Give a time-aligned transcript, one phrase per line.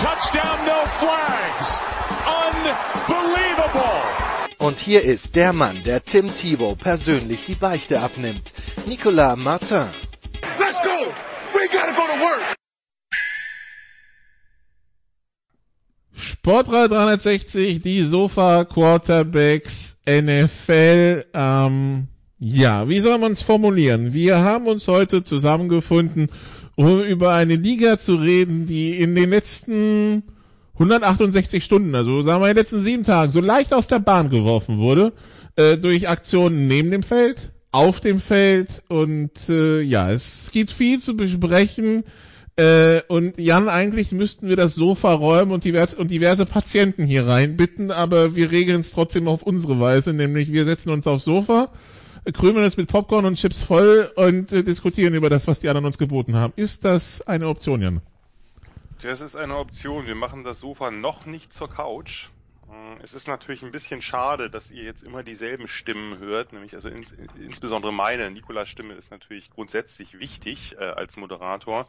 [0.00, 1.78] touchdown, no flags.
[2.26, 4.00] Unbelievable.
[4.58, 8.52] Und hier ist der Mann, der Tim Thibault persönlich die Beichte abnimmt.
[8.86, 9.88] Nicolas Martin.
[10.58, 11.12] Let's go.
[11.52, 12.56] We gotta go to work.
[16.14, 21.26] Sportrad 360, die Sofa Quarterbacks NFL.
[21.34, 22.08] Ähm,
[22.38, 24.14] ja, wie soll man es formulieren?
[24.14, 26.30] Wir haben uns heute zusammengefunden,
[26.80, 30.22] um über eine Liga zu reden, die in den letzten
[30.74, 34.30] 168 Stunden, also sagen wir in den letzten sieben Tagen, so leicht aus der Bahn
[34.30, 35.12] geworfen wurde,
[35.56, 40.98] äh, durch Aktionen neben dem Feld, auf dem Feld und äh, ja, es gibt viel
[41.00, 42.04] zu besprechen.
[42.56, 47.26] Äh, und Jan, eigentlich müssten wir das Sofa räumen und diverse, und diverse Patienten hier
[47.26, 51.70] reinbitten, aber wir regeln es trotzdem auf unsere Weise, nämlich wir setzen uns aufs Sofa,
[52.32, 55.86] krümeln es mit Popcorn und Chips voll und äh, diskutieren über das, was die anderen
[55.86, 56.52] uns geboten haben.
[56.56, 58.00] Ist das eine Option, Jan?
[59.02, 60.06] Das ist eine Option.
[60.06, 62.28] Wir machen das Sofa noch nicht zur Couch.
[63.02, 66.88] Es ist natürlich ein bisschen schade, dass ihr jetzt immer dieselben Stimmen hört, nämlich also
[66.88, 67.04] in,
[67.40, 68.30] insbesondere meine.
[68.30, 71.86] Nikolas Stimme ist natürlich grundsätzlich wichtig äh, als Moderator.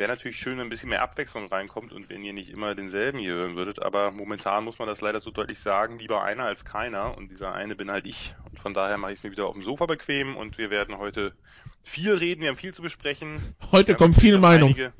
[0.00, 3.18] Wäre natürlich schön, wenn ein bisschen mehr Abwechslung reinkommt und wenn ihr nicht immer denselben
[3.18, 6.64] hier hören würdet, aber momentan muss man das leider so deutlich sagen, lieber einer als
[6.64, 8.34] keiner und dieser eine bin halt ich.
[8.50, 10.96] Und von daher mache ich es mir wieder auf dem Sofa bequem und wir werden
[10.96, 11.34] heute
[11.82, 13.42] viel reden, wir haben viel zu besprechen.
[13.72, 14.70] Heute kommt viel Meinung.
[14.70, 14.94] Einige,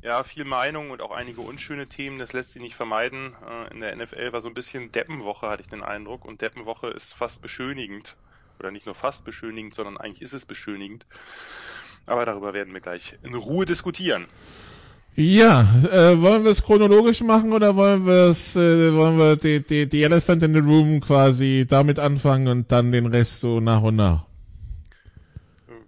[0.00, 3.36] ja, viel Meinung und auch einige unschöne Themen, das lässt sich nicht vermeiden.
[3.46, 6.88] Äh, in der NFL war so ein bisschen Deppenwoche, hatte ich den Eindruck, und Deppenwoche
[6.88, 8.16] ist fast beschönigend.
[8.58, 11.04] Oder nicht nur fast beschönigend, sondern eigentlich ist es beschönigend.
[12.06, 14.26] Aber darüber werden wir gleich in Ruhe diskutieren.
[15.14, 19.62] Ja, äh, wollen wir es chronologisch machen oder wollen wir es, äh, wollen wir die,
[19.62, 23.82] die, die Elephant in the Room quasi damit anfangen und dann den Rest so nach
[23.82, 24.24] und nach?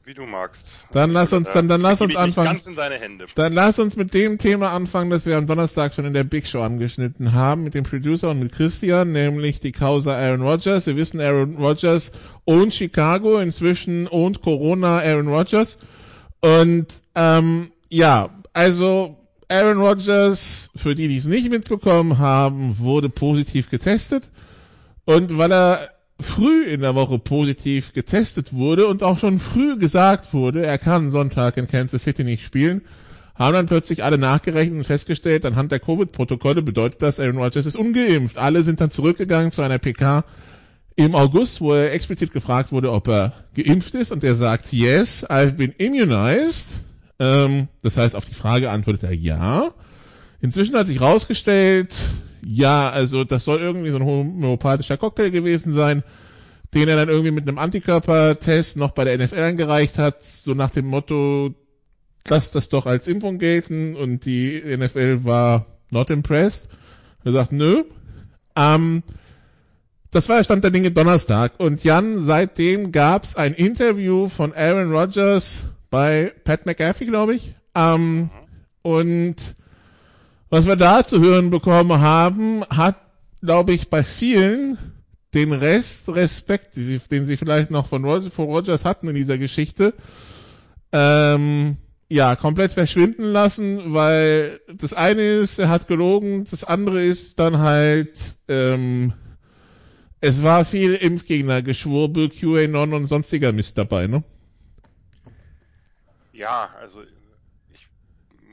[0.06, 0.66] Wie du magst.
[0.92, 2.52] Dann lass uns, dann, dann lass uns anfangen.
[2.52, 3.24] Ganz in deine Hände.
[3.34, 6.46] Dann lass uns mit dem Thema anfangen, das wir am Donnerstag schon in der Big
[6.46, 10.86] Show angeschnitten haben, mit dem Producer und mit Christian, nämlich die Causa Aaron Rodgers.
[10.86, 12.12] Wir wissen, Aaron Rodgers
[12.44, 15.78] und Chicago, inzwischen und Corona Aaron Rodgers.
[16.44, 19.16] Und ähm, ja, also
[19.48, 24.28] Aaron Rodgers, für die, die es nicht mitbekommen haben, wurde positiv getestet.
[25.06, 25.88] Und weil er
[26.20, 31.10] früh in der Woche positiv getestet wurde und auch schon früh gesagt wurde, er kann
[31.10, 32.82] Sonntag in Kansas City nicht spielen,
[33.34, 37.76] haben dann plötzlich alle nachgerechnet und festgestellt, anhand der Covid-Protokolle bedeutet das, Aaron Rodgers ist
[37.76, 38.36] ungeimpft.
[38.36, 40.24] Alle sind dann zurückgegangen zu einer PK
[40.96, 45.28] im August, wo er explizit gefragt wurde, ob er geimpft ist und er sagt, yes,
[45.28, 46.84] I've been immunized.
[47.18, 49.72] Ähm, das heißt, auf die Frage antwortet er ja.
[50.40, 51.94] Inzwischen hat sich rausgestellt,
[52.44, 56.02] ja, also das soll irgendwie so ein homöopathischer Cocktail gewesen sein,
[56.74, 60.70] den er dann irgendwie mit einem Antikörpertest noch bei der NFL eingereicht hat, so nach
[60.70, 61.54] dem Motto,
[62.28, 66.68] lass das doch als Impfung gelten und die NFL war not impressed.
[67.24, 67.84] Er sagt, nö.
[68.56, 69.02] Ähm,
[70.14, 74.92] das war der Stand der Dinge Donnerstag und Jan, seitdem gab's ein Interview von Aaron
[74.92, 77.52] Rodgers bei Pat McAfee, glaube ich.
[77.74, 78.30] Ähm,
[78.82, 79.34] und
[80.50, 82.94] was wir da zu hören bekommen haben, hat,
[83.42, 84.78] glaube ich, bei vielen
[85.34, 89.94] den Rest Respekt, den sie vielleicht noch von Roger, von Rogers hatten in dieser Geschichte,
[90.92, 91.76] ähm,
[92.08, 97.58] ja, komplett verschwinden lassen, weil das eine ist, er hat gelogen, das andere ist dann
[97.58, 99.12] halt, ähm,
[100.24, 104.24] es war viel Impfgegner-Geschwurbel, QAnon und sonstiger Mist dabei, ne?
[106.32, 107.02] Ja, also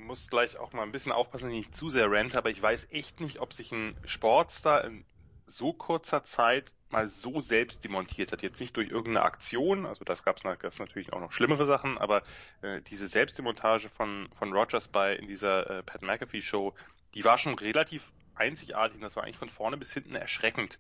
[0.06, 2.62] muss gleich auch mal ein bisschen aufpassen, dass ich nicht zu sehr rant, aber ich
[2.62, 5.06] weiß echt nicht, ob sich ein Sportstar in
[5.45, 8.42] so kurzer Zeit mal so selbst demontiert hat.
[8.42, 12.24] Jetzt nicht durch irgendeine Aktion, also das gab es natürlich auch noch schlimmere Sachen, aber
[12.62, 16.74] äh, diese Selbstdemontage von, von Rogers bei in dieser äh, Pat McAfee Show,
[17.13, 20.78] die war schon relativ einzigartig und das war eigentlich von vorne bis hinten erschreckend.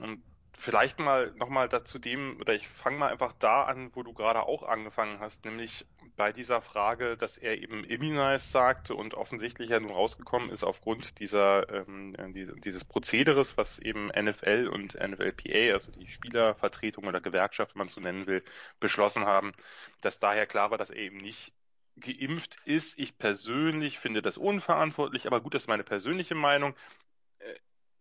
[0.00, 0.22] Und
[0.60, 4.42] vielleicht mal nochmal dazu dem, oder ich fange mal einfach da an, wo du gerade
[4.42, 5.86] auch angefangen hast, nämlich
[6.16, 11.18] bei dieser Frage, dass er eben immunized sagte und offensichtlich ja nun rausgekommen ist aufgrund
[11.18, 12.14] dieser ähm,
[12.62, 17.94] dieses Prozederes, was eben NFL und NFLPA, also die Spielervertretung oder Gewerkschaft, wenn man es
[17.94, 18.42] so nennen will,
[18.80, 19.52] beschlossen haben,
[20.02, 21.54] dass daher klar war, dass er eben nicht
[21.96, 22.98] geimpft ist.
[22.98, 26.74] Ich persönlich finde das unverantwortlich, aber gut, das ist meine persönliche Meinung.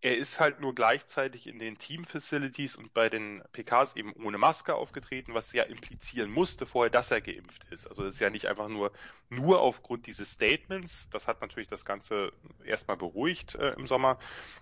[0.01, 4.75] Er ist halt nur gleichzeitig in den Team-Facilities und bei den PKs eben ohne Maske
[4.75, 7.85] aufgetreten, was ja implizieren musste vorher, dass er geimpft ist.
[7.85, 8.93] Also das ist ja nicht einfach nur,
[9.29, 11.09] nur aufgrund dieses Statements.
[11.11, 12.31] Das hat natürlich das Ganze
[12.63, 14.17] erstmal beruhigt äh, im Sommer,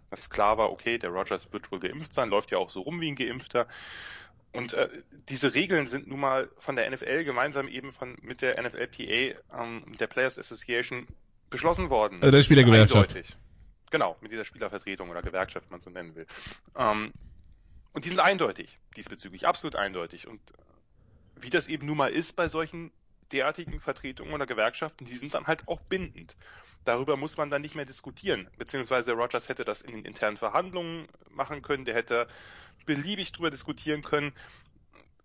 [0.09, 2.99] dass klar war, okay, der Rogers wird wohl geimpft sein, läuft ja auch so rum
[2.99, 3.67] wie ein Geimpfter.
[4.53, 4.89] Und äh,
[5.29, 9.83] diese Regeln sind nun mal von der NFL gemeinsam eben von mit der NFLPA, ähm,
[9.99, 11.05] der Players Association,
[11.51, 12.17] beschlossen worden.
[12.21, 13.15] Also der Spielergewerkschaft.
[13.15, 13.35] Eindeutig.
[13.89, 16.27] Genau, mit dieser Spielervertretung oder Gewerkschaft, wenn man so nennen will.
[16.75, 17.13] Ähm,
[17.93, 20.27] und die sind eindeutig, diesbezüglich, absolut eindeutig.
[20.27, 20.53] Und äh,
[21.35, 22.91] wie das eben nun mal ist bei solchen
[23.31, 26.35] derartigen Vertretungen oder Gewerkschaften, die sind dann halt auch bindend.
[26.83, 28.49] Darüber muss man dann nicht mehr diskutieren.
[28.57, 32.27] Beziehungsweise Rogers hätte das in den internen Verhandlungen machen können, der hätte
[32.85, 34.33] beliebig darüber diskutieren können,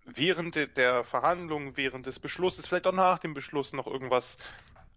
[0.05, 4.37] während der Verhandlungen, während des Beschlusses, vielleicht auch nach dem Beschluss noch irgendwas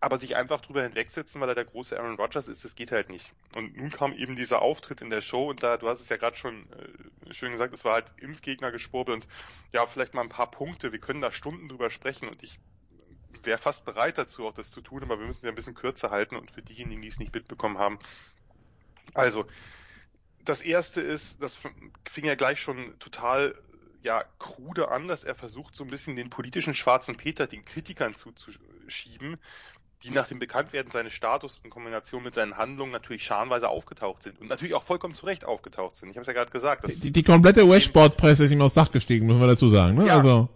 [0.05, 3.09] aber sich einfach drüber hinwegsetzen, weil er der große Aaron Rodgers ist, das geht halt
[3.09, 3.33] nicht.
[3.55, 6.17] Und nun kam eben dieser Auftritt in der Show und da, du hast es ja
[6.17, 9.27] gerade schon äh, schön gesagt, es war halt Impfgegner-Geschwurbel und
[9.73, 12.59] ja, vielleicht mal ein paar Punkte, wir können da Stunden drüber sprechen und ich
[13.41, 16.11] wäre fast bereit dazu, auch das zu tun, aber wir müssen ja ein bisschen kürzer
[16.11, 17.97] halten und für diejenigen, die es nicht mitbekommen haben.
[19.15, 19.47] Also,
[20.43, 21.57] das erste ist, das
[22.07, 23.55] fing ja gleich schon total
[24.05, 28.13] ja, krude an, dass er versucht, so ein bisschen den politischen schwarzen Peter den Kritikern
[28.13, 29.35] zuzuschieben,
[30.03, 34.39] die nach dem Bekanntwerden seines Status in Kombination mit seinen Handlungen natürlich scharenweise aufgetaucht sind
[34.39, 36.09] und natürlich auch vollkommen zu Recht aufgetaucht sind.
[36.09, 36.85] Ich habe es ja gerade gesagt.
[37.03, 39.95] Die, die, komplette Westport-Presse ist ihm aufs Dach gestiegen, muss man dazu sagen.
[39.95, 40.07] Ne?
[40.07, 40.49] Ja, also.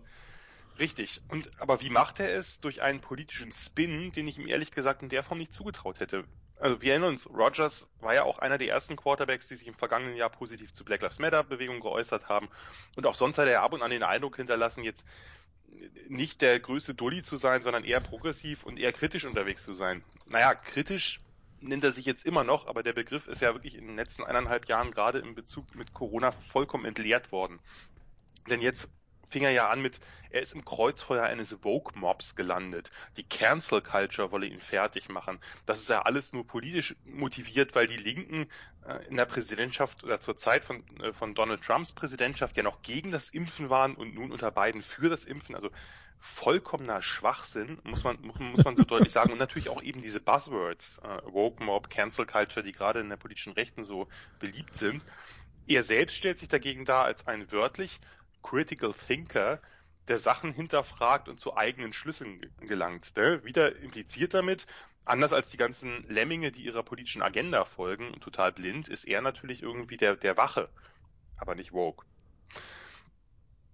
[0.79, 1.21] Richtig.
[1.29, 2.59] Und aber wie macht er es?
[2.61, 6.23] Durch einen politischen Spin, den ich ihm ehrlich gesagt in der Form nicht zugetraut hätte.
[6.59, 9.73] Also wir erinnern uns, Rogers war ja auch einer der ersten Quarterbacks, die sich im
[9.73, 12.49] vergangenen Jahr positiv zu Black Lives Matter Bewegung geäußert haben.
[12.95, 15.05] Und auch sonst hat er ab und an den Eindruck hinterlassen, jetzt
[16.07, 20.03] nicht der größte Dulli zu sein, sondern eher progressiv und eher kritisch unterwegs zu sein.
[20.27, 21.19] Naja, kritisch
[21.61, 24.23] nennt er sich jetzt immer noch, aber der Begriff ist ja wirklich in den letzten
[24.23, 27.59] eineinhalb Jahren gerade im Bezug mit Corona vollkommen entleert worden.
[28.49, 28.89] Denn jetzt
[29.29, 29.99] fing er ja an mit,
[30.31, 32.91] er ist im Kreuzfeuer eines Vogue-Mobs gelandet.
[33.17, 35.39] Die Cancel Culture wolle ihn fertig machen.
[35.65, 38.47] Das ist ja alles nur politisch motiviert, weil die Linken
[38.85, 42.81] äh, in der Präsidentschaft oder zur Zeit von, äh, von Donald Trumps Präsidentschaft ja noch
[42.81, 45.55] gegen das Impfen waren und nun unter beiden für das Impfen.
[45.55, 45.69] Also
[46.19, 49.31] vollkommener Schwachsinn, muss man, muss man so deutlich sagen.
[49.31, 53.17] Und natürlich auch eben diese Buzzwords, äh, Woke Mob, Cancel Culture, die gerade in der
[53.17, 54.07] politischen Rechten so
[54.39, 55.03] beliebt sind.
[55.67, 57.99] Er selbst stellt sich dagegen dar als ein wörtlich
[58.41, 59.61] Critical Thinker,
[60.09, 63.15] der Sachen hinterfragt und zu eigenen Schlüssen gelangt.
[63.15, 63.43] Ne?
[63.45, 64.65] Wieder impliziert damit,
[65.05, 69.63] anders als die ganzen Lemminge, die ihrer politischen Agenda folgen, total blind, ist er natürlich
[69.63, 70.69] irgendwie der, der Wache,
[71.37, 72.05] aber nicht woke.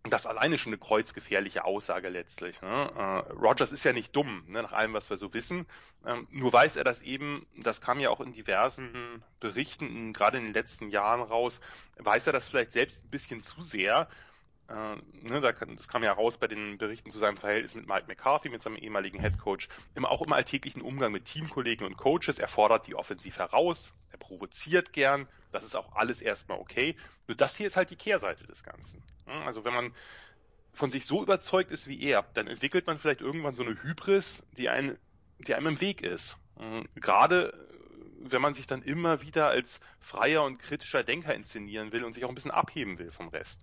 [0.07, 2.61] Das alleine schon eine kreuzgefährliche Aussage letztlich.
[2.61, 2.91] Ne?
[2.95, 5.65] Äh, Rogers ist ja nicht dumm, ne, nach allem, was wir so wissen.
[6.05, 10.43] Ähm, nur weiß er das eben, das kam ja auch in diversen Berichten, gerade in
[10.43, 11.59] den letzten Jahren raus,
[11.97, 14.07] weiß er das vielleicht selbst ein bisschen zu sehr
[14.67, 14.95] äh,
[15.27, 18.05] ne, da kann, das kam ja raus bei den Berichten zu seinem Verhältnis mit Mike
[18.07, 22.39] McCarthy, mit seinem ehemaligen Head Coach, immer auch im alltäglichen Umgang mit Teamkollegen und Coaches.
[22.39, 26.95] Er fordert die offensiv heraus, er provoziert gern, das ist auch alles erstmal okay.
[27.27, 29.03] Nur das hier ist halt die Kehrseite des Ganzen.
[29.25, 29.93] Also wenn man
[30.73, 34.43] von sich so überzeugt ist wie er, dann entwickelt man vielleicht irgendwann so eine Hybris,
[34.57, 34.97] die, ein,
[35.39, 36.37] die einem im Weg ist.
[36.95, 37.53] Gerade
[38.19, 42.25] wenn man sich dann immer wieder als freier und kritischer Denker inszenieren will und sich
[42.25, 43.59] auch ein bisschen abheben will vom Rest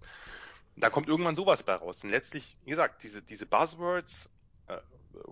[0.77, 2.03] da kommt irgendwann sowas bei raus.
[2.03, 4.29] Und letztlich, wie gesagt, diese, diese Buzzwords,
[4.69, 4.79] äh,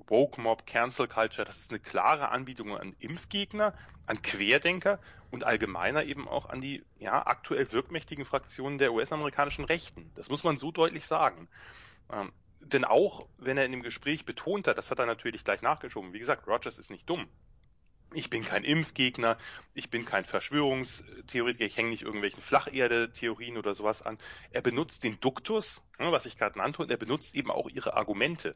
[0.06, 3.74] Woke Mob, Cancel Culture, das ist eine klare Anbietung an Impfgegner,
[4.06, 4.98] an Querdenker
[5.30, 10.10] und allgemeiner eben auch an die ja, aktuell wirkmächtigen Fraktionen der US-amerikanischen Rechten.
[10.14, 11.48] Das muss man so deutlich sagen.
[12.12, 15.62] Ähm, denn auch wenn er in dem Gespräch betont hat, das hat er natürlich gleich
[15.62, 17.28] nachgeschoben, wie gesagt, Rogers ist nicht dumm.
[18.12, 19.38] Ich bin kein Impfgegner,
[19.72, 24.18] ich bin kein Verschwörungstheoretiker, ich hänge nicht irgendwelchen Flacherde-Theorien oder sowas an.
[24.50, 27.94] Er benutzt den Duktus, ne, was ich gerade nannte, und er benutzt eben auch ihre
[27.96, 28.52] Argumente.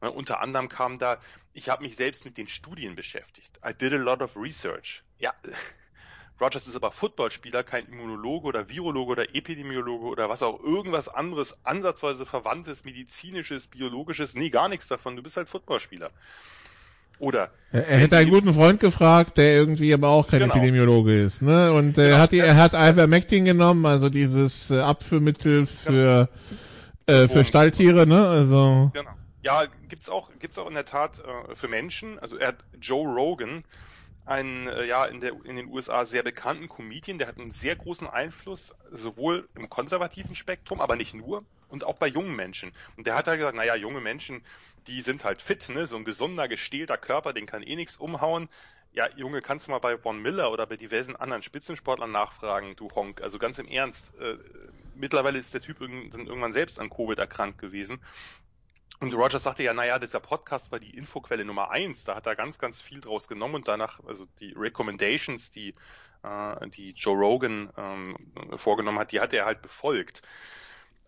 [0.00, 1.20] Ja, unter anderem kam da,
[1.52, 3.58] ich habe mich selbst mit den Studien beschäftigt.
[3.66, 5.02] I did a lot of research.
[5.18, 5.32] Ja,
[6.40, 11.64] Rogers ist aber Footballspieler, kein Immunologe oder Virologe oder Epidemiologe oder was auch irgendwas anderes,
[11.64, 14.34] ansatzweise verwandtes, medizinisches, biologisches.
[14.34, 15.16] Nee, gar nichts davon.
[15.16, 16.12] Du bist halt Footballspieler.
[17.18, 20.54] Oder er, hätte einen guten Freund gefragt, der irgendwie aber auch kein genau.
[20.54, 21.72] Epidemiologe ist, ne?
[21.72, 22.18] Und äh, genau.
[22.18, 26.28] hat die, er hat Ivermectin genommen, also dieses äh, Abführmittel für
[27.06, 27.18] genau.
[27.18, 28.28] äh, für Stalltiere, ne?
[28.28, 29.10] Also genau.
[29.42, 32.18] Ja, gibt's auch gibt's auch in der Tat äh, für Menschen.
[32.18, 33.64] Also er hat Joe Rogan
[34.24, 37.76] einen äh, ja in, der, in den USA sehr bekannten Comedian, der hat einen sehr
[37.76, 42.72] großen Einfluss, sowohl im konservativen Spektrum, aber nicht nur, und auch bei jungen Menschen.
[42.96, 44.44] Und der hat halt gesagt, naja, junge Menschen,
[44.86, 45.86] die sind halt fit, ne?
[45.86, 48.48] So ein gesunder, gestählter Körper, den kann eh nichts umhauen.
[48.92, 52.88] Ja, Junge, kannst du mal bei Von Miller oder bei diversen anderen Spitzensportlern nachfragen, du
[52.94, 53.22] Honk.
[53.22, 54.38] Also ganz im Ernst, äh,
[54.94, 58.00] mittlerweile ist der Typ dann irgendwann selbst an Covid erkrankt gewesen.
[59.00, 62.04] Und Rogers sagte ja, naja, dieser Podcast war die Infoquelle Nummer eins.
[62.04, 65.74] Da hat er ganz, ganz viel draus genommen und danach, also die Recommendations, die,
[66.22, 68.16] äh, die Joe Rogan ähm,
[68.56, 70.22] vorgenommen hat, die hat er halt befolgt.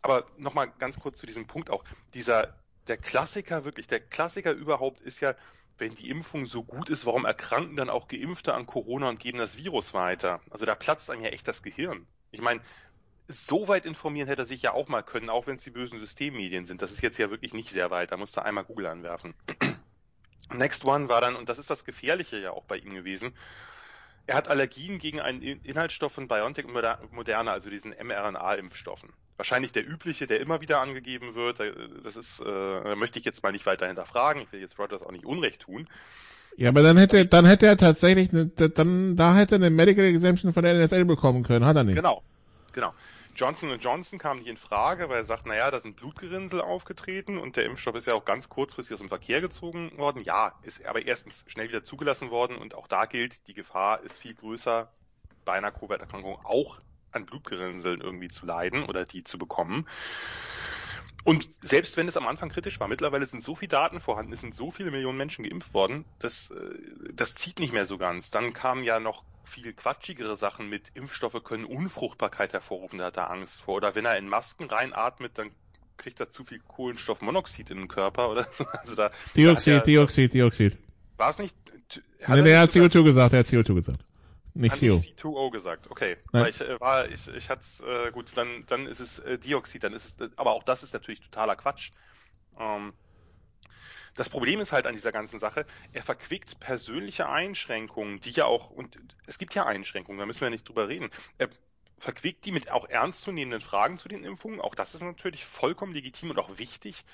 [0.02, 1.84] Aber nochmal ganz kurz zu diesem Punkt auch.
[2.12, 2.54] Dieser,
[2.86, 5.34] der Klassiker wirklich, der Klassiker überhaupt ist ja,
[5.78, 9.38] wenn die Impfung so gut ist, warum erkranken dann auch Geimpfte an Corona und geben
[9.38, 10.40] das Virus weiter?
[10.50, 12.06] Also da platzt einem ja echt das Gehirn.
[12.30, 12.60] Ich meine,
[13.28, 15.98] so weit informieren hätte er sich ja auch mal können, auch wenn es die bösen
[15.98, 16.82] Systemmedien sind.
[16.82, 18.12] Das ist jetzt ja wirklich nicht sehr weit.
[18.12, 19.34] Da musste einmal Google anwerfen.
[20.54, 23.32] Next One war dann, und das ist das Gefährliche ja auch bei ihm gewesen,
[24.26, 29.10] er hat Allergien gegen einen Inhaltsstoff von BioNTech und Moderna, also diesen mRNA-Impfstoffen.
[29.36, 31.60] Wahrscheinlich der übliche, der immer wieder angegeben wird.
[32.02, 34.42] Das ist, äh, da möchte ich jetzt mal nicht weiter hinterfragen.
[34.42, 35.88] Ich will jetzt Rogers auch nicht Unrecht tun.
[36.56, 40.06] Ja, aber dann hätte, dann hätte er tatsächlich, eine, dann, da hätte er eine Medical
[40.06, 41.96] Exemption von der NFL bekommen können, hat er nicht.
[41.96, 42.22] Genau,
[42.72, 42.94] genau.
[43.36, 47.56] Johnson Johnson kam nicht in Frage, weil er sagt, naja, da sind Blutgerinnsel aufgetreten und
[47.56, 50.22] der Impfstoff ist ja auch ganz kurzfristig aus dem Verkehr gezogen worden.
[50.22, 54.16] Ja, ist aber erstens schnell wieder zugelassen worden und auch da gilt, die Gefahr ist
[54.16, 54.90] viel größer,
[55.44, 56.80] bei einer Covid-Erkrankung auch
[57.12, 59.86] an Blutgerinnseln irgendwie zu leiden oder die zu bekommen.
[61.26, 64.42] Und selbst wenn es am Anfang kritisch war, mittlerweile sind so viele Daten vorhanden, es
[64.42, 66.78] sind so viele Millionen Menschen geimpft worden, das, äh,
[67.12, 68.30] das zieht nicht mehr so ganz.
[68.30, 73.28] Dann kamen ja noch viel quatschigere Sachen mit Impfstoffe können Unfruchtbarkeit hervorrufen, da hat er
[73.28, 73.74] Angst vor.
[73.74, 75.50] Oder wenn er in Masken reinatmet, dann
[75.96, 78.64] kriegt er zu viel Kohlenstoffmonoxid in den Körper oder so.
[78.64, 80.78] Also da, Dioxid, da Dioxid, Dioxid.
[81.16, 81.56] War es nicht?
[82.22, 84.00] Hat nee, der hat CO2 gesagt, der hat CO2 gesagt.
[84.56, 84.96] Nicht CO.
[84.96, 86.16] C2O gesagt, okay.
[86.32, 89.84] Weil ich äh, war, ich, ich hatte äh, gut, dann, dann ist es äh, Dioxid,
[89.84, 91.92] dann ist es, aber auch das ist natürlich totaler Quatsch.
[92.58, 92.92] Ähm,
[94.14, 98.70] das Problem ist halt an dieser ganzen Sache, er verquickt persönliche Einschränkungen, die ja auch,
[98.70, 101.10] und es gibt ja Einschränkungen, da müssen wir nicht drüber reden.
[101.36, 101.50] Er
[101.98, 104.60] verquickt die mit auch ernstzunehmenden Fragen zu den Impfungen.
[104.60, 107.04] Auch das ist natürlich vollkommen legitim und auch wichtig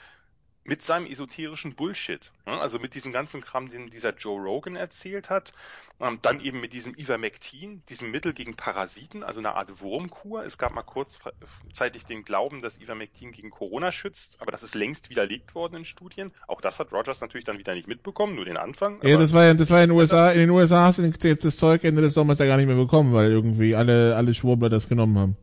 [0.64, 2.52] mit seinem esoterischen Bullshit, ne?
[2.52, 5.52] also mit diesem ganzen Kram, den dieser Joe Rogan erzählt hat,
[6.00, 10.44] ähm, dann eben mit diesem Ivermectin, diesem Mittel gegen Parasiten, also eine Art Wurmkur.
[10.44, 15.10] Es gab mal kurzzeitig den Glauben, dass Ivermectin gegen Corona schützt, aber das ist längst
[15.10, 16.32] widerlegt worden in Studien.
[16.46, 19.00] Auch das hat Rogers natürlich dann wieder nicht mitbekommen, nur den Anfang.
[19.02, 21.56] Ja, das war ja, das war in den USA, in den USA hast du das
[21.56, 24.88] Zeug Ende des Sommers ja gar nicht mehr bekommen, weil irgendwie alle, alle Schwurbler das
[24.88, 25.36] genommen haben.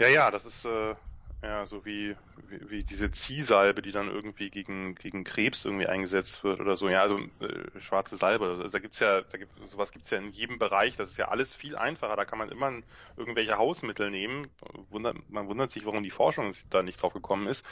[0.00, 0.94] Ja, ja, das ist, äh,
[1.42, 6.44] ja, so wie, wie, wie diese Ziehsalbe, die dann irgendwie gegen, gegen Krebs irgendwie eingesetzt
[6.44, 6.88] wird oder so.
[6.88, 8.46] Ja, also äh, schwarze Salbe.
[8.46, 10.96] Also, da gibt's ja, da gibt's sowas gibt's ja in jedem Bereich.
[10.96, 12.14] Das ist ja alles viel einfacher.
[12.14, 12.72] Da kann man immer
[13.16, 14.48] irgendwelche Hausmittel nehmen.
[14.90, 17.64] Wundert, man wundert sich, warum die Forschung da nicht drauf gekommen ist.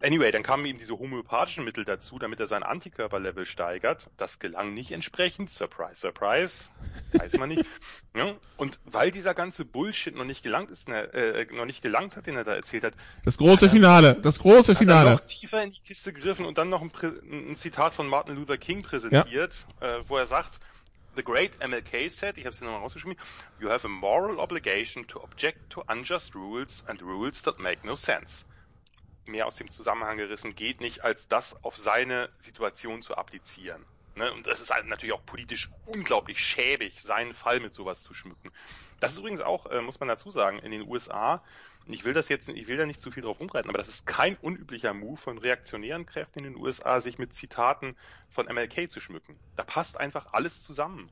[0.00, 4.10] Anyway, dann kamen ihm diese homöopathischen Mittel dazu, damit er sein Antikörperlevel steigert.
[4.18, 5.48] Das gelang nicht entsprechend.
[5.48, 6.68] Surprise, surprise.
[7.12, 7.64] Weiß man nicht.
[8.16, 8.34] ja?
[8.58, 12.26] Und weil dieser ganze Bullshit noch nicht gelangt ist, ne, äh, noch nicht gelangt hat,
[12.26, 12.94] den er da erzählt hat.
[13.24, 14.16] Das große Finale.
[14.16, 15.10] Das große Finale.
[15.10, 16.92] Hat er noch tiefer in die Kiste gegriffen und dann noch ein,
[17.50, 19.96] ein Zitat von Martin Luther King präsentiert, ja.
[19.96, 20.60] äh, wo er sagt,
[21.16, 23.16] The great MLK said, ich habe es nochmal rausgeschrieben,
[23.60, 27.94] you have a moral obligation to object to unjust rules and rules that make no
[27.94, 28.44] sense
[29.28, 33.84] mehr aus dem Zusammenhang gerissen geht nicht, als das auf seine Situation zu applizieren.
[34.16, 34.32] Ne?
[34.32, 38.50] Und das ist halt natürlich auch politisch unglaublich schäbig, seinen Fall mit sowas zu schmücken.
[39.00, 41.42] Das ist übrigens auch, äh, muss man dazu sagen, in den USA,
[41.86, 44.06] ich will das jetzt, ich will da nicht zu viel drauf rumreiten, aber das ist
[44.06, 47.96] kein unüblicher Move von reaktionären Kräften in den USA, sich mit Zitaten
[48.30, 49.36] von MLK zu schmücken.
[49.56, 51.10] Da passt einfach alles zusammen.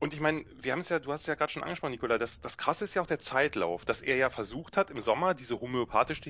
[0.00, 2.16] Und ich meine, wir haben es ja, du hast es ja gerade schon angesprochen, Nikola,
[2.16, 5.34] das, das krasse ist ja auch der Zeitlauf, dass er ja versucht hat, im Sommer
[5.34, 6.22] diese homöopathische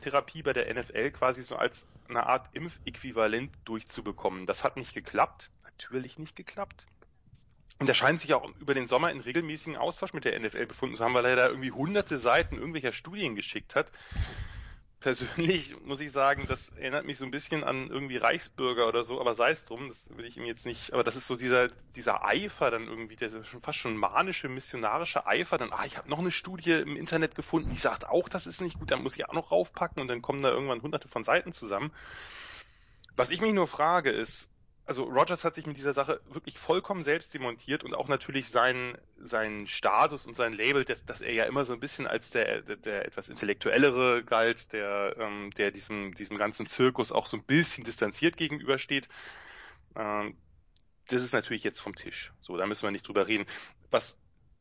[0.00, 4.46] Therapie bei der NFL quasi so als eine Art Impfäquivalent durchzubekommen.
[4.46, 6.86] Das hat nicht geklappt, natürlich nicht geklappt.
[7.78, 10.96] Und er scheint sich auch über den Sommer in regelmäßigen Austausch mit der NFL befunden
[10.96, 13.92] zu haben, weil er da irgendwie hunderte Seiten irgendwelcher Studien geschickt hat,
[15.00, 19.20] persönlich muss ich sagen, das erinnert mich so ein bisschen an irgendwie Reichsbürger oder so,
[19.20, 21.68] aber sei es drum, das will ich ihm jetzt nicht, aber das ist so dieser,
[21.94, 26.10] dieser Eifer dann irgendwie, der schon fast schon manische, missionarische Eifer, dann, ah, ich habe
[26.10, 29.16] noch eine Studie im Internet gefunden, die sagt auch, das ist nicht gut, dann muss
[29.16, 31.92] ich auch noch raufpacken und dann kommen da irgendwann hunderte von Seiten zusammen.
[33.16, 34.48] Was ich mich nur frage ist,
[34.88, 38.96] also Rogers hat sich mit dieser Sache wirklich vollkommen selbst demontiert und auch natürlich seinen,
[39.18, 42.62] seinen Status und sein Label, dass, dass er ja immer so ein bisschen als der,
[42.62, 47.42] der, der etwas intellektuellere galt, der, ähm, der diesem, diesem ganzen Zirkus auch so ein
[47.42, 49.10] bisschen distanziert gegenübersteht.
[49.94, 50.38] Ähm,
[51.08, 52.32] das ist natürlich jetzt vom Tisch.
[52.40, 53.44] So, da müssen wir nicht drüber reden.
[53.90, 54.16] Was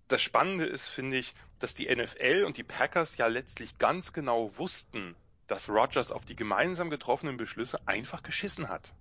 [0.10, 4.58] das Spannende ist, finde ich, dass die NFL und die Packers ja letztlich ganz genau
[4.58, 5.16] wussten,
[5.48, 8.94] dass Rogers auf die gemeinsam getroffenen Beschlüsse einfach geschissen hat.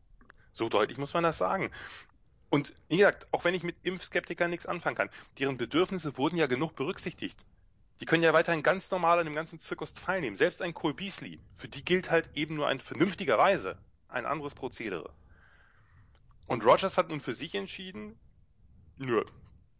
[0.56, 1.70] So deutlich muss man das sagen.
[2.48, 6.46] Und wie gesagt, auch wenn ich mit Impfskeptikern nichts anfangen kann, deren Bedürfnisse wurden ja
[6.46, 7.44] genug berücksichtigt.
[8.00, 10.36] Die können ja weiterhin ganz normal an dem ganzen Zirkus teilnehmen.
[10.36, 13.76] Selbst ein Cole Beasley, für die gilt halt eben nur ein vernünftigerweise
[14.08, 15.12] ein anderes Prozedere.
[16.46, 18.18] Und Rogers hat nun für sich entschieden,
[18.96, 19.24] nö,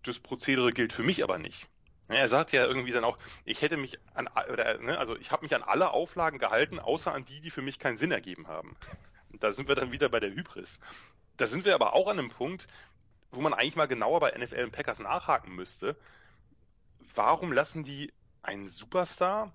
[0.02, 1.68] das Prozedere gilt für mich aber nicht.
[2.08, 5.44] Er sagt ja irgendwie dann auch, ich hätte mich an, oder, ne, also ich habe
[5.44, 8.76] mich an alle Auflagen gehalten, außer an die, die für mich keinen Sinn ergeben haben.
[9.36, 10.78] Und da sind wir dann wieder bei der Hybris.
[11.36, 12.68] Da sind wir aber auch an einem Punkt,
[13.30, 15.94] wo man eigentlich mal genauer bei NFL und Packers nachhaken müsste.
[17.14, 19.52] Warum lassen die einen Superstar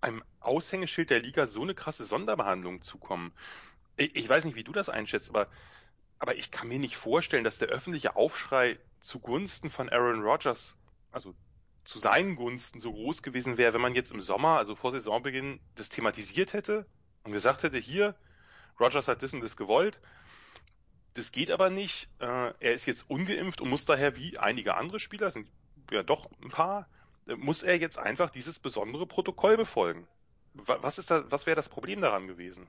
[0.00, 3.30] einem Aushängeschild der Liga so eine krasse Sonderbehandlung zukommen?
[3.96, 5.46] Ich, ich weiß nicht, wie du das einschätzt, aber,
[6.18, 10.76] aber ich kann mir nicht vorstellen, dass der öffentliche Aufschrei zugunsten von Aaron Rodgers,
[11.12, 11.32] also
[11.84, 15.60] zu seinen Gunsten so groß gewesen wäre, wenn man jetzt im Sommer, also vor Saisonbeginn,
[15.76, 16.86] das thematisiert hätte
[17.22, 18.16] und gesagt hätte, hier,
[18.80, 19.98] Rogers hat das und das gewollt,
[21.14, 25.00] das geht aber nicht, äh, er ist jetzt ungeimpft und muss daher wie einige andere
[25.00, 25.48] Spieler, sind
[25.90, 26.88] ja doch ein paar,
[27.26, 30.06] äh, muss er jetzt einfach dieses besondere Protokoll befolgen.
[30.54, 32.66] Was ist da, was wäre das Problem daran gewesen?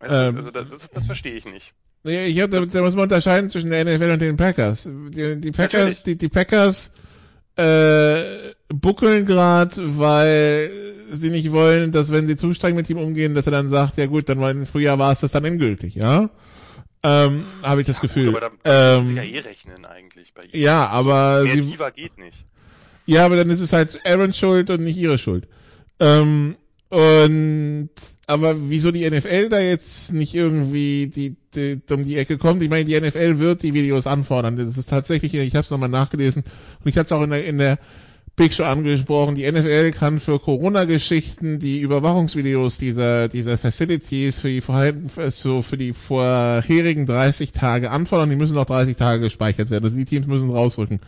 [0.00, 1.72] Weißt ähm, also das, das, verstehe ich nicht.
[2.04, 4.84] Ich hab, da, da muss man unterscheiden zwischen der NFL und den Packers.
[4.84, 6.90] Die, die Packers, die, die Packers
[7.56, 13.34] äh, buckeln gerade, weil sie nicht wollen, dass wenn sie zu streng mit ihm umgehen,
[13.34, 15.94] dass er dann sagt, ja gut, dann war im Frühjahr war es das dann endgültig,
[15.94, 16.30] ja.
[17.02, 18.32] Ähm, habe ich das ja, Gefühl.
[18.32, 20.50] Gut, aber da ähm, sie ja eh rechnen eigentlich bei ihm.
[20.52, 21.76] Ja, aber Mehr sie.
[21.94, 22.44] Geht nicht.
[23.06, 25.46] Ja, aber dann ist es halt Aaron's Schuld und nicht ihre Schuld.
[26.00, 26.56] Ähm,
[26.88, 27.90] und
[28.26, 32.60] aber wieso die NFL da jetzt nicht irgendwie die, die, um die Ecke kommt?
[32.62, 34.56] Ich meine, die NFL wird die Videos anfordern.
[34.56, 37.44] Das ist tatsächlich, ich habe es nochmal nachgelesen und ich hatte es auch in der,
[37.44, 37.78] in der
[38.36, 39.34] Big Show angesprochen.
[39.34, 45.78] Die NFL kann für Corona-Geschichten die Überwachungsvideos dieser dieser Facilities für die vorherigen, so für
[45.78, 48.28] die vorherigen 30 Tage anfordern.
[48.28, 49.84] Die müssen auch 30 Tage gespeichert werden.
[49.84, 51.00] Also die Teams müssen rausrücken.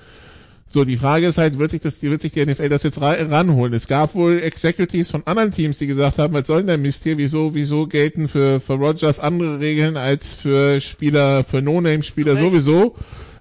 [0.71, 3.73] So, die Frage ist halt, wird sich das, wird sich die NFL das jetzt ranholen?
[3.73, 7.05] Es gab wohl Executives von anderen Teams, die gesagt haben, was soll denn der Mist
[7.05, 7.17] hier?
[7.17, 12.97] Wieso, wieso gelten für, für Rogers andere Regeln als für Spieler, für No-Name-Spieler so sowieso,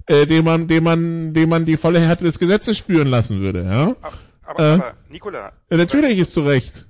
[0.08, 3.64] äh, dem man, dem man, dem man die volle Härte des Gesetzes spüren lassen würde,
[3.64, 3.96] ja?
[4.02, 5.52] Aber, aber, äh, aber Nikola.
[5.70, 6.88] Ja, natürlich ist zu Recht.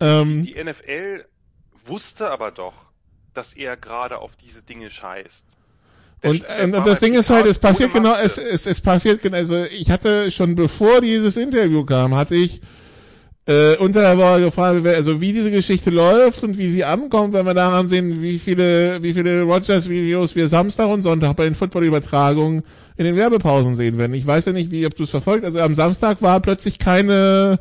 [0.00, 1.24] Ähm, die NFL
[1.84, 2.74] wusste aber doch,
[3.34, 5.44] dass er gerade auf diese Dinge scheißt.
[6.22, 9.38] Und, und, und das Ding ist halt, es passiert genau, es, es, es passiert genau,
[9.38, 12.60] also ich hatte schon bevor dieses Interview kam, hatte ich
[13.46, 17.46] äh, unter der Woche gefragt, also wie diese Geschichte läuft und wie sie ankommt, wenn
[17.46, 22.62] wir daran sehen, wie viele, wie viele Rogers-Videos wir Samstag und Sonntag bei den Football-Übertragungen
[22.96, 24.14] in den Werbepausen sehen werden.
[24.14, 25.44] Ich weiß ja nicht, wie, ob du es verfolgt.
[25.44, 27.58] Also am Samstag war plötzlich keine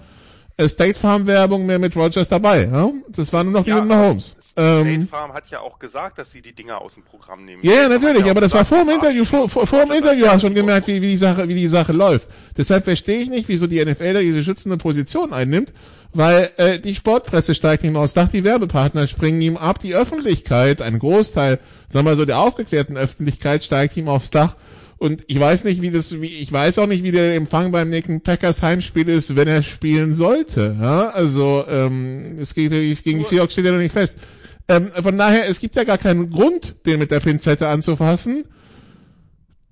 [0.58, 2.70] äh, State Farm Werbung mehr mit Rogers dabei.
[2.72, 2.92] Ja?
[3.08, 4.36] Das war nur noch ja, die Mahomes.
[4.60, 7.64] State ähm, Farm hat ja auch gesagt, dass sie die Dinger aus dem Programm nehmen.
[7.64, 10.26] Ja, yeah, natürlich, ja aber das war vor dem Interview, vor, vor, vor dem Interview
[10.26, 12.30] du schon gemerkt, wie, wie die Sache, wie die Sache läuft.
[12.58, 15.74] Deshalb verstehe ich nicht, wieso die NFL da diese schützende Position einnimmt,
[16.14, 20.82] weil äh, die Sportpresse steigt ihm aufs Dach, die Werbepartner springen ihm ab, die Öffentlichkeit,
[20.82, 24.56] ein Großteil, sagen wir mal so, der aufgeklärten Öffentlichkeit steigt ihm aufs Dach.
[25.00, 27.90] Und ich weiß nicht, wie das, wie, ich weiß auch nicht, wie der Empfang beim
[27.90, 30.76] nächsten Packers Heimspiel ist, wenn er spielen sollte.
[30.80, 31.10] Ja?
[31.10, 34.20] Also ähm, es geht, es gegen die Seahawks steht ja noch nicht fest.
[34.70, 38.46] Ähm, von daher, es gibt ja gar keinen Grund, den mit der Pinzette anzufassen.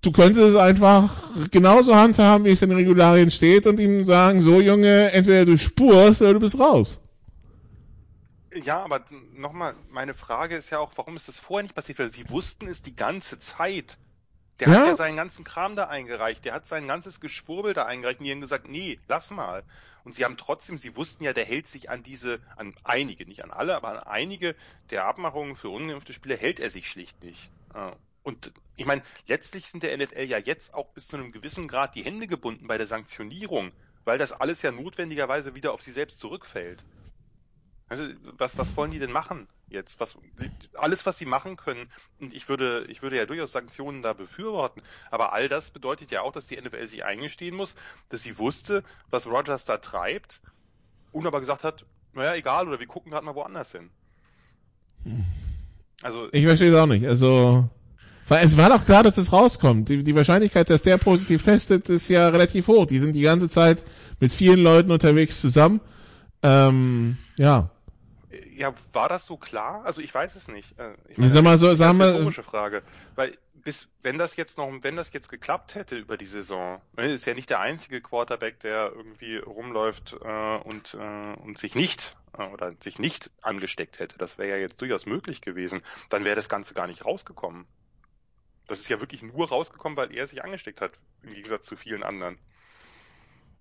[0.01, 1.09] Du könntest es einfach
[1.51, 5.57] genauso handhaben, wie es in den Regularien steht und ihm sagen, so Junge, entweder du
[5.57, 6.99] spurst oder du bist raus.
[8.63, 9.05] Ja, aber
[9.35, 11.99] nochmal, meine Frage ist ja auch, warum ist das vorher nicht passiert?
[11.99, 13.97] Weil sie wussten es die ganze Zeit.
[14.59, 14.79] Der ja?
[14.79, 18.25] hat ja seinen ganzen Kram da eingereicht, der hat sein ganzes Geschwurbel da eingereicht und
[18.25, 19.63] die haben gesagt, nee, lass mal.
[20.03, 23.43] Und sie haben trotzdem, sie wussten ja, der hält sich an diese, an einige, nicht
[23.43, 24.55] an alle, aber an einige
[24.89, 27.51] der Abmachungen für ungeimpfte Spieler hält er sich schlicht nicht.
[28.23, 31.95] Und ich meine, letztlich sind der NFL ja jetzt auch bis zu einem gewissen Grad
[31.95, 33.71] die Hände gebunden bei der Sanktionierung,
[34.05, 36.83] weil das alles ja notwendigerweise wieder auf sie selbst zurückfällt.
[37.89, 38.03] Also,
[38.37, 39.99] was, was wollen die denn machen jetzt?
[39.99, 40.17] Was,
[40.73, 44.81] alles, was sie machen können, und ich würde, ich würde ja durchaus Sanktionen da befürworten,
[45.09, 47.75] aber all das bedeutet ja auch, dass die NFL sich eingestehen muss,
[48.09, 50.41] dass sie wusste, was Rogers da treibt,
[51.13, 53.89] und aber gesagt hat, naja, egal, oder wir gucken gerade mal woanders hin.
[56.01, 56.27] Also.
[56.33, 57.05] Ich verstehe es auch nicht.
[57.05, 57.69] Also,
[58.27, 59.87] weil es war doch klar, dass es rauskommt.
[59.87, 62.85] Die, die Wahrscheinlichkeit, dass der positiv testet, ist ja relativ hoch.
[62.85, 63.83] Die sind die ganze Zeit
[64.19, 65.79] mit vielen Leuten unterwegs zusammen.
[66.43, 67.71] Ähm, ja
[68.57, 69.85] ja, war das so klar?
[69.85, 70.77] Also ich weiß es nicht.
[70.79, 72.81] Äh, ich meine, sag mal so, sagen wir, komische Frage,
[73.15, 77.11] weil bis, wenn das jetzt noch, wenn das jetzt geklappt hätte über die Saison, ne,
[77.11, 82.15] ist ja nicht der einzige Quarterback, der irgendwie rumläuft äh, und, äh, und sich nicht
[82.37, 84.17] äh, oder sich nicht angesteckt hätte.
[84.17, 85.81] Das wäre ja jetzt durchaus möglich gewesen.
[86.09, 87.65] Dann wäre das Ganze gar nicht rausgekommen.
[88.67, 90.91] Das ist ja wirklich nur rausgekommen, weil er sich angesteckt hat,
[91.23, 92.37] im Gegensatz zu vielen anderen.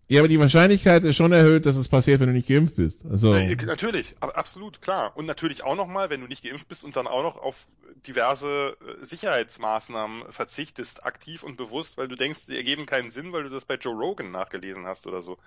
[0.09, 3.05] Ja, aber die Wahrscheinlichkeit ist schon erhöht, dass es passiert, wenn du nicht geimpft bist.
[3.11, 5.16] Also Äh, Natürlich, ab- absolut, klar.
[5.16, 7.66] Und natürlich auch nochmal, wenn du nicht geimpft bist und dann auch noch auf
[8.07, 13.42] diverse äh, Sicherheitsmaßnahmen verzichtest, aktiv und bewusst, weil du denkst, die ergeben keinen Sinn, weil
[13.42, 15.38] du das bei Joe Rogan nachgelesen hast oder so.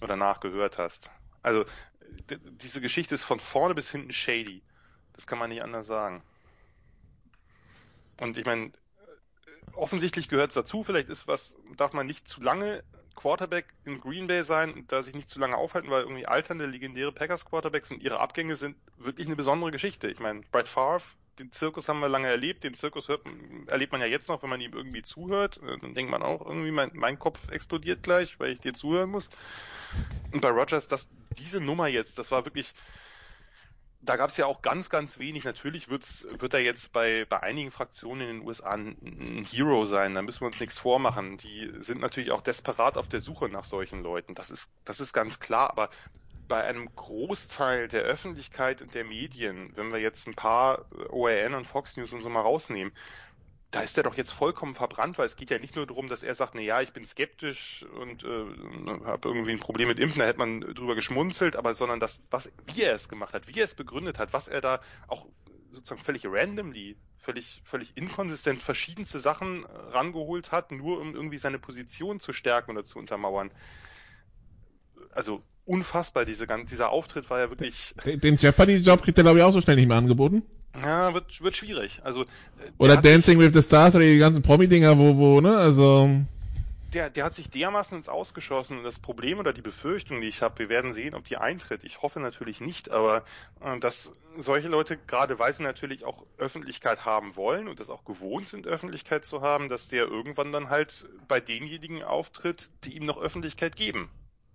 [0.00, 1.10] Oder nachgehört hast.
[1.42, 1.64] Also,
[2.30, 4.62] diese Geschichte ist von vorne bis hinten shady.
[5.12, 6.24] Das kann man nicht anders sagen.
[8.20, 8.72] Und ich meine,
[9.74, 12.82] offensichtlich gehört es dazu, vielleicht ist was, darf man nicht zu lange
[13.26, 16.64] Quarterback in Green Bay sein und da sich nicht zu lange aufhalten, weil irgendwie alternde,
[16.64, 20.08] legendäre Packers Quarterbacks und ihre Abgänge sind wirklich eine besondere Geschichte.
[20.08, 21.02] Ich meine, Brett Favre,
[21.40, 23.22] den Zirkus haben wir lange erlebt, den Zirkus hört,
[23.66, 25.60] erlebt man ja jetzt noch, wenn man ihm irgendwie zuhört.
[25.64, 29.10] Äh, Dann denkt man auch irgendwie, mein, mein Kopf explodiert gleich, weil ich dir zuhören
[29.10, 29.28] muss.
[30.32, 32.74] Und bei Rogers, das, diese Nummer jetzt, das war wirklich,
[34.06, 35.44] da gab es ja auch ganz, ganz wenig.
[35.44, 39.84] Natürlich wird's, wird er jetzt bei, bei einigen Fraktionen in den USA ein, ein Hero
[39.84, 40.14] sein.
[40.14, 41.36] Da müssen wir uns nichts vormachen.
[41.38, 44.34] Die sind natürlich auch desperat auf der Suche nach solchen Leuten.
[44.34, 45.70] Das ist, das ist ganz klar.
[45.70, 45.90] Aber
[46.48, 51.66] bei einem Großteil der Öffentlichkeit und der Medien, wenn wir jetzt ein paar ORN und
[51.66, 52.92] Fox News und so mal rausnehmen,
[53.70, 56.22] da ist er doch jetzt vollkommen verbrannt, weil es geht ja nicht nur darum, dass
[56.22, 58.44] er sagt, na ja, ich bin skeptisch und äh,
[59.04, 62.50] habe irgendwie ein Problem mit Impfen, da hätte man drüber geschmunzelt, aber sondern das, was,
[62.66, 65.26] wie er es gemacht hat, wie er es begründet hat, was er da auch
[65.70, 71.58] sozusagen völlig randomly, völlig, völlig inkonsistent verschiedenste Sachen äh, rangeholt hat, nur um irgendwie seine
[71.58, 73.50] Position zu stärken oder zu untermauern.
[75.10, 79.38] Also unfassbar, diese ganze, dieser Auftritt war ja wirklich, den den Jeopardy-Job kriegt er, glaube
[79.38, 80.42] ich, auch so schnell nicht mehr angeboten.
[80.82, 82.00] Ja, wird, wird schwierig.
[82.04, 82.26] Also, äh,
[82.60, 86.10] der Oder Dancing with the Stars oder die ganzen Promi-Dinger, wo, wo, ne, also...
[86.92, 90.42] der, der hat sich dermaßen ins Ausgeschossen und das Problem oder die Befürchtung, die ich
[90.42, 91.84] habe, wir werden sehen, ob die eintritt.
[91.84, 93.24] Ich hoffe natürlich nicht, aber
[93.60, 98.04] äh, dass solche Leute, gerade weil sie natürlich auch Öffentlichkeit haben wollen und das auch
[98.04, 103.06] gewohnt sind, Öffentlichkeit zu haben, dass der irgendwann dann halt bei denjenigen auftritt, die ihm
[103.06, 104.08] noch Öffentlichkeit geben.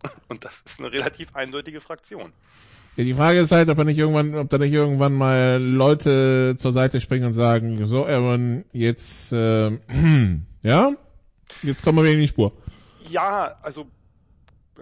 [0.27, 2.33] Und das ist eine relativ eindeutige Fraktion.
[2.97, 6.55] Ja, die Frage ist halt, ob er nicht irgendwann, ob da nicht irgendwann mal Leute
[6.57, 9.71] zur Seite springen und sagen, so Aaron, jetzt, äh,
[10.61, 10.91] ja,
[11.63, 12.51] jetzt kommen wir wieder in die Spur.
[13.09, 13.87] Ja, also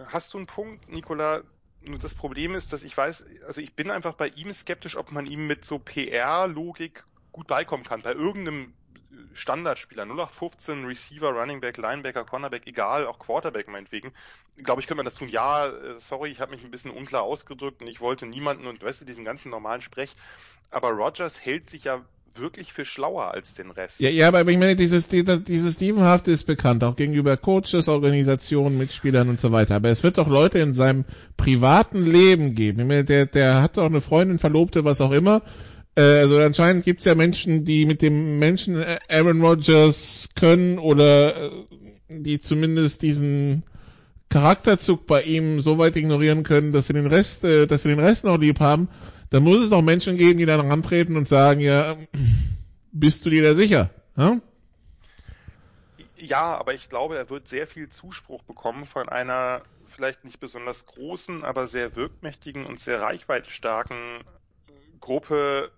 [0.06, 1.42] hast du einen Punkt, Nicola?
[1.86, 5.12] Nur das Problem ist, dass ich weiß, also ich bin einfach bei ihm skeptisch, ob
[5.12, 8.02] man ihm mit so PR-Logik gut beikommen kann.
[8.02, 8.74] Bei irgendeinem
[9.34, 14.12] Standardspieler, 0815, Receiver, Running Back, Linebacker, Cornerback, egal, auch Quarterback meinetwegen,
[14.64, 15.30] glaube ich, könnte man das tun.
[15.30, 18.84] Ja, äh, sorry, ich habe mich ein bisschen unklar ausgedrückt und ich wollte niemanden und
[18.84, 20.16] weißt du, diesen ganzen normalen Sprech.
[20.72, 22.04] Aber Rogers hält sich ja
[22.36, 24.00] wirklich für schlauer als den Rest.
[24.00, 29.30] Ja, ja, aber ich meine, dieses, dieses, Stevenhafte ist bekannt, auch gegenüber Coaches, Organisationen, Mitspielern
[29.30, 29.76] und so weiter.
[29.76, 31.06] Aber es wird doch Leute in seinem
[31.38, 32.80] privaten Leben geben.
[32.82, 35.42] Ich meine, der, der hat doch eine Freundin, Verlobte, was auch immer.
[36.00, 41.36] Äh, Also anscheinend gibt's ja Menschen, die mit dem Menschen äh, Aaron Rodgers können oder
[41.36, 41.50] äh,
[42.08, 43.64] die zumindest diesen
[44.30, 48.26] Charakterzug bei ihm so weit ignorieren können, dass sie den Rest, dass sie den Rest
[48.26, 48.88] noch lieb haben.
[49.32, 51.96] Dann muss es noch Menschen geben, die dann rantreten und sagen, ja,
[52.92, 53.90] bist du dir da sicher?
[54.16, 54.40] Ja?
[56.16, 60.86] Ja, aber ich glaube, er wird sehr viel Zuspruch bekommen von einer vielleicht nicht besonders
[60.86, 64.24] großen, aber sehr wirkmächtigen und sehr reichweitenstarken
[65.00, 65.72] Gruppe,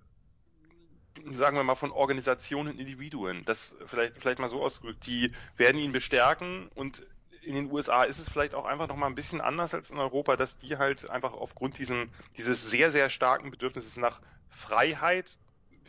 [1.32, 3.44] sagen wir mal, von Organisationen und Individuen.
[3.46, 5.06] Das vielleicht, vielleicht mal so ausgedrückt.
[5.06, 7.02] Die werden ihn bestärken und
[7.44, 9.98] in den USA ist es vielleicht auch einfach noch mal ein bisschen anders als in
[9.98, 15.38] Europa, dass die halt einfach aufgrund diesen, dieses sehr, sehr starken Bedürfnisses nach Freiheit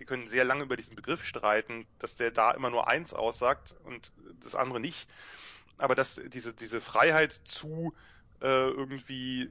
[0.02, 3.76] wir können sehr lange über diesen Begriff streiten, dass der da immer nur eins aussagt
[3.84, 4.10] und
[4.42, 5.08] das andere nicht.
[5.78, 7.94] Aber dass diese, diese Freiheit zu
[8.40, 9.48] äh, irgendwie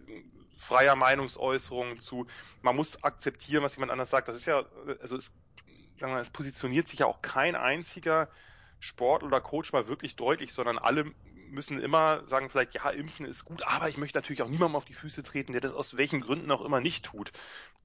[0.57, 2.27] freier Meinungsäußerung, zu
[2.61, 4.65] man muss akzeptieren, was jemand anders sagt, das ist ja,
[5.01, 5.31] also es,
[6.01, 8.29] es positioniert sich ja auch kein einziger
[8.79, 11.13] Sport oder Coach mal wirklich deutlich, sondern alle
[11.51, 14.85] müssen immer sagen, vielleicht, ja, impfen ist gut, aber ich möchte natürlich auch niemandem auf
[14.85, 17.31] die Füße treten, der das aus welchen Gründen auch immer nicht tut.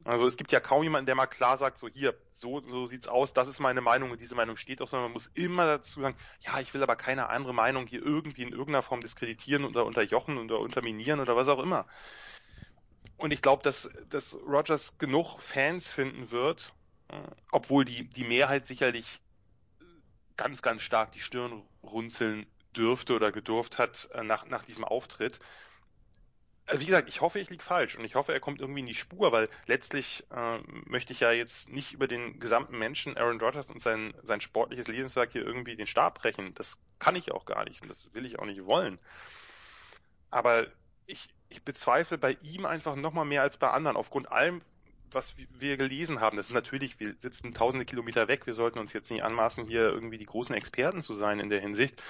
[0.05, 3.09] Also es gibt ja kaum jemanden, der mal klar sagt, so hier, so, so sieht's
[3.09, 6.01] aus, das ist meine Meinung und diese Meinung steht auch, sondern man muss immer dazu
[6.01, 9.85] sagen, ja, ich will aber keine andere Meinung hier irgendwie in irgendeiner Form diskreditieren oder
[9.85, 11.87] unterjochen oder unterminieren oder was auch immer.
[13.17, 16.73] Und ich glaube, dass, dass Rogers genug Fans finden wird,
[17.51, 19.21] obwohl die, die Mehrheit sicherlich
[20.37, 25.41] ganz, ganz stark die Stirn runzeln dürfte oder gedurft hat äh, nach, nach diesem Auftritt.
[26.67, 28.87] Also wie gesagt, ich hoffe, ich liege falsch und ich hoffe, er kommt irgendwie in
[28.87, 33.41] die Spur, weil letztlich äh, möchte ich ja jetzt nicht über den gesamten Menschen Aaron
[33.41, 36.55] Rodgers und sein, sein sportliches Lebenswerk hier irgendwie den Stab brechen.
[36.55, 38.99] Das kann ich auch gar nicht und das will ich auch nicht wollen.
[40.31, 40.67] Aber
[41.07, 44.61] ich, ich bezweifle bei ihm einfach nochmal mehr als bei anderen, aufgrund allem,
[45.13, 46.37] was wir gelesen haben.
[46.37, 49.83] Das ist natürlich, wir sitzen tausende Kilometer weg, wir sollten uns jetzt nicht anmaßen, hier
[49.83, 52.03] irgendwie die großen Experten zu sein in der Hinsicht.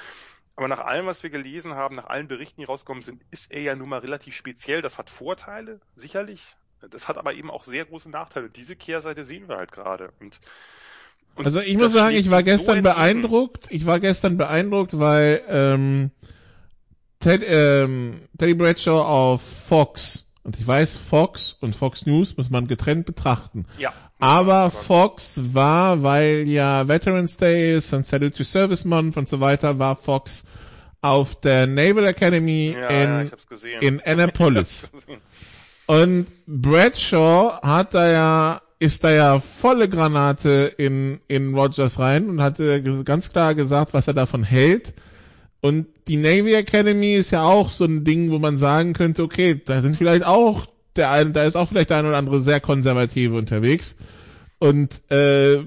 [0.56, 3.60] Aber nach allem, was wir gelesen haben, nach allen Berichten, die rauskommen sind, ist er
[3.60, 4.80] ja nun mal relativ speziell.
[4.80, 6.56] Das hat Vorteile, sicherlich.
[6.90, 8.48] Das hat aber eben auch sehr große Nachteile.
[8.48, 10.12] Diese Kehrseite sehen wir halt gerade.
[10.18, 10.40] Und,
[11.34, 13.66] und also ich muss sagen, ich war gestern so beeindruckt.
[13.70, 16.10] Ich war gestern beeindruckt, weil ähm,
[17.20, 22.68] Ted, ähm, Teddy Bradshaw auf Fox und ich weiß, Fox und Fox News muss man
[22.68, 23.66] getrennt betrachten.
[23.78, 23.92] Ja.
[24.20, 29.40] Aber Fox war, weil ja Veterans Day ist und Salute to Service Month und so
[29.40, 30.44] weiter, war Fox
[31.00, 33.30] auf der Naval Academy ja, in,
[33.72, 34.88] ja, in Annapolis.
[35.86, 42.40] und Bradshaw hat da ja, ist da ja volle Granate in, in Rogers rein und
[42.40, 44.94] hatte ganz klar gesagt, was er davon hält.
[45.60, 49.60] Und die Navy Academy ist ja auch so ein Ding, wo man sagen könnte, okay,
[49.64, 52.60] da sind vielleicht auch der eine, da ist auch vielleicht der eine oder andere sehr
[52.60, 53.96] konservative unterwegs.
[54.58, 55.58] Und äh,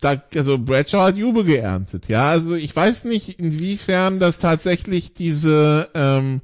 [0.00, 2.28] da, also Bradshaw hat Jubel geerntet, ja.
[2.28, 6.40] Also ich weiß nicht, inwiefern das tatsächlich diese, ähm,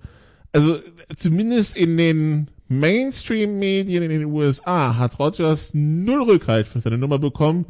[0.52, 0.78] also
[1.16, 7.66] zumindest in den Mainstream-Medien in den USA hat Rogers null Rückhalt für seine Nummer bekommen.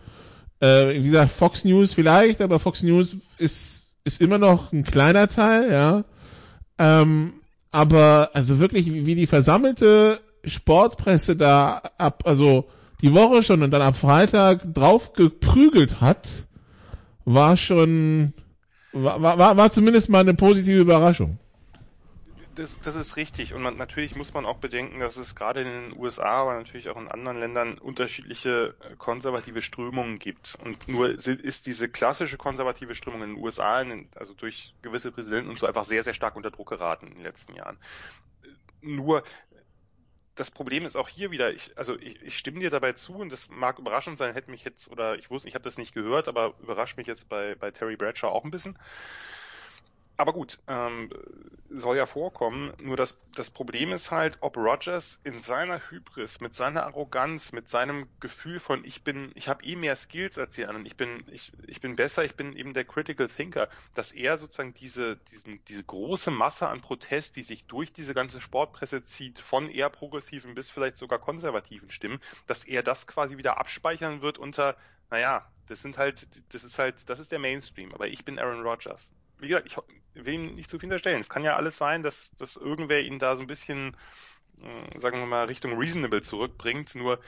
[0.60, 5.28] Äh, wie gesagt, Fox News vielleicht, aber Fox News ist ist immer noch ein kleiner
[5.28, 6.04] Teil, ja.
[6.78, 7.34] Ähm,
[7.70, 12.68] aber also wirklich, wie die versammelte Sportpresse da ab, also
[13.02, 16.28] die Woche schon und dann ab Freitag drauf geprügelt hat,
[17.24, 18.32] war schon,
[18.92, 21.38] war, war, war zumindest mal eine positive Überraschung
[22.58, 23.54] das, das ist richtig.
[23.54, 26.88] Und man, natürlich muss man auch bedenken, dass es gerade in den USA, aber natürlich
[26.88, 30.58] auch in anderen Ländern unterschiedliche äh, konservative Strömungen gibt.
[30.62, 33.84] Und nur ist diese klassische konservative Strömung in den USA,
[34.16, 37.22] also durch gewisse Präsidenten und so, einfach sehr, sehr stark unter Druck geraten in den
[37.22, 37.78] letzten Jahren.
[38.80, 39.22] Nur
[40.34, 43.32] das Problem ist auch hier wieder, ich, also ich, ich stimme dir dabei zu und
[43.32, 46.28] das mag überraschend sein, hätte mich jetzt, oder ich wusste, ich habe das nicht gehört,
[46.28, 48.78] aber überrascht mich jetzt bei, bei Terry Bradshaw auch ein bisschen.
[50.20, 51.10] Aber gut, ähm,
[51.70, 52.72] soll ja vorkommen.
[52.82, 57.68] Nur das, das Problem ist halt, ob Rogers in seiner Hybris, mit seiner Arroganz, mit
[57.68, 61.24] seinem Gefühl von ich bin, ich habe eh mehr Skills als die anderen, ich bin,
[61.30, 65.64] ich, ich bin besser, ich bin eben der Critical Thinker, dass er sozusagen diese, diesen,
[65.66, 70.56] diese große Masse an Protest, die sich durch diese ganze Sportpresse zieht, von eher progressiven
[70.56, 74.76] bis vielleicht sogar konservativen Stimmen, dass er das quasi wieder abspeichern wird unter,
[75.10, 78.62] naja, das sind halt, das ist halt, das ist der Mainstream, aber ich bin Aaron
[78.62, 81.20] Rodgers wie gesagt, ich will ihm nicht zu viel unterstellen.
[81.20, 83.96] Es kann ja alles sein, dass, dass irgendwer ihn da so ein bisschen,
[84.62, 86.94] äh, sagen wir mal, Richtung Reasonable zurückbringt.
[86.94, 87.20] Nur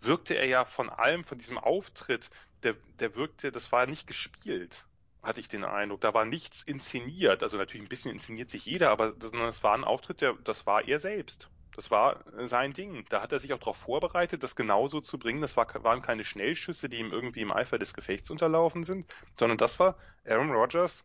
[0.00, 2.30] wirkte er ja von allem, von diesem Auftritt,
[2.62, 4.86] der, der wirkte, das war nicht gespielt,
[5.22, 6.00] hatte ich den Eindruck.
[6.00, 7.42] Da war nichts inszeniert.
[7.42, 10.66] Also natürlich ein bisschen inszeniert sich jeder, aber das, das war ein Auftritt, der, das
[10.66, 11.50] war er selbst.
[11.74, 13.04] Das war sein Ding.
[13.10, 15.42] Da hat er sich auch darauf vorbereitet, das genauso zu bringen.
[15.42, 19.58] Das war, waren keine Schnellschüsse, die ihm irgendwie im Eifer des Gefechts unterlaufen sind, sondern
[19.58, 21.04] das war Aaron Rodgers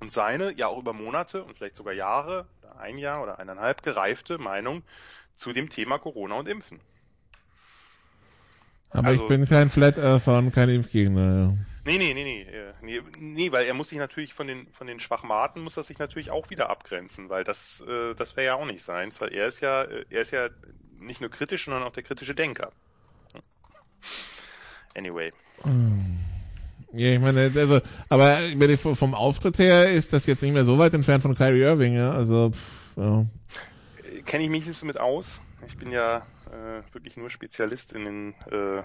[0.00, 3.82] und seine, ja auch über Monate und vielleicht sogar Jahre oder ein Jahr oder eineinhalb
[3.82, 4.82] gereifte Meinung
[5.34, 6.80] zu dem Thema Corona und Impfen.
[8.90, 11.54] Aber also, ich bin kein Flat Earther und kein Impfgegner.
[11.84, 15.00] Nee, nee, nee, nee, nee, nee, weil er muss sich natürlich von den von den
[15.00, 18.66] Schwachmaten muss er sich natürlich auch wieder abgrenzen, weil das äh, das wäre ja auch
[18.66, 20.48] nicht seins, weil er ist ja äh, er ist ja
[20.98, 22.72] nicht nur kritisch, sondern auch der kritische Denker.
[24.94, 25.32] Anyway.
[25.62, 26.18] Hm.
[26.92, 30.64] Ja, ich meine, also, aber ich meine, vom Auftritt her ist das jetzt nicht mehr
[30.64, 32.10] so weit entfernt von Kyrie Irving, ja.
[32.10, 33.26] Also, pff, ja.
[34.24, 35.40] Kenne ich mich nicht so mit aus.
[35.66, 38.82] Ich bin ja äh, wirklich nur Spezialist in den äh,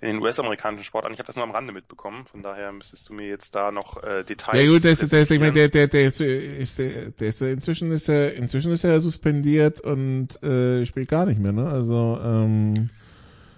[0.00, 1.14] in den US-amerikanischen Sportarten.
[1.14, 4.02] Ich habe das nur am Rande mitbekommen, von daher müsstest du mir jetzt da noch
[4.02, 4.60] äh, Details.
[4.60, 7.28] Ja gut, der ist, der ist, ich meine, der, der, der ist, ist der, der
[7.28, 11.68] ist inzwischen ist er inzwischen ist er suspendiert und äh, spielt gar nicht mehr, ne?
[11.68, 12.90] Also ähm,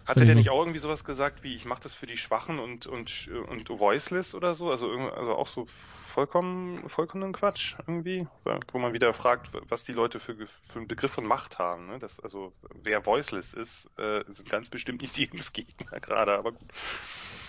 [0.09, 2.87] hatte der nicht auch irgendwie sowas gesagt wie, ich mache das für die Schwachen und,
[2.87, 4.71] und, und voiceless oder so?
[4.71, 8.27] Also, also auch so vollkommen, vollkommen Quatsch irgendwie?
[8.73, 11.89] Wo man wieder fragt, was die Leute für, für einen Begriff von Macht haben.
[11.89, 11.99] Ne?
[11.99, 16.69] Das, also wer voiceless ist, äh, sind ganz bestimmt nicht die Impfgegner gerade, aber gut.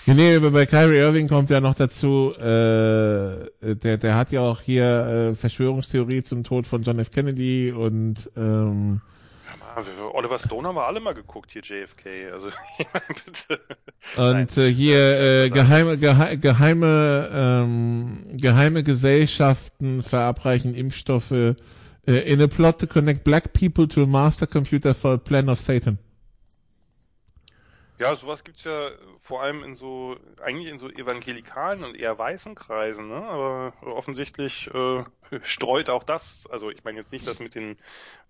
[0.05, 5.31] Nee, bei Kyrie Irving kommt ja noch dazu, äh, der, der hat ja auch hier
[5.31, 7.11] äh, Verschwörungstheorie zum Tod von John F.
[7.11, 9.01] Kennedy und ähm,
[10.13, 12.31] Oliver Stone haben wir alle mal geguckt, hier JFK.
[12.31, 12.49] Also,
[13.25, 13.59] bitte.
[14.17, 21.55] Und äh, hier äh, geheime, geheime, geheime, ähm, geheime Gesellschaften verabreichen Impfstoffe äh,
[22.05, 25.59] in a plot to connect black people to a master computer for a plan of
[25.59, 25.99] Satan.
[27.99, 32.55] Ja, sowas gibt's ja vor allem in so, eigentlich in so evangelikalen und eher weißen
[32.55, 33.17] Kreisen, ne?
[33.17, 35.03] aber offensichtlich äh,
[35.43, 37.77] streut auch das, also ich meine jetzt nicht das mit den, mit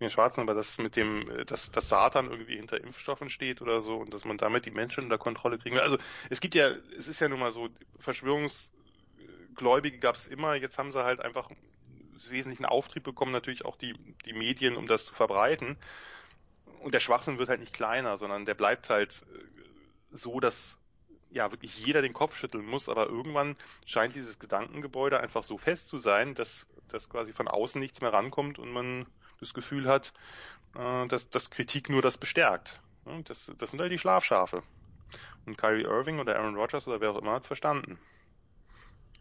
[0.01, 3.97] den Schwarzen, aber das mit dem, dass, dass Satan irgendwie hinter Impfstoffen steht oder so
[3.97, 5.83] und dass man damit die Menschen unter Kontrolle kriegen will.
[5.83, 5.99] Also
[6.31, 11.03] es gibt ja, es ist ja nun mal so, Verschwörungsgläubige gab's immer, jetzt haben sie
[11.03, 11.47] halt einfach
[12.27, 13.93] wesentlichen Auftrieb bekommen, natürlich auch die,
[14.25, 15.77] die Medien, um das zu verbreiten.
[16.81, 19.25] Und der Schwachsinn wird halt nicht kleiner, sondern der bleibt halt
[20.09, 20.77] so, dass
[21.31, 25.87] ja wirklich jeder den Kopf schütteln muss, aber irgendwann scheint dieses Gedankengebäude einfach so fest
[25.87, 29.05] zu sein, dass, dass quasi von außen nichts mehr rankommt und man
[29.39, 30.13] das Gefühl hat,
[30.75, 32.81] äh, dass, dass Kritik nur das bestärkt.
[33.25, 34.61] Das, das sind halt die Schlafschafe.
[35.45, 37.97] Und Kyrie Irving oder Aaron Rodgers oder wer auch immer hat es verstanden.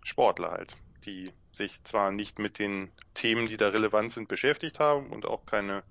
[0.04, 5.10] Sportler halt, die sich zwar nicht mit den Themen, die da relevant sind, beschäftigt haben
[5.10, 5.84] und auch keine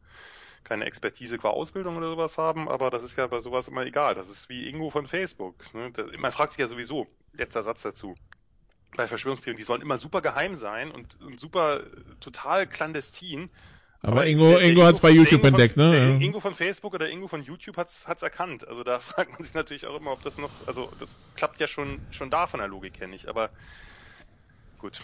[0.63, 4.15] keine Expertise qua Ausbildung oder sowas haben, aber das ist ja bei sowas immer egal.
[4.15, 5.74] Das ist wie Ingo von Facebook.
[5.74, 5.91] Ne?
[6.17, 8.15] man fragt sich ja sowieso, letzter Satz dazu,
[8.96, 11.82] bei Verschwörungstheorien, die sollen immer super geheim sein und, und super
[12.20, 13.50] total clandestin.
[14.02, 16.24] Aber, aber Ingo, Ingo hat es bei YouTube Ingo entdeckt, von, ne?
[16.24, 18.67] Ingo von Facebook oder Ingo von YouTube hat es erkannt.
[18.67, 21.67] Also da fragt man sich natürlich auch immer, ob das noch, also das klappt ja
[21.67, 23.52] schon, schon da von der Logik her nicht, aber
[24.78, 25.02] gut.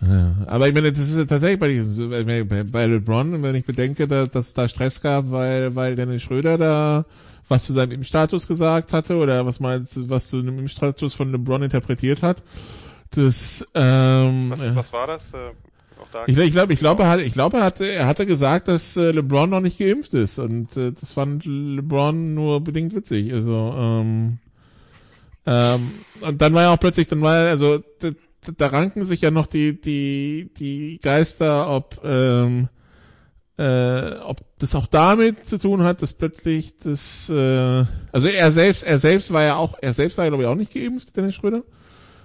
[0.00, 4.30] Ja, aber ich meine, das ist tatsächlich bei, bei, bei LeBron, wenn ich bedenke, dass,
[4.30, 7.04] dass es da Stress gab, weil, weil Dennis Schröder da
[7.48, 11.62] was zu seinem Impfstatus gesagt hatte oder was mal was zu einem Impfstatus von LeBron
[11.62, 12.42] interpretiert hat.
[13.10, 15.32] Das, ähm, was, was war das?
[15.32, 15.52] Äh,
[16.26, 18.96] ich, ich glaube, ich glaube, er, hat, ich glaube, er hatte, er hatte gesagt, dass
[18.96, 23.32] äh, LeBron noch nicht geimpft ist und äh, das fand LeBron nur bedingt witzig.
[23.32, 24.38] Also ähm,
[25.46, 27.82] ähm, und dann war ja auch plötzlich, dann war also
[28.56, 32.68] da ranken sich ja noch die, die, die Geister, ob, ähm,
[33.58, 38.82] äh, ob das auch damit zu tun hat, dass plötzlich das, äh, also er selbst,
[38.82, 41.34] er selbst war ja auch, er selbst war ja glaube ich auch nicht geimpft, Dennis
[41.34, 41.62] Schröder.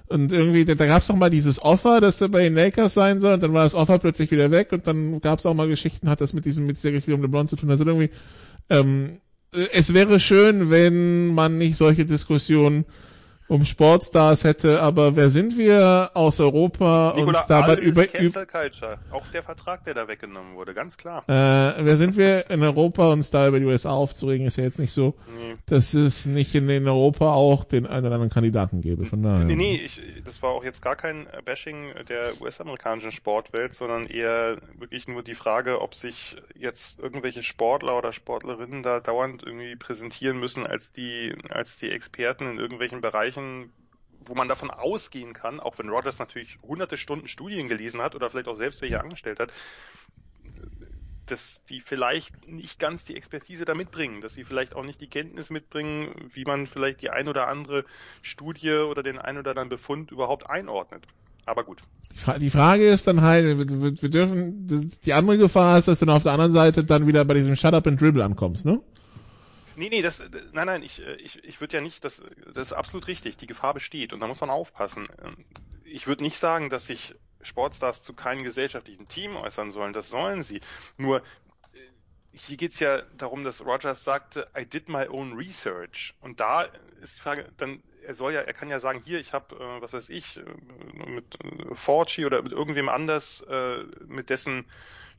[0.07, 3.21] Und irgendwie, da, gab es doch mal dieses Offer, dass er bei den Lakers sein
[3.21, 5.67] soll, und dann war das Offer plötzlich wieder weg, und dann gab es auch mal
[5.67, 7.69] Geschichten, hat das mit diesem, mit dieser Geschichte um LeBron zu tun.
[7.69, 8.09] Also irgendwie,
[8.71, 9.19] ähm,
[9.51, 12.85] es wäre schön, wenn man nicht solche Diskussionen
[13.49, 18.45] um Sportstars hätte, aber wer sind wir aus Europa Nicola, uns dabei über, über
[19.11, 21.23] auch der Vertrag, der da weggenommen wurde, ganz klar.
[21.27, 24.79] Äh, wer sind wir in Europa uns da über die USA aufzuregen, ist ja jetzt
[24.79, 25.55] nicht so, nee.
[25.65, 29.05] dass es nicht in, in Europa auch den einen oder anderen Kandidaten gäbe.
[29.05, 29.45] Von daher.
[29.45, 29.99] Nee, nee, ich,
[30.29, 35.35] das war auch jetzt gar kein Bashing der US-amerikanischen Sportwelt, sondern eher wirklich nur die
[35.35, 41.35] Frage, ob sich jetzt irgendwelche Sportler oder Sportlerinnen da dauernd irgendwie präsentieren müssen als die,
[41.49, 43.73] als die Experten in irgendwelchen Bereichen
[44.25, 48.29] wo man davon ausgehen kann, auch wenn Rogers natürlich hunderte Stunden Studien gelesen hat oder
[48.29, 49.53] vielleicht auch selbst welche angestellt hat,
[51.31, 55.07] dass die vielleicht nicht ganz die Expertise da mitbringen, dass sie vielleicht auch nicht die
[55.07, 57.85] Kenntnis mitbringen, wie man vielleicht die ein oder andere
[58.21, 61.05] Studie oder den ein oder anderen Befund überhaupt einordnet.
[61.45, 61.81] Aber gut.
[62.39, 64.67] Die Frage ist dann halt, wir dürfen,
[65.05, 67.55] die andere Gefahr ist, dass du dann auf der anderen Seite dann wieder bei diesem
[67.55, 68.81] Shut Up and Dribble ankommst, ne?
[69.75, 72.21] Nee, nee, das, nein, nein, ich, ich, ich würde ja nicht, das,
[72.53, 75.07] das ist absolut richtig, die Gefahr besteht und da muss man aufpassen.
[75.85, 80.43] Ich würde nicht sagen, dass sich Sportstars zu keinem gesellschaftlichen Team äußern sollen, das sollen
[80.43, 80.61] sie.
[80.97, 81.23] Nur, äh,
[82.33, 86.15] hier geht's ja darum, dass Rogers sagte, I did my own research.
[86.21, 86.63] Und da
[87.01, 89.81] ist die Frage, dann, er soll ja, er kann ja sagen, hier, ich habe, äh,
[89.81, 94.65] was weiß ich, äh, mit äh, oder mit irgendwem anders, äh, mit dessen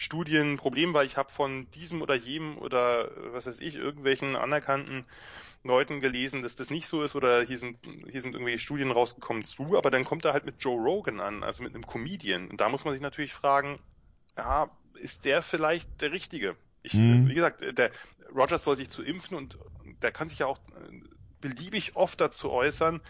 [0.00, 5.04] Studien Problem, weil ich habe von diesem oder jenem oder was weiß ich, irgendwelchen anerkannten
[5.62, 7.78] Leuten gelesen, dass das nicht so ist oder hier sind,
[8.10, 11.42] hier sind irgendwelche Studien rausgekommen zu, aber dann kommt er halt mit Joe Rogan an,
[11.42, 12.48] also mit einem Comedian.
[12.48, 13.78] Und da muss man sich natürlich fragen,
[14.38, 16.56] ja, ist der vielleicht der Richtige?
[16.82, 17.28] Ich, mhm.
[17.28, 17.90] wie gesagt, der
[18.34, 19.58] Rogers soll sich zu impfen und
[20.02, 20.58] der kann sich ja auch
[21.40, 23.00] beliebig oft dazu äußern,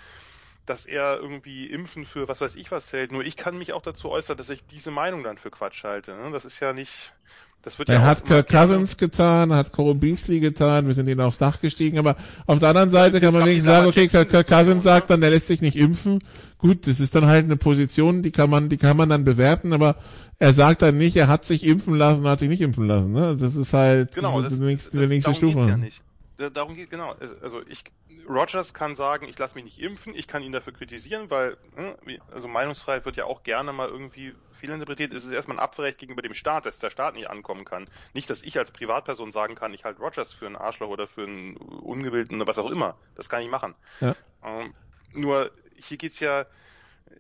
[0.67, 3.13] dass er irgendwie Impfen für was weiß ich was hält.
[3.13, 6.17] Nur ich kann mich auch dazu äußern, dass ich diese Meinung dann für Quatsch halte.
[6.17, 6.31] Ne?
[6.31, 7.15] Das ist ja nicht.
[7.62, 11.20] Das wird er ja hat Kirk Cousins getan, hat Cole Beasley getan, wir sind ihnen
[11.20, 14.46] aufs Dach gestiegen, aber auf der anderen Seite kann man wenigstens sagen, okay, Kirk, Kirk
[14.46, 16.20] Cousins sagt dann, der lässt sich nicht impfen.
[16.57, 19.73] Gut, das ist dann halt eine Position, die kann man, die kann man dann bewerten,
[19.75, 19.96] aber
[20.38, 23.12] er sagt dann nicht, er hat sich impfen lassen, hat sich nicht impfen lassen.
[23.12, 23.37] Ne?
[23.38, 25.59] Das ist halt genau, das, das, die nächste, das, die nächste Stufe.
[25.61, 26.03] Ja nicht
[26.48, 27.15] darum geht genau.
[27.42, 27.85] Also ich,
[28.29, 32.21] Rogers kann sagen, ich lasse mich nicht impfen, ich kann ihn dafür kritisieren, weil hm,
[32.33, 35.12] also Meinungsfreiheit wird ja auch gerne mal irgendwie fehlinterpretiert.
[35.12, 37.87] Es ist erstmal ein Abwehrrecht gegenüber dem Staat, dass der Staat nicht ankommen kann.
[38.15, 41.25] Nicht, dass ich als Privatperson sagen kann, ich halte Rogers für einen Arschloch oder für
[41.25, 42.96] einen Ungebildeten oder was auch immer.
[43.15, 43.75] Das kann ich machen.
[44.00, 44.17] Ja.
[44.42, 44.75] Ähm,
[45.12, 46.46] nur hier geht's ja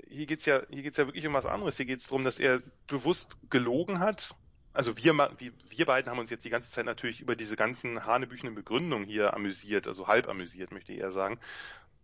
[0.08, 1.76] hier geht's ja hier geht's ja wirklich um was anderes.
[1.76, 4.34] Hier geht's darum, dass er bewusst gelogen hat
[4.72, 8.54] also wir, wir, beiden haben uns jetzt die ganze Zeit natürlich über diese ganzen hanebüchenden
[8.54, 11.40] Begründungen hier amüsiert, also halb amüsiert, möchte ich eher sagen.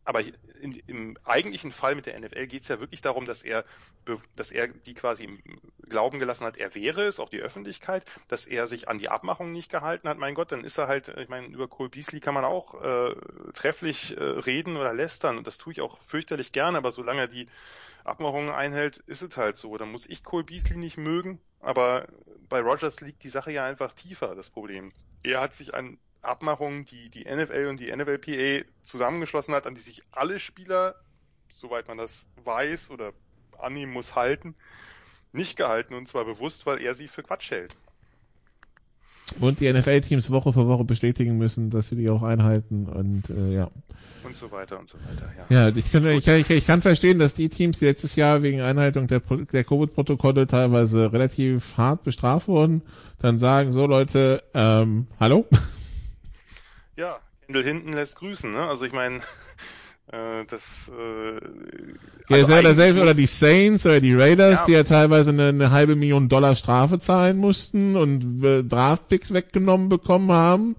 [0.07, 0.21] Aber
[0.61, 3.65] in, im eigentlichen Fall mit der NFL geht es ja wirklich darum, dass er,
[4.37, 5.43] dass er die quasi im
[5.89, 9.53] Glauben gelassen hat, er wäre es, auch die Öffentlichkeit, dass er sich an die Abmachung
[9.53, 10.19] nicht gehalten hat.
[10.19, 13.17] Mein Gott, dann ist er halt, ich meine, über Cole Beasley kann man auch äh,
[13.53, 17.29] trefflich äh, reden oder lästern und das tue ich auch fürchterlich gerne, aber solange er
[17.29, 17.49] die
[18.05, 19.77] Abmachungen einhält, ist es halt so.
[19.77, 22.07] Dann muss ich Cole Beasley nicht mögen, aber
[22.49, 24.93] bei Rogers liegt die Sache ja einfach tiefer, das Problem.
[25.23, 29.81] Er hat sich an Abmachungen, die die NFL und die NFLPA zusammengeschlossen hat, an die
[29.81, 30.97] sich alle Spieler,
[31.53, 33.13] soweit man das weiß oder
[33.59, 34.55] annehmen muss, halten,
[35.33, 37.77] nicht gehalten und zwar bewusst, weil er sie für Quatsch hält.
[39.41, 43.55] Und die NFL-Teams Woche für Woche bestätigen müssen, dass sie die auch einhalten und äh,
[43.55, 43.71] ja.
[44.23, 45.69] Und so weiter und so weiter, ja.
[45.69, 48.61] Ja, ich kann, ich, kann, ich kann verstehen, dass die Teams, die letztes Jahr wegen
[48.61, 52.83] Einhaltung der, der Covid-Protokolle teilweise relativ hart bestraft wurden,
[53.19, 55.47] dann sagen, so Leute, ähm, hallo?
[56.97, 58.67] Ja, Kendall hinten lässt grüßen, ne?
[58.67, 59.21] Also ich meine,
[60.09, 61.35] das äh,
[62.29, 64.67] ja, also oder, selbst, oder die Saints oder die Raiders, ja.
[64.67, 69.89] die ja teilweise eine, eine, halbe Million Dollar Strafe zahlen mussten und äh, Draftpicks weggenommen
[69.89, 70.77] bekommen haben.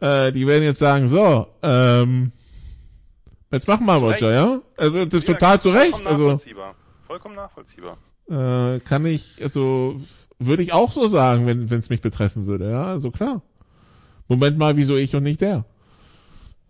[0.00, 2.32] Äh, die werden jetzt sagen, so, ähm,
[3.52, 4.60] jetzt machen wir Roger, ja?
[4.76, 6.06] Also das ist ja, total zu Recht.
[6.06, 6.74] Also nachvollziehbar.
[7.06, 7.96] Vollkommen nachvollziehbar.
[8.28, 10.00] Äh, kann ich, also
[10.40, 13.42] würde ich auch so sagen, wenn es mich betreffen würde, ja, also klar.
[14.26, 15.64] Moment mal, wieso ich und nicht der?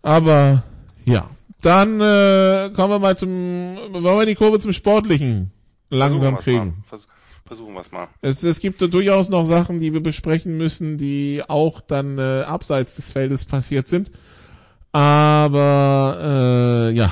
[0.01, 0.63] Aber
[1.05, 1.29] ja,
[1.61, 5.51] dann äh, kommen wir mal zum, wollen wir die Kurve zum Sportlichen
[5.89, 6.83] langsam kriegen.
[6.87, 7.07] Vers
[7.45, 8.07] versuchen wir es mal.
[8.21, 12.95] Es, es gibt durchaus noch Sachen, die wir besprechen müssen, die auch dann äh, abseits
[12.95, 14.11] des Feldes passiert sind.
[14.91, 17.09] Aber äh, ja,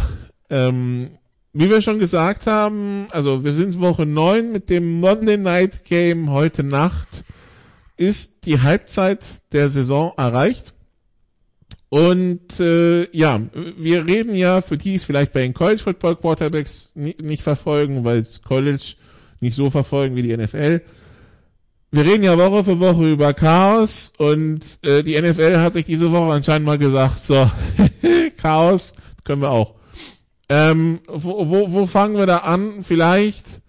[0.51, 1.09] ähm,
[1.53, 6.29] wie wir schon gesagt haben, also wir sind Woche 9 mit dem Monday Night Game
[6.29, 7.23] heute Nacht
[7.97, 10.73] ist die Halbzeit der Saison erreicht.
[11.89, 13.39] Und äh, ja,
[13.77, 18.03] wir reden ja, für die es vielleicht bei den College Football Quarterbacks nicht, nicht verfolgen,
[18.03, 18.95] weil es College
[19.39, 20.81] nicht so verfolgen wie die NFL.
[21.91, 26.11] Wir reden ja Woche für Woche über Chaos und äh, die NFL hat sich diese
[26.11, 27.49] Woche anscheinend mal gesagt, so,
[28.37, 29.75] Chaos können wir auch.
[30.49, 32.83] Ähm, wo, wo, wo fangen wir da an?
[32.83, 33.61] Vielleicht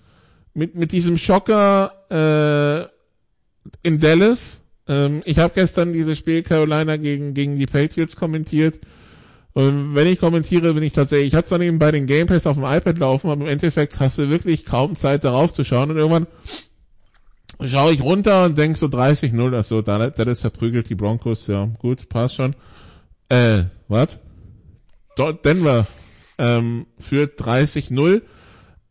[0.55, 4.63] mit, mit diesem Schocker äh, in Dallas.
[4.89, 8.81] Ähm, ich habe gestern dieses Spiel Carolina gegen, gegen die Patriots kommentiert.
[9.53, 12.57] Und wenn ich kommentiere, bin ich tatsächlich, ich hatte zwar nebenbei den Game Pass auf
[12.57, 15.97] dem iPad laufen, aber im Endeffekt hast du wirklich kaum Zeit darauf zu schauen und
[15.97, 16.27] irgendwann
[17.67, 22.37] schaue ich runter und denk so 30-0, also Dallas verprügelt die Broncos, ja, gut, passt
[22.37, 22.55] schon.
[23.29, 24.19] Äh, was?
[25.45, 25.89] Denver
[26.39, 28.23] ähm, führt 30-0.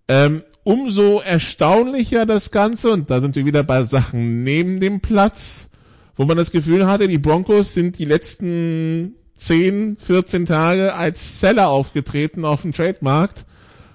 [0.10, 5.70] Ähm, umso erstaunlicher das Ganze, und da sind wir wieder bei Sachen neben dem Platz,
[6.18, 11.70] wo man das Gefühl hatte, die Broncos sind die letzten 10, 14 Tage als Seller
[11.70, 13.46] aufgetreten auf dem Trademarkt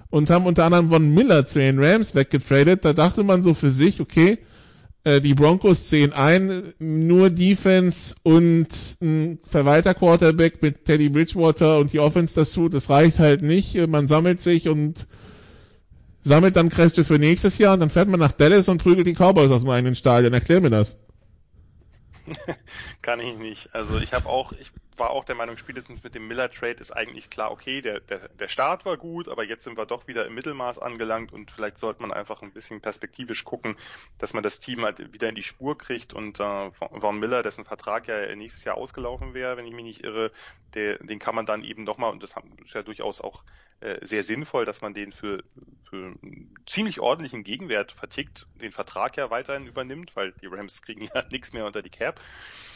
[0.09, 2.85] und haben unter anderem Von Miller zu den Rams weggetradet.
[2.85, 4.37] Da dachte man so für sich, okay,
[5.03, 8.67] äh, die Broncos sehen ein, nur Defense und
[9.01, 13.75] ein Verwalter Quarterback mit Teddy Bridgewater und die Offense dazu, das reicht halt nicht.
[13.87, 15.07] Man sammelt sich und
[16.21, 19.13] sammelt dann Kräfte für nächstes Jahr und dann fährt man nach Dallas und prügelt die
[19.13, 20.31] Cowboys aus dem eigenen Stadion.
[20.31, 20.95] Erklär mir das.
[23.01, 23.73] Kann ich nicht.
[23.73, 26.91] Also ich habe auch, ich war auch der Meinung, spätestens mit dem Miller Trade ist
[26.91, 30.25] eigentlich klar, okay, der, der, der Start war gut, aber jetzt sind wir doch wieder
[30.25, 33.75] im Mittelmaß angelangt und vielleicht sollte man einfach ein bisschen perspektivisch gucken,
[34.17, 37.65] dass man das Team halt wieder in die Spur kriegt und äh, Von Miller, dessen
[37.65, 40.31] Vertrag ja nächstes Jahr ausgelaufen wäre, wenn ich mich nicht irre,
[40.73, 42.33] der, den kann man dann eben nochmal, und das
[42.63, 43.43] ist ja durchaus auch
[43.83, 45.43] äh, sehr sinnvoll, dass man den für,
[45.89, 46.15] für
[46.65, 51.53] ziemlich ordentlichen Gegenwert vertickt, den Vertrag ja weiterhin übernimmt, weil die Rams kriegen ja nichts
[51.53, 52.19] mehr unter die Cap.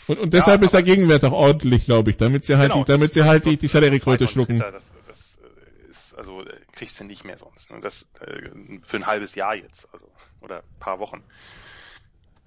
[0.07, 2.85] Und, und deshalb ja, ist der Gegenwert auch ordentlich, glaube ich, damit sie halt, genau,
[2.85, 4.59] die, damit sie halt die, die Salary-Kröte schlucken.
[4.59, 7.69] Das, das äh, ist, also äh, kriegst du nicht mehr sonst.
[7.71, 7.81] Ne?
[7.81, 8.49] Das äh,
[8.81, 11.23] für ein halbes Jahr jetzt, also oder paar Wochen.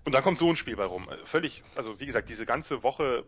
[0.06, 1.06] Und dann kommt so ein Spiel bei rum.
[1.24, 3.24] Völlig, also wie gesagt, diese ganze Woche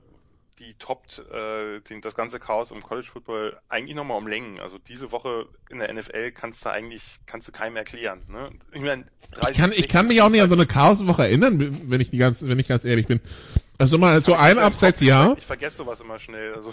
[0.58, 4.60] die toppt äh, den, das ganze Chaos im College Football eigentlich nochmal um Längen.
[4.60, 8.22] Also diese Woche in der NFL kannst du eigentlich, kannst du keinem erklären.
[8.28, 8.50] Ne?
[8.72, 11.90] Ich, mein, 30, ich, kann, ich kann mich auch nicht an so eine Chaoswoche erinnern,
[11.90, 13.20] wenn ich, die ganz, wenn ich ganz ehrlich bin.
[13.78, 15.34] Also mal so ein Upset, ja.
[15.36, 16.54] Ich vergesse sowas immer schnell.
[16.54, 16.72] Also.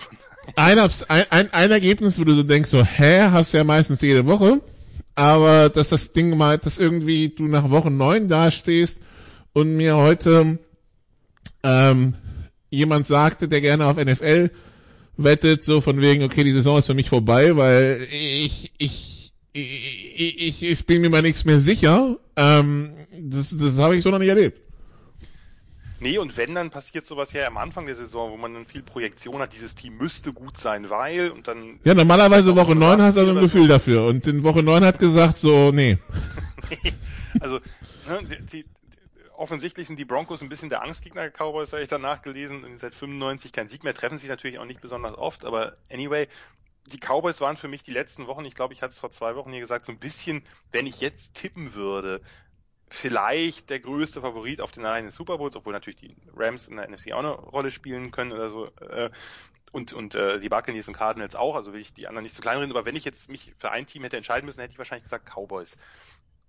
[0.55, 4.25] Ein, ein, ein, ein Ergebnis, wo du so denkst, so, hä, hast ja meistens jede
[4.25, 4.61] Woche.
[5.15, 9.01] Aber dass das Ding mal, dass irgendwie du nach Woche neun dastehst
[9.53, 10.59] und mir heute
[11.63, 12.13] ähm,
[12.69, 14.51] jemand sagte, der gerne auf NFL
[15.17, 20.47] wettet, so von wegen, okay, die Saison ist für mich vorbei, weil ich, ich, ich,
[20.47, 22.17] ich, ich bin mir mal nichts mehr sicher.
[22.35, 22.91] Ähm,
[23.21, 24.61] das das habe ich so noch nicht erlebt.
[26.01, 28.81] Nee, und wenn, dann passiert sowas ja am Anfang der Saison, wo man dann viel
[28.81, 31.79] Projektion hat, dieses Team müsste gut sein, weil, und dann...
[31.83, 34.05] Ja, normalerweise Woche 9 hast du also ein Gefühl dafür.
[34.05, 35.97] Und in Woche 9 hat gesagt, so, nee.
[36.83, 36.93] nee.
[37.41, 37.59] Also,
[38.07, 38.65] ne, die, die,
[39.35, 42.77] offensichtlich sind die Broncos ein bisschen der Angstgegner der Cowboys, habe ich danach gelesen, und
[42.77, 46.27] seit 95 kein Sieg mehr, treffen sich natürlich auch nicht besonders oft, aber anyway,
[46.87, 49.35] die Cowboys waren für mich die letzten Wochen, ich glaube, ich hatte es vor zwei
[49.35, 52.21] Wochen hier gesagt, so ein bisschen, wenn ich jetzt tippen würde,
[52.89, 56.89] vielleicht der größte Favorit auf den alleinen Super Bowls, obwohl natürlich die Rams in der
[56.89, 58.67] NFC auch eine Rolle spielen können oder so.
[58.81, 59.09] Äh,
[59.71, 62.41] und, und äh, die Buccaneers und Cardinals auch, also will ich die anderen nicht zu
[62.41, 64.79] klein reden, aber wenn ich jetzt mich für ein Team hätte entscheiden müssen, hätte ich
[64.79, 65.77] wahrscheinlich gesagt Cowboys.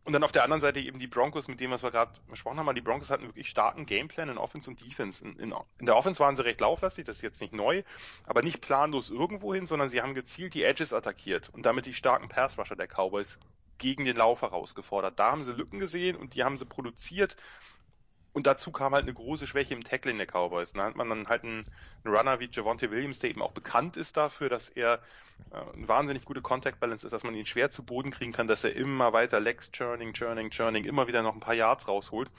[0.05, 2.59] Und dann auf der anderen Seite eben die Broncos, mit dem, was wir gerade besprochen
[2.59, 5.23] haben, die Broncos hatten wirklich starken Gameplan in Offense und Defense.
[5.23, 7.83] In, in, in, der Offense waren sie recht lauflastig, das ist jetzt nicht neu,
[8.25, 11.93] aber nicht planlos irgendwo hin, sondern sie haben gezielt die Edges attackiert und damit die
[11.93, 13.39] starken Passrusher der Cowboys
[13.81, 15.19] gegen den Lauf herausgefordert.
[15.19, 17.37] Da haben sie Lücken gesehen und die haben sie produziert.
[18.33, 20.73] Und dazu kam halt eine große Schwäche im Tackling der Cowboys.
[20.73, 21.67] Da hat man dann halt einen,
[22.05, 25.01] Runner wie Javonte Williams, der eben auch bekannt ist dafür, dass er
[25.51, 28.47] äh, eine wahnsinnig gute Contact Balance ist, dass man ihn schwer zu Boden kriegen kann,
[28.47, 32.31] dass er immer weiter Legs churning, churning, churning, immer wieder noch ein paar Yards rausholt.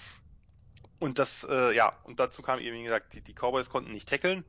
[0.99, 4.07] Und das, äh, ja, und dazu kam eben, wie gesagt, die, die Cowboys konnten nicht
[4.07, 4.45] tackeln.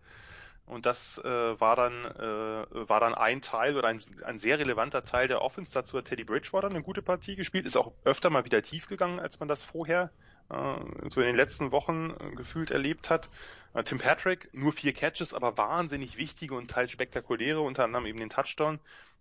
[0.66, 5.02] Und das äh, war dann äh, war dann ein Teil oder ein, ein sehr relevanter
[5.02, 5.72] Teil der Offense.
[5.74, 9.20] Dazu hat Teddy Bridgewater eine gute Partie gespielt, ist auch öfter mal wieder tief gegangen,
[9.20, 10.10] als man das vorher
[10.50, 13.28] äh, so in den letzten Wochen äh, gefühlt erlebt hat.
[13.74, 18.18] Äh, Tim Patrick, nur vier Catches, aber wahnsinnig wichtige und teils spektakuläre, unter anderem eben
[18.18, 18.78] den Touchdown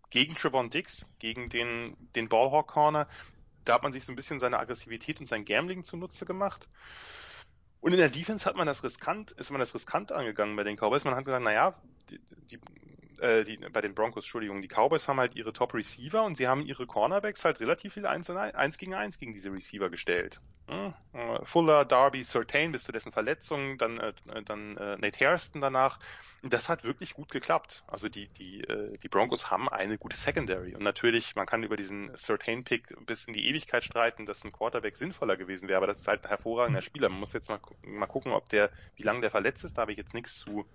[0.10, 3.08] gegen Trevon Dix, gegen den, den Ballhawk Corner.
[3.66, 6.68] Da hat man sich so ein bisschen seine Aggressivität und sein Gambling zunutze gemacht.
[7.82, 10.78] Und in der Defense hat man das riskant, ist man das riskant angegangen bei den
[10.78, 11.04] Cowboys.
[11.04, 11.76] Man hat gesagt, naja,
[12.10, 12.20] die,
[12.52, 12.60] die,
[13.20, 16.48] äh, die, bei den Broncos, Entschuldigung, die Cowboys haben halt ihre Top Receiver und sie
[16.48, 20.40] haben ihre Cornerbacks halt relativ viel eins, eins gegen eins gegen diese Receiver gestellt.
[20.68, 20.94] Hm?
[21.44, 24.14] Fuller, Darby, Certain bis zu dessen Verletzung, dann, äh,
[24.46, 26.00] dann äh, Nate Hairston danach.
[26.44, 27.84] Das hat wirklich gut geklappt.
[27.86, 30.74] Also die, die, äh, die Broncos haben eine gute Secondary.
[30.74, 34.98] Und natürlich, man kann über diesen Certain-Pick bis in die Ewigkeit streiten, dass ein Quarterback
[34.98, 37.10] sinnvoller gewesen wäre, aber das ist halt ein hervorragender Spieler.
[37.10, 39.92] Man muss jetzt mal, mal gucken, ob der, wie lange der verletzt ist, da habe
[39.92, 40.66] ich jetzt nichts zu,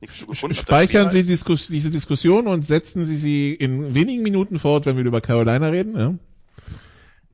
[0.00, 0.54] nichts zu gefunden.
[0.54, 5.04] Speichern Sie Diskus diese Diskussion und setzen Sie sie in wenigen Minuten fort, wenn wir
[5.04, 6.14] über Carolina reden, ja?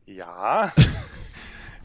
[0.07, 0.73] Ja.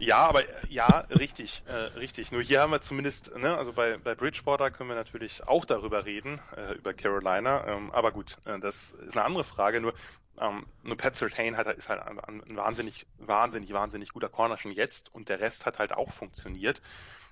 [0.03, 2.31] Ja, aber ja, richtig, äh, richtig.
[2.31, 6.05] Nur hier haben wir zumindest, ne, also bei, bei Bridgewater können wir natürlich auch darüber
[6.05, 7.67] reden, äh, über Carolina.
[7.67, 9.79] Ähm, aber gut, äh, das ist eine andere Frage.
[9.79, 9.93] Nur,
[10.39, 14.71] ähm, nur Pat Surtain hat, ist halt ein, ein wahnsinnig, wahnsinnig, wahnsinnig guter Corner schon
[14.71, 16.81] jetzt und der Rest hat halt auch funktioniert.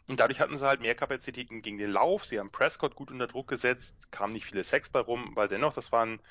[0.07, 2.26] Und dadurch hatten sie halt mehr Kapazitäten gegen den Lauf.
[2.26, 5.74] Sie haben Prescott gut unter Druck gesetzt, kamen nicht viele Sex bei rum, aber dennoch,
[5.74, 6.22] das war ein,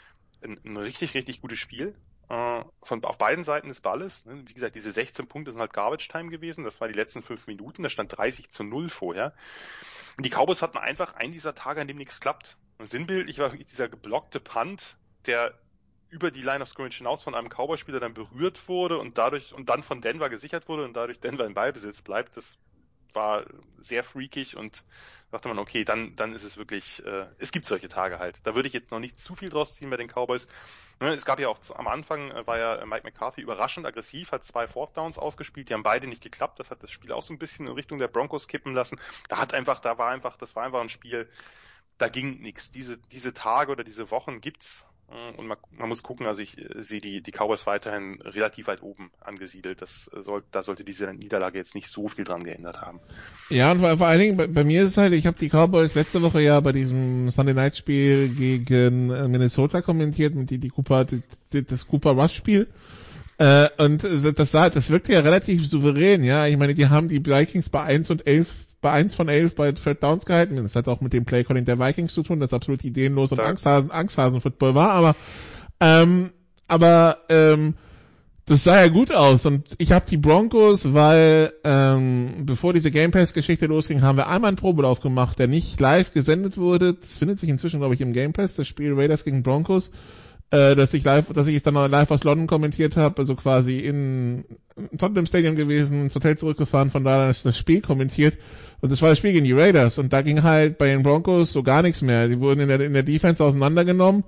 [0.43, 1.99] ein, ein richtig, richtig gutes Spiel
[2.29, 4.24] äh, von auf beiden Seiten des Balles.
[4.26, 4.43] Ne?
[4.47, 6.64] Wie gesagt, diese 16 Punkte sind halt Garbage Time gewesen.
[6.64, 7.83] Das war die letzten fünf Minuten.
[7.83, 9.33] Da stand 30 zu 0 vorher.
[10.16, 12.57] Und die Cowboys hatten einfach einen dieser Tage, an dem nichts klappt.
[12.79, 15.55] Und sinnbildlich war dieser geblockte Punt, der
[16.11, 19.68] über die Line of Scrimmage hinaus von einem Cowboy-Spieler dann berührt wurde und dadurch und
[19.68, 22.37] dann von Denver gesichert wurde und dadurch Denver in Ballbesitz bleibt.
[22.37, 22.59] Das
[23.15, 23.45] war
[23.79, 24.85] sehr freakig und
[25.31, 28.41] dachte man, okay, dann, dann ist es wirklich, äh, es gibt solche Tage halt.
[28.45, 30.49] Da würde ich jetzt noch nicht zu viel draus ziehen bei den Cowboys.
[31.01, 34.45] Ne, es gab ja auch am Anfang äh, war ja Mike McCarthy überraschend aggressiv, hat
[34.45, 36.59] zwei Fourth Downs ausgespielt, die haben beide nicht geklappt.
[36.59, 38.99] Das hat das Spiel auch so ein bisschen in Richtung der Broncos kippen lassen.
[39.29, 41.29] Da hat einfach, da war einfach, das war einfach ein Spiel,
[41.99, 42.71] da ging nichts.
[42.71, 44.85] Diese, diese Tage oder diese Wochen gibt's
[45.39, 48.83] und man, man, muss gucken, also ich äh, sehe die, die Cowboys weiterhin relativ weit
[48.83, 49.81] oben angesiedelt.
[49.81, 53.01] Das soll, da sollte diese Niederlage jetzt nicht so viel dran geändert haben.
[53.49, 55.49] Ja, und vor, vor allen Dingen, bei, bei, mir ist es halt, ich habe die
[55.49, 60.59] Cowboys letzte Woche ja bei diesem Sunday Night Spiel gegen äh, Minnesota kommentiert, mit die,
[60.59, 61.23] die Cooper, die,
[61.65, 62.67] das Cooper Rush Spiel.
[63.39, 66.47] Äh, und das sah, das wirkte ja relativ souverän, ja.
[66.47, 68.49] Ich meine, die haben die Vikings bei 1 und 11
[68.81, 70.57] bei 1 von 11 bei Third Downs gehalten.
[70.57, 73.91] Das hat auch mit dem Playcalling der Vikings zu tun, das absolut ideenlos und Angsthasen,
[73.91, 75.16] Angsthasen-Football war, aber,
[75.81, 76.31] ähm,
[76.66, 77.74] aber, ähm,
[78.47, 83.11] das sah ja gut aus und ich habe die Broncos, weil ähm, bevor diese Game
[83.11, 86.95] Pass Geschichte losging, haben wir einmal einen Probelauf gemacht, der nicht live gesendet wurde.
[86.95, 89.91] Das findet sich inzwischen, glaube ich, im Game Pass, das Spiel Raiders gegen Broncos
[90.51, 93.79] äh, dass ich live, dass ich es dann live aus London kommentiert habe, also quasi
[93.79, 94.45] in
[94.97, 98.39] Tottenham Stadium gewesen, ins Hotel zurückgefahren, von da das Spiel kommentiert.
[98.81, 99.99] Und das war das Spiel gegen die Raiders.
[99.99, 102.29] Und da ging halt bei den Broncos so gar nichts mehr.
[102.29, 104.24] Die wurden in der, in der Defense auseinandergenommen.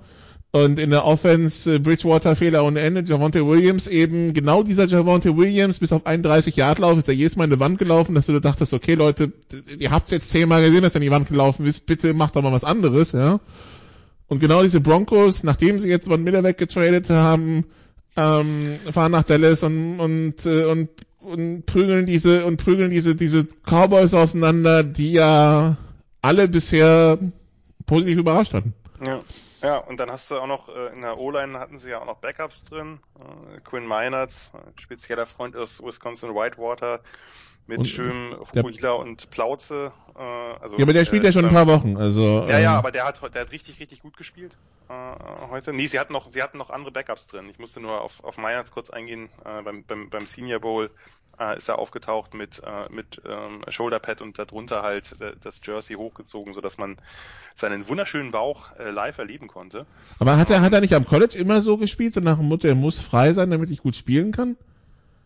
[0.53, 3.03] Und in der Offense äh, Bridgewater Fehler ohne Ende.
[3.05, 7.37] Javonte Williams eben, genau dieser Javonte Williams, bis auf 31 Yard Lauf ist er jedes
[7.37, 9.31] Mal in die Wand gelaufen, dass du dachtest, okay Leute,
[9.79, 12.41] ihr habt's jetzt zehnmal gesehen, dass er in die Wand gelaufen ist, bitte macht doch
[12.41, 13.39] mal was anderes, ja.
[14.27, 17.65] Und genau diese Broncos, nachdem sie jetzt Von Miller weggetradet haben,
[18.17, 20.89] ähm, fahren nach Dallas und, und, äh, und
[21.21, 25.77] und prügeln diese und prügeln diese diese Cowboys auseinander, die ja
[26.21, 27.17] alle bisher
[27.85, 28.73] positiv überrascht hatten.
[29.05, 29.21] Ja.
[29.63, 32.07] Ja, und dann hast du auch noch, äh, in der O-Line hatten sie ja auch
[32.07, 32.99] noch Backups drin.
[33.19, 34.49] Äh, Quinn Meinertz,
[34.79, 37.01] spezieller Freund aus Wisconsin Whitewater,
[37.67, 39.91] mit und, schönem Fukuhila und Plauze.
[40.15, 41.97] Äh, also, ja, aber der spielt äh, ja schon ein paar Wochen.
[41.97, 44.57] Also, ja, ja, aber der hat, der hat richtig, richtig gut gespielt
[44.89, 45.73] äh, heute.
[45.73, 47.49] Nee, sie hatten noch, sie hatten noch andere Backups drin.
[47.49, 49.29] Ich musste nur auf, auf Meinertz kurz eingehen.
[49.45, 50.89] Äh, beim, beim, beim Senior Bowl
[51.39, 55.95] äh, ist er aufgetaucht mit, äh, mit ähm, Shoulderpad und darunter halt äh, das Jersey
[55.95, 56.97] hochgezogen, sodass man
[57.55, 59.85] seinen wunderschönen Bauch äh, live erleben konnte.
[60.19, 62.67] Aber hat er, hat er nicht am College immer so gespielt, so nach dem Motto,
[62.67, 64.57] er muss frei sein, damit ich gut spielen kann?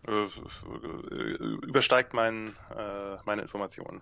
[0.06, 4.00] Äh, übersteigt mein, äh, meine Informationen.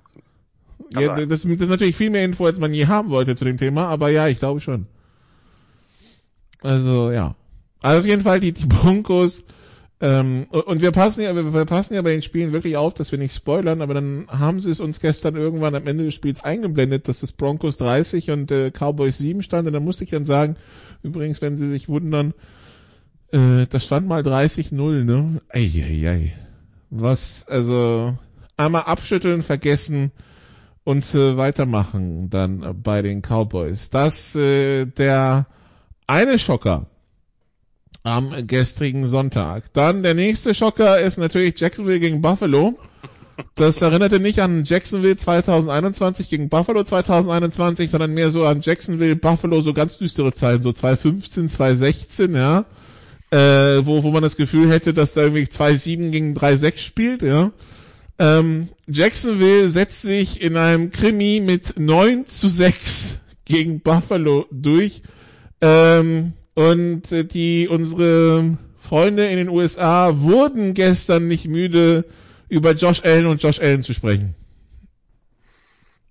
[0.90, 3.58] Ja, das, das ist natürlich viel mehr Info, als man je haben wollte zu dem
[3.58, 4.86] Thema, aber ja, ich glaube schon.
[6.62, 7.36] Also, ja.
[7.80, 9.44] Also auf jeden Fall die, die Broncos
[10.04, 13.18] ähm, und wir passen ja, wir passen ja bei den Spielen wirklich auf, dass wir
[13.18, 17.08] nicht spoilern, aber dann haben sie es uns gestern irgendwann am Ende des Spiels eingeblendet,
[17.08, 19.66] dass das Broncos 30 und äh, Cowboys 7 stand.
[19.66, 20.56] Und dann musste ich dann sagen,
[21.02, 22.34] übrigens, wenn sie sich wundern,
[23.34, 25.40] äh, das stand mal 30-0, ne?
[25.50, 26.32] Eieiei.
[26.90, 28.16] Was, also,
[28.56, 30.12] einmal abschütteln, vergessen
[30.84, 33.90] und äh, weitermachen dann bei den Cowboys.
[33.90, 35.46] Das, äh, der
[36.06, 36.86] eine Schocker
[38.04, 39.72] am gestrigen Sonntag.
[39.72, 42.78] Dann der nächste Schocker ist natürlich Jacksonville gegen Buffalo.
[43.56, 49.60] Das erinnerte nicht an Jacksonville 2021 gegen Buffalo 2021, sondern mehr so an Jacksonville, Buffalo,
[49.62, 52.64] so ganz düstere Zeiten, so 2015, 2016, ja.
[53.34, 57.50] Äh, wo, wo man das Gefühl hätte, dass da irgendwie 2-7 gegen 3-6 spielt, ja.
[58.16, 65.02] Ähm, Jacksonville setzt sich in einem Krimi mit 9 zu 6 gegen Buffalo durch.
[65.60, 72.04] Ähm, und äh, die, unsere Freunde in den USA wurden gestern nicht müde,
[72.48, 74.36] über Josh Allen und Josh Allen zu sprechen.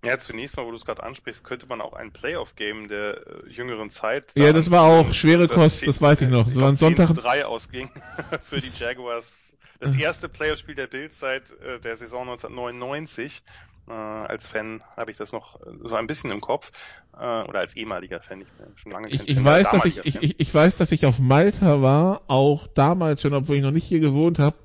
[0.04, 3.50] Ja, zunächst mal, wo du es gerade ansprichst, könnte man auch ein Playoff-Game der äh,
[3.50, 4.32] jüngeren Zeit.
[4.36, 6.48] Ja, das war auch schwere Kost, das weiß ich noch.
[6.48, 7.14] Es war ein Sonntag.
[7.14, 7.90] 3 ausging
[8.44, 9.54] für die Jaguars.
[9.80, 13.44] Das erste Playoff-Spiel der Bild seit äh, der Saison 1999.
[13.88, 16.72] Äh, als Fan habe ich das noch so ein bisschen im Kopf.
[17.14, 18.42] Äh, oder als ehemaliger Fan.
[18.42, 21.20] Ich bin schon lange ich, ich weiß, dass ich, ich, ich weiß, dass ich auf
[21.20, 24.56] Malta war, auch damals schon, obwohl ich noch nicht hier gewohnt habe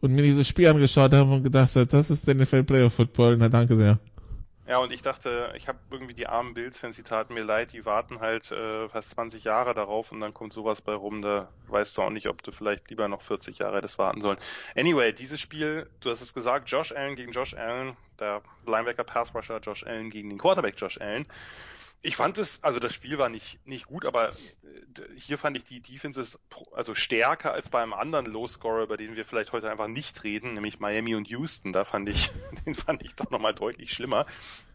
[0.00, 3.36] und mir dieses Spiel angeschaut habe und gedacht habe, das ist der NFL Playoff Football.
[3.38, 3.98] Na, danke sehr.
[4.64, 7.84] Ja, und ich dachte, ich habe irgendwie die armen Bills-Fans, die taten mir leid, die
[7.84, 11.96] warten halt äh, fast 20 Jahre darauf und dann kommt sowas bei rum, da weißt
[11.96, 14.38] du auch nicht, ob du vielleicht lieber noch 40 Jahre hättest warten sollen.
[14.76, 19.34] Anyway, dieses Spiel, du hast es gesagt, Josh Allen gegen Josh Allen, der Linebacker Pass
[19.34, 21.26] Rusher Josh Allen gegen den Quarterback Josh Allen
[22.02, 24.32] ich fand es, also das Spiel war nicht, nicht gut, aber äh,
[25.16, 26.38] hier fand ich die Defenses
[26.72, 30.54] also stärker als bei einem anderen Low-Scorer, über den wir vielleicht heute einfach nicht reden,
[30.54, 31.72] nämlich Miami und Houston.
[31.72, 32.30] Da fand ich,
[32.66, 34.26] den fand ich doch nochmal deutlich schlimmer.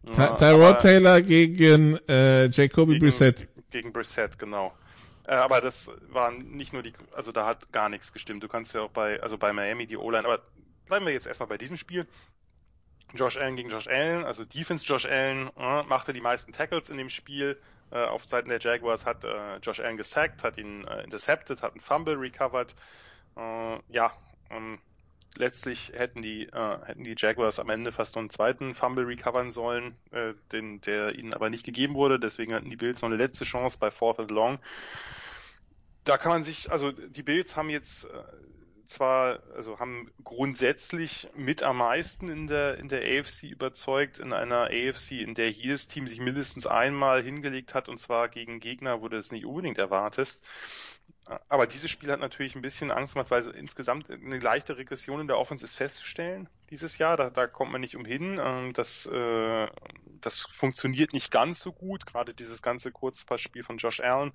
[0.05, 3.47] Tyrod Taylor gegen äh, Jacoby gegen, Brissett.
[3.71, 4.73] Gegen Brissett, genau.
[5.25, 8.41] Äh, aber das waren nicht nur die, also da hat gar nichts gestimmt.
[8.41, 10.41] Du kannst ja auch bei, also bei Miami die O-Line, aber
[10.85, 12.07] bleiben wir jetzt erstmal bei diesem Spiel.
[13.13, 16.97] Josh Allen gegen Josh Allen, also Defense Josh Allen, äh, machte die meisten Tackles in
[16.97, 17.59] dem Spiel.
[17.89, 21.71] Äh, auf Seiten der Jaguars hat äh, Josh Allen gesackt, hat ihn äh, intercepted, hat
[21.71, 22.75] einen Fumble recovered.
[23.37, 24.11] Äh, ja,
[24.49, 24.79] ähm,
[25.37, 29.51] letztlich hätten die, äh, hätten die Jaguars am Ende fast noch einen zweiten Fumble recovern
[29.51, 32.19] sollen, äh, den, der ihnen aber nicht gegeben wurde.
[32.19, 34.59] Deswegen hatten die Bills noch eine letzte Chance bei Fourth and Long.
[36.03, 38.23] Da kann man sich, also die Bills haben jetzt äh,
[38.91, 44.69] zwar, also haben grundsätzlich mit am meisten in der, in der AFC überzeugt, in einer
[44.71, 49.07] AFC, in der jedes Team sich mindestens einmal hingelegt hat, und zwar gegen Gegner, wo
[49.07, 50.39] du es nicht unbedingt erwartest.
[51.49, 55.19] Aber dieses Spiel hat natürlich ein bisschen Angst gemacht, weil so insgesamt eine leichte Regression
[55.19, 57.17] in der Offense ist festzustellen dieses Jahr.
[57.17, 58.39] Da, da kommt man nicht umhin.
[58.41, 59.67] Ähm, das, äh,
[60.21, 62.05] das funktioniert nicht ganz so gut.
[62.05, 64.31] Gerade dieses ganze Kurzpassspiel von Josh Allen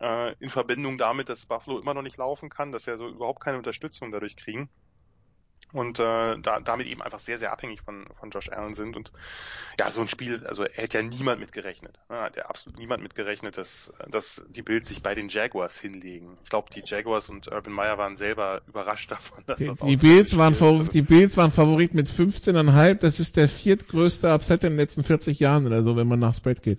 [0.00, 3.40] äh, in Verbindung damit, dass Buffalo immer noch nicht laufen kann, dass er so überhaupt
[3.40, 4.68] keine Unterstützung dadurch kriegen
[5.72, 8.94] und äh, da, damit eben einfach sehr, sehr abhängig von, von Josh Allen sind.
[8.94, 9.10] Und
[9.78, 11.98] ja, so ein Spiel, also er hätte ja niemand mit gerechnet.
[12.10, 12.16] Ne?
[12.16, 16.36] Hat ja absolut niemand mit gerechnet, dass, dass die Bills sich bei den Jaguars hinlegen.
[16.44, 19.96] Ich glaube, die Jaguars und Urban Meyer waren selber überrascht davon, dass die, das die
[19.96, 22.94] Bills waren Favorit, Die Bills waren Favorit mit 15,5.
[22.96, 26.34] Das ist der viertgrößte Upset in den letzten 40 Jahren oder so, wenn man nach
[26.34, 26.78] Spread geht.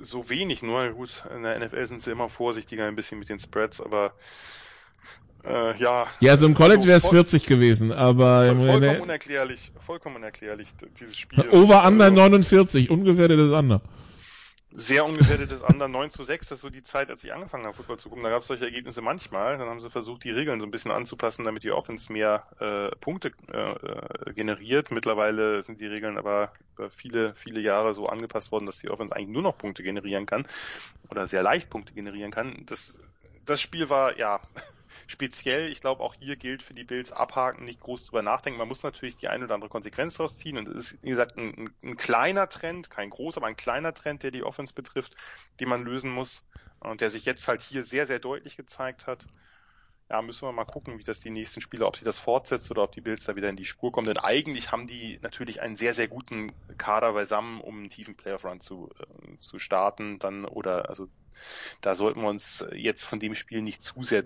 [0.00, 0.88] So wenig nur.
[0.90, 4.14] Gut, in der NFL sind sie immer vorsichtiger ein bisschen mit den Spreads, aber
[5.44, 6.06] äh, ja.
[6.20, 10.68] Ja, so im College wäre es 40 gewesen, aber voll, vollkommen unerklärlich, vollkommen unerklärlich
[10.98, 11.48] dieses Spiel.
[11.50, 13.80] Over Under 49, ungefährdetes Under.
[14.72, 17.74] sehr ungefährdetes Under 9 zu 6, das ist so die Zeit, als ich angefangen habe,
[17.74, 18.22] Football zu gucken.
[18.22, 19.58] Da gab es solche Ergebnisse manchmal.
[19.58, 22.94] Dann haben sie versucht, die Regeln so ein bisschen anzupassen, damit die Offense mehr äh,
[22.96, 24.90] Punkte äh, äh, generiert.
[24.90, 29.14] Mittlerweile sind die Regeln aber über viele, viele Jahre so angepasst worden, dass die Offense
[29.14, 30.46] eigentlich nur noch Punkte generieren kann
[31.08, 32.62] oder sehr leicht Punkte generieren kann.
[32.66, 32.98] Das,
[33.46, 34.40] das Spiel war, ja,
[35.10, 38.58] speziell, ich glaube auch hier gilt für die Bills abhaken, nicht groß drüber nachdenken.
[38.58, 41.36] Man muss natürlich die eine oder andere Konsequenz daraus ziehen und es ist, wie gesagt,
[41.36, 45.16] ein, ein kleiner Trend, kein großer, aber ein kleiner Trend, der die Offense betrifft,
[45.58, 46.44] den man lösen muss
[46.80, 49.26] und der sich jetzt halt hier sehr, sehr deutlich gezeigt hat.
[50.08, 52.82] Ja, müssen wir mal gucken, wie das die nächsten Spiele, ob sie das fortsetzt oder
[52.82, 54.08] ob die Bills da wieder in die Spur kommen.
[54.08, 58.44] Denn eigentlich haben die natürlich einen sehr, sehr guten Kader beisammen, um einen tiefen Playoff
[58.44, 60.18] Run zu, äh, zu starten.
[60.18, 61.08] Dann oder also
[61.80, 64.24] da sollten wir uns jetzt von dem Spiel nicht zu sehr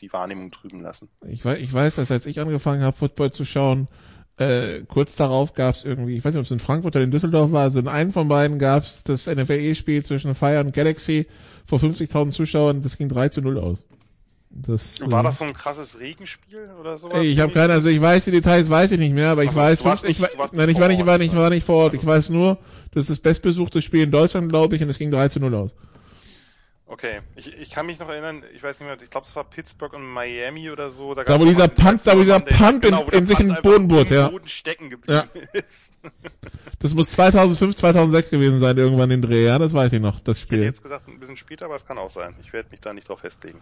[0.00, 1.08] die Wahrnehmung trüben lassen.
[1.26, 3.88] Ich weiß, ich weiß, dass als ich angefangen habe, Football zu schauen,
[4.38, 7.10] äh, kurz darauf gab es irgendwie, ich weiß nicht, ob es in Frankfurt oder in
[7.10, 11.26] Düsseldorf war, also in einem von beiden gab es das NFL-Spiel zwischen Fire und Galaxy
[11.64, 13.82] vor 50.000 Zuschauern, das ging 3 zu 0 aus.
[14.50, 17.22] Das, war das so ein krasses Regenspiel oder sowas?
[17.22, 19.60] Ich habe keine, also ich weiß die Details, weiß ich nicht mehr, aber ich also,
[19.60, 21.94] weiß, warst ich, nicht, ich, nein, ich war nicht, war nicht, war nicht vor Ort.
[21.94, 22.58] Ich weiß nur,
[22.92, 25.54] das ist das bestbesuchte Spiel in Deutschland, glaube ich, und es ging 3 zu 0
[25.54, 25.76] aus.
[26.88, 29.42] Okay, ich, ich kann mich noch erinnern, ich weiß nicht mehr, ich glaube es war
[29.42, 31.14] Pittsburgh und Miami oder so.
[31.14, 33.60] Da, da wo dieser Punt, da wo dieser Punt in, genau, in sich in den
[33.60, 34.28] Boden bohrt, ja.
[34.28, 35.40] Boden stecken geblieben ja.
[35.52, 35.92] ist.
[36.78, 40.40] das muss 2005, 2006 gewesen sein, irgendwann in Dreh, ja, das weiß ich noch, das
[40.40, 40.58] Spiel.
[40.58, 42.36] Ich hätte jetzt gesagt ein bisschen später, aber es kann auch sein.
[42.40, 43.60] Ich werde mich da nicht drauf festlegen.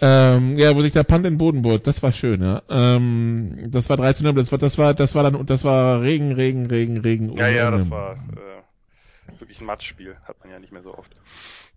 [0.00, 2.62] Ähm, ja, wo sich der Punt in den Boden bohrt, das war schön, ja.
[2.70, 6.66] Ähm, das war 13 das war, das war, das war dann, das war Regen, Regen,
[6.66, 7.36] Regen, Regen.
[7.36, 11.12] Ja, ja, das war äh, wirklich ein Matschspiel, hat man ja nicht mehr so oft.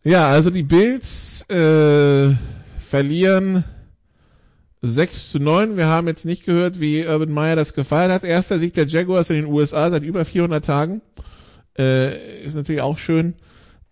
[0.04, 2.34] Ja, also die Bills äh,
[2.80, 3.66] verlieren
[4.82, 5.76] 6 zu 9.
[5.76, 8.24] Wir haben jetzt nicht gehört, wie Urban Meyer das gefeiert hat.
[8.24, 11.02] Erster Sieg der Jaguars in den USA seit über 400 Tagen.
[11.78, 13.34] Äh, ist natürlich auch schön.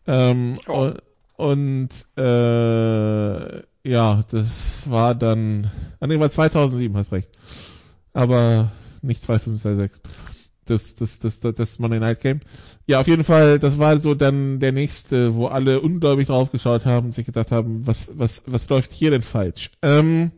[0.08, 0.92] Ähm, oh.
[1.36, 7.30] Und äh, ja, das war dann, ah nee, war 2007, hast recht.
[8.14, 10.02] Aber nicht 2526
[10.70, 12.40] das, das, das, das, das Monday Night Game.
[12.86, 16.86] Ja, auf jeden Fall, das war so dann der nächste, wo alle ungläubig drauf geschaut
[16.86, 19.72] haben und sich gedacht haben, was, was, was läuft hier denn falsch?
[19.82, 20.32] Ähm,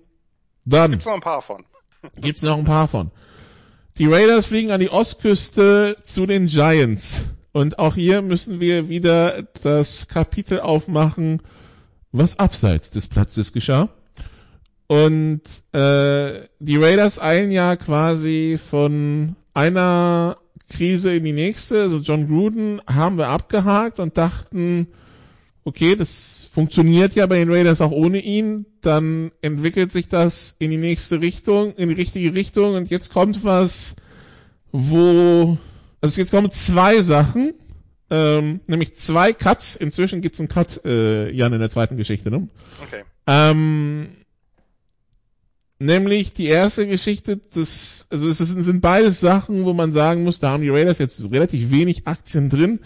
[0.65, 0.91] dann.
[0.91, 1.65] Gibt's noch ein paar von.
[2.21, 3.11] Gibt's noch ein paar von.
[3.97, 7.25] Die Raiders fliegen an die Ostküste zu den Giants.
[7.51, 11.41] Und auch hier müssen wir wieder das Kapitel aufmachen,
[12.11, 13.89] was abseits des Platzes geschah.
[14.87, 20.37] Und äh, die Raiders eilen ja quasi von einer
[20.69, 21.81] Krise in die nächste.
[21.81, 24.87] Also John Gruden haben wir abgehakt und dachten,
[25.63, 28.65] okay, das funktioniert ja bei den Raiders auch ohne ihn.
[28.81, 33.43] Dann entwickelt sich das in die nächste Richtung, in die richtige Richtung und jetzt kommt
[33.43, 33.95] was,
[34.71, 35.57] wo,
[35.99, 37.53] also jetzt kommen zwei Sachen,
[38.09, 39.75] ähm, nämlich zwei Cuts.
[39.75, 42.47] Inzwischen gibt's einen Cut, äh, Jan, in der zweiten Geschichte, ne?
[42.81, 43.03] Okay.
[43.27, 44.09] Ähm,
[45.81, 50.51] Nämlich die erste Geschichte, das, also es sind beides Sachen, wo man sagen muss, da
[50.51, 52.81] haben die Raiders jetzt relativ wenig Aktien drin.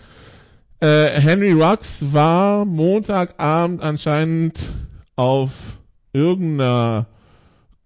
[0.79, 4.69] Äh, Henry Rux war Montagabend anscheinend
[5.15, 5.79] auf
[6.13, 7.07] irgendeiner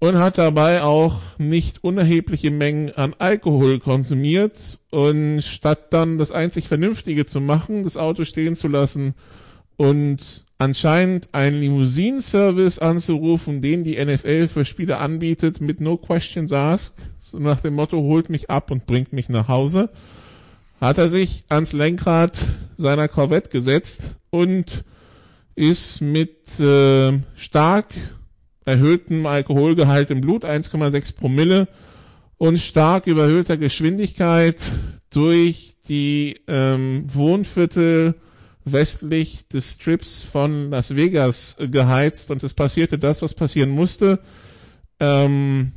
[0.03, 4.80] und hat dabei auch nicht unerhebliche Mengen an Alkohol konsumiert.
[4.90, 9.14] Und statt dann das einzig Vernünftige zu machen, das Auto stehen zu lassen
[9.76, 16.94] und anscheinend einen Limousinenservice anzurufen, den die NFL für Spieler anbietet mit No Questions Asked,
[17.18, 19.88] so nach dem Motto holt mich ab und bringt mich nach Hause,
[20.80, 22.36] hat er sich ans Lenkrad
[22.76, 24.82] seiner Corvette gesetzt und
[25.55, 27.86] ist mit äh, stark
[28.64, 31.68] erhöhtem Alkoholgehalt im Blut, 1,6 Promille
[32.38, 34.60] und stark überhöhter Geschwindigkeit
[35.10, 38.14] durch die ähm, Wohnviertel
[38.64, 44.20] westlich des Strips von Las Vegas geheizt und es passierte das, was passieren musste.
[45.00, 45.72] Ähm,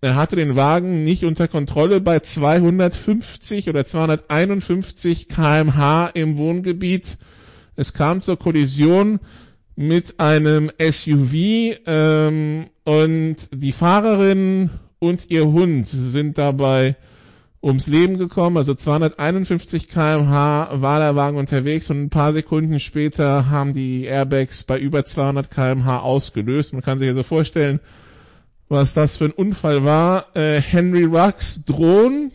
[0.00, 7.18] er hatte den Wagen nicht unter Kontrolle bei 250 oder 251 kmh im Wohngebiet.
[7.76, 9.20] Es kam zur Kollision
[9.76, 16.96] mit einem SUV ähm, und die Fahrerin und ihr Hund sind dabei
[17.62, 18.56] ums Leben gekommen.
[18.56, 24.64] Also 251 kmh war der Wagen unterwegs und ein paar Sekunden später haben die Airbags
[24.64, 26.72] bei über 200 kmh ausgelöst.
[26.72, 27.80] Man kann sich also vorstellen,
[28.68, 30.36] was das für ein Unfall war.
[30.36, 32.30] Äh, Henry Rux drohen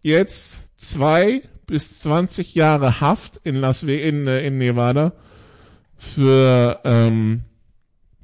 [0.00, 5.12] jetzt zwei bis 20 Jahre Haft in Las Vegas, in, äh, in Nevada
[6.00, 7.42] für ähm,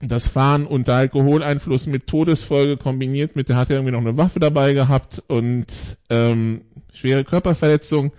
[0.00, 4.40] das Fahren unter Alkoholeinfluss mit Todesfolge kombiniert mit, der hat ja irgendwie noch eine Waffe
[4.40, 5.66] dabei gehabt und
[6.08, 6.62] ähm,
[6.92, 8.12] schwere Körperverletzung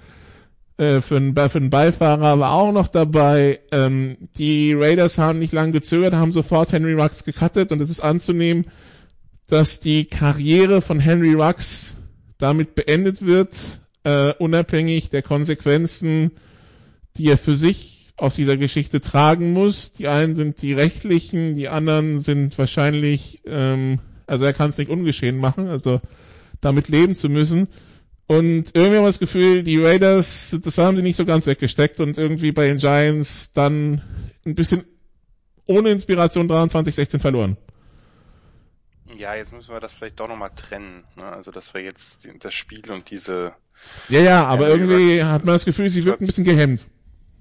[0.78, 3.60] äh, für, einen, für einen Beifahrer war auch noch dabei.
[3.72, 8.02] Ähm, die Raiders haben nicht lange gezögert, haben sofort Henry Rux gecuttet und es ist
[8.02, 8.66] anzunehmen,
[9.48, 11.96] dass die Karriere von Henry Rux
[12.38, 16.32] damit beendet wird, äh, unabhängig der Konsequenzen,
[17.18, 19.94] die er für sich aus dieser Geschichte tragen muss.
[19.94, 24.90] Die einen sind die rechtlichen, die anderen sind wahrscheinlich, ähm, also er kann es nicht
[24.90, 26.02] ungeschehen machen, also
[26.60, 27.68] damit leben zu müssen.
[28.26, 32.00] Und irgendwie haben wir das Gefühl, die Raiders, das haben sie nicht so ganz weggesteckt
[32.02, 34.02] und irgendwie bei den Giants dann
[34.46, 34.84] ein bisschen
[35.66, 37.56] ohne Inspiration 23-16 verloren.
[39.16, 41.04] Ja, jetzt müssen wir das vielleicht doch nochmal trennen.
[41.16, 41.24] Ne?
[41.24, 43.54] Also, dass wir jetzt das Spiel und diese.
[44.10, 46.82] Ja, ja, aber irgendwie hat man das Gefühl, sie wirkt ein bisschen gehemmt.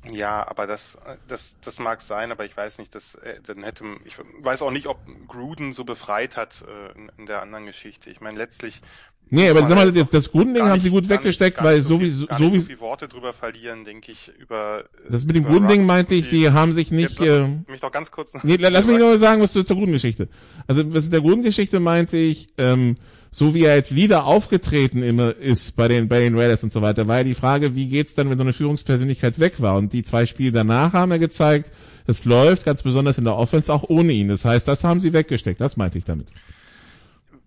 [0.09, 0.97] Ja, aber das,
[1.27, 4.71] das, das mag sein, aber ich weiß nicht, dass äh, dann hätte ich weiß auch
[4.71, 8.11] nicht, ob Gruden so befreit hat äh, in, in der anderen Geschichte.
[8.11, 8.83] Ich meine letztlich.
[9.29, 12.27] Nee, aber sag mal, das, das Grundding haben sie gut weggesteckt, weil so wie so,
[12.39, 14.85] so wie so Worte drüber verlieren, denke ich über.
[15.11, 17.21] Das mit dem Grundding meinte ich, sie haben sich nicht.
[17.21, 18.33] Äh, mich doch ganz kurz.
[18.45, 20.29] Nee, lass mich noch sagen, was du zur Grundgeschichte.
[20.69, 22.49] Also was der Grundgeschichte meinte ich.
[22.57, 22.97] Ähm,
[23.33, 26.81] so wie er als Leader aufgetreten immer ist bei den, bei den Raiders und so
[26.81, 29.77] weiter, war ja die Frage, wie geht's dann, wenn so eine Führungspersönlichkeit weg war?
[29.77, 31.71] Und die zwei Spiele danach haben ja gezeigt,
[32.07, 34.29] es läuft, ganz besonders in der Offense, auch ohne ihn.
[34.29, 35.61] Das heißt, das haben sie weggesteckt.
[35.61, 36.29] Das meinte ich damit.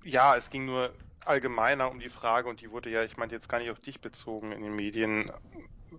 [0.03, 0.91] Ja, es ging nur
[1.29, 4.01] allgemeiner um die Frage und die wurde ja, ich meinte jetzt gar nicht auf dich
[4.01, 5.31] bezogen in den Medien,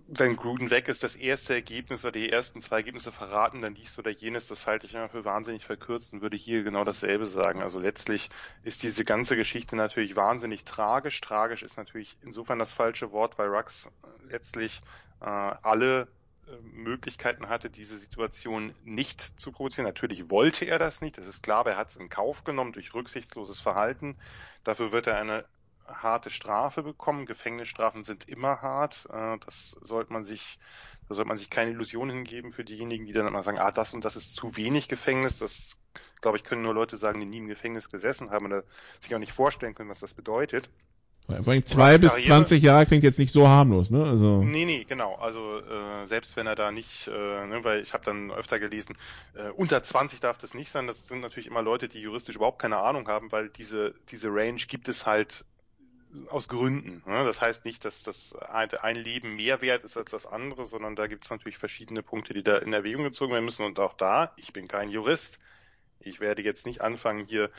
[0.07, 3.97] wenn Gruden weg ist, das erste Ergebnis oder die ersten zwei Ergebnisse verraten, dann dies
[3.97, 7.61] oder jenes, das halte ich immer für wahnsinnig verkürzt und würde hier genau dasselbe sagen.
[7.61, 8.29] Also letztlich
[8.63, 11.19] ist diese ganze Geschichte natürlich wahnsinnig tragisch.
[11.21, 13.89] Tragisch ist natürlich insofern das falsche Wort, weil Rux
[14.29, 14.81] letztlich
[15.19, 16.07] äh, alle
[16.61, 19.85] Möglichkeiten hatte, diese Situation nicht zu provozieren.
[19.85, 22.73] Natürlich wollte er das nicht, das ist klar, aber er hat es in Kauf genommen
[22.73, 24.17] durch rücksichtsloses Verhalten.
[24.63, 25.45] Dafür wird er eine
[25.87, 27.25] harte Strafe bekommen.
[27.25, 29.07] Gefängnisstrafen sind immer hart.
[29.11, 30.59] Äh, das sollte man sich,
[31.07, 33.93] da sollte man sich keine Illusionen hingeben für diejenigen, die dann immer sagen, ah, das
[33.93, 35.39] und das ist zu wenig Gefängnis.
[35.39, 35.77] Das,
[36.21, 38.63] glaube ich, können nur Leute sagen, die nie im Gefängnis gesessen haben oder
[38.99, 40.69] sich auch nicht vorstellen können, was das bedeutet.
[41.27, 44.03] Vor allem zwei bis zwanzig Jahre klingt jetzt nicht so harmlos, ne?
[44.03, 45.15] Also nee, nee, genau.
[45.15, 48.97] Also äh, selbst wenn er da nicht, äh, ne, weil ich habe dann öfter gelesen,
[49.35, 50.87] äh, unter 20 darf das nicht sein.
[50.87, 54.61] Das sind natürlich immer Leute, die juristisch überhaupt keine Ahnung haben, weil diese diese Range
[54.67, 55.45] gibt es halt
[56.29, 57.01] aus Gründen.
[57.05, 57.23] Ne?
[57.23, 61.07] Das heißt nicht, dass das ein Leben mehr wert ist als das andere, sondern da
[61.07, 63.65] gibt es natürlich verschiedene Punkte, die da in Erwägung gezogen werden müssen.
[63.65, 65.39] Und auch da, ich bin kein Jurist,
[65.99, 67.49] ich werde jetzt nicht anfangen, hier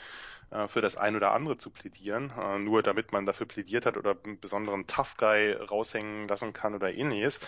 [0.68, 4.16] für das ein oder andere zu plädieren, äh, nur damit man dafür plädiert hat oder
[4.24, 7.40] einen besonderen Tough Guy raushängen lassen kann oder ähnliches.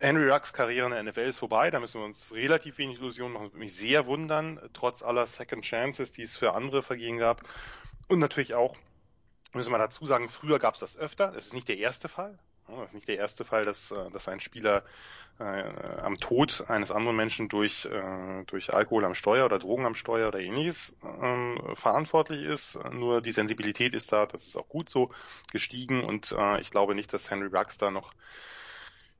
[0.00, 3.32] Henry Rux Karriere in der NFL ist vorbei, da müssen wir uns relativ wenig Illusionen
[3.32, 3.46] machen.
[3.46, 7.42] Würde mich sehr wundern, trotz aller Second Chances, die es für andere Vergehen gab.
[8.08, 8.76] Und natürlich auch,
[9.54, 11.34] müssen wir dazu sagen, früher gab es das öfter.
[11.34, 12.38] Es ist nicht der erste Fall.
[12.66, 14.84] Das ist nicht der erste Fall, dass, äh, dass ein Spieler
[15.38, 15.42] äh,
[16.00, 20.28] am Tod eines anderen Menschen durch, äh, durch Alkohol am Steuer oder Drogen am Steuer
[20.28, 22.78] oder ähnliches äh, verantwortlich ist.
[22.92, 25.10] Nur die Sensibilität ist da, das ist auch gut so,
[25.52, 28.12] gestiegen und äh, ich glaube nicht, dass Henry Rux da noch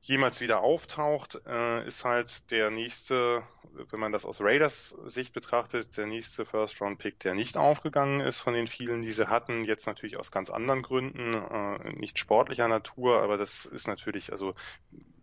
[0.07, 3.41] jemals wieder auftaucht, äh, ist halt der nächste,
[3.89, 8.53] wenn man das aus Raiders Sicht betrachtet, der nächste First-Round-Pick, der nicht aufgegangen ist von
[8.53, 9.65] den vielen, die sie hatten.
[9.65, 14.53] Jetzt natürlich aus ganz anderen Gründen, äh, nicht sportlicher Natur, aber das ist natürlich, also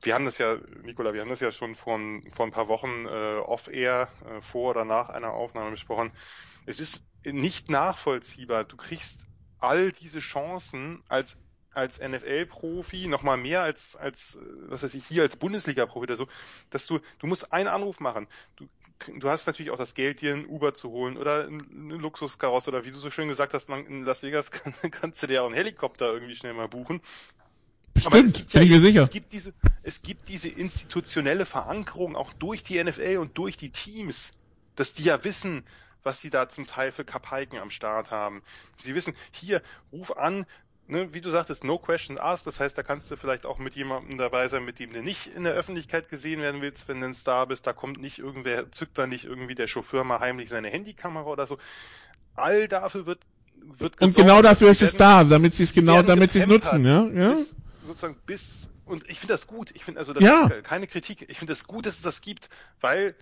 [0.02, 2.00] wir haben das ja, Nicola, wir haben das ja schon vor,
[2.34, 6.10] vor ein paar Wochen äh, off-air, äh, vor oder nach einer Aufnahme besprochen.
[6.66, 8.64] Es ist nicht nachvollziehbar.
[8.64, 9.26] Du kriegst
[9.60, 11.38] all diese Chancen als
[11.74, 16.28] als NFL-Profi, nochmal mehr als, als, was weiß ich, hier als Bundesliga-Profi oder so,
[16.70, 18.28] dass du, du musst einen Anruf machen.
[18.56, 18.68] Du,
[19.18, 22.84] du hast natürlich auch das Geld, dir ein Uber zu holen oder ein Luxuskarosse oder
[22.84, 25.46] wie du so schön gesagt hast, man, in Las Vegas kann, kannst du dir auch
[25.46, 27.00] einen Helikopter irgendwie schnell mal buchen.
[27.94, 29.02] Bestimmt, bin ich mir sicher.
[29.02, 29.52] Es gibt diese,
[29.82, 34.32] es gibt diese institutionelle Verankerung auch durch die NFL und durch die Teams,
[34.76, 35.64] dass die ja wissen,
[36.02, 38.42] was sie da zum Teil für Kapaiken am Start haben.
[38.76, 39.62] Sie wissen, hier,
[39.92, 40.46] ruf an,
[40.92, 42.46] ne, wie du sagtest, no question asked.
[42.46, 45.26] Das heißt, da kannst du vielleicht auch mit jemandem dabei sein, mit dem du nicht
[45.26, 47.66] in der Öffentlichkeit gesehen werden willst, wenn du ein Star bist.
[47.66, 51.46] Da kommt nicht irgendwer, zückt da nicht irgendwie der Chauffeur mal heimlich seine Handykamera oder
[51.48, 51.58] so.
[52.36, 53.20] All dafür wird,
[53.56, 54.02] wird gesorgt.
[54.02, 57.06] Und genau dafür ist es da, damit sie es genau, damit sie es nutzen, ja,
[57.08, 57.34] ja.
[57.34, 59.72] Bis, sozusagen bis, und ich finde das gut.
[59.74, 60.48] Ich finde also, das ja.
[60.62, 61.28] keine Kritik.
[61.28, 62.48] Ich finde es das gut, dass es das gibt,
[62.80, 63.16] weil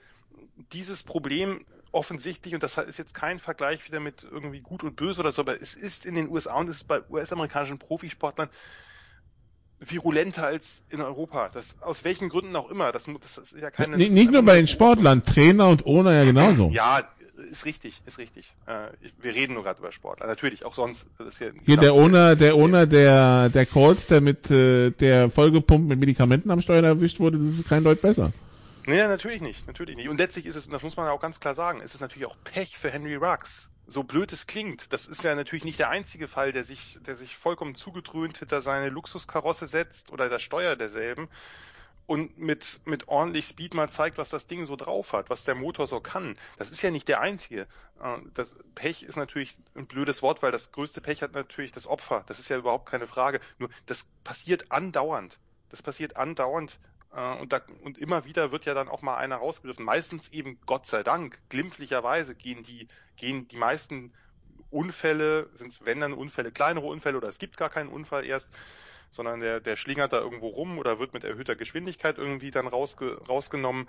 [0.73, 5.21] dieses Problem offensichtlich, und das ist jetzt kein Vergleich wieder mit irgendwie gut und böse
[5.21, 8.49] oder so, aber es ist in den USA und es ist bei US-amerikanischen Profisportlern
[9.81, 11.49] virulenter als in Europa.
[11.53, 12.93] Das, aus welchen Gründen auch immer.
[12.93, 13.97] Das, das ist ja keine.
[13.97, 16.71] Nicht, nicht nur bei den Sportlern, Trainer und Owner ja genauso.
[16.71, 17.03] Ja,
[17.51, 18.55] ist richtig, ist richtig.
[18.67, 18.89] Äh,
[19.21, 20.21] wir reden nur gerade über Sport.
[20.21, 21.07] Natürlich, auch sonst.
[21.19, 25.31] Das ist ja Hier der Owner, der Owner der, der Colts, der mit äh, der
[25.31, 28.33] vollgepumpt mit Medikamenten am Steuer erwischt wurde, das ist kein Deut besser.
[28.91, 30.09] Nee, natürlich nicht, natürlich nicht.
[30.09, 32.01] Und letztlich ist es, und das muss man ja auch ganz klar sagen, ist es
[32.01, 33.68] natürlich auch Pech für Henry Ruggs.
[33.86, 37.14] So blöd es klingt, das ist ja natürlich nicht der einzige Fall, der sich, der
[37.14, 41.28] sich vollkommen zugedröhnt hinter seine Luxuskarosse setzt oder das Steuer derselben
[42.07, 45.55] und mit, mit ordentlich Speed mal zeigt, was das Ding so drauf hat, was der
[45.55, 46.36] Motor so kann.
[46.57, 47.68] Das ist ja nicht der einzige.
[48.03, 51.86] Äh, das Pech ist natürlich ein blödes Wort, weil das größte Pech hat natürlich das
[51.86, 52.24] Opfer.
[52.26, 53.38] Das ist ja überhaupt keine Frage.
[53.59, 55.38] Nur das passiert andauernd.
[55.68, 56.80] Das passiert andauernd.
[57.13, 59.85] Äh, und, da, und immer wieder wird ja dann auch mal einer rausgegriffen.
[59.85, 64.13] Meistens eben, Gott sei Dank, glimpflicherweise gehen die, gehen die meisten
[64.71, 68.49] Unfälle, sind es wenn dann Unfälle, kleinere Unfälle oder es gibt gar keinen Unfall erst,
[69.11, 73.21] sondern der, der schlingert da irgendwo rum oder wird mit erhöhter Geschwindigkeit irgendwie dann rausge,
[73.29, 73.89] rausgenommen.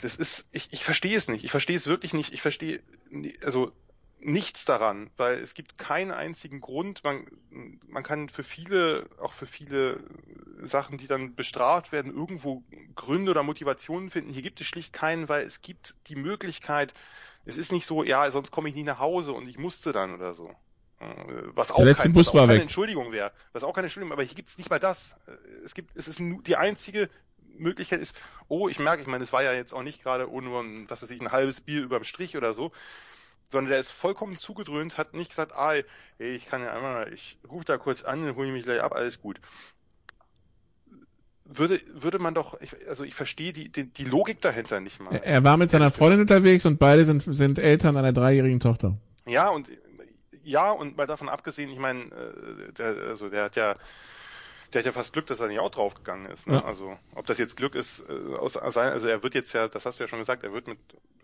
[0.00, 1.44] Das ist, ich, ich verstehe es nicht.
[1.44, 2.32] Ich verstehe es wirklich nicht.
[2.32, 2.80] Ich verstehe,
[3.42, 3.72] also
[4.26, 7.04] nichts daran, weil es gibt keinen einzigen Grund.
[7.04, 7.26] Man,
[7.86, 10.00] man kann für viele, auch für viele
[10.60, 12.64] Sachen, die dann bestraft werden, irgendwo
[12.96, 14.32] Gründe oder Motivationen finden.
[14.32, 16.92] Hier gibt es schlicht keinen, weil es gibt die Möglichkeit,
[17.44, 20.14] es ist nicht so, ja, sonst komme ich nie nach Hause und ich musste dann
[20.14, 20.50] oder so.
[21.54, 22.62] Was auch, kein, was auch keine weg.
[22.62, 23.30] Entschuldigung wäre.
[23.52, 25.14] Was auch keine Entschuldigung, aber hier gibt es nicht mal das.
[25.64, 27.10] Es gibt, es ist nur die einzige
[27.58, 28.16] Möglichkeit ist,
[28.48, 31.02] oh, ich merke, ich meine, es war ja jetzt auch nicht gerade oh, nur, was
[31.02, 32.72] weiß ich, ein halbes Bier überm Strich oder so,
[33.50, 35.84] sondern der ist vollkommen zugedröhnt, hat nicht gesagt, ah, ey,
[36.18, 38.94] ich kann ja einmal, ich rufe da kurz an, dann hole ich mich gleich ab,
[38.94, 39.40] alles gut.
[41.44, 45.14] Würde, würde man doch, ich, also ich verstehe die, die, die Logik dahinter nicht mal.
[45.14, 48.96] Er war mit seiner Freundin unterwegs und beide sind, sind Eltern einer dreijährigen Tochter.
[49.26, 49.68] Ja, und
[50.42, 53.76] ja, und mal davon abgesehen, ich meine, äh, der, also der hat ja
[54.76, 56.46] der hat ja fast Glück, dass er nicht auch draufgegangen ist.
[56.46, 56.56] Ne?
[56.56, 56.64] Ja.
[56.66, 59.86] Also ob das jetzt Glück ist, äh, aus, aus, also er wird jetzt ja, das
[59.86, 60.78] hast du ja schon gesagt, er wird mit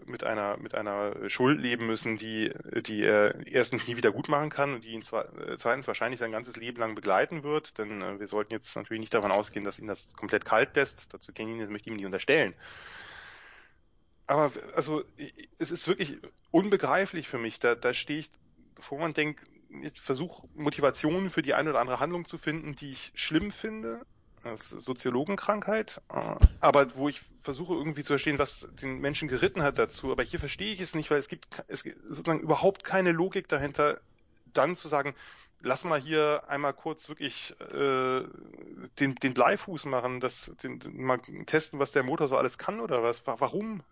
[0.07, 2.51] mit einer mit einer Schuld leben müssen, die
[2.87, 6.19] die er erstens nie wieder gut machen kann und die ihn zwar, äh, zweitens wahrscheinlich
[6.19, 7.77] sein ganzes Leben lang begleiten wird.
[7.77, 11.13] Denn äh, wir sollten jetzt natürlich nicht davon ausgehen, dass ihn das komplett kalt lässt.
[11.13, 12.55] Dazu kenne ich ihn, das möchte ich ihm nicht unterstellen.
[14.27, 15.05] Aber also
[15.59, 16.17] es ist wirklich
[16.51, 17.61] unbegreiflich für mich.
[17.61, 18.31] Da, da stehe ich
[18.81, 19.52] vor man denkt, ich
[19.95, 24.05] versuche Motivationen für die eine oder andere Handlung zu finden, die ich schlimm finde.
[24.43, 26.03] Das ist Soziologenkrankheit.
[26.11, 30.11] Äh, aber wo ich versuche irgendwie zu verstehen, was den Menschen geritten hat dazu.
[30.11, 33.49] Aber hier verstehe ich es nicht, weil es gibt, es gibt sozusagen überhaupt keine Logik
[33.49, 34.01] dahinter,
[34.53, 35.15] dann zu sagen,
[35.61, 38.23] lass mal hier einmal kurz wirklich äh,
[38.99, 43.03] den, den Bleifuß machen, das, den, mal testen, was der Motor so alles kann oder
[43.03, 43.23] was.
[43.27, 43.83] Warum?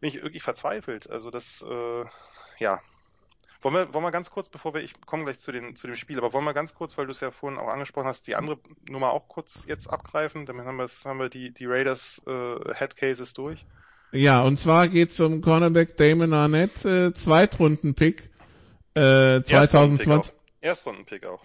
[0.00, 1.10] Bin ich wirklich verzweifelt.
[1.10, 2.04] Also das, äh,
[2.58, 2.80] ja,
[3.60, 5.96] wollen wir, wollen wir ganz kurz, bevor wir, ich komme gleich zu, den, zu dem
[5.96, 8.36] Spiel, aber wollen wir ganz kurz, weil du es ja vorhin auch angesprochen hast, die
[8.36, 10.46] andere Nummer auch kurz jetzt abgreifen?
[10.46, 13.64] Damit haben, haben wir die, die Raiders äh, Headcases durch.
[14.12, 18.30] Ja, und zwar geht's um Cornerback Damon Arnett, äh, Zweitrunden-Pick
[18.94, 20.34] äh, 2020.
[20.60, 21.44] Erstrunden-Pick auch.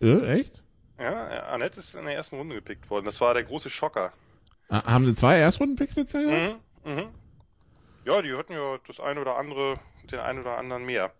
[0.00, 0.62] Ja, echt?
[0.98, 3.06] Ja, Arnett ist in der ersten Runde gepickt worden.
[3.06, 4.12] Das war der große Schocker.
[4.68, 6.14] Ah, haben sie zwei Erstrunden-Picks jetzt?
[6.14, 7.08] Mhm, mhm.
[8.06, 9.78] Ja, die hatten ja das eine oder andere
[10.10, 11.10] den einen oder anderen mehr.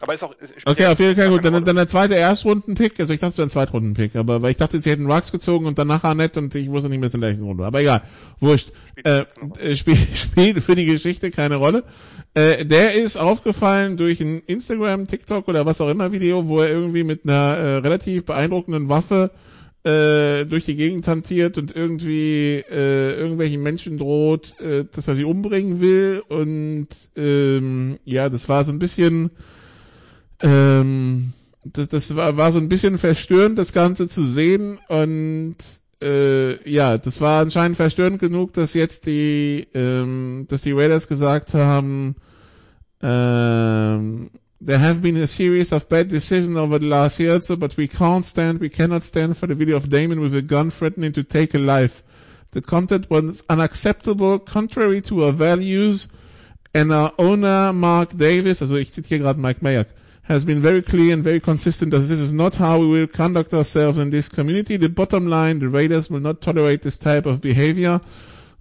[0.00, 0.34] Aber ist auch.
[0.38, 1.44] Ist okay, auf jeden Fall gut.
[1.44, 3.00] Dann, dann der zweite Erstrunden-Pick.
[3.00, 5.64] Also ich dachte, es wäre ein Zweitrunden-Pick, aber weil ich dachte, sie hätten Rux gezogen
[5.64, 7.64] und danach Annette und ich wusste nicht mehr, es in der nächsten Runde.
[7.64, 8.02] Aber egal,
[8.40, 8.72] wurscht.
[8.90, 9.24] Spielt, äh,
[9.60, 11.84] äh, spielt, spielt für die Geschichte keine Rolle.
[12.34, 16.68] Äh, der ist aufgefallen durch ein Instagram, TikTok oder was auch immer Video, wo er
[16.68, 19.30] irgendwie mit einer äh, relativ beeindruckenden Waffe
[19.84, 25.24] äh, durch die Gegend hantiert und irgendwie äh, irgendwelchen Menschen droht, äh, dass er sie
[25.24, 26.22] umbringen will.
[26.28, 29.30] Und ähm, ja, das war so ein bisschen,
[30.40, 31.32] ähm,
[31.64, 34.78] das, das war, war so ein bisschen verstörend, das Ganze zu sehen.
[34.88, 35.56] Und
[36.02, 41.52] äh, ja, das war anscheinend verstörend genug, dass jetzt die, ähm, dass die Raiders gesagt
[41.52, 42.16] haben,
[43.02, 44.30] ähm,
[44.64, 47.86] there have been a series of bad decisions over the last year, so, but we
[47.86, 51.22] can't stand, we cannot stand for the video of Damon with a gun threatening to
[51.22, 52.02] take a life.
[52.52, 56.08] The content was unacceptable, contrary to our values,
[56.72, 59.88] and our owner, Mark Davis, also ich zitiere gerade Mike Mayock,
[60.22, 63.52] has been very clear and very consistent that this is not how we will conduct
[63.52, 64.78] ourselves in this community.
[64.78, 68.00] The bottom line, the Raiders will not tolerate this type of behavior.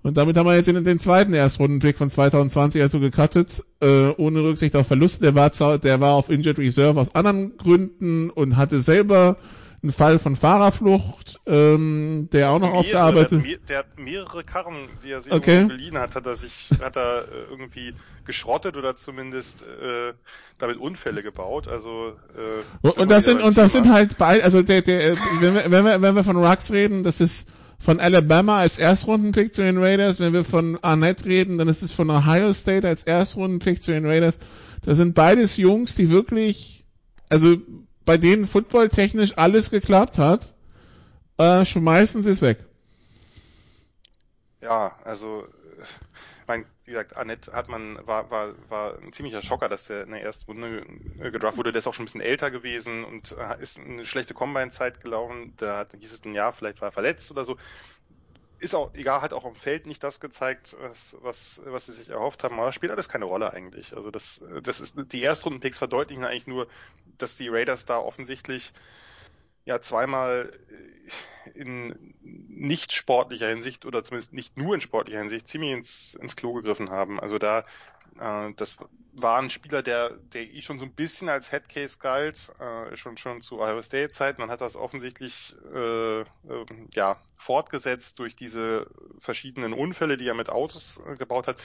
[0.03, 4.43] Und damit haben wir jetzt den, den zweiten Erstrundenpick von 2020 also gecuttet, äh, ohne
[4.43, 5.21] Rücksicht auf Verluste.
[5.21, 9.37] Der war, zwar, der war auf Injured Reserve aus anderen Gründen und hatte selber
[9.81, 13.45] einen Fall von Fahrerflucht, ähm, der auch noch mehrere, aufgearbeitet.
[13.45, 15.67] Der, der, hat mehrere Karren, die er sich okay.
[15.67, 17.93] geliehen hat, hat er sich, hat er äh, irgendwie
[18.25, 20.13] geschrottet oder zumindest äh,
[20.57, 21.67] damit Unfälle gebaut.
[21.67, 22.13] Also
[22.81, 25.85] äh, und das sind und das sind halt beide, also der, der, wenn wir, wenn
[25.85, 27.49] wir wenn wir von Rux reden, das ist
[27.83, 30.21] von Alabama als Erstrundenpick zu den Raiders.
[30.21, 34.05] Wenn wir von Arnett reden, dann ist es von Ohio State als Erstrundenpick zu den
[34.05, 34.39] Raiders.
[34.83, 36.85] Das sind beides Jungs, die wirklich,
[37.29, 37.57] also
[38.05, 40.53] bei denen footballtechnisch alles geklappt hat.
[41.37, 42.59] Äh, schmeißen sie es weg.
[44.61, 45.43] Ja, also
[46.93, 50.51] gesagt, Annette hat man, war, war, war ein ziemlicher Schocker, dass der in der ersten
[50.51, 50.85] Runde
[51.17, 51.71] gedraft wurde.
[51.71, 55.53] Der ist auch schon ein bisschen älter gewesen und ist eine schlechte Combine-Zeit gelaufen.
[55.57, 57.57] Da hat, hieß es ein Jahr, vielleicht war er verletzt oder so.
[58.59, 62.09] Ist auch, egal, hat auch am Feld nicht das gezeigt, was, was, was sie sich
[62.09, 63.93] erhofft haben, aber spielt alles keine Rolle eigentlich.
[63.93, 66.69] Also das, das ist, die Erstrunden-Picks verdeutlichen eigentlich nur,
[67.17, 68.71] dass die Raiders da offensichtlich
[69.65, 70.51] ja zweimal
[71.53, 76.53] in nicht sportlicher Hinsicht oder zumindest nicht nur in sportlicher Hinsicht ziemlich ins, ins Klo
[76.53, 77.19] gegriffen haben.
[77.19, 77.65] Also da,
[78.19, 78.77] äh, das
[79.13, 83.17] war ein Spieler, der, der ich schon so ein bisschen als Headcase galt, äh, schon
[83.17, 84.41] schon zu Ohio State Zeiten.
[84.41, 86.25] Man hat das offensichtlich äh, äh,
[86.93, 88.87] ja fortgesetzt durch diese
[89.19, 91.57] verschiedenen Unfälle, die er mit Autos äh, gebaut hat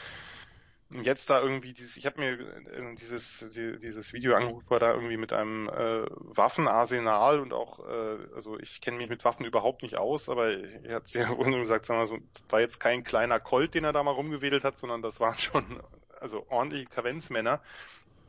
[0.91, 4.93] jetzt da irgendwie dieses, ich habe mir äh, dieses die, dieses Video angeguckt, war da
[4.95, 9.83] irgendwie mit einem äh, Waffenarsenal und auch, äh, also ich kenne mich mit Waffen überhaupt
[9.83, 12.19] nicht aus, aber er hat ja wohl gesagt, sagen wir so,
[12.49, 15.65] war jetzt kein kleiner Colt, den er da mal rumgewedelt hat, sondern das waren schon
[16.21, 17.61] also ordentliche Kavenzmänner,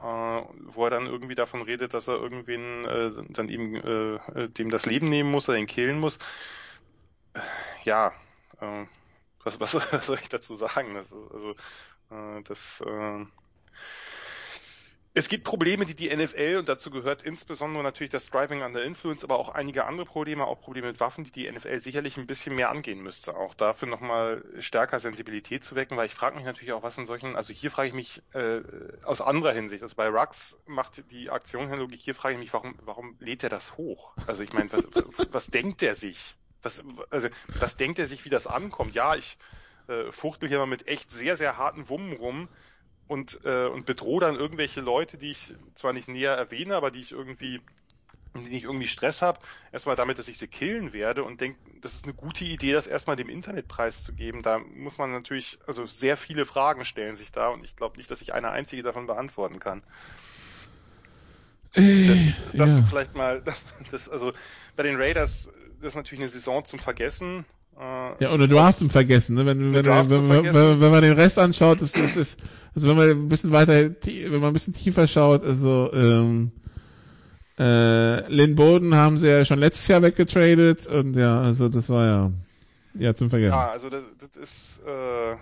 [0.01, 4.69] äh, wo er dann irgendwie davon redet, dass er irgendwen äh, dann ihm äh, dem
[4.69, 6.19] das Leben nehmen muss, er ihn killen muss.
[7.85, 8.11] Ja,
[8.59, 8.85] äh,
[9.43, 9.59] was,
[9.91, 10.93] was, soll ich dazu sagen?
[10.93, 11.53] Das ist, also äh,
[12.09, 13.25] das, äh,
[15.15, 19.23] es gibt Probleme, die die NFL, und dazu gehört insbesondere natürlich das Driving under Influence,
[19.23, 22.55] aber auch einige andere Probleme, auch Probleme mit Waffen, die die NFL sicherlich ein bisschen
[22.55, 23.35] mehr angehen müsste.
[23.35, 27.07] Auch dafür nochmal stärker Sensibilität zu wecken, weil ich frage mich natürlich auch, was in
[27.07, 28.61] solchen, also hier frage ich mich äh,
[29.03, 32.75] aus anderer Hinsicht, also bei Rux macht die Aktion Logik, hier frage ich mich, warum,
[32.83, 34.13] warum lädt er das hoch?
[34.27, 34.85] Also ich meine, was,
[35.31, 36.35] was denkt er sich?
[36.61, 37.29] Was, also,
[37.59, 38.93] was denkt er sich, wie das ankommt?
[38.93, 39.37] Ja, ich
[39.89, 42.49] äh, fuchtel hier mal mit echt sehr, sehr harten Wummen rum
[43.07, 47.01] und, äh, und bedrohe dann irgendwelche Leute, die ich zwar nicht näher erwähne, aber die
[47.01, 47.61] ich irgendwie
[48.35, 49.39] die ich irgendwie Stress habe,
[49.71, 52.87] erstmal damit, dass ich sie killen werde und denke, das ist eine gute Idee, das
[52.87, 54.43] erstmal dem Internetpreis zu geben.
[54.43, 58.11] Da muss man natürlich, also sehr viele Fragen stellen sich da und ich glaube nicht,
[58.11, 59.83] dass ich eine einzige davon beantworten kann.
[61.73, 62.83] Äh, Das, das ja.
[62.83, 64.33] vielleicht mal, das, das, also
[64.75, 67.45] bei den Raiders, das ist natürlich eine Saison zum Vergessen.
[67.79, 69.45] Äh, Ja, oder du hast ihn vergessen, ne?
[69.45, 70.55] Wenn, wenn, wenn, wenn, vergessen.
[70.55, 72.39] wenn, wenn man den Rest anschaut, ist, ist, ist,
[72.75, 76.51] also wenn man ein bisschen weiter, wenn man ein bisschen tiefer schaut, also ähm,
[77.57, 82.05] äh, Lynn Bowden haben sie ja schon letztes Jahr weggetradet und ja, also das war
[82.05, 82.31] ja
[82.95, 83.51] ja zum Vergessen.
[83.53, 85.35] Ja, also das, das ist äh,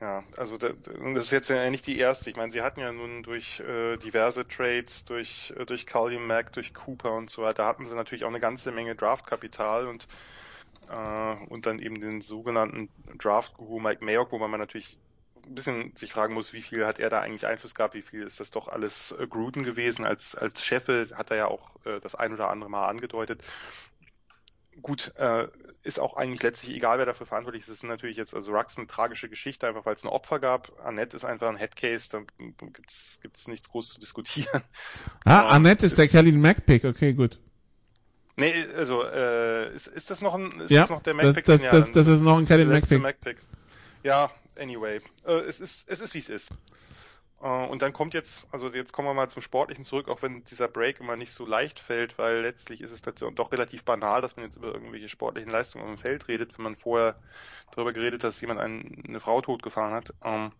[0.00, 0.72] ja, also das,
[1.14, 2.30] das ist jetzt ja nicht die erste.
[2.30, 6.52] Ich meine, sie hatten ja nun durch äh, diverse Trades, durch äh, durch Carly Mack,
[6.52, 10.06] durch Cooper und so weiter, hatten sie natürlich auch eine ganze Menge Draftkapital und
[10.92, 12.88] äh, und dann eben den sogenannten
[13.18, 14.98] Draft-Guru Mike Mayock, wo man natürlich
[15.44, 18.22] ein bisschen sich fragen muss, wie viel hat er da eigentlich Einfluss gehabt, wie viel
[18.22, 21.98] ist das doch alles äh, Gruden gewesen als als Chefel, hat er ja auch äh,
[22.00, 23.42] das ein oder andere Mal angedeutet
[24.80, 25.48] gut, äh,
[25.82, 27.68] ist auch eigentlich letztlich egal, wer dafür verantwortlich ist.
[27.68, 30.72] Es ist natürlich jetzt, also Rux eine tragische Geschichte, einfach weil es ein Opfer gab.
[30.82, 32.20] Annette ist einfach ein Headcase, da
[32.72, 34.62] gibt's, gibt's nichts groß zu diskutieren.
[35.24, 37.38] Ah, Annette ist der Kelly Mac Pick, okay, gut.
[38.36, 41.44] Nee, also, äh, ist, ist das noch ein, ist Ja, das noch der das, Mac-Pick?
[41.44, 43.02] das, Ja, das, dann das ist noch ein Kelly der Mac letzte Pick.
[43.02, 43.36] Mac-Pick.
[44.02, 45.00] Ja, anyway.
[45.26, 46.50] Äh, es ist, es ist wie es ist.
[47.42, 50.44] Äh, und dann kommt jetzt, also jetzt kommen wir mal zum Sportlichen zurück, auch wenn
[50.44, 54.36] dieser Break immer nicht so leicht fällt, weil letztlich ist es doch relativ banal, dass
[54.36, 57.16] man jetzt über irgendwelche sportlichen Leistungen auf dem Feld redet, wenn man vorher
[57.72, 60.14] darüber geredet hat, dass jemand einen, eine Frau totgefahren hat.
[60.24, 60.52] Ähm,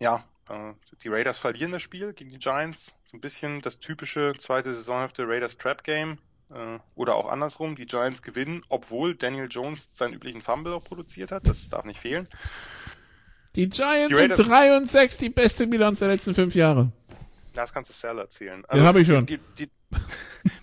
[0.00, 0.72] ja, äh,
[1.02, 2.92] die Raiders verlieren das Spiel gegen die Giants.
[3.04, 6.18] So ein bisschen das typische zweite Saisonhälfte Raiders Trap Game.
[6.50, 11.30] Äh, oder auch andersrum, die Giants gewinnen, obwohl Daniel Jones seinen üblichen Fumble auch produziert
[11.32, 11.46] hat.
[11.48, 12.28] Das darf nicht fehlen.
[13.56, 16.90] Die Giants Die sind Raiders- 3 und 6, die beste Bilanz der letzten fünf Jahre.
[17.54, 18.64] Das kannst du Sal erzählen.
[18.72, 19.26] Ja, hab ich schon.
[19.26, 19.70] Die, die,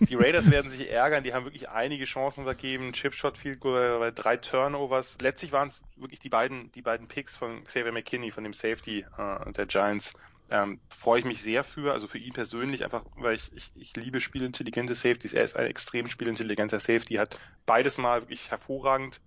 [0.00, 2.92] die Raiders werden sich ärgern, die haben wirklich einige Chancen vergeben.
[2.92, 5.16] Chipshot Field Goal bei drei Turnovers.
[5.22, 9.06] Letztlich waren es wirklich die beiden, die beiden Picks von Xavier McKinney, von dem Safety
[9.16, 10.12] äh, der Giants.
[10.52, 13.96] Ähm, freue ich mich sehr für, also für ihn persönlich, einfach weil ich, ich, ich
[13.96, 15.32] liebe spielintelligente Safeties.
[15.32, 19.22] Er ist ein extrem spielintelligenter Safety, hat beides mal wirklich hervorragend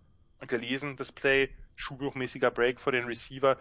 [0.46, 3.58] gelesen, das Play, schulbuchmäßiger Break vor den Receiver.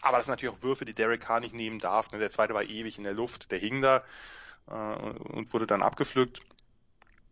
[0.00, 2.12] Aber das sind natürlich auch Würfe, die Derek Carr nicht nehmen darf.
[2.12, 2.20] Ne?
[2.20, 4.04] Der zweite war ewig in der Luft, der hing da
[4.68, 6.40] äh, und wurde dann abgepflückt.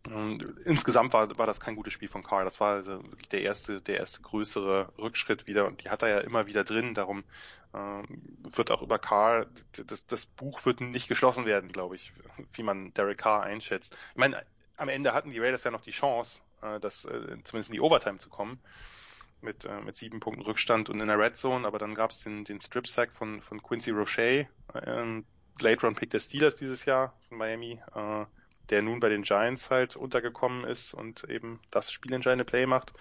[0.05, 2.45] Und insgesamt war, war das kein gutes Spiel von Carr.
[2.45, 5.67] Das war also wirklich der erste, der erste größere Rückschritt wieder.
[5.67, 6.93] Und die hat er ja immer wieder drin.
[6.93, 7.23] Darum
[7.73, 8.03] äh,
[8.43, 9.47] wird auch über Carr,
[9.85, 12.13] das, das Buch wird nicht geschlossen werden, glaube ich,
[12.53, 13.97] wie man Derek Carr einschätzt.
[14.11, 14.43] Ich meine,
[14.77, 17.81] am Ende hatten die Raiders ja noch die Chance, äh, das äh, zumindest in die
[17.81, 18.59] Overtime zu kommen
[19.41, 22.21] mit, äh, mit sieben Punkten Rückstand und in der Red Zone, aber dann gab es
[22.21, 25.21] den, den Strip-Sack von, von Quincy Roche, äh,
[25.61, 28.25] Late Round Pick der Steelers dieses Jahr von Miami, äh,
[28.69, 32.93] der nun bei den Giants halt untergekommen ist und eben das spielentscheidende Play macht.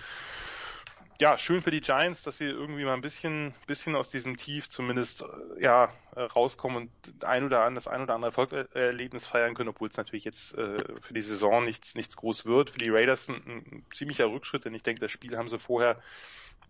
[1.21, 4.69] Ja, schön für die Giants, dass sie irgendwie mal ein bisschen, bisschen aus diesem Tief
[4.69, 9.71] zumindest äh, ja rauskommen und ein oder an, das ein oder andere Erfolgserlebnis feiern können,
[9.71, 12.71] obwohl es natürlich jetzt äh, für die Saison nichts, nichts groß wird.
[12.71, 16.01] Für die Raiders ein, ein ziemlicher Rückschritt, denn ich denke, das Spiel haben sie vorher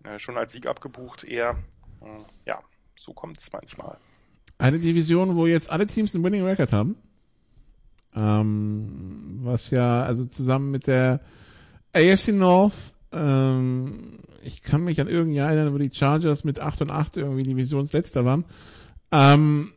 [0.04, 1.24] äh, schon als Sieg abgebucht.
[1.24, 1.58] Eher,
[2.00, 2.06] äh,
[2.46, 2.62] ja,
[2.96, 3.98] so kommt es manchmal.
[4.56, 6.96] Eine Division, wo jetzt alle Teams einen Winning Record haben.
[8.18, 11.20] Ähm, was ja, also zusammen mit der
[11.94, 12.74] AFC North,
[13.12, 17.16] ähm, ich kann mich an irgendein Jahr erinnern, wo die Chargers mit 8 und 8
[17.16, 18.44] irgendwie Divisionsletzter waren.
[19.12, 19.72] Ähm,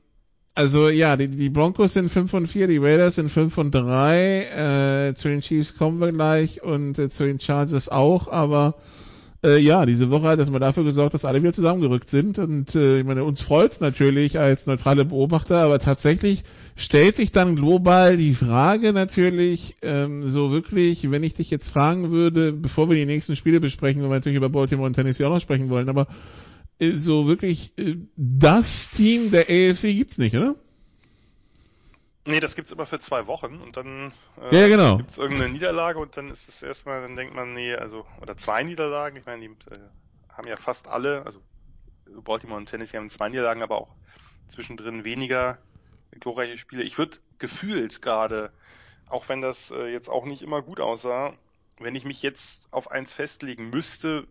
[0.56, 5.10] also ja, die, die Broncos sind 5 und 4, die Raiders sind 5 und 3,
[5.10, 8.76] äh, zu den Chiefs kommen wir gleich und äh, zu den Chargers auch, aber
[9.44, 12.38] äh, ja, diese Woche hat erstmal dafür gesorgt, dass alle wieder zusammengerückt sind.
[12.38, 16.44] Und äh, ich meine, uns freut's natürlich als neutrale Beobachter, aber tatsächlich
[16.76, 22.12] stellt sich dann global die Frage natürlich, ähm, so wirklich, wenn ich dich jetzt fragen
[22.12, 25.34] würde, bevor wir die nächsten Spiele besprechen, weil wir natürlich über Baltimore und Tennessee auch
[25.34, 26.08] noch sprechen wollen, aber
[26.80, 30.56] äh, so wirklich äh, das Team der AFC gibt's nicht, oder?
[32.26, 34.98] Nee, das gibt's immer für zwei Wochen und dann äh, ja, genau.
[34.98, 38.64] gibt's irgendeine Niederlage und dann ist es erstmal, dann denkt man, nee, also, oder zwei
[38.64, 39.80] Niederlagen, ich meine, die äh,
[40.30, 41.42] haben ja fast alle, also
[42.06, 43.96] Baltimore und Tennessee haben zwei Niederlagen, aber auch
[44.48, 45.58] zwischendrin weniger
[46.20, 46.84] glorreiche Spiele.
[46.84, 48.52] Ich würde gefühlt gerade,
[49.08, 51.34] auch wenn das äh, jetzt auch nicht immer gut aussah,
[51.80, 54.28] wenn ich mich jetzt auf eins festlegen müsste,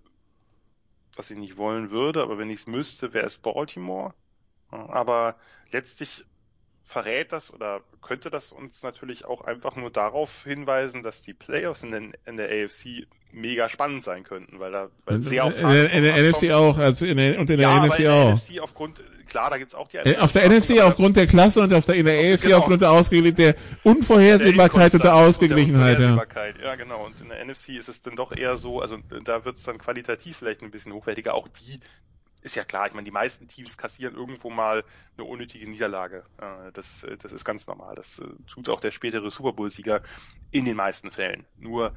[1.16, 4.14] was ich nicht wollen würde, aber wenn ich es müsste, wäre es Baltimore.
[4.70, 5.36] Aber
[5.72, 6.24] letztlich
[6.90, 11.82] verrät das oder könnte das uns natürlich auch einfach nur darauf hinweisen, dass die Playoffs
[11.82, 15.68] in, den, in der AFC mega spannend sein könnten, weil da weil sehr auf in,
[15.68, 18.12] der, in der NFC auch, also in der, und in der ja, NFC in der
[18.12, 18.34] auch.
[18.34, 21.72] NFC aufgrund, klar, da gibt's auch die äh, Auf der NFC aufgrund der Klasse und
[21.72, 22.58] auf der in der AFC genau.
[22.58, 23.54] aufgrund der Ausgeglichen, der
[23.84, 26.26] Unvorhersehbarkeit und der Ausgeglichenheit, ja.
[26.60, 27.06] Ja, genau.
[27.06, 29.78] Und in der NFC ist es dann doch eher so, also da wird es dann
[29.78, 31.34] qualitativ vielleicht ein bisschen hochwertiger.
[31.34, 31.78] Auch die
[32.42, 34.84] ist ja klar, ich meine, die meisten Teams kassieren irgendwo mal
[35.16, 36.24] eine unnötige Niederlage.
[36.72, 37.94] Das, das ist ganz normal.
[37.94, 40.02] Das tut auch der spätere Super Bowl-Sieger
[40.50, 41.44] in den meisten Fällen.
[41.58, 41.94] Nur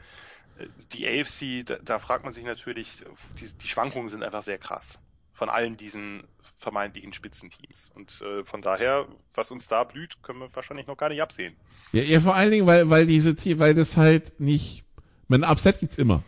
[0.91, 3.03] die AFC, da, da fragt man sich natürlich,
[3.39, 4.99] die, die, Schwankungen sind einfach sehr krass
[5.33, 6.23] von allen diesen
[6.57, 7.91] vermeintlichen Spitzenteams.
[7.95, 11.55] Und äh, von daher, was uns da blüht, können wir wahrscheinlich noch gar nicht absehen.
[11.91, 14.83] Ja, ja vor allen Dingen, weil, weil diese weil das halt nicht,
[15.29, 16.23] ein Upset gibt's immer.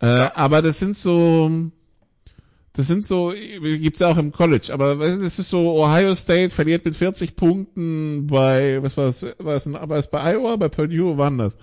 [0.00, 0.36] Äh, ja.
[0.36, 1.70] Aber das sind so,
[2.74, 6.84] das sind so, gibt's ja auch im College, aber das ist so, Ohio State verliert
[6.84, 11.18] mit 40 Punkten bei, was war es, war es, war es bei Iowa, bei Purdue,
[11.18, 11.58] wann das?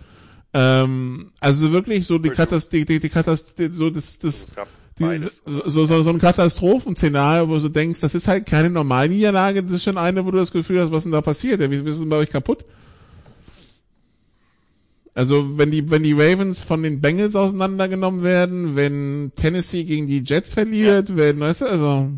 [0.54, 4.48] Ähm, also wirklich so die Katastrophe, die, die, Katastrophe, so das, das,
[5.00, 9.64] die, so, so, so ein Katastrophenszenario, wo du denkst, das ist halt keine normale Niederlage,
[9.64, 11.60] das ist schon eine, wo du das Gefühl hast, was denn da passiert?
[11.60, 12.66] Ist denn bei euch kaputt?
[15.20, 20.24] Also wenn die wenn die Ravens von den Bengals auseinandergenommen werden, wenn Tennessee gegen die
[20.24, 21.18] Jets verliert, ja.
[21.18, 22.10] wenn, weißt du, also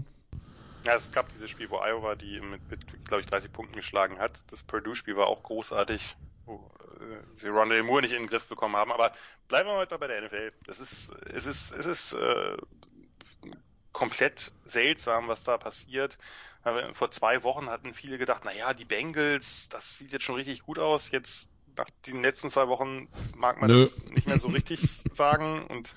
[0.85, 4.19] ja, es gab dieses Spiel, wo Iowa die mit, mit glaube ich 30 Punkten geschlagen
[4.19, 4.43] hat.
[4.51, 6.15] Das Purdue-Spiel war auch großartig,
[6.45, 6.57] wo
[6.99, 8.91] äh, sie Rondale Moore nicht in den Griff bekommen haben.
[8.91, 9.11] Aber
[9.47, 10.51] bleiben wir heute bei der NFL.
[10.67, 12.55] Das ist es ist es ist äh,
[13.93, 16.19] komplett seltsam, was da passiert.
[16.93, 20.61] Vor zwei Wochen hatten viele gedacht, na ja, die Bengals, das sieht jetzt schon richtig
[20.61, 21.09] gut aus.
[21.09, 21.47] Jetzt
[21.77, 23.83] nach den letzten zwei Wochen mag man Nö.
[23.83, 25.93] das nicht mehr so richtig sagen und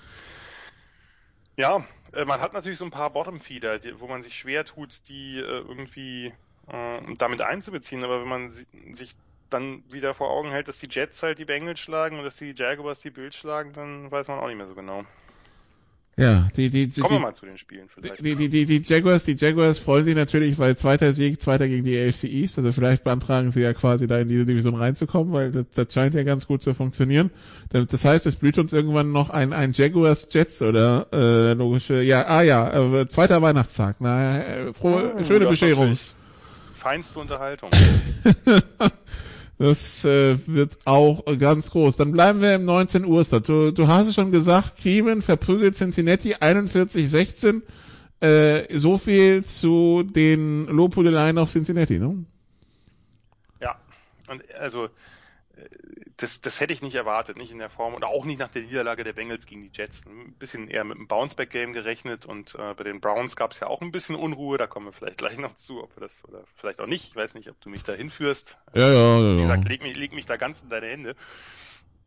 [1.57, 5.37] ja, äh, man hat natürlich so ein paar Bottom-Feeder, wo man sich schwer tut, die
[5.37, 6.33] äh, irgendwie
[6.67, 9.15] äh, damit einzubeziehen, aber wenn man sich
[9.49, 12.53] dann wieder vor Augen hält, dass die Jets halt die Bengals schlagen und dass die
[12.55, 15.05] Jaguars die Bills schlagen, dann weiß man auch nicht mehr so genau.
[16.17, 18.23] Ja, die, die, die, Kommen wir mal zu den Spielen vielleicht.
[18.23, 21.83] Die, die, die, die Jaguars, die Jaguars freuen sich natürlich, weil zweiter Sieg, zweiter gegen
[21.83, 25.51] die AFC East, also vielleicht beantragen sie ja quasi da in diese Division reinzukommen, weil
[25.51, 27.31] das, das scheint ja ganz gut zu funktionieren.
[27.69, 32.25] Das heißt, es blüht uns irgendwann noch ein, ein Jaguars Jets oder äh, logische, ja,
[32.27, 33.97] ah ja, äh, zweiter Weihnachtstag.
[33.99, 35.97] Na, äh, frohe, oh, schöne Bescherung.
[36.75, 37.71] Feinste Unterhaltung.
[39.57, 41.95] Das äh, wird auch ganz groß.
[41.97, 43.23] Dann bleiben wir im 19 Uhr.
[43.23, 47.61] Du, du hast es schon gesagt, Cleveland verprügelt Cincinnati 41-16.
[48.19, 52.25] Äh, so viel zu den Lobhudeleien auf Cincinnati, ne?
[53.61, 53.77] Ja,
[54.29, 54.89] und also
[56.25, 58.63] das, das hätte ich nicht erwartet, nicht in der Form und auch nicht nach der
[58.63, 60.01] Niederlage der Bengals gegen die Jets.
[60.07, 63.67] Ein bisschen eher mit einem Bounceback-Game gerechnet und äh, bei den Browns gab es ja
[63.67, 66.43] auch ein bisschen Unruhe, da kommen wir vielleicht gleich noch zu, ob wir das oder
[66.55, 67.09] vielleicht auch nicht.
[67.09, 68.57] Ich weiß nicht, ob du mich da hinführst.
[68.73, 69.37] Ja, ja, ja.
[69.37, 71.15] Wie gesagt, leg mich, leg mich da ganz in deine Hände.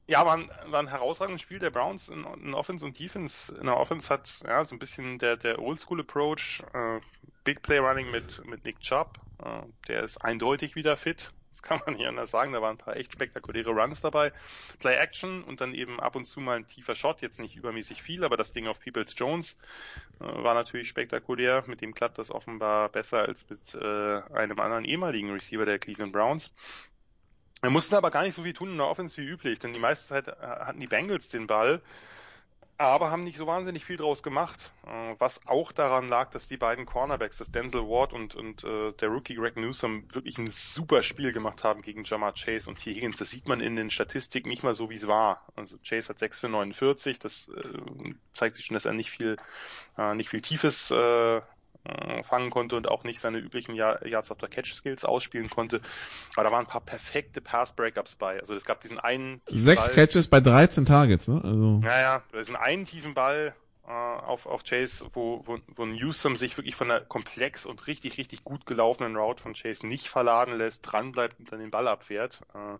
[0.09, 3.55] Ja, war ein, war ein herausragendes Spiel der Browns in, in Offense und Defense.
[3.55, 7.01] In der Offense hat ja so ein bisschen der, der Oldschool-Approach, äh,
[7.45, 11.33] Big Play Running mit, mit Nick Chubb, äh, der ist eindeutig wieder fit.
[11.51, 12.53] Das kann man nicht anders sagen.
[12.53, 14.33] Da waren ein paar echt spektakuläre Runs dabei.
[14.79, 17.23] Play Action und dann eben ab und zu mal ein tiefer Shot.
[17.23, 19.57] Jetzt nicht übermäßig viel, aber das Ding auf Peoples Jones
[20.21, 21.65] äh, war natürlich spektakulär.
[21.67, 26.13] Mit dem klappt das offenbar besser als mit äh, einem anderen ehemaligen Receiver der Cleveland
[26.13, 26.53] Browns.
[27.61, 29.81] Wir mussten aber gar nicht so viel tun in der Offense wie üblich, denn die
[29.81, 31.83] meiste Zeit äh, hatten die Bengals den Ball,
[32.79, 36.57] aber haben nicht so wahnsinnig viel draus gemacht, äh, was auch daran lag, dass die
[36.57, 41.03] beiden Cornerbacks, das Denzel Ward und, und äh, der Rookie Greg Newsom, wirklich ein super
[41.03, 42.95] Spiel gemacht haben gegen Jamar Chase und T.
[42.95, 43.19] Higgins.
[43.19, 45.45] Das sieht man in den Statistiken nicht mal so, wie es war.
[45.57, 49.37] Also Chase hat 6 für 49, das äh, zeigt sich schon, dass er nicht viel,
[49.97, 51.41] äh, nicht viel Tiefes äh,
[51.89, 55.81] äh, fangen konnte und auch nicht seine üblichen Yards after Catch Skills ausspielen konnte.
[56.35, 58.39] Aber da waren ein paar perfekte Pass Breakups bei.
[58.41, 61.41] Also es gab diesen einen sechs Ball, Catches bei 13 Targets, ne?
[61.43, 63.55] Also naja, diesen einen tiefen Ball
[63.87, 68.19] äh, auf auf Chase, wo wo, wo Newsom sich wirklich von der komplex und richtig
[68.19, 71.89] richtig gut gelaufenen Route von Chase nicht verladen lässt, dran bleibt und dann den Ball
[71.89, 72.41] abfährt.
[72.55, 72.79] Äh,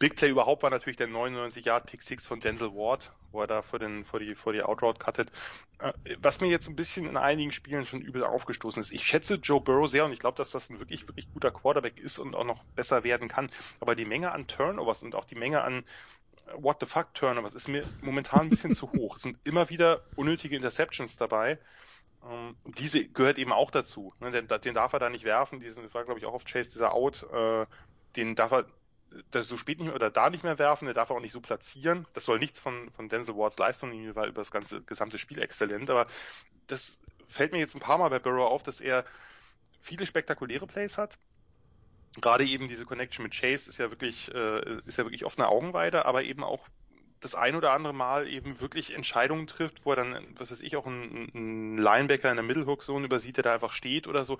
[0.00, 3.46] Big Play überhaupt war natürlich der 99 Yard Pick Six von Denzel Ward, wo er
[3.46, 5.30] da vor den vor die vor die Outroute cuttet.
[5.78, 8.92] Äh, was mir jetzt ein bisschen in einigen Spielen schon übel aufgestoßen ist.
[8.92, 12.00] Ich schätze Joe Burrow sehr und ich glaube, dass das ein wirklich wirklich guter Quarterback
[12.00, 13.50] ist und auch noch besser werden kann.
[13.78, 15.84] Aber die Menge an Turnovers und auch die Menge an
[16.46, 19.16] äh, What the fuck Turnovers ist mir momentan ein bisschen zu hoch.
[19.16, 21.58] Es sind immer wieder unnötige Interceptions dabei.
[22.26, 24.14] Ähm, diese gehört eben auch dazu.
[24.18, 24.30] Ne?
[24.30, 25.60] Den, den darf er da nicht werfen.
[25.60, 27.26] Diesen war glaube ich auch auf Chase dieser Out.
[27.30, 27.66] Äh,
[28.16, 28.64] den darf er
[29.30, 31.40] das so spät nicht mehr oder da nicht mehr werfen, der darf auch nicht so
[31.40, 32.06] platzieren.
[32.12, 35.40] Das soll nichts von, von Denzel Wards Leistung nehmen, war über das ganze gesamte Spiel
[35.40, 36.06] exzellent, aber
[36.66, 39.04] das fällt mir jetzt ein paar Mal bei Burrow auf, dass er
[39.80, 41.18] viele spektakuläre Plays hat.
[42.20, 45.48] Gerade eben diese Connection mit Chase ist ja wirklich, äh, ist ja wirklich oft eine
[45.48, 46.66] Augenweide, aber eben auch
[47.20, 50.76] das ein oder andere Mal eben wirklich Entscheidungen trifft, wo er dann, was weiß ich,
[50.76, 54.38] auch einen, Linebacker in der Mittelhook-Zone übersieht, der da einfach steht oder so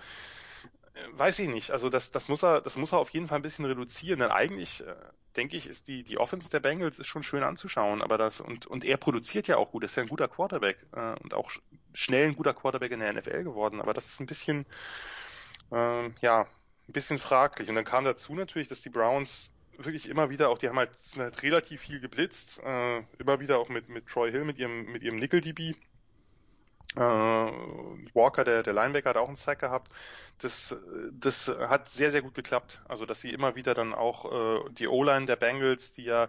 [1.12, 1.70] weiß ich nicht.
[1.70, 4.20] Also das, das muss er, das muss er auf jeden Fall ein bisschen reduzieren.
[4.20, 4.94] Denn eigentlich äh,
[5.36, 8.02] denke ich, ist die die Offense der Bengals ist schon schön anzuschauen.
[8.02, 9.84] Aber das und und er produziert ja auch gut.
[9.84, 11.50] ist ja ein guter Quarterback äh, und auch
[11.94, 13.80] schnell ein guter Quarterback in der NFL geworden.
[13.80, 14.66] Aber das ist ein bisschen,
[15.72, 17.68] äh, ja, ein bisschen fraglich.
[17.68, 20.90] Und dann kam dazu natürlich, dass die Browns wirklich immer wieder auch, die haben halt,
[21.16, 25.02] halt relativ viel geblitzt, äh, immer wieder auch mit mit Troy Hill mit ihrem mit
[25.02, 25.74] ihrem Nickel DB
[26.96, 29.92] äh, Walker, der, der Linebacker, hat auch einen Sack gehabt.
[30.38, 30.74] Das,
[31.12, 32.80] das hat sehr, sehr gut geklappt.
[32.88, 36.28] Also, dass sie immer wieder dann auch äh, die O-Line der Bengals, die ja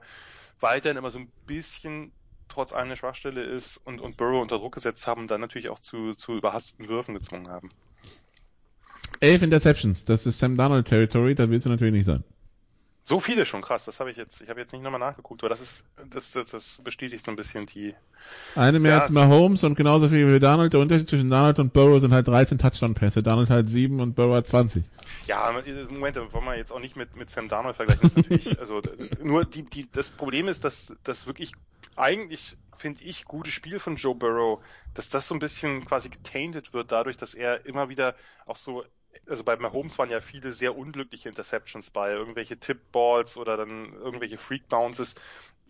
[0.59, 2.11] weiterhin immer so ein bisschen
[2.47, 6.13] trotz einer Schwachstelle ist und, und Burrow unter Druck gesetzt haben, dann natürlich auch zu,
[6.13, 7.71] zu überhasteten Würfen gezwungen haben.
[9.19, 12.23] Elf Interceptions, das ist Sam Donald Territory, da willst du natürlich nicht sein.
[13.03, 13.85] So viele schon, krass.
[13.85, 16.51] Das habe ich jetzt, ich habe jetzt nicht nochmal nachgeguckt, aber das ist, das, das,
[16.51, 17.95] das bestätigt so ein bisschen die.
[18.55, 20.71] Eine mehr ja, als Mahomes und genauso viel wie Donald.
[20.73, 23.23] Der Unterschied zwischen Donald und Burrow sind halt 13 Touchdown-Pässe.
[23.23, 24.83] Donald hat 7 und Burrow hat 20.
[25.25, 25.51] Ja,
[25.89, 28.01] Moment, wollen wir jetzt auch nicht mit, mit Sam Donald vergleichen.
[28.03, 28.81] Das natürlich, also,
[29.23, 31.53] nur die, die, das Problem ist, dass, das wirklich
[31.95, 34.59] eigentlich, finde ich, gute Spiel von Joe Burrow,
[34.93, 38.15] dass das so ein bisschen quasi getainted wird dadurch, dass er immer wieder
[38.45, 38.83] auch so
[39.27, 44.37] also bei Mahomes waren ja viele sehr unglückliche Interceptions bei, irgendwelche Tip-Balls oder dann irgendwelche
[44.37, 45.15] Freak-Bounces.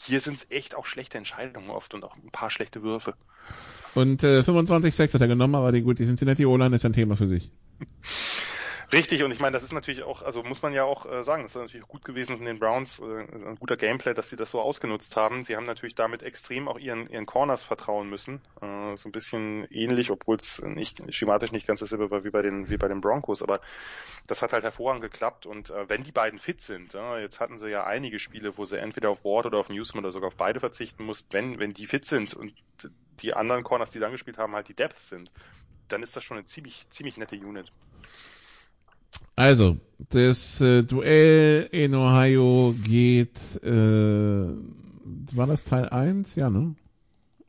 [0.02, 3.16] Hier sind es echt auch schlechte Entscheidungen oft und auch ein paar schlechte Würfe.
[3.94, 7.18] Und äh, 25-6 hat er genommen, aber die, gut, die Cincinnati O-Line ist ein Thema
[7.18, 7.52] für sich.
[8.94, 11.44] Richtig, und ich meine, das ist natürlich auch, also muss man ja auch äh, sagen,
[11.44, 14.52] das ist natürlich gut gewesen von den Browns, äh, ein guter Gameplay, dass sie das
[14.52, 15.44] so ausgenutzt haben.
[15.44, 18.42] Sie haben natürlich damit extrem auch ihren, ihren Corners vertrauen müssen.
[18.60, 22.42] Äh, so ein bisschen ähnlich, obwohl es nicht schematisch nicht ganz dasselbe war wie bei
[22.42, 23.62] den, wie bei den Broncos, aber
[24.28, 25.46] das hat halt hervorragend geklappt.
[25.46, 28.66] Und äh, wenn die beiden fit sind, äh, jetzt hatten sie ja einige Spiele, wo
[28.66, 31.72] sie entweder auf Ward oder auf Newsman oder sogar auf beide verzichten mussten, wenn, wenn
[31.74, 32.54] die fit sind und
[33.22, 35.32] die anderen Corners, die dann gespielt haben, halt die Depth sind,
[35.88, 37.72] dann ist das schon eine ziemlich, ziemlich nette Unit.
[39.36, 39.78] Also,
[40.10, 44.48] das äh, Duell in Ohio geht, äh,
[45.34, 46.36] war das Teil 1?
[46.36, 46.76] Ja, ne?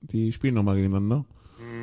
[0.01, 1.25] Die spielen nochmal gegeneinander.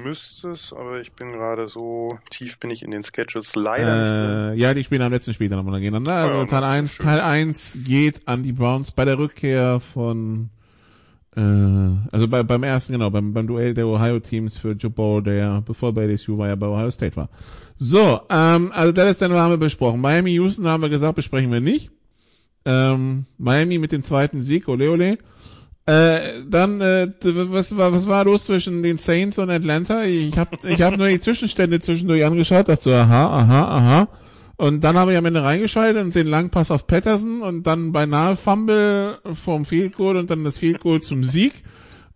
[0.03, 3.99] Müsste es, aber ich bin gerade so tief bin ich in den Schedules leider äh,
[3.99, 4.59] nicht drin.
[4.59, 6.13] Ja, die spielen am letzten Spiel dann nochmal gegeneinander.
[6.13, 10.49] Also ja, Teil 1, Teil 1 geht an die Browns bei der Rückkehr von
[11.35, 11.41] äh,
[12.11, 16.05] also bei, beim ersten, genau, beim, beim Duell der Ohio-Teams für Burrow, der bevor bei
[16.05, 17.29] LSU war, ja bei Ohio State war.
[17.77, 20.01] So, ähm, also Dallas Denver haben wir besprochen.
[20.01, 21.91] Miami Houston haben wir gesagt, besprechen wir nicht.
[22.65, 25.17] Ähm, Miami mit dem zweiten Sieg, ole ole.
[25.85, 30.03] Äh, dann, äh, was war, was war los zwischen den Saints und Atlanta?
[30.03, 34.07] Ich habe ich hab nur die Zwischenstände zwischendurch angeschaut, dachte so, aha, aha, aha.
[34.59, 38.35] Und dann habe ich am Ende reingeschaltet und sehen Langpass auf Patterson und dann beinahe
[38.35, 41.53] Fumble vom Field Goal und dann das Field Goal zum Sieg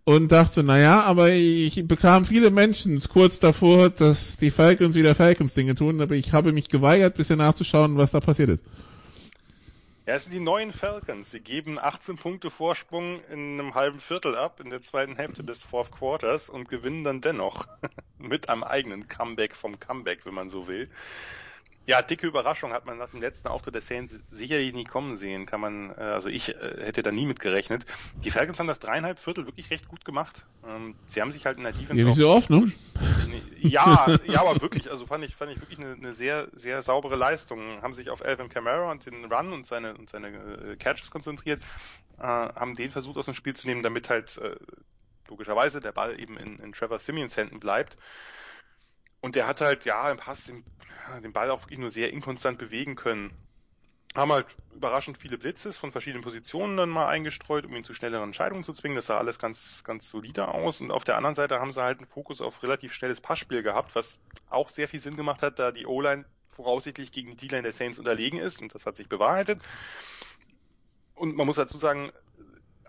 [0.04, 5.54] und dachte, naja, aber ich bekam viele Menschen kurz davor, dass die Falcons wieder Falcons
[5.54, 8.66] Dinge tun, aber ich habe mich geweigert, bisher nachzuschauen, was da passiert ist.
[10.06, 11.32] Ja, es sind die neuen Falcons.
[11.32, 15.64] Sie geben 18 Punkte Vorsprung in einem halben Viertel ab in der zweiten Hälfte des
[15.64, 17.68] Fourth Quarters und gewinnen dann dennoch
[18.18, 20.90] mit einem eigenen Comeback vom Comeback, wenn man so will.
[21.86, 25.46] Ja, dicke Überraschung hat man nach dem letzten Auftritt der Saints sicherlich nie kommen sehen,
[25.46, 27.86] kann man, äh, also ich äh, hätte da nie mit gerechnet.
[28.24, 30.46] Die Falcons haben das dreieinhalb Viertel wirklich recht gut gemacht.
[30.66, 32.02] Ähm, sie haben sich halt in der Defense.
[32.02, 32.72] Ja, nicht so oft, ne?
[33.60, 37.18] Ja, ja, aber wirklich, also fand ich, fand ich wirklich eine, eine sehr, sehr saubere
[37.18, 37.82] Leistung.
[37.82, 41.62] Haben sich auf Alvin Kamara und den Run und seine, und seine äh, Catches konzentriert,
[42.20, 44.40] haben den versucht aus dem Spiel zu nehmen, damit halt
[45.28, 47.98] logischerweise der Ball eben in, in Trevor Simeons Händen bleibt.
[49.24, 50.66] Und der hat halt, ja, im Pass den,
[51.24, 53.32] den Ball auch wirklich nur sehr inkonstant bewegen können.
[54.14, 58.26] Haben halt überraschend viele Blitzes von verschiedenen Positionen dann mal eingestreut, um ihn zu schnelleren
[58.26, 58.98] Entscheidungen zu zwingen.
[58.98, 60.82] Das sah alles ganz, ganz solide aus.
[60.82, 63.96] Und auf der anderen Seite haben sie halt einen Fokus auf relativ schnelles Passspiel gehabt,
[63.96, 64.20] was
[64.50, 68.00] auch sehr viel Sinn gemacht hat, da die O-Line voraussichtlich gegen die D-Line der Saints
[68.00, 68.62] unterlegen ist.
[68.62, 69.62] Und das hat sich bewahrheitet.
[71.16, 72.12] Und man muss dazu sagen,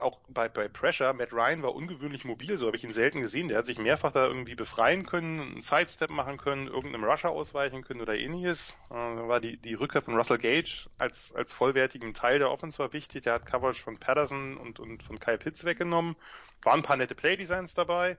[0.01, 3.49] auch bei, bei Pressure, Matt Ryan war ungewöhnlich mobil, so habe ich ihn selten gesehen.
[3.49, 7.83] Der hat sich mehrfach da irgendwie befreien können, einen Sidestep machen können, irgendeinem Rusher ausweichen
[7.83, 8.77] können oder ähnliches.
[8.91, 12.93] Äh, war die, die Rückkehr von Russell Gage als, als vollwertigem Teil der Offense war
[12.93, 13.23] wichtig.
[13.23, 16.16] Der hat Coverage von Patterson und, und von Kyle Pitts weggenommen.
[16.62, 18.16] Waren ein paar nette Playdesigns dabei.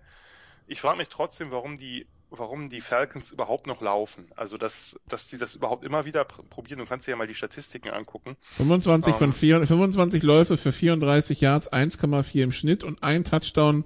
[0.68, 4.28] Ich frage mich trotzdem, warum die warum die Falcons überhaupt noch laufen.
[4.36, 6.80] Also, dass, dass sie das überhaupt immer wieder probieren.
[6.80, 8.38] Du kannst dir ja mal die Statistiken angucken.
[8.58, 13.84] 25 um, von 4, 25 Läufe für 34 Yards, 1,4 im Schnitt und ein Touchdown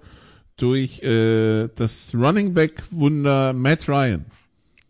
[0.57, 4.26] durch äh, das Running Back Wunder Matt Ryan.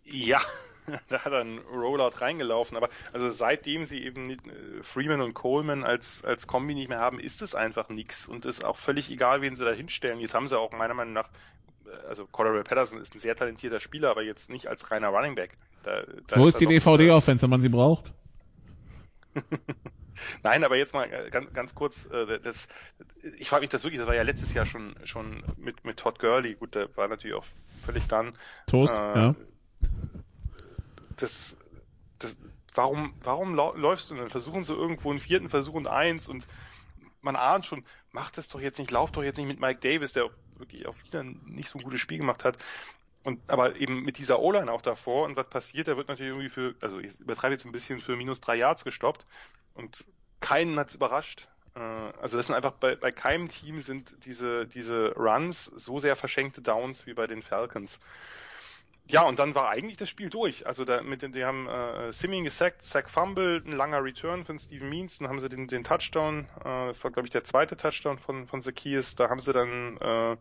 [0.05, 0.41] Ja,
[1.09, 2.77] da hat er einen Rollout reingelaufen.
[2.77, 4.37] Aber also seitdem sie eben äh,
[4.83, 8.27] Freeman und Coleman als, als Kombi nicht mehr haben, ist es einfach nichts.
[8.27, 10.19] Und es ist auch völlig egal, wen sie da hinstellen.
[10.19, 11.29] Jetzt haben sie auch meiner Meinung nach
[12.07, 15.57] also Cordero Patterson ist ein sehr talentierter Spieler, aber jetzt nicht als reiner Running Back.
[15.83, 18.13] Da, da Wo ist, die DVD-Offense, wenn man sie braucht?
[20.43, 22.67] Nein, aber jetzt mal äh, ganz, ganz kurz, äh, das,
[23.37, 26.19] ich frage mich das wirklich, das war ja letztes Jahr schon, schon mit, mit Todd
[26.19, 27.45] Gurley, gut, der war natürlich auch
[27.85, 28.33] völlig dann.
[28.67, 29.35] Toast, äh, ja.
[31.15, 31.55] Das,
[32.17, 32.37] das,
[32.73, 34.29] warum, warum läufst du denn?
[34.29, 36.47] Versuchen sie irgendwo einen vierten Versuch und eins und
[37.21, 40.13] man ahnt schon, mach das doch jetzt nicht, lauf doch jetzt nicht mit Mike Davis,
[40.13, 40.29] der
[40.59, 42.57] wirklich auch wieder nicht so ein gutes Spiel gemacht hat.
[43.23, 46.49] Und aber eben mit dieser O-Line auch davor und was passiert, der wird natürlich irgendwie
[46.49, 49.25] für, also ich übertreibe jetzt ein bisschen für minus drei Yards gestoppt
[49.73, 50.05] und
[50.39, 51.49] keinen hat's überrascht.
[51.75, 56.15] Äh, also das sind einfach bei, bei keinem Team sind diese, diese Runs so sehr
[56.15, 57.99] verschenkte Downs wie bei den Falcons.
[59.11, 60.67] Ja, und dann war eigentlich das Spiel durch.
[60.67, 64.59] Also da mit den, die haben äh, Simming gesackt, Sack Fumble, ein langer Return von
[64.59, 67.75] Steven Means, dann haben sie den, den Touchdown, äh, das war glaube ich der zweite
[67.75, 70.37] Touchdown von von Zacchaeus, da haben sie dann äh,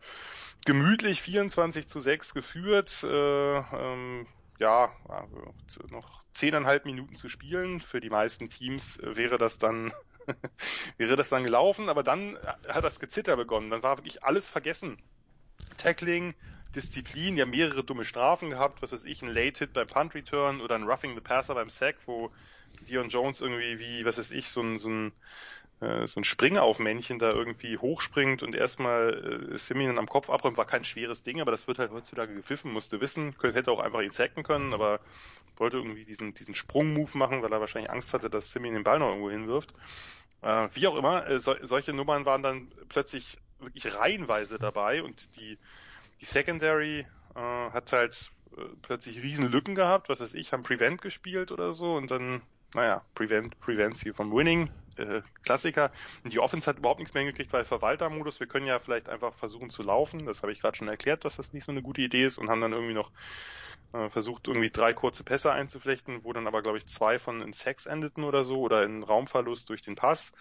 [0.66, 3.02] gemütlich 24 zu 6 geführt.
[3.04, 4.26] Äh, ähm,
[4.58, 7.80] ja, also noch zehneinhalb Minuten zu spielen.
[7.80, 9.94] Für die meisten Teams wäre das dann
[10.98, 12.36] wäre das dann gelaufen, aber dann
[12.68, 13.70] hat das Gezitter begonnen.
[13.70, 14.98] Dann war wirklich alles vergessen.
[15.78, 16.34] Tackling,
[16.74, 20.60] Disziplin, ja mehrere dumme Strafen gehabt, was weiß ich, ein Late Hit beim Punt Return
[20.60, 22.32] oder ein Roughing the Passer beim Sack, wo
[22.80, 25.12] Dion Jones irgendwie wie, was weiß ich, so ein, so ein,
[25.80, 30.66] äh, so ein Springaufmännchen da irgendwie hochspringt und erstmal äh, Simeon am Kopf abräumt, war
[30.66, 34.02] kein schweres Ding, aber das wird halt heutzutage gepfiffen, musste wissen, könnte, hätte auch einfach
[34.02, 35.00] ihn sacken können, aber
[35.56, 38.98] wollte irgendwie diesen, diesen Sprung-Move machen, weil er wahrscheinlich Angst hatte, dass Simeon den Ball
[38.98, 39.72] noch irgendwo hinwirft.
[40.42, 45.36] Äh, wie auch immer, äh, so, solche Nummern waren dann plötzlich wirklich reihenweise dabei und
[45.36, 45.58] die
[46.20, 51.02] die Secondary äh, hat halt äh, plötzlich riesen Lücken gehabt, was weiß ich, haben Prevent
[51.02, 52.42] gespielt oder so und dann,
[52.74, 55.90] naja, Prevent, Prevents you from winning, äh, Klassiker.
[56.24, 59.34] Und die Offense hat überhaupt nichts mehr hingekriegt, weil Verwaltermodus, wir können ja vielleicht einfach
[59.34, 62.02] versuchen zu laufen, das habe ich gerade schon erklärt, dass das nicht so eine gute
[62.02, 63.10] Idee ist und haben dann irgendwie noch
[63.92, 67.52] äh, versucht, irgendwie drei kurze Pässe einzuflechten, wo dann aber, glaube ich, zwei von in
[67.52, 70.32] Sex endeten oder so oder in Raumverlust durch den Pass.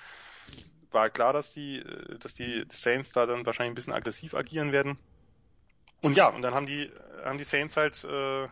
[0.91, 4.71] War klar, dass die, äh, dass die Saints da dann wahrscheinlich ein bisschen aggressiv agieren
[4.71, 4.97] werden.
[6.01, 6.91] Und ja, und dann haben die,
[7.23, 8.47] haben die Saints halt äh, äh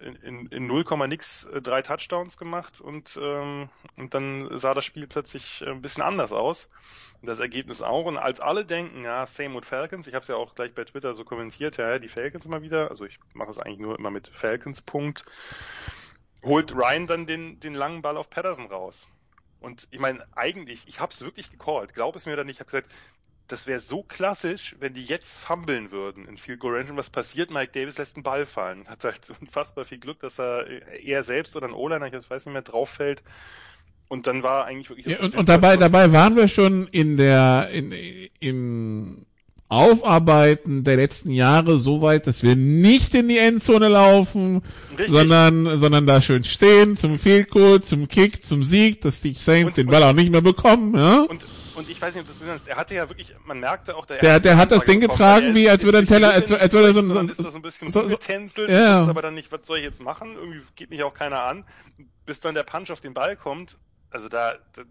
[0.00, 4.84] in, in, in 0, nix äh, drei Touchdowns gemacht und, ähm, und dann sah das
[4.84, 6.68] Spiel plötzlich ein bisschen anders aus.
[7.20, 8.06] Und das Ergebnis auch.
[8.06, 10.84] Und als alle denken, ja, same with Falcons, ich habe es ja auch gleich bei
[10.84, 14.10] Twitter so kommentiert, ja, die Falcons immer wieder, also ich mache es eigentlich nur immer
[14.10, 15.22] mit Falcons Punkt,
[16.44, 19.08] holt Ryan dann den, den langen Ball auf Patterson raus.
[19.60, 22.60] Und ich meine, eigentlich, ich habe es wirklich gecallt, glaub es mir oder nicht, ich
[22.60, 22.92] habe gesagt,
[23.48, 26.90] das wäre so klassisch, wenn die jetzt fummeln würden in Field Goal Range.
[26.90, 27.50] Und was passiert?
[27.50, 28.86] Mike Davis lässt einen Ball fallen.
[28.86, 30.66] Hat halt unfassbar viel Glück, dass er
[31.02, 33.22] er selbst oder ein O-Liner, ich weiß nicht mehr, drauf fällt.
[34.08, 35.06] Und dann war eigentlich wirklich.
[35.06, 37.92] Ja, und, und dabei, dabei waren wir schon in der, in,
[38.40, 39.26] im
[39.68, 44.62] Aufarbeiten der letzten Jahre so weit, dass wir nicht in die Endzone laufen,
[45.06, 49.72] sondern, sondern da schön stehen zum Field Goal, zum Kick, zum Sieg, dass die Saints
[49.72, 51.20] und, den Ball auch nicht mehr bekommen, ja.
[51.20, 51.44] Und,
[51.78, 54.18] und ich weiß nicht, ob das ist, er hatte ja wirklich, man merkte auch, der,
[54.18, 57.00] der, der hat das Ding getragen, wie als würde ein Teller, als, als würde so,
[57.02, 59.06] so, so, so ein bisschen so, getänzelt, ja.
[59.06, 60.34] aber dann nicht, was soll ich jetzt machen?
[60.34, 61.64] Irgendwie geht mich auch keiner an,
[62.26, 63.78] bis dann der Punch auf den Ball kommt.
[64.10, 64.82] Also da, da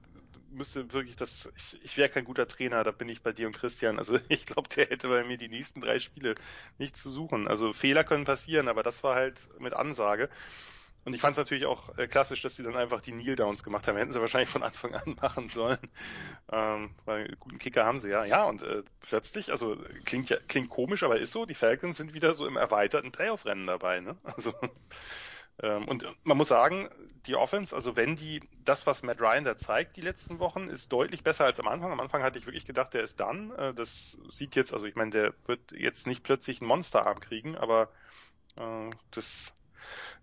[0.50, 3.58] müsste wirklich das, ich, ich wäre kein guter Trainer, da bin ich bei dir und
[3.58, 4.00] Christian.
[4.00, 6.36] Also ich glaube, der hätte bei mir die nächsten drei Spiele
[6.78, 7.48] nichts zu suchen.
[7.48, 10.30] Also Fehler können passieren, aber das war halt mit Ansage.
[11.08, 13.64] Und ich fand es natürlich auch äh, klassisch, dass sie dann einfach die Kneel Downs
[13.64, 13.96] gemacht haben.
[13.96, 15.80] Hätten sie wahrscheinlich von Anfang an machen sollen.
[16.52, 18.26] Ähm, weil guten Kicker haben sie ja.
[18.26, 22.14] Ja, und äh, plötzlich, also klingt ja, klingt komisch, aber ist so, die Falcons sind
[22.14, 24.18] wieder so im erweiterten Playoff-Rennen dabei, ne?
[24.26, 24.54] Also
[25.64, 26.90] ähm, und man muss sagen,
[27.26, 30.92] die Offense, also wenn die, das, was Matt Ryan da zeigt die letzten Wochen, ist
[30.92, 31.94] deutlich besser als am Anfang.
[31.94, 33.52] Am Anfang hatte ich wirklich gedacht, der ist dann.
[33.52, 37.56] Äh, das sieht jetzt, also ich meine, der wird jetzt nicht plötzlich einen Monsterarm kriegen,
[37.56, 37.94] aber
[38.58, 39.54] äh, das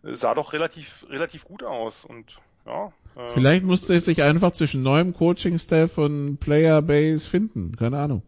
[0.03, 2.93] sah doch relativ, relativ gut aus und ja.
[3.17, 8.23] Äh, Vielleicht musste es sich einfach zwischen neuem Coaching-Staff und Player-Base finden, keine Ahnung.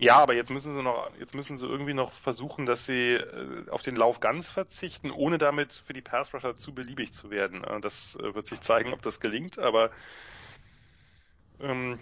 [0.00, 3.68] Ja, aber jetzt müssen sie noch, jetzt müssen sie irgendwie noch versuchen, dass sie äh,
[3.68, 7.64] auf den Lauf ganz verzichten, ohne damit für die Pass Rusher zu beliebig zu werden.
[7.64, 9.90] Äh, das wird sich zeigen, ob das gelingt, aber
[11.60, 11.98] ähm,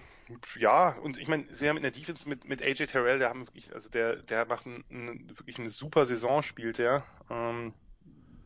[0.58, 3.46] ja, und ich meine, sie haben in der Defense mit, mit AJ Terrell, der haben
[3.46, 7.04] wirklich, also der, der macht ein, ein, wirklich eine super Saison, spielt er.
[7.30, 7.72] Ähm,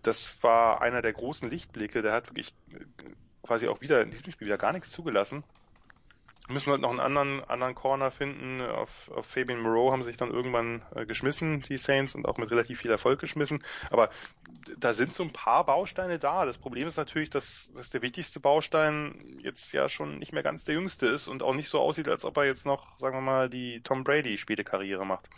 [0.03, 2.85] das war einer der großen Lichtblicke, der hat wirklich äh,
[3.43, 5.45] quasi auch wieder in diesem Spiel wieder gar nichts zugelassen
[6.51, 8.61] müssen halt noch einen anderen, anderen Corner finden.
[8.61, 12.51] Auf, auf Fabian Moreau haben sich dann irgendwann äh, geschmissen, die Saints, und auch mit
[12.51, 13.63] relativ viel Erfolg geschmissen.
[13.91, 14.11] Aber
[14.79, 16.45] da sind so ein paar Bausteine da.
[16.45, 20.65] Das Problem ist natürlich, dass, dass der wichtigste Baustein jetzt ja schon nicht mehr ganz
[20.65, 23.23] der jüngste ist und auch nicht so aussieht, als ob er jetzt noch, sagen wir
[23.23, 25.31] mal, die Tom Brady späte Karriere macht.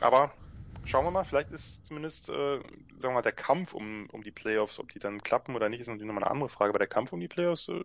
[0.00, 0.32] Aber
[0.86, 2.64] schauen wir mal, vielleicht ist zumindest, äh, sagen
[3.00, 5.88] wir mal, der Kampf um, um die Playoffs, ob die dann klappen oder nicht, ist
[5.88, 7.82] natürlich nochmal eine andere Frage, aber der Kampf um die Playoffs äh,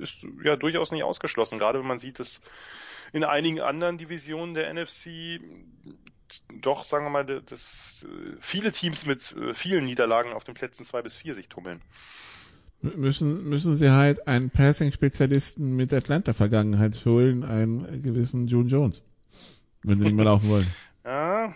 [0.00, 2.40] ist ja durchaus nicht ausgeschlossen, gerade wenn man sieht, dass
[3.12, 5.40] in einigen anderen Divisionen der NFC
[6.60, 10.84] doch, sagen wir mal, dass äh, viele Teams mit äh, vielen Niederlagen auf den Plätzen
[10.84, 11.80] zwei bis vier sich tummeln.
[12.80, 19.02] Müssen, müssen sie halt einen Passing-Spezialisten mit Atlanta-Vergangenheit holen, einen gewissen June Jones,
[19.82, 20.66] wenn sie nicht mehr laufen wollen.
[21.06, 21.54] Ja,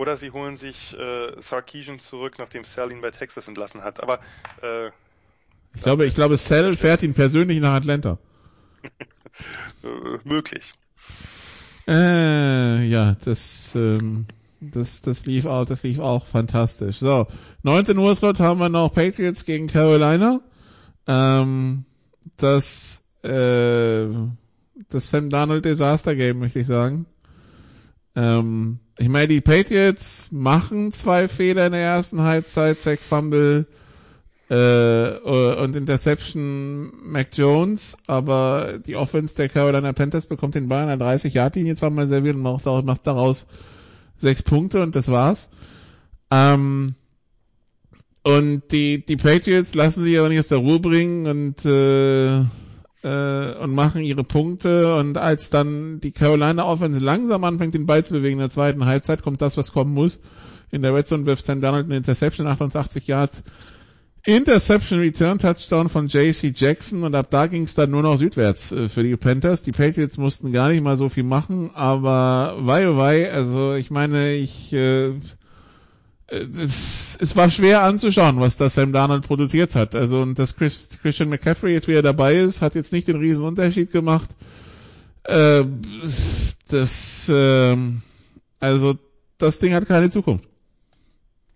[0.00, 4.02] oder sie holen sich äh, Sarkeesian zurück, nachdem Sal ihn bei Texas entlassen hat.
[4.02, 4.18] Aber
[4.62, 4.86] äh,
[5.74, 8.16] ich glaube, ich glaube, Sal fährt ihn persönlich nach Atlanta.
[10.24, 10.72] möglich.
[11.86, 14.24] Äh, ja, das, ähm,
[14.62, 16.96] das, das lief auch, das lief auch fantastisch.
[16.96, 17.26] So,
[17.62, 20.40] 19 Uhr Slot haben wir noch Patriots gegen Carolina.
[21.06, 21.84] Ähm,
[22.38, 24.06] das, äh,
[24.88, 27.04] das Sam Darnold Desaster Game, möchte ich sagen.
[28.16, 33.66] Ähm, ich meine, die Patriots machen zwei Fehler in der ersten Halbzeit, Zach Fumble
[34.50, 40.88] äh, und Interception Mac Jones, aber die Offense der Carolina Panthers bekommt den Ball an
[40.88, 43.46] der 30 Yard Linie zweimal serviert und macht, macht daraus
[44.16, 45.48] sechs Punkte und das war's.
[46.30, 46.94] Ähm,
[48.22, 52.44] und die, die Patriots lassen sich aber nicht aus der Ruhe bringen und äh,
[53.02, 58.04] äh, und machen ihre Punkte und als dann die Carolina Offense langsam anfängt, den Ball
[58.04, 60.20] zu bewegen in der zweiten Halbzeit, kommt das, was kommen muss.
[60.70, 63.42] In der Red Zone wirft Sam Donald eine Interception, 88 Yards.
[64.26, 68.70] Interception Return Touchdown von JC Jackson und ab da ging es dann nur noch südwärts
[68.70, 69.62] äh, für die Panthers.
[69.62, 73.90] Die Patriots mussten gar nicht mal so viel machen, aber wei oh wei, also ich
[73.90, 75.12] meine, ich äh,
[76.30, 79.94] es, es war schwer anzuschauen, was das Sam Darnold produziert hat.
[79.94, 83.44] Also und dass Chris, Christian McCaffrey jetzt wieder dabei ist, hat jetzt nicht den riesen
[83.44, 84.30] Unterschied gemacht.
[85.24, 85.64] Äh,
[86.68, 87.76] das äh,
[88.60, 88.98] also
[89.38, 90.44] das Ding hat keine Zukunft.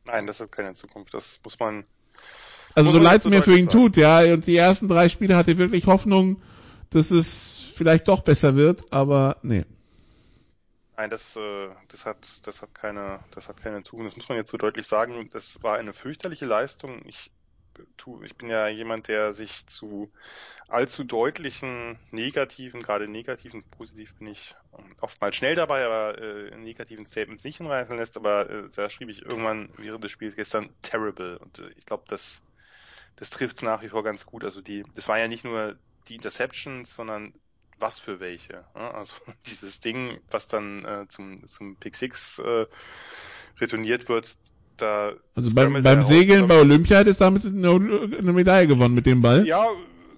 [0.06, 1.14] Nein, das hat keine Zukunft.
[1.14, 1.84] Das muss man.
[2.74, 3.92] Also muss so leid es mir für ihn sagen.
[3.92, 4.20] tut, ja.
[4.32, 6.42] Und die ersten drei Spiele hatte wirklich Hoffnung,
[6.90, 9.64] dass es vielleicht doch besser wird, aber nee.
[10.96, 14.12] Nein, das, äh, das hat, das hat keine, das hat keine Zukunft.
[14.12, 15.28] Das muss man jetzt so deutlich sagen.
[15.32, 17.02] Das war eine fürchterliche Leistung.
[17.06, 17.30] Ich
[17.96, 20.10] tu, ich bin ja jemand, der sich zu
[20.68, 24.54] allzu deutlichen negativen, gerade negativen, positiv bin ich
[25.00, 28.16] oftmals schnell dabei, aber äh, negativen Statements nicht hinreißen lässt.
[28.16, 31.38] Aber äh, da schrieb ich irgendwann während des Spiels gestern terrible.
[31.38, 32.42] Und äh, ich glaube, das,
[33.16, 34.44] das trifft nach wie vor ganz gut.
[34.44, 35.76] Also die, das war ja nicht nur
[36.08, 37.34] die Interceptions, sondern
[37.78, 38.64] was für welche.
[38.74, 39.14] Also
[39.46, 42.66] dieses Ding, was dann äh, zum, zum Pick 6 äh,
[43.60, 44.36] retourniert wird,
[44.76, 49.06] da also beim, beim Segeln bei Olympia hat es damit eine, eine, Medaille gewonnen mit
[49.06, 49.46] dem Ball.
[49.46, 49.68] Ja,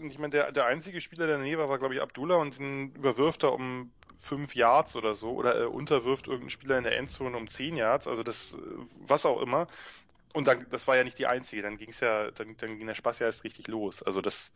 [0.01, 2.93] ich meine, der, der einzige Spieler, der daneben war, war glaube ich Abdullah und den
[2.95, 7.37] überwirft er um fünf Yards oder so oder er unterwirft irgendeinen Spieler in der Endzone
[7.37, 8.57] um zehn Yards, also das,
[9.07, 9.67] was auch immer.
[10.33, 12.87] Und dann, das war ja nicht die einzige, dann ging es ja, dann, dann ging
[12.87, 14.03] der Spaß ja erst richtig los.
[14.03, 14.53] Also das,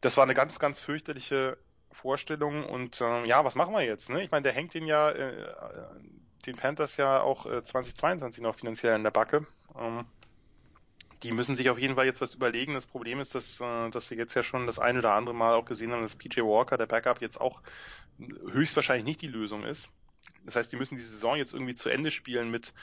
[0.00, 1.56] das war eine ganz, ganz fürchterliche
[1.92, 4.10] Vorstellung und äh, ja, was machen wir jetzt?
[4.10, 4.22] Ne?
[4.22, 5.46] Ich meine, der hängt den ja, äh,
[6.46, 9.46] den Panthers ja auch äh, 2022 noch finanziell in der Backe.
[9.78, 10.04] Ähm,
[11.22, 12.74] die müssen sich auf jeden Fall jetzt was überlegen.
[12.74, 15.54] Das Problem ist, dass, äh, dass sie jetzt ja schon das ein oder andere Mal
[15.54, 17.62] auch gesehen haben, dass PJ Walker, der Backup, jetzt auch
[18.18, 19.88] höchstwahrscheinlich nicht die Lösung ist.
[20.44, 22.74] Das heißt, die müssen die Saison jetzt irgendwie zu Ende spielen mit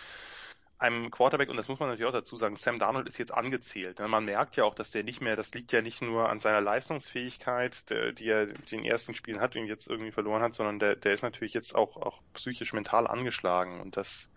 [0.80, 3.99] einem Quarterback, und das muss man natürlich auch dazu sagen, Sam Darnold ist jetzt angezählt.
[3.99, 6.61] Man merkt ja auch, dass der nicht mehr, das liegt ja nicht nur an seiner
[6.61, 7.84] Leistungsfähigkeit,
[8.18, 11.22] die er den ersten Spielen hat und jetzt irgendwie verloren hat, sondern der, der ist
[11.22, 14.30] natürlich jetzt auch, auch psychisch mental angeschlagen und das,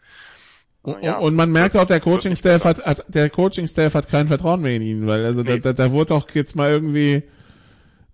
[1.01, 4.74] ja, und man merkt auch, der Coaching-Staff hat, hat, der Coaching-Staff hat kein Vertrauen mehr
[4.74, 5.60] in ihn, weil also nee.
[5.60, 7.23] da, da, da wurde auch jetzt mal irgendwie,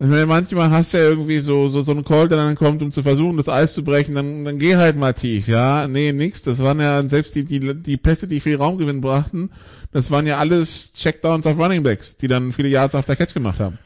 [0.01, 2.83] ich meine, manchmal hast du ja irgendwie so, so, so einen Call, der dann kommt,
[2.83, 6.13] um zu versuchen, das Eis zu brechen, dann, dann geh halt mal tief, ja, nee,
[6.13, 9.51] nix, das waren ja selbst die, die, die Pässe, die viel Raumgewinn brachten,
[9.93, 13.35] das waren ja alles Checkdowns auf Running Backs, die dann viele Yards auf der Catch
[13.35, 13.79] gemacht haben.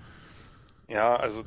[0.89, 1.43] Ja, also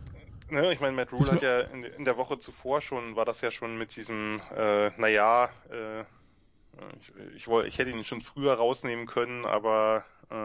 [0.50, 3.42] Ne, ich meine, Matt Rule hat ja in, in, der Woche zuvor schon, war das
[3.42, 6.02] ja schon mit diesem, äh, naja, äh,
[7.00, 10.35] ich, ich, wollte, ich hätte ihn schon früher rausnehmen können, aber äh,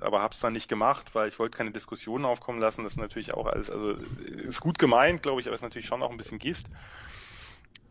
[0.00, 2.84] aber habe es dann nicht gemacht, weil ich wollte keine Diskussionen aufkommen lassen.
[2.84, 6.02] Das ist natürlich auch alles, also ist gut gemeint, glaube ich, aber ist natürlich schon
[6.02, 6.66] auch ein bisschen Gift.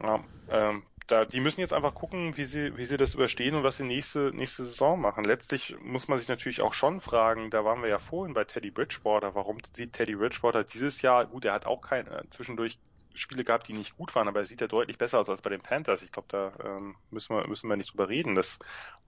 [0.01, 3.63] Ja, ähm, da, die müssen jetzt einfach gucken, wie sie, wie sie das überstehen und
[3.63, 5.23] was sie nächste, nächste Saison machen.
[5.23, 8.71] Letztlich muss man sich natürlich auch schon fragen, da waren wir ja vorhin bei Teddy
[8.71, 12.79] Bridgewater, warum sieht Teddy Bridgewater dieses Jahr, gut, er hat auch kein, äh, zwischendurch
[13.15, 15.49] Spiele gehabt, die nicht gut waren, aber er sieht ja deutlich besser aus als bei
[15.49, 16.01] den Panthers.
[16.03, 18.35] Ich glaube, da ähm, müssen wir müssen wir nicht drüber reden.
[18.35, 18.59] Das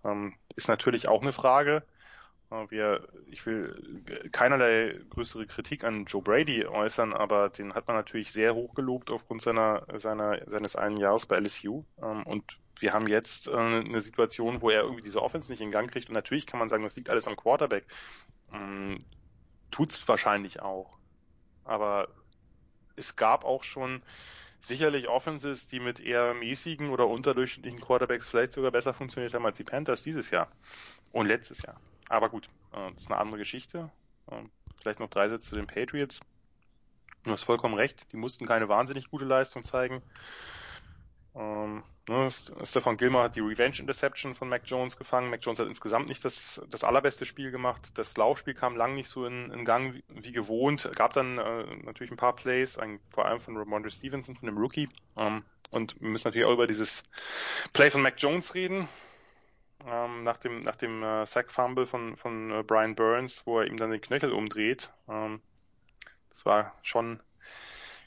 [0.04, 1.84] ähm, ist natürlich auch eine Frage.
[2.52, 7.96] Äh, wir, ich will keinerlei größere Kritik an Joe Brady äußern, aber den hat man
[7.96, 11.84] natürlich sehr hoch gelobt aufgrund seiner, seiner, seines einen Jahres bei LSU.
[12.02, 15.72] Ähm, und wir haben jetzt äh, eine Situation, wo er irgendwie diese Offense nicht in
[15.72, 16.10] Gang kriegt.
[16.10, 17.86] Und natürlich kann man sagen, das liegt alles am Quarterback.
[18.54, 19.06] Ähm,
[19.72, 20.98] tut's wahrscheinlich auch.
[21.64, 22.10] Aber
[22.96, 24.04] es gab auch schon
[24.60, 29.58] sicherlich Offenses, die mit eher mäßigen oder unterdurchschnittlichen Quarterbacks vielleicht sogar besser funktioniert haben als
[29.58, 30.52] die Panthers dieses Jahr
[31.12, 31.80] und letztes Jahr.
[32.12, 33.90] Aber gut, äh, das ist eine andere Geschichte.
[34.30, 34.44] Äh,
[34.82, 36.20] vielleicht noch drei Sätze zu den Patriots.
[37.24, 40.02] Du hast vollkommen recht, die mussten keine wahnsinnig gute Leistung zeigen.
[41.36, 42.30] Ähm, ne,
[42.64, 45.30] Stefan Gilmer hat die Revenge Interception von Mac Jones gefangen.
[45.30, 47.92] Mac Jones hat insgesamt nicht das, das allerbeste Spiel gemacht.
[47.94, 50.92] Das Laufspiel kam lang nicht so in, in Gang wie, wie gewohnt.
[50.96, 54.58] Gab dann äh, natürlich ein paar Plays, ein, vor allem von Ramondre Stevenson, von dem
[54.58, 54.90] Rookie.
[55.16, 57.04] Ähm, und wir müssen natürlich auch über dieses
[57.72, 58.90] Play von Mac Jones reden.
[59.88, 63.78] Ähm, nach dem, nach dem äh, Sack-Fumble von, von äh, Brian Burns, wo er ihm
[63.78, 64.92] dann den Knöchel umdreht.
[65.08, 65.42] Ähm,
[66.30, 67.20] das war schon,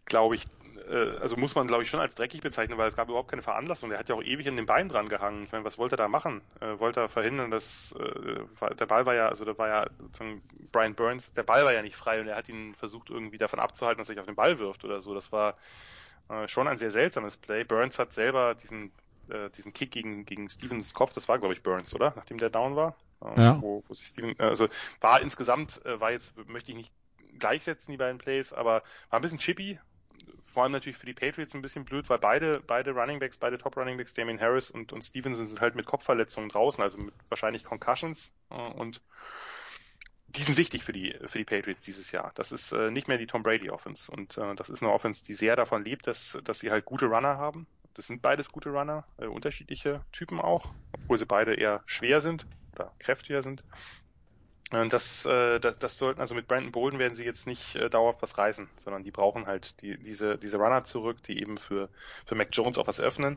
[0.04, 0.44] glaube ich,
[0.88, 3.42] äh, also muss man glaube ich schon als dreckig bezeichnen, weil es gab überhaupt keine
[3.42, 3.90] Veranlassung.
[3.90, 5.44] Der hat ja auch ewig in den Bein dran gehangen.
[5.44, 6.42] Ich meine, was wollte er da machen?
[6.60, 10.42] Äh, wollte er verhindern, dass äh, der Ball war ja, also da war ja sozusagen
[10.72, 13.58] Brian Burns, der Ball war ja nicht frei und er hat ihn versucht irgendwie davon
[13.60, 15.14] abzuhalten, dass er sich auf den Ball wirft oder so.
[15.14, 15.56] Das war
[16.28, 17.64] äh, schon ein sehr seltsames Play.
[17.64, 18.92] Burns hat selber diesen
[19.30, 22.12] äh, diesen Kick gegen gegen Stevens Kopf, das war glaube ich Burns, oder?
[22.16, 22.96] Nachdem der down war.
[23.22, 23.62] Äh, ja.
[23.62, 24.68] Wo, wo sich Steven, also
[25.00, 26.92] war insgesamt äh, war jetzt möchte ich nicht
[27.38, 29.78] gleichsetzen die beiden Plays, aber war ein bisschen chippy,
[30.46, 33.58] vor allem natürlich für die Patriots ein bisschen blöd, weil beide, beide Running Backs, beide
[33.58, 37.14] Top Running Backs, Damien Harris und, und Stevenson sind halt mit Kopfverletzungen draußen, also mit
[37.28, 39.02] wahrscheinlich Concussions äh, und
[40.28, 42.32] die sind wichtig für die, für die Patriots dieses Jahr.
[42.34, 45.24] Das ist äh, nicht mehr die Tom Brady Offense und äh, das ist eine Offense,
[45.24, 47.66] die sehr davon lebt, dass, dass sie halt gute Runner haben.
[47.94, 52.46] Das sind beides gute Runner, äh, unterschiedliche Typen auch, obwohl sie beide eher schwer sind
[52.74, 53.62] oder kräftiger sind.
[54.72, 57.88] Äh, das, äh, das, das sollten, also mit Brandon Bolden werden sie jetzt nicht äh,
[57.88, 61.88] dauerhaft was reißen, sondern die brauchen halt die, diese, diese Runner zurück, die eben für,
[62.26, 63.36] für Mac Jones auch was öffnen.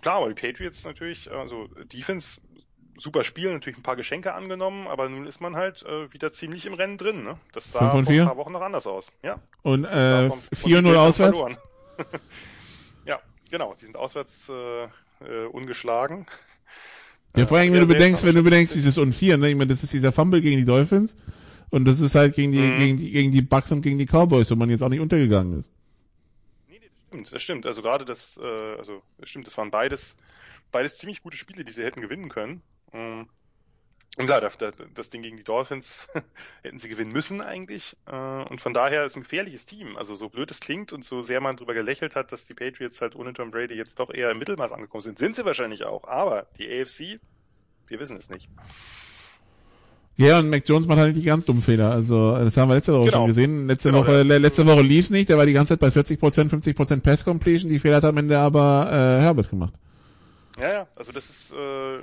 [0.00, 2.40] Klar, aber die Patriots natürlich, also Defense,
[2.96, 6.66] super Spiel, natürlich ein paar Geschenke angenommen, aber nun ist man halt äh, wieder ziemlich
[6.66, 7.24] im Rennen drin.
[7.24, 7.38] Ne?
[7.52, 9.10] Das sah vor ein paar Wochen noch anders aus.
[9.22, 9.40] Ja.
[9.62, 11.42] Und äh, 4-0 auswärts?
[13.50, 14.84] genau, die sind auswärts äh,
[15.24, 16.26] äh, ungeschlagen.
[17.36, 19.50] Ja, vor allem, wenn du bedenkst, wenn du bedenkst, dieses und vier, ne?
[19.50, 21.16] Ich meine, das ist dieser Fumble gegen die Dolphins
[21.70, 22.78] und das ist halt gegen die, mhm.
[22.78, 25.60] gegen die, gegen die Bucks und gegen die Cowboys, wo man jetzt auch nicht untergegangen
[25.60, 25.70] ist.
[26.68, 27.66] Nee, nee, das stimmt, das stimmt.
[27.66, 30.16] Also gerade das, äh, also das stimmt, das waren beides,
[30.72, 32.62] beides ziemlich gute Spiele, die sie hätten gewinnen können.
[32.92, 33.28] Ähm,
[34.18, 36.08] Und klar, das, Ding gegen die Dolphins
[36.62, 37.96] hätten sie gewinnen müssen eigentlich.
[38.10, 39.96] Äh, und von daher ist ein gefährliches Team.
[39.98, 43.00] Also so blöd es klingt und so sehr man drüber gelächelt hat, dass die Patriots
[43.02, 46.04] halt ohne Tom Brady jetzt doch eher im Mittelmaß angekommen sind, sind sie wahrscheinlich auch.
[46.04, 47.20] Aber die AFC,
[47.88, 48.48] wir wissen es nicht.
[50.18, 51.90] Ja, und Mac Jones macht halt nicht die ganz dummen Fehler.
[51.90, 53.18] Also das haben wir letzte Woche Genau.
[53.18, 53.66] schon gesehen.
[53.68, 55.28] Letzte Genau, Woche, der- letzte Woche lief's nicht.
[55.28, 57.70] Der war die ganze Zeit bei 40%, 50% Pass Completion.
[57.70, 59.74] Die Fehler hat am Ende aber äh, Herbert gemacht.
[60.58, 62.00] Ja, ja, also das ist äh,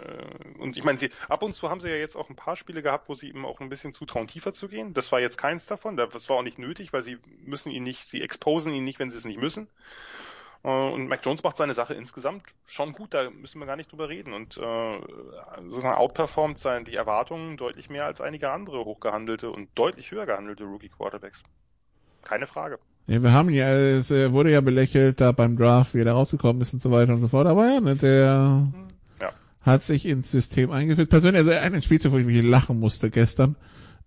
[0.59, 2.83] und ich meine, sie ab und zu haben sie ja jetzt auch ein paar Spiele
[2.83, 4.93] gehabt, wo sie ihm auch ein bisschen zutrauen, tiefer zu gehen.
[4.93, 5.97] Das war jetzt keins davon.
[5.97, 9.09] Das war auch nicht nötig, weil sie müssen ihn nicht, sie exposen ihn nicht, wenn
[9.09, 9.69] sie es nicht müssen.
[10.63, 13.91] Äh, Und Mac Jones macht seine Sache insgesamt schon gut, da müssen wir gar nicht
[13.91, 14.33] drüber reden.
[14.33, 14.99] Und äh,
[15.61, 20.65] sozusagen outperformt sein die Erwartungen deutlich mehr als einige andere hochgehandelte und deutlich höher gehandelte
[20.65, 21.43] Rookie Quarterbacks.
[22.23, 22.79] Keine Frage.
[23.07, 26.13] Ja, wir haben ja, es äh, wurde ja belächelt da beim Draft, wie er da
[26.13, 27.47] rausgekommen ist und so weiter und so fort.
[27.47, 28.71] Aber ja, ne, der
[29.21, 29.29] Ja.
[29.61, 31.09] hat sich ins System eingeführt.
[31.09, 33.55] Persönlich, also ein Spielzug, wo ich wirklich lachen musste gestern.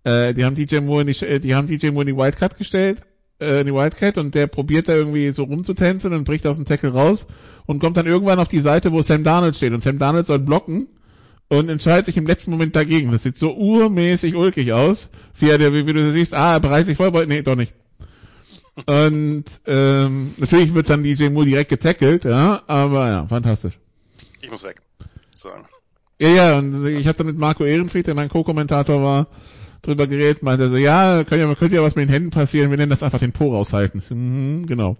[0.04, 2.56] Äh, die haben DJ Moore in die, äh, die haben DJ Moore in die Wildcard
[2.56, 3.02] gestellt,
[3.38, 6.64] äh, in die Wildcat und der probiert da irgendwie so rumzutänzeln und bricht aus dem
[6.64, 7.26] Tackle raus
[7.66, 10.38] und kommt dann irgendwann auf die Seite, wo Sam Darnold steht und Sam Darnold soll
[10.38, 10.86] blocken
[11.48, 13.12] und entscheidet sich im letzten Moment dagegen.
[13.12, 16.86] Das sieht so urmäßig ulkig aus, wie, er, wie, wie du siehst, ah, er bereitet
[16.86, 17.74] sich vor, aber- nee, doch nicht.
[18.84, 23.78] Und ähm, natürlich wird dann DJ Moore direkt getackelt, ja, aber ja, fantastisch.
[24.42, 24.82] Ich muss weg.
[25.34, 25.64] Sagen.
[26.20, 29.26] Ja, ja, und ich dann mit Marco Ehrenfried, der mein Co-Kommentator war,
[29.82, 32.76] drüber geredet, meinte so, ja, könnte ja, könnte ja was mit den Händen passieren, wir
[32.76, 34.02] nennen das einfach den Po raushalten.
[34.08, 34.96] Mhm, genau.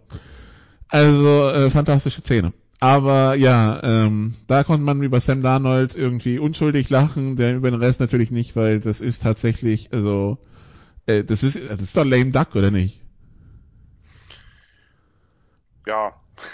[0.89, 2.53] Also, äh, fantastische Szene.
[2.81, 7.81] Aber ja, ähm, da konnte man über Sam Darnold irgendwie unschuldig lachen, der über den
[7.81, 10.39] Rest natürlich nicht, weil das ist tatsächlich, also,
[11.07, 13.06] äh, das ist, das ist doch lame duck, oder nicht?
[15.87, 16.13] Ja.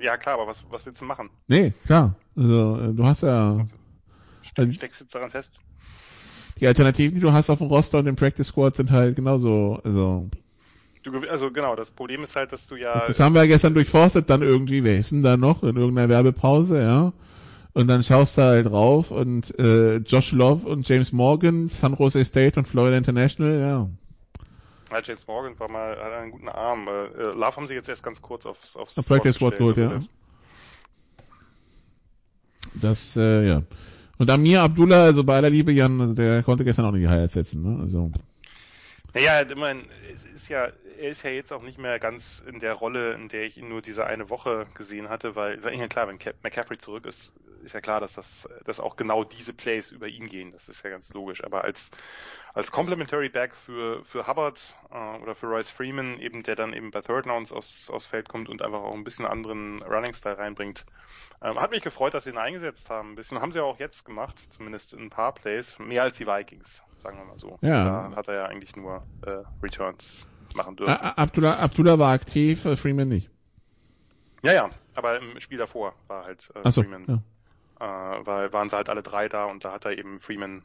[0.00, 1.28] Ja, klar, aber was, was willst du machen?
[1.48, 2.14] Nee, klar.
[2.36, 3.66] Also, äh, du hast ja,
[4.42, 5.58] Ste steckst jetzt daran fest?
[6.60, 9.80] die Alternativen, die du hast auf dem Roster und im Practice Squad sind halt genauso,
[9.84, 10.28] also,
[11.04, 13.74] Du, also genau, das Problem ist halt, dass du ja Das haben wir ja gestern
[13.74, 17.12] durchforstet, dann irgendwie, wer ist denn da noch in irgendeiner Werbepause, ja?
[17.72, 22.24] Und dann schaust du halt drauf und äh, Josh Love und James Morgan, San Jose
[22.24, 23.88] State und Florida International, ja.
[24.90, 26.88] Ja, James Morgan war mal, hat einen guten Arm.
[26.88, 30.00] Äh, Love haben sie jetzt erst ganz kurz aufs, aufs Auf Practice Squad geholt, ja.
[32.74, 33.62] Das, äh, ja.
[34.18, 37.08] Und Amir Abdullah, also bei aller Liebe, Jan, also der konnte gestern auch nicht die
[37.08, 37.80] Highlights setzen, ne?
[37.82, 38.10] Also,
[39.14, 39.82] Naja, ich meine,
[40.12, 43.28] es ist ja, er ist ja jetzt auch nicht mehr ganz in der Rolle, in
[43.28, 46.34] der ich ihn nur diese eine Woche gesehen hatte, weil, ist ja klar, wenn Cap
[46.42, 47.32] McCaffrey zurück ist,
[47.68, 50.52] ist ja klar, dass das, dass auch genau diese Plays über ihn gehen.
[50.52, 51.44] Das ist ja ganz logisch.
[51.44, 51.90] Aber als,
[52.54, 56.90] als Complementary Back für, für Hubbard äh, oder für Royce Freeman, eben, der dann eben
[56.90, 60.38] bei Third Downs aus, aufs Feld kommt und einfach auch ein bisschen anderen Running Style
[60.38, 60.84] reinbringt,
[61.42, 63.12] ähm, hat mich gefreut, dass sie ihn eingesetzt haben.
[63.12, 65.78] Ein bisschen haben sie auch jetzt gemacht, zumindest in ein paar Plays.
[65.78, 67.58] Mehr als die Vikings, sagen wir mal so.
[67.60, 68.08] Ja.
[68.08, 70.94] Da hat er ja eigentlich nur äh, Returns machen dürfen.
[70.94, 73.30] Abdullah, Abdullah war aktiv, äh, Freeman nicht.
[74.42, 77.18] Ja, ja, aber im Spiel davor war halt äh, Achso, Freeman, ja.
[77.80, 80.64] Äh, weil waren sie halt alle drei da und da hat er eben Freeman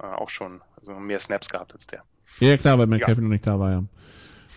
[0.00, 2.02] äh, auch schon also mehr Snaps gehabt als der.
[2.40, 3.82] Ja, klar, weil McCaffrey noch nicht da war, ja.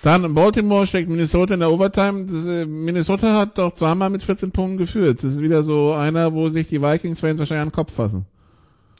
[0.01, 2.26] Dann Baltimore schlägt Minnesota in der Overtime.
[2.26, 5.23] Das, äh, Minnesota hat doch zweimal mit 14 Punkten geführt.
[5.23, 8.26] Das ist wieder so einer, wo sich die Vikings-Fans wahrscheinlich an den Kopf fassen.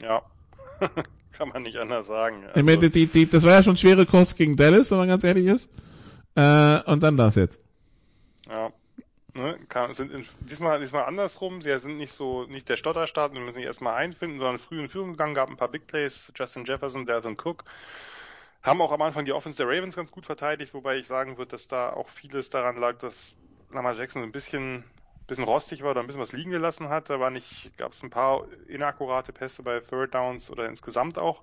[0.00, 0.22] Ja,
[1.32, 2.44] kann man nicht anders sagen.
[2.54, 5.24] ich meine, die, die, das war ja schon schwere Kost gegen Dallas, wenn man ganz
[5.24, 5.70] ehrlich ist.
[6.34, 7.60] Äh, und dann das jetzt.
[8.48, 8.70] Ja.
[9.34, 11.62] Ne, kann, sind in, diesmal, diesmal andersrum.
[11.62, 14.88] Sie sind nicht so, nicht der Stotterstart, sie müssen sich erstmal einfinden, sondern früh in
[14.88, 17.64] Führung gegangen, gab ein paar Big Plays, Justin Jefferson, Dalvin Cook.
[18.62, 21.52] Haben auch am Anfang die Offense der Ravens ganz gut verteidigt, wobei ich sagen würde,
[21.52, 23.36] dass da auch vieles daran lag, dass
[23.70, 24.84] Lamar Jackson ein bisschen,
[25.28, 27.08] bisschen rostig war oder ein bisschen was liegen gelassen hat.
[27.08, 31.42] Da war nicht, gab es ein paar inakkurate Pässe bei Third Downs oder insgesamt auch.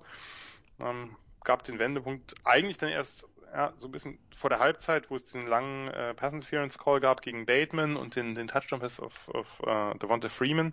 [0.78, 5.16] Ähm, gab den Wendepunkt eigentlich dann erst ja, so ein bisschen vor der Halbzeit, wo
[5.16, 9.00] es den langen äh, Pass Interference Call gab gegen Bateman und den, den Touchdown Pass
[9.00, 10.72] auf, auf äh, Devonta Freeman.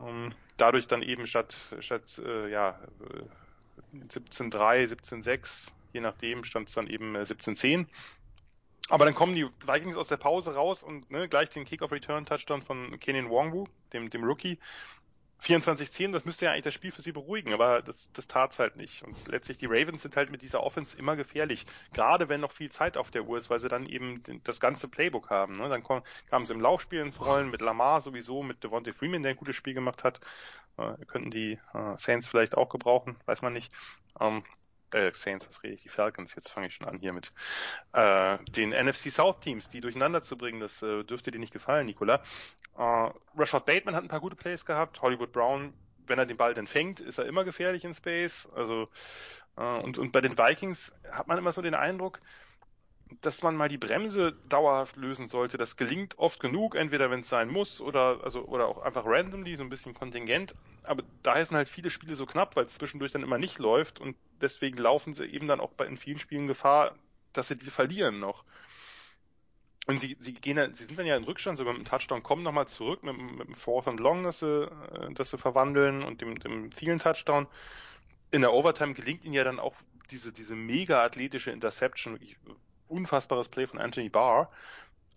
[0.00, 6.74] Ähm, dadurch dann eben statt, statt äh, ja, äh, 17-3, 17-6, je nachdem, stand es
[6.74, 7.86] dann eben äh, 17-10.
[8.90, 12.98] Aber dann kommen die Vikings aus der Pause raus und ne, gleich den Kick-Off-Return-Touchdown von
[13.00, 14.58] Kenan Wongwu, dem, dem Rookie.
[15.42, 18.76] 24-10, das müsste ja eigentlich das Spiel für sie beruhigen, aber das, das tat's halt
[18.76, 19.02] nicht.
[19.04, 21.64] Und letztlich die Ravens sind halt mit dieser Offense immer gefährlich.
[21.92, 24.88] Gerade wenn noch viel Zeit auf der Uhr ist, weil sie dann eben das ganze
[24.88, 25.52] Playbook haben.
[25.52, 25.68] Ne?
[25.68, 29.30] Dann kam, kamen sie im Laufspiel ins Rollen mit Lamar sowieso, mit Devontae Freeman, der
[29.30, 30.20] ein gutes Spiel gemacht hat.
[30.76, 33.72] Äh, könnten die äh, Saints vielleicht auch gebrauchen, weiß man nicht.
[34.20, 34.44] Ähm,
[34.92, 37.32] äh, Saints, was rede ich, die Falcons, jetzt fange ich schon an hier mit
[37.92, 41.86] äh, den NFC South Teams, die durcheinander zu bringen, das äh, dürfte dir nicht gefallen,
[41.86, 42.22] Nicola.
[42.76, 45.74] Äh, Rashad Bateman hat ein paar gute Plays gehabt, Hollywood Brown
[46.08, 48.48] wenn er den Ball dann fängt, ist er immer gefährlich in Space.
[48.54, 48.88] Also
[49.56, 52.20] äh, und, und bei den Vikings hat man immer so den Eindruck,
[53.20, 55.58] dass man mal die Bremse dauerhaft lösen sollte.
[55.58, 59.56] Das gelingt oft genug, entweder wenn es sein muss oder also oder auch einfach randomly,
[59.56, 60.54] so ein bisschen kontingent.
[60.82, 64.00] Aber da heißen halt viele Spiele so knapp, weil es zwischendurch dann immer nicht läuft
[64.00, 66.94] und deswegen laufen sie eben dann auch bei in vielen Spielen Gefahr,
[67.32, 68.44] dass sie die verlieren noch.
[69.86, 72.42] Und sie, sie gehen sie sind dann ja in Rückstand, so mit dem Touchdown kommen
[72.42, 76.20] nochmal zurück, mit, mit dem Fourth and Long, das sie, äh, das sie verwandeln und
[76.20, 77.46] dem, dem vielen Touchdown.
[78.30, 79.74] In der Overtime gelingt ihnen ja dann auch
[80.10, 82.36] diese, diese mega athletische Interception, wirklich
[82.88, 84.50] unfassbares Play von Anthony Barr.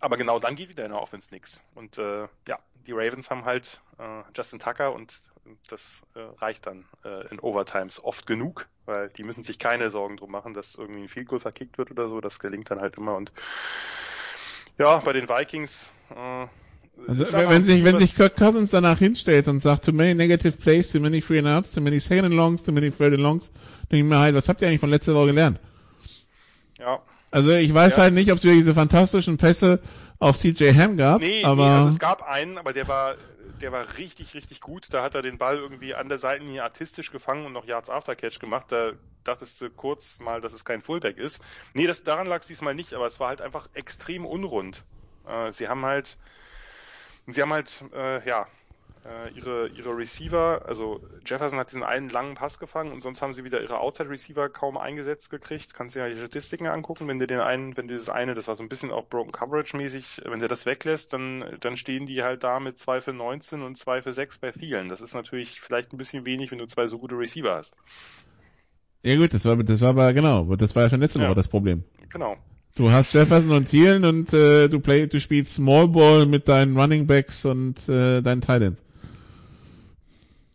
[0.00, 1.60] Aber genau dann geht wieder in der Offense nix.
[1.74, 5.20] Und äh, ja, die Ravens haben halt äh, Justin Tucker und
[5.68, 10.16] das äh, reicht dann äh, in Overtimes oft genug, weil die müssen sich keine Sorgen
[10.16, 12.20] drum machen, dass irgendwie ein Field Goal verkickt wird oder so.
[12.20, 13.32] Das gelingt dann halt immer und
[14.78, 15.90] ja, bei den Vikings.
[16.10, 16.46] Äh,
[17.08, 20.58] also wenn, wenn sich wenn sich Kirk Cousins danach hinstellt und sagt, too many negative
[20.58, 23.22] plays, too many free and outs, too many second and longs, too many third and
[23.22, 23.50] longs,
[23.90, 25.58] denke ich mir halt, was habt ihr eigentlich von letzter Woche gelernt?
[26.78, 27.00] Ja.
[27.32, 28.02] Also ich weiß ja.
[28.04, 29.80] halt nicht, ob es wieder diese fantastischen Pässe
[30.20, 33.16] auf CJ Ham gab, nee, aber nee, also es gab einen, aber der war
[33.62, 34.88] der war richtig, richtig gut.
[34.90, 38.16] Da hat er den Ball irgendwie an der Seitenlinie artistisch gefangen und noch Yards After
[38.16, 38.66] Catch gemacht.
[38.70, 38.92] Da
[39.24, 41.40] dachtest du kurz mal, dass es kein Fullback ist.
[41.72, 44.84] Nee, das, daran lag es diesmal nicht, aber es war halt einfach extrem unrund.
[45.26, 46.18] Äh, sie haben halt,
[47.28, 48.46] sie haben halt, äh, ja,
[49.34, 53.42] ihre, ihre Receiver, also Jefferson hat diesen einen langen Pass gefangen und sonst haben sie
[53.42, 55.74] wieder ihre Outside Receiver kaum eingesetzt gekriegt.
[55.74, 58.34] Kannst du dir ja die Statistiken angucken, wenn du den einen, wenn du das eine,
[58.34, 61.76] das war so ein bisschen auch Broken Coverage mäßig, wenn der das weglässt, dann, dann
[61.76, 64.88] stehen die halt da mit 2 für 19 und 2 für 6 bei vielen.
[64.88, 67.74] Das ist natürlich vielleicht ein bisschen wenig, wenn du zwei so gute Receiver hast.
[69.02, 71.34] Ja gut, das war, das war aber genau, das war ja schon letzte Woche Ja.
[71.34, 71.82] das Problem.
[72.12, 72.36] Genau.
[72.76, 76.78] Du hast Jefferson und Thielen und äh, du play, du spielst Small Ball mit deinen
[76.78, 78.82] Running Backs und äh, deinen Titans.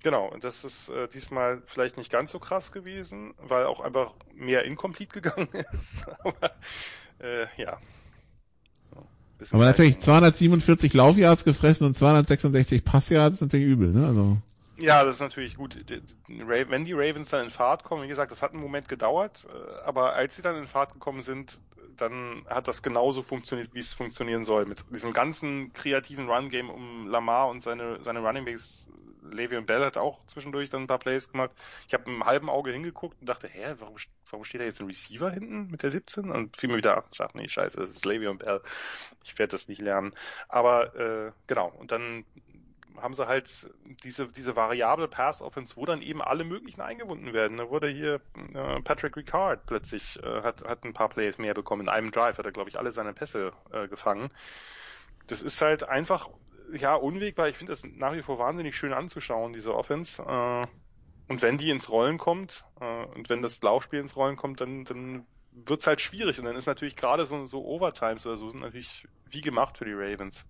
[0.08, 4.14] Genau, und das ist äh, diesmal vielleicht nicht ganz so krass gewesen, weil auch einfach
[4.34, 6.06] mehr incomplete gegangen ist.
[6.24, 6.52] Aber
[7.20, 7.78] äh, ja.
[9.42, 10.14] So, Aber natürlich Leistung.
[10.14, 14.08] 247 Laufyards gefressen und 266 Passyards ist natürlich übel, ne?
[14.08, 14.38] Also
[14.80, 15.78] Ja, das ist natürlich gut.
[16.30, 19.82] Wenn die Ravens dann in Fahrt kommen, wie gesagt, das hat einen Moment gedauert, äh,
[19.84, 21.60] aber als sie dann in Fahrt gekommen sind,
[22.02, 24.66] dann hat das genauso funktioniert, wie es funktionieren soll.
[24.66, 28.88] Mit diesem ganzen kreativen Run-Game um Lamar und seine, seine Running Backs.
[29.32, 31.52] Le'Veon Bell hat auch zwischendurch dann ein paar Plays gemacht.
[31.88, 33.96] Ich habe mit einem halben Auge hingeguckt und dachte, hä, warum,
[34.30, 36.32] warum steht da jetzt ein Receiver hinten mit der 17?
[36.32, 38.62] Und fiel mir wieder, ach nee, scheiße, das ist Le'Veon Bell.
[39.24, 40.14] Ich werde das nicht lernen.
[40.48, 42.26] Aber äh, genau, und dann
[43.02, 43.70] haben sie halt
[44.04, 47.58] diese, diese variable Pass-Offense, wo dann eben alle möglichen eingebunden werden.
[47.58, 48.22] Da wurde hier
[48.54, 51.84] äh, Patrick Ricard plötzlich, äh, hat, hat ein paar Plays mehr bekommen.
[51.84, 54.30] In einem Drive hat er, glaube ich, alle seine Pässe äh, gefangen.
[55.28, 56.30] Das ist halt einfach,
[56.74, 57.50] ja, unwegbar.
[57.50, 60.22] Ich finde das nach wie vor wahnsinnig schön anzuschauen, diese Offense.
[60.22, 60.68] Äh,
[61.28, 64.86] und wenn die ins Rollen kommt, äh, und wenn das Laufspiel ins Rollen kommt, dann,
[64.86, 66.40] dann wird's halt schwierig.
[66.40, 69.86] Und dann ist natürlich gerade so, so Overtimes oder so sind natürlich wie gemacht für
[69.86, 70.46] die Ravens.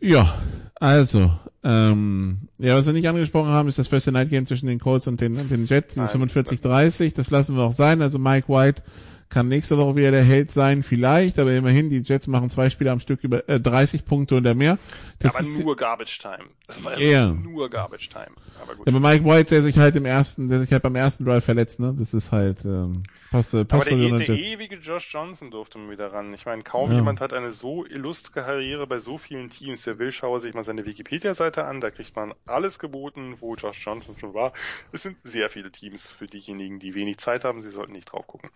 [0.00, 0.34] Ja,
[0.74, 1.32] also,
[1.64, 5.06] ähm, ja, was wir nicht angesprochen haben, ist das First Night Game zwischen den Colts
[5.08, 6.06] und den, und den Jets, Nein.
[6.08, 8.02] 45-30, das lassen wir auch sein.
[8.02, 8.82] Also Mike White
[9.28, 12.92] kann nächste Woche wieder der Held sein, vielleicht, aber immerhin, die Jets machen zwei Spiele
[12.92, 14.78] am Stück über äh, 30 Punkte oder mehr.
[15.18, 16.44] Das aber ist, nur Garbage Time.
[16.68, 17.26] Das war Ja.
[17.26, 18.30] ja nur Garbage Time.
[18.62, 18.86] Aber gut.
[18.86, 21.44] ja, aber Mike White, der sich halt im ersten, der sich halt beim ersten Drive
[21.44, 21.94] verletzt, ne?
[21.98, 23.02] Das ist halt, ähm,
[23.36, 26.32] passt, äh, Aber passt der, der ewige Josh Johnson durfte mal wieder ran.
[26.34, 26.96] Ich meine, kaum Ja.
[26.96, 29.82] jemand hat eine so illustre Karriere bei so vielen Teams.
[29.82, 31.80] Der will, schaue sich mal seine Wikipedia-Seite an.
[31.80, 34.52] Da kriegt man alles geboten, wo Josh Johnson schon war.
[34.92, 37.60] Es sind sehr viele Teams für diejenigen, die wenig Zeit haben.
[37.60, 38.50] Sie sollten nicht drauf gucken.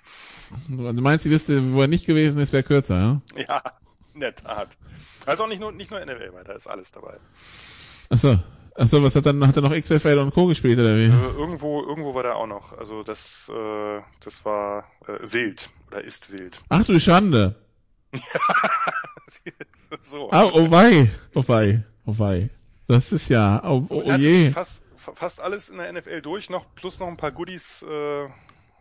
[0.69, 3.43] Du meinst, die Liste, wo er nicht gewesen ist, wäre kürzer, ja?
[3.49, 3.63] Ja,
[4.15, 4.77] in der Tat.
[5.27, 7.19] Also auch nicht nur, nicht nur NFL, weil da ist alles dabei.
[8.09, 8.39] Achso.
[8.81, 10.47] Achso, was hat dann, hat er noch XFL und Co.
[10.47, 11.05] gespielt, oder wie?
[11.05, 12.73] Äh, irgendwo, irgendwo war der auch noch.
[12.79, 16.63] Also das, äh, das war äh, wild oder ist wild.
[16.71, 17.57] Ach du Schande.
[20.01, 20.31] so.
[20.33, 22.49] Ah, oh wei, oh wei, oh wei.
[22.87, 24.51] Das ist ja, oh, oh, oh je.
[24.51, 28.29] Fast, fast alles in der NFL durch, noch plus noch ein paar Goodies äh,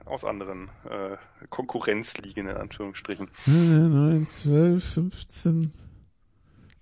[0.05, 1.17] aus anderen äh,
[1.49, 3.29] Konkurrenzligen in Anführungsstrichen.
[3.47, 5.73] 9, 12, 15,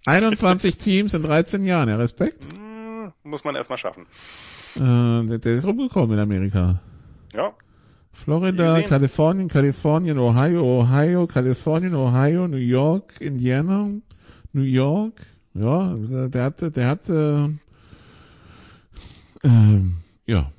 [0.06, 2.44] 21 Teams in 13 Jahren, ja, Respekt.
[2.53, 2.66] Hm,
[3.29, 4.05] muss man erstmal schaffen.
[4.75, 6.79] Äh, der, ist rumgekommen in Amerika.
[7.33, 7.53] Ja,
[8.17, 8.81] Florida.
[8.81, 13.91] Kalifornien, Kalifornien, Ohio, Ohio, Kalifornien, Ohio, New York, Indiana,
[14.53, 15.21] New York.
[15.53, 17.51] Ja, der, hatte, der hatte,
[19.43, 20.51] ähm, ja,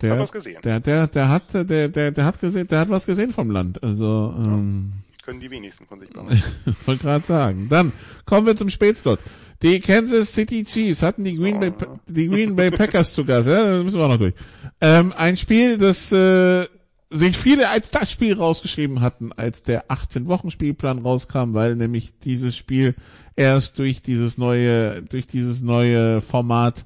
[0.00, 0.60] der, Hat was gesehen.
[0.62, 3.82] der, der, der hat, der, der, der hat gesehen, der hat was gesehen vom Land.
[3.82, 4.92] Also, ähm,
[5.22, 6.40] können die wenigsten von sich behaupten.
[6.86, 7.68] wollte gerade sagen.
[7.68, 7.92] Dann
[8.26, 9.18] kommen wir zum Spätslot.
[9.62, 11.72] Die Kansas City Chiefs hatten die Green Bay,
[12.06, 13.48] die Green Bay Packers zu Gast.
[13.48, 14.34] Ja, das müssen wir auch noch durch.
[14.80, 16.66] Ähm, ein Spiel, das äh,
[17.10, 22.94] sich viele als das Spiel rausgeschrieben hatten, als der 18-Wochen-Spielplan rauskam, weil nämlich dieses Spiel
[23.36, 26.84] erst durch dieses neue, durch dieses neue Format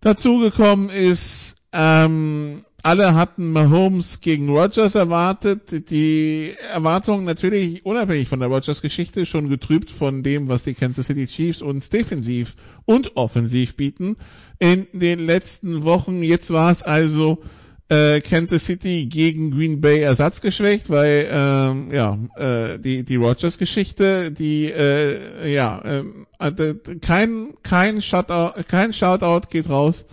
[0.00, 1.56] dazugekommen ist.
[1.72, 5.90] Ähm, alle hatten Mahomes gegen Rogers erwartet.
[5.90, 11.26] Die Erwartungen natürlich unabhängig von der Rogers-Geschichte schon getrübt von dem, was die Kansas City
[11.26, 14.16] Chiefs uns defensiv und offensiv bieten
[14.58, 16.22] in den letzten Wochen.
[16.22, 17.42] Jetzt war es also
[17.88, 24.30] äh, Kansas City gegen Green Bay ersatzgeschwächt, weil ähm, ja äh, die die Rogers Geschichte,
[24.30, 30.04] die äh, ja äh, kein kein Shutout kein Shoutout geht raus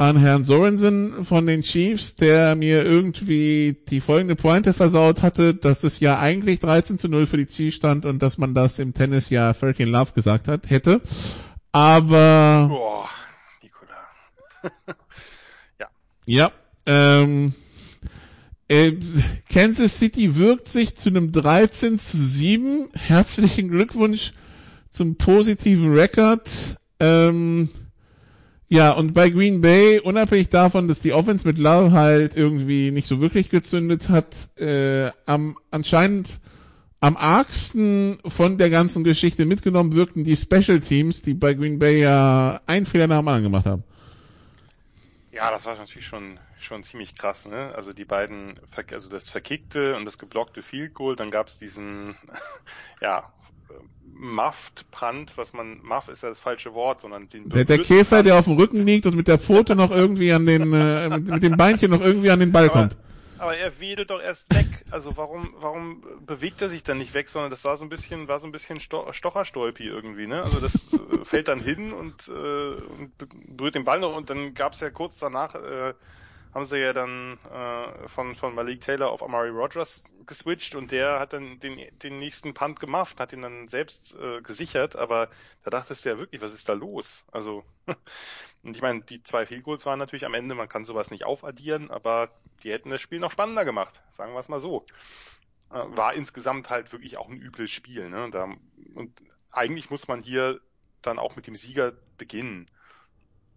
[0.00, 5.84] an Herrn Sorensen von den Chiefs, der mir irgendwie die folgende Pointe versaut hatte, dass
[5.84, 8.94] es ja eigentlich 13 zu 0 für die Chiefs stand und dass man das im
[8.94, 11.02] Tennis ja Hurricane Love gesagt hat, hätte.
[11.70, 12.68] Aber...
[12.70, 13.08] Boah,
[13.62, 13.92] Nikola.
[15.78, 15.88] ja.
[16.26, 16.52] Ja,
[16.86, 17.52] ähm,
[18.68, 18.92] äh,
[19.52, 22.88] Kansas City wirkt sich zu einem 13 zu 7.
[22.94, 24.32] Herzlichen Glückwunsch
[24.88, 26.48] zum positiven Rekord.
[27.00, 27.68] Ähm,
[28.72, 33.08] ja, und bei Green Bay, unabhängig davon, dass die Offense mit Love halt irgendwie nicht
[33.08, 36.28] so wirklich gezündet hat, äh, am anscheinend
[37.00, 42.00] am argsten von der ganzen Geschichte mitgenommen wirkten die Special Teams, die bei Green Bay
[42.00, 43.82] ja einen Fehler nach dem anderen gemacht haben.
[45.32, 47.72] Ja, das war natürlich schon schon ziemlich krass, ne?
[47.74, 48.60] Also die beiden,
[48.92, 52.16] also das verkickte und das geblockte Field Goal, dann gab's diesen,
[53.00, 53.32] ja,
[54.20, 58.36] Muffed-Punt, was man, Muff ist ja das falsche Wort, sondern den Der, der Käfer, der
[58.38, 61.42] auf dem Rücken liegt und mit der Pfote noch irgendwie an den, äh, mit, mit,
[61.42, 62.96] dem Beinchen noch irgendwie an den Ball kommt.
[63.38, 64.66] Aber er wedelt doch erst weg.
[64.90, 68.28] Also warum, warum bewegt er sich dann nicht weg, sondern das war so ein bisschen,
[68.28, 70.42] war so ein bisschen Sto Stocherstolpi irgendwie, ne?
[70.42, 73.12] Also das äh, fällt dann hin und, äh, und
[73.56, 75.94] berührt den Ball noch und dann gab's ja kurz danach, äh,
[76.52, 81.20] haben sie ja dann äh, von, von Malik Taylor auf Amari Rogers geswitcht und der
[81.20, 85.28] hat dann den, den nächsten Punt gemacht, hat ihn dann selbst äh, gesichert, aber
[85.62, 87.24] da dachtest du ja wirklich, was ist da los?
[87.30, 87.64] Also,
[88.62, 91.90] und ich meine, die zwei Field waren natürlich am Ende, man kann sowas nicht aufaddieren,
[91.90, 92.30] aber
[92.62, 94.86] die hätten das Spiel noch spannender gemacht, sagen wir es mal so.
[95.70, 98.28] Äh, war insgesamt halt wirklich auch ein übles Spiel, ne?
[98.30, 98.48] Da,
[98.94, 99.22] und
[99.52, 100.60] eigentlich muss man hier
[101.00, 102.66] dann auch mit dem Sieger beginnen.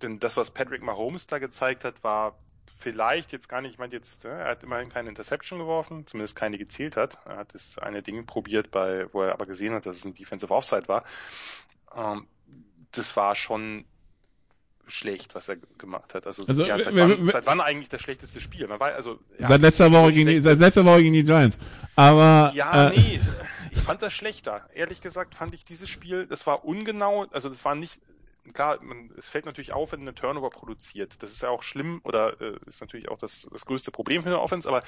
[0.02, 2.38] Denn das, was Patrick Mahomes da gezeigt hat, war
[2.78, 6.58] vielleicht jetzt gar nicht, ich meine jetzt, er hat immerhin keine Interception geworfen, zumindest keine
[6.58, 7.18] gezählt hat.
[7.26, 10.14] Er hat das eine Ding probiert, bei, wo er aber gesehen hat, dass es ein
[10.14, 11.04] Defensive Offside war.
[11.96, 12.28] Ähm,
[12.92, 13.86] das war schon
[14.88, 16.28] schlecht, was er gemacht hat.
[16.28, 18.68] Also, also ja, seit, wann, seit, wann, eigentlich das schlechteste Spiel?
[18.68, 21.58] Man weiß, also, ja, seit letzter Woche gegen die, seit letzter Woche gegen die Giants.
[21.96, 23.20] Aber ja, äh, nee,
[23.72, 24.68] ich fand das schlechter.
[24.74, 28.00] Ehrlich gesagt fand ich dieses Spiel, das war ungenau, also das war nicht
[28.52, 31.14] klar, man, es fällt natürlich auf, wenn eine Turnover produziert.
[31.20, 34.30] Das ist ja auch schlimm oder äh, ist natürlich auch das, das größte Problem für
[34.30, 34.84] eine Offense, aber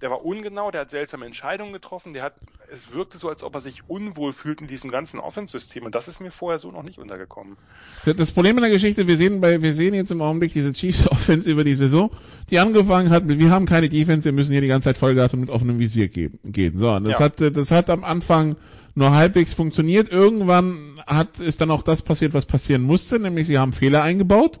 [0.00, 2.34] der war ungenau, der hat seltsame Entscheidungen getroffen, der hat,
[2.70, 6.08] es wirkte so, als ob er sich unwohl fühlt in diesem ganzen Offense-System und das
[6.08, 7.56] ist mir vorher so noch nicht untergekommen.
[8.04, 11.08] Das Problem in der Geschichte, wir sehen bei, wir sehen jetzt im Augenblick diese Chiefs
[11.08, 12.10] Offense über die Saison,
[12.50, 15.40] die angefangen hat wir haben keine Defense, wir müssen hier die ganze Zeit Vollgas und
[15.40, 16.76] mit offenem Visier geben, gehen.
[16.76, 17.26] So, und das ja.
[17.26, 18.56] hat, das hat am Anfang
[18.96, 20.10] nur halbwegs funktioniert.
[20.10, 24.58] Irgendwann hat ist dann auch das passiert, was passieren musste, nämlich sie haben Fehler eingebaut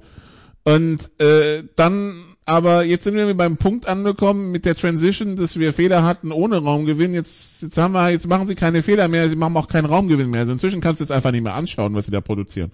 [0.62, 5.72] und äh, dann aber jetzt sind wir beim Punkt angekommen mit der Transition, dass wir
[5.72, 7.12] Fehler hatten ohne Raumgewinn.
[7.12, 10.30] Jetzt, jetzt haben wir, jetzt machen sie keine Fehler mehr, sie machen auch keinen Raumgewinn
[10.30, 10.40] mehr.
[10.40, 12.70] Also inzwischen kannst du jetzt einfach nicht mehr anschauen, was sie da produzieren.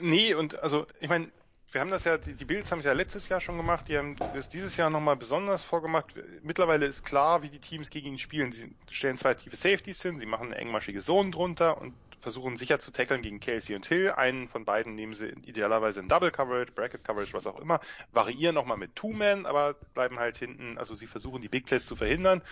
[0.00, 1.26] Nee, und also, ich meine,
[1.72, 3.96] wir haben das ja, die, die Bills haben es ja letztes Jahr schon gemacht, die
[3.96, 6.14] haben das dieses Jahr nochmal besonders vorgemacht.
[6.42, 8.52] Mittlerweile ist klar, wie die Teams gegen ihn spielen.
[8.52, 12.78] Sie stellen zwei tiefe Safeties hin, sie machen eine engmaschige Zone drunter und versuchen sicher
[12.78, 14.12] zu tackeln gegen Kelsey und Hill.
[14.12, 17.80] Einen von beiden nehmen sie idealerweise in Double Coverage, Bracket Coverage, was auch immer,
[18.12, 21.96] variieren nochmal mit Two-Man, aber bleiben halt hinten, also sie versuchen die Big Plays zu
[21.96, 22.42] verhindern.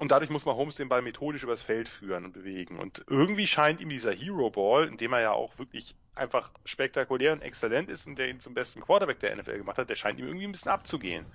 [0.00, 2.78] Und dadurch muss man Holmes den Ball methodisch übers Feld führen und bewegen.
[2.78, 7.34] Und irgendwie scheint ihm dieser Hero Ball, in dem er ja auch wirklich einfach spektakulär
[7.34, 10.18] und exzellent ist und der ihn zum besten Quarterback der NFL gemacht hat, der scheint
[10.18, 11.26] ihm irgendwie ein bisschen abzugehen.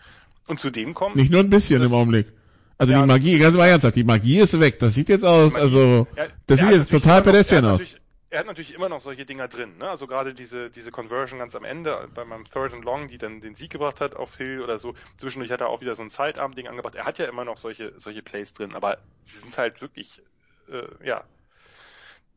[0.47, 1.15] Und zudem kommt.
[1.15, 2.33] Nicht nur ein bisschen im Augenblick.
[2.79, 4.79] Also ja, die Magie, ganz mal ernsthaft, die Magie ist weg.
[4.79, 7.85] Das sieht jetzt aus, also ja, das sieht jetzt total pedestrian aus.
[8.31, 9.89] Er hat natürlich immer noch solche Dinger drin, ne?
[9.89, 13.39] Also gerade diese, diese Conversion ganz am Ende bei meinem Third and Long, die dann
[13.39, 14.95] den Sieg gebracht hat auf Hill oder so.
[15.17, 16.95] Zwischendurch hat er auch wieder so ein Sidearm-Ding angebracht.
[16.95, 20.23] Er hat ja immer noch solche, solche Plays drin, aber sie sind halt wirklich,
[20.69, 21.23] äh, ja,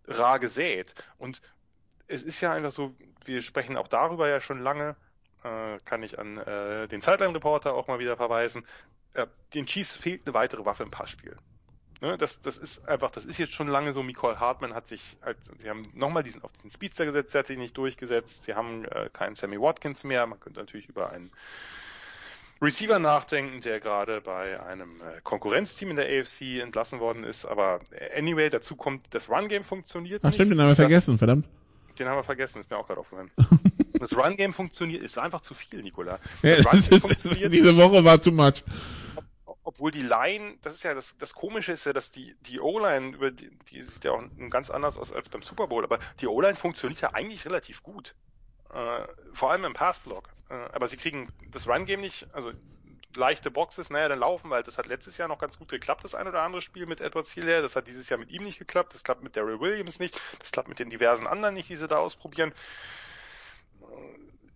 [0.06, 0.94] rar gesät.
[1.16, 1.40] Und
[2.06, 2.94] es ist ja einfach so,
[3.24, 4.96] wir sprechen auch darüber ja schon lange,
[5.42, 8.66] äh, kann ich an äh, den Sideline-Reporter auch mal wieder verweisen,
[9.14, 11.36] äh, den Chiefs fehlt eine weitere Waffe im Passspiel.
[12.00, 14.02] Ne, das, das ist einfach, das ist jetzt schon lange so.
[14.02, 17.46] Nicole Hartman hat sich, als, sie haben nochmal diesen auf diesen Speedster gesetzt, der hat
[17.48, 18.44] sich nicht durchgesetzt.
[18.44, 20.24] Sie haben äh, keinen Sammy Watkins mehr.
[20.26, 21.30] Man könnte natürlich über einen
[22.62, 27.44] Receiver nachdenken, der gerade bei einem äh, Konkurrenzteam in der AFC entlassen worden ist.
[27.44, 27.80] Aber
[28.16, 30.34] anyway, dazu kommt, das Run-Game funktioniert Ach nicht.
[30.36, 31.48] stimmt, den haben wir Das- vergessen, verdammt.
[31.98, 33.30] Den haben wir vergessen, ist mir auch gerade aufgefallen.
[33.98, 36.20] das Run-Game funktioniert, ist einfach zu viel, Nikola.
[36.42, 38.62] Ja, Das ist, funktioniert diese Woche war too much.
[39.68, 43.14] Obwohl die Line, das ist ja das, das Komische ist ja, dass die, die O-Line,
[43.14, 46.26] über die, die sieht ja auch ganz anders aus als beim Super Bowl, aber die
[46.26, 48.14] O-Line funktioniert ja eigentlich relativ gut.
[48.72, 50.30] Äh, vor allem im Passblock.
[50.48, 52.50] Äh, aber sie kriegen das Run-Game nicht, also
[53.14, 56.14] leichte Boxes, naja, dann laufen, weil das hat letztes Jahr noch ganz gut geklappt, das
[56.14, 58.94] ein oder andere Spiel mit Edward Hilaire, das hat dieses Jahr mit ihm nicht geklappt,
[58.94, 61.88] das klappt mit Daryl Williams nicht, das klappt mit den diversen anderen nicht, die sie
[61.88, 62.54] da ausprobieren.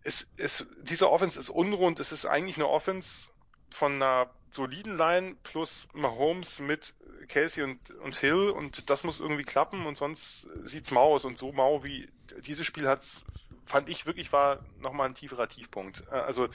[0.04, 3.28] Es, es, diese Offense ist unrund, es ist eigentlich eine Offense
[3.68, 6.94] von einer soliden Line plus Mahomes mit
[7.28, 11.38] Kelsey und, und Hill und das muss irgendwie klappen und sonst sieht's mau aus und
[11.38, 12.08] so mau wie
[12.46, 13.22] dieses Spiel hat's,
[13.64, 16.04] fand ich wirklich war nochmal ein tieferer Tiefpunkt.
[16.10, 16.48] Äh, Also,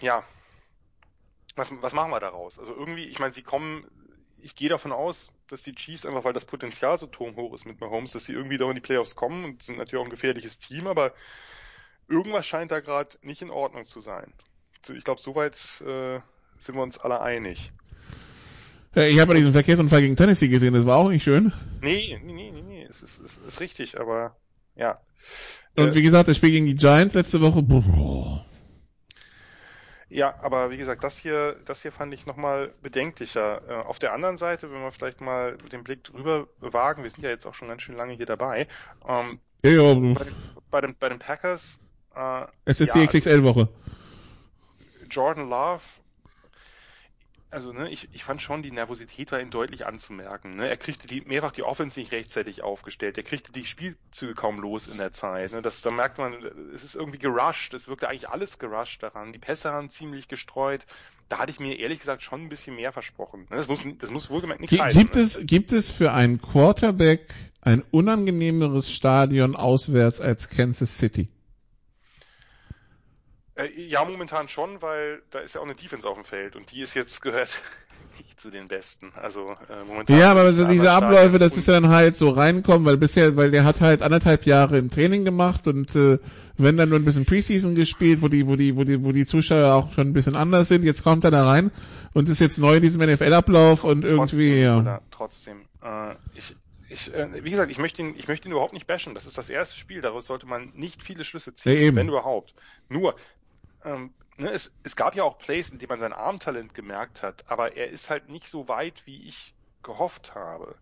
[0.00, 0.24] ja,
[1.56, 2.58] was, was machen wir daraus?
[2.58, 3.86] Also irgendwie, ich meine, sie kommen,
[4.40, 7.80] ich gehe davon aus, dass die Chiefs einfach, weil das Potenzial so turmhoch ist mit
[7.80, 10.58] Mahomes, dass sie irgendwie doch in die Playoffs kommen und sind natürlich auch ein gefährliches
[10.58, 11.14] Team, aber
[12.08, 14.32] irgendwas scheint da gerade nicht in Ordnung zu sein.
[14.88, 16.20] Ich glaube, soweit äh,
[16.58, 17.72] sind wir uns alle einig.
[18.94, 21.52] Äh, Ich habe ja diesen Verkehrsunfall gegen Tennessee gesehen, das war auch nicht schön.
[21.80, 24.36] Nee, nee, nee, nee, nee, es ist, es ist richtig, aber
[24.74, 25.00] ja.
[25.76, 28.44] Und Äh, wie gesagt, das Spiel gegen die Giants letzte Woche, boah.
[30.08, 33.60] Ja, aber wie gesagt, das hier, das hier fand ich nochmal bedenklicher.
[33.68, 37.24] Äh, auf der anderen Seite, wenn wir vielleicht mal den Blick drüber wagen, wir sind
[37.24, 38.68] ja jetzt auch schon ganz schön lange hier dabei,
[39.06, 40.34] ähm, Ja, ja, bei, den,
[40.70, 41.80] bei, den, bei den Packers,
[42.14, 43.68] äh, es ist ja, die XXL-Woche.
[45.10, 45.82] Jordan Love,
[47.50, 50.56] also ne, ich, ich fand schon, die Nervosität war ihm deutlich anzumerken.
[50.56, 50.68] Ne?
[50.68, 53.16] Er kriegte die, mehrfach die Offense nicht rechtzeitig aufgestellt.
[53.16, 55.52] Er kriegte die Spielzüge kaum los in der Zeit.
[55.52, 55.62] Ne?
[55.62, 56.34] Das, da merkt man,
[56.74, 57.72] es ist irgendwie gerusht.
[57.74, 59.32] Es wirkte eigentlich alles gerusht daran.
[59.32, 60.86] Die Pässe haben ziemlich gestreut.
[61.28, 63.46] Da hatte ich mir ehrlich gesagt schon ein bisschen mehr versprochen.
[63.50, 63.56] Ne?
[63.56, 65.00] Das muss, das muss wohlgemerkt nicht heißen.
[65.00, 65.20] Gibt ne?
[65.22, 71.28] es, gibt es für einen Quarterback ein unangenehmeres Stadion auswärts als Kansas City?
[73.56, 76.72] Äh, ja, momentan schon, weil da ist ja auch eine Defense auf dem Feld und
[76.72, 77.48] die ist jetzt gehört
[78.18, 79.12] nicht zu den besten.
[79.14, 80.18] Also äh, momentan.
[80.18, 83.50] Ja, aber also diese Abläufe, das ist ja dann halt so reinkommen, weil bisher, weil
[83.50, 86.18] der hat halt anderthalb Jahre im Training gemacht und äh,
[86.58, 89.26] wenn dann nur ein bisschen Preseason gespielt, wo die, wo die, wo die, wo die
[89.26, 91.70] Zuschauer auch schon ein bisschen anders sind, jetzt kommt er da rein
[92.12, 94.78] und ist jetzt neu in diesem NFL-Ablauf und irgendwie, trotzdem, ja.
[94.78, 95.60] Oder, trotzdem.
[95.82, 96.56] Äh, ich,
[96.88, 99.14] ich, äh, wie gesagt, ich möchte ihn, ich möchte ihn überhaupt nicht bashen.
[99.14, 100.00] Das ist das erste Spiel.
[100.00, 101.96] Daraus sollte man nicht viele Schlüsse ziehen, Ja, eben.
[101.96, 102.54] wenn überhaupt.
[102.88, 103.16] Nur,
[103.86, 107.44] ähm, ne, es, es gab ja auch Plays, in denen man sein Armtalent gemerkt hat,
[107.48, 110.76] aber er ist halt nicht so weit, wie ich gehofft habe.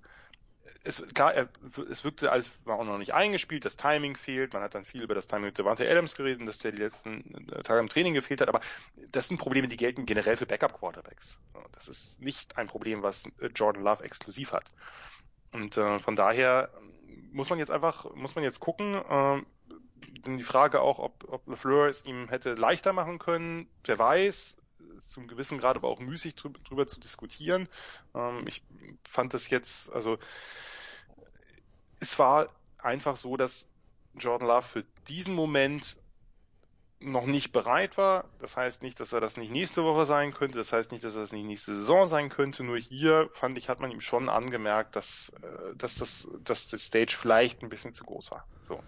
[0.82, 1.48] Es, klar, er,
[1.90, 5.02] es wirkte, als war auch noch nicht eingespielt, das Timing fehlt, man hat dann viel
[5.02, 8.14] über das Timing mit Devante Adams geredet, dass der die letzten äh, Tage im Training
[8.14, 8.60] gefehlt hat, aber
[9.10, 11.38] das sind Probleme, die gelten generell für Backup-Quarterbacks.
[11.72, 14.64] Das ist nicht ein Problem, was äh, Jordan Love exklusiv hat.
[15.52, 16.70] Und äh, von daher
[17.32, 19.42] muss man jetzt einfach, muss man jetzt gucken, äh,
[19.94, 24.56] denn die Frage auch, ob, ob LeFleur es ihm hätte leichter machen können, wer weiß,
[25.08, 27.68] zum gewissen Grad aber auch müßig drü- drüber zu diskutieren.
[28.14, 28.64] Ähm, ich
[29.06, 30.18] fand das jetzt, also
[32.00, 32.48] es war
[32.78, 33.68] einfach so, dass
[34.14, 35.98] Jordan Love für diesen Moment
[37.00, 38.30] noch nicht bereit war.
[38.38, 40.58] Das heißt nicht, dass er das nicht nächste Woche sein könnte.
[40.58, 42.64] Das heißt nicht, dass er das nicht nächste Saison sein könnte.
[42.64, 46.82] Nur hier fand ich, hat man ihm schon angemerkt, dass, äh, dass das, dass das
[46.82, 48.46] Stage vielleicht ein bisschen zu groß war.
[48.66, 48.82] So.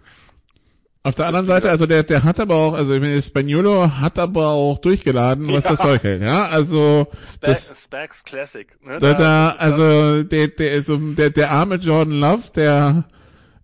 [1.07, 4.19] Auf der anderen Seite, also der, der hat aber auch, also ich meine, Spaniolo hat
[4.19, 5.69] aber auch durchgeladen, was Ja.
[5.71, 7.07] das Zeug hält, ja, also,
[7.39, 8.67] das, Spax, Spax Classic.
[8.85, 8.99] Ne?
[8.99, 13.05] da, da, das- also, der, der ist so, der, der arme Jordan Love, der,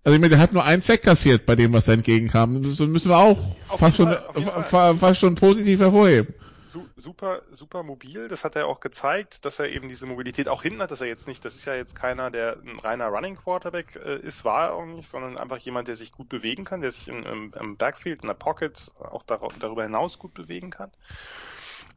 [0.06, 2.64] also ich meine, der hat nur einen Sack kassiert bei dem, was da entgegenkam.
[2.64, 3.38] Das müssen wir auch
[3.68, 4.16] Auf fast schon,
[4.64, 6.34] Fall, fast schon positiv hervorheben.
[6.74, 8.28] Su super, super mobil.
[8.28, 11.08] Das hat er auch gezeigt, dass er eben diese Mobilität auch hinten hat, dass er
[11.08, 14.70] jetzt nicht, das ist ja jetzt keiner, der ein reiner Running Quarterback äh, ist, war
[14.70, 17.78] er auch nicht, sondern einfach jemand, der sich gut bewegen kann, der sich im, im,
[17.78, 20.92] Backfield, in der Pocket auch dar darüber hinaus gut bewegen kann.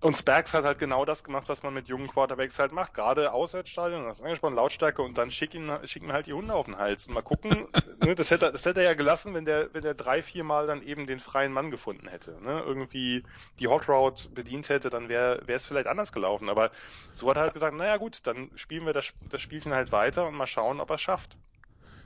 [0.03, 2.93] Und Spags hat halt genau das gemacht, was man mit jungen Quarterbacks halt macht.
[2.93, 6.53] Gerade Auswärtsstadion, das ist angesprochen, Lautstärke und dann schick ihn, schick ihm halt die Hunde
[6.53, 7.07] auf den Hals.
[7.07, 7.67] Und mal gucken,
[8.01, 10.45] ne, das hätte, er- das hätte er ja gelassen, wenn der, wenn der drei, vier
[10.45, 12.33] Mal dann eben den freien Mann gefunden hätte.
[12.43, 12.63] Ne?
[12.67, 13.23] Irgendwie
[13.59, 16.51] die Hot Route bedient hätte, dann wäre es vielleicht anders gelaufen.
[16.51, 16.71] Aber
[17.13, 20.27] so hat er halt gesagt, naja gut, dann spielen wir das, das Spielchen halt weiter
[20.29, 21.37] und mal schauen, ob er es schafft.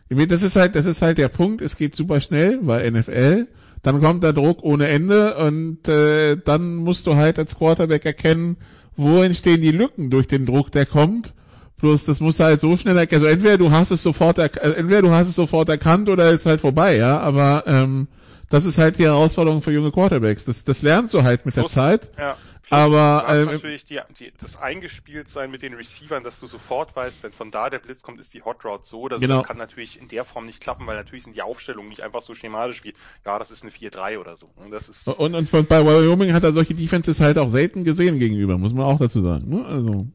[0.09, 2.91] Ich meine, Das ist halt, das ist halt der Punkt, es geht super schnell, weil
[2.91, 3.47] NFL,
[3.83, 8.57] dann kommt der Druck ohne Ende und äh, dann musst du halt als Quarterback erkennen,
[8.97, 11.35] wo entstehen die Lücken durch den Druck, der kommt,
[11.81, 13.23] Bloß das muss halt so schnell erkennen.
[13.23, 16.47] Also entweder du hast es sofort äh, entweder du hast es sofort erkannt oder ist
[16.47, 17.19] halt vorbei, ja.
[17.21, 18.09] Aber ähm,
[18.51, 20.45] das ist halt die Herausforderung für junge Quarterbacks.
[20.45, 22.11] Das, das lernst du halt mit der Zeit.
[22.19, 22.37] Ja.
[22.73, 27.33] Aber, ähm, natürlich die, die, das Eingespieltsein mit den Receivern, dass du sofort weißt, wenn
[27.33, 29.21] von da der Blitz kommt, ist die Hot Route so oder so.
[29.21, 29.39] Genau.
[29.39, 32.23] Das kann natürlich in der Form nicht klappen, weil natürlich sind die Aufstellungen nicht einfach
[32.23, 32.95] so schematisch wie,
[33.27, 34.51] ja, das ist eine 4-3 oder so.
[34.55, 37.83] Und das ist, Und, und von, bei Wyoming hat er solche Defenses halt auch selten
[37.83, 39.49] gesehen gegenüber, muss man auch dazu sagen.
[39.49, 39.67] Ne?
[39.67, 40.07] Also.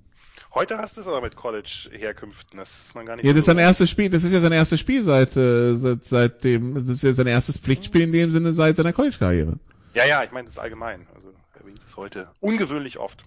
[0.54, 3.40] heute hast du es aber mit College-Herkünften, das ist man gar nicht Ja, so das
[3.40, 6.76] ist sein erstes Spiel, das ist ja sein erstes Spiel seit, äh, seit, seit dem,
[6.76, 9.60] das ist ja sein erstes Pflichtspiel in dem Sinne seit seiner College-Karriere.
[9.94, 11.06] Ja, ja, ich meine das allgemein.
[11.16, 11.35] Also
[11.76, 13.24] erwähnt es heute ungewöhnlich oft.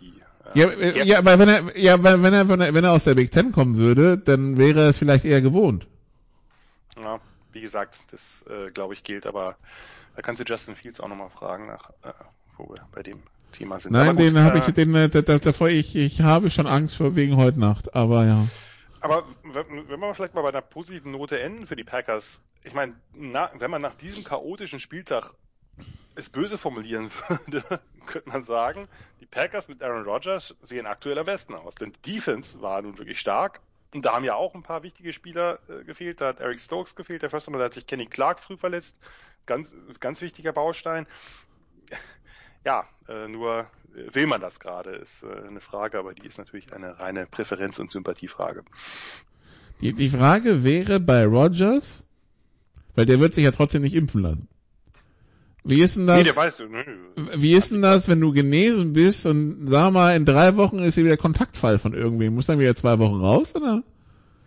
[0.00, 0.12] Die,
[0.54, 3.04] äh, Ja, äh, ja, aber wenn er, ja, wenn er, wenn er, wenn er aus
[3.04, 5.86] der Big Ten kommen würde, dann wäre er es vielleicht eher gewohnt.
[6.96, 7.20] Ja,
[7.52, 9.56] wie gesagt, das äh, glaube ich gilt, aber
[10.16, 12.12] da kannst du Justin Fields auch nochmal fragen, nach, äh,
[12.56, 13.22] wo wir bei dem
[13.52, 13.92] Thema sind.
[13.92, 16.66] Nein, gut, den habe äh, ich, den, äh, da, da, davor, ich, ich habe schon
[16.66, 18.48] Angst vor wegen heute Nacht, aber ja.
[19.00, 22.94] Aber wenn, wir vielleicht mal bei einer positiven Note enden für die Packers, ich meine,
[23.12, 25.34] wenn man nach diesem chaotischen Spieltag
[26.14, 28.88] es böse formulieren würde, könnte man sagen,
[29.20, 31.74] die Packers mit Aaron Rodgers sehen aktuell am besten aus.
[31.74, 33.60] Denn die Defense war nun wirklich stark.
[33.94, 36.20] Und da haben ja auch ein paar wichtige Spieler äh, gefehlt.
[36.20, 38.96] Da hat Eric Stokes gefehlt, der First Runner, da hat sich Kenny Clark früh verletzt.
[39.46, 41.06] Ganz, ganz wichtiger Baustein.
[42.64, 46.38] Ja, äh, nur äh, will man das gerade, ist äh, eine Frage, aber die ist
[46.38, 48.64] natürlich eine reine Präferenz- und Sympathiefrage.
[49.80, 52.04] Die, die Frage wäre bei Rogers,
[52.96, 54.48] weil der wird sich ja trotzdem nicht impfen lassen.
[55.68, 56.82] Wie ist denn Nee, der das, weiß, nö,
[57.36, 60.94] wie ist denn das, wenn du genesen bist und sag mal, in drei Wochen ist
[60.94, 62.34] hier wieder Kontaktfall von irgendwem?
[62.34, 63.82] Muss dann wieder zwei Wochen raus, oder?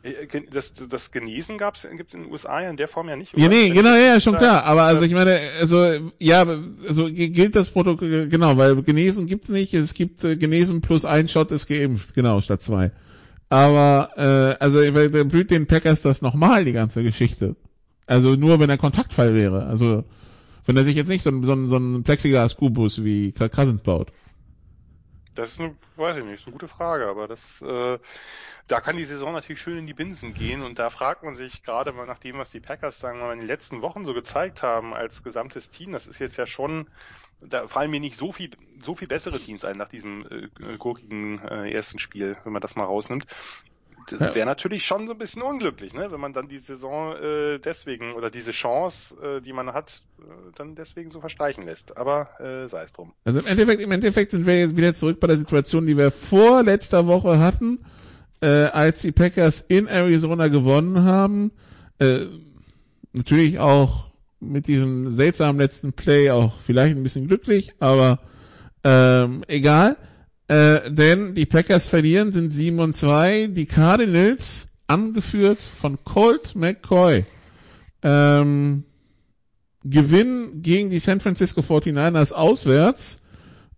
[0.03, 0.13] Äh,
[0.51, 3.33] Das, das Genesen gab's, gibt's in den USA ja in der Form ja nicht.
[3.37, 3.55] Ja, oder?
[3.55, 4.63] nee, Wenn- genau, ja, schon Ja, klar.
[4.63, 5.85] Aber also äh, ich meine, also
[6.17, 6.43] ja,
[6.87, 9.73] also gilt das Protokoll, genau, weil genesen gibt's nicht.
[9.75, 12.91] Es gibt äh, genesen plus ein Shot ist geimpft, genau, statt zwei.
[13.49, 17.55] Aber äh, also dann blüht den Packers das nochmal, die ganze Geschichte.
[18.07, 19.65] Also nur wenn er Kontaktfall wäre.
[19.67, 20.03] Also
[20.65, 23.83] wenn er sich jetzt nicht so, ein- so, ein- so ein Plexiglas-Kubus wie Kirk Cousins
[23.83, 24.11] baut.
[25.33, 27.97] Das ist eine, weiß ich nicht, ist eine gute Frage, aber das, äh,
[28.67, 31.63] da kann die Saison natürlich schön in die Binsen gehen und da fragt man sich
[31.63, 34.93] gerade mal nach dem, was die Packers sagen, in den letzten Wochen so gezeigt haben
[34.93, 36.89] als gesamtes Team, das ist jetzt ja schon,
[37.39, 38.51] da fallen mir nicht so viel,
[38.81, 40.27] so viel bessere Teams ein nach diesem
[40.59, 43.25] äh, gurkigen äh, ersten Spiel, wenn man das mal rausnimmt.
[44.09, 44.35] Das Ja.
[44.35, 46.11] wäre natürlich schon so ein bisschen unglücklich, ne?
[46.11, 50.23] wenn man dann die Saison äh, deswegen oder diese Chance, äh, die man hat, äh,
[50.55, 51.97] dann deswegen so verstreichen lässt.
[51.97, 53.13] Aber äh, sei es drum.
[53.25, 56.11] Also im Endeffekt, im Endeffekt sind wir jetzt wieder zurück bei der Situation, die wir
[56.11, 57.79] vor letzter Woche hatten,
[58.41, 61.51] äh, als die Packers in Arizona gewonnen haben.
[61.99, 62.21] Äh,
[63.13, 68.19] natürlich auch mit diesem seltsamen letzten Play auch vielleicht ein bisschen glücklich, aber
[68.83, 69.97] ähm, egal.
[70.51, 73.47] Äh, denn die Packers verlieren, sind 7 und 2.
[73.47, 77.23] Die Cardinals, angeführt von Colt McCoy,
[78.03, 78.83] ähm,
[79.85, 83.19] gewinnen gegen die San Francisco 49ers auswärts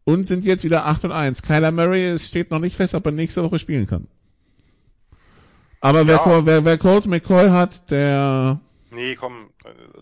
[0.03, 1.43] und sind jetzt wieder 8 und 1.
[1.43, 4.07] Kyler Murray, es steht noch nicht fest, ob er nächste Woche spielen kann.
[5.79, 6.23] Aber wer, Ja.
[6.23, 8.59] Col- wer, wer Colt McCoy hat, der
[8.91, 9.49] Nee, komm,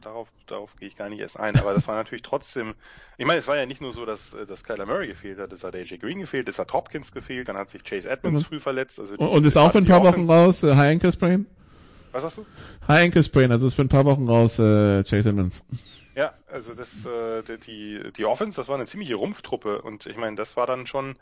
[0.01, 1.57] darauf, darauf gehe ich gar nicht erst ein.
[1.57, 2.73] Aber das war natürlich trotzdem,
[3.17, 5.53] ich meine, es war ja nicht nur so, dass, äh, dass Kyler Murray gefehlt hat,
[5.53, 8.47] es hat AJ Green gefehlt, es hat Hopkins gefehlt, dann hat sich Chase Edmonds Und-
[8.47, 8.99] früh verletzt.
[8.99, 11.45] Also die- und ist auch für ein paar Wochen raus, äh, High Ankle Sprain?
[12.11, 12.45] Was sagst du?
[12.87, 15.63] High Ankle Sprain, also ist für ein paar Wochen raus, äh, Chase Edmonds.
[16.13, 17.57] Ja, also das, äh, die-
[18.03, 21.15] die, die Offense, das war eine ziemliche Rumpftruppe und ich meine, das war dann schon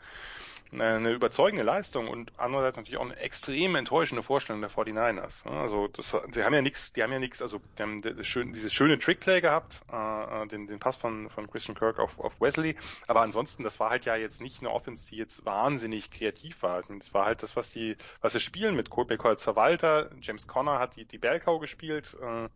[0.72, 5.48] eine, überzeugende Leistung und andererseits natürlich auch eine extrem enttäuschende Vorstellung der 49ers.
[5.48, 5.58] ne?
[5.58, 8.52] Also das, sie haben ja nichts, die haben ja nichts, also die haben das schön,
[8.52, 12.76] dieses schöne Trickplay gehabt, äh, den, den Pass von, von Christian Kirk auf, auf Wesley,
[13.06, 16.82] aber ansonsten, das war halt ja jetzt nicht eine Offense, die jetzt wahnsinnig kreativ war.
[16.88, 20.10] Meine, Das war halt das, was die, was sie spielen mit Colt McCoy als Verwalter,
[20.20, 22.48] James Conner hat die, die Bellcow gespielt, äh,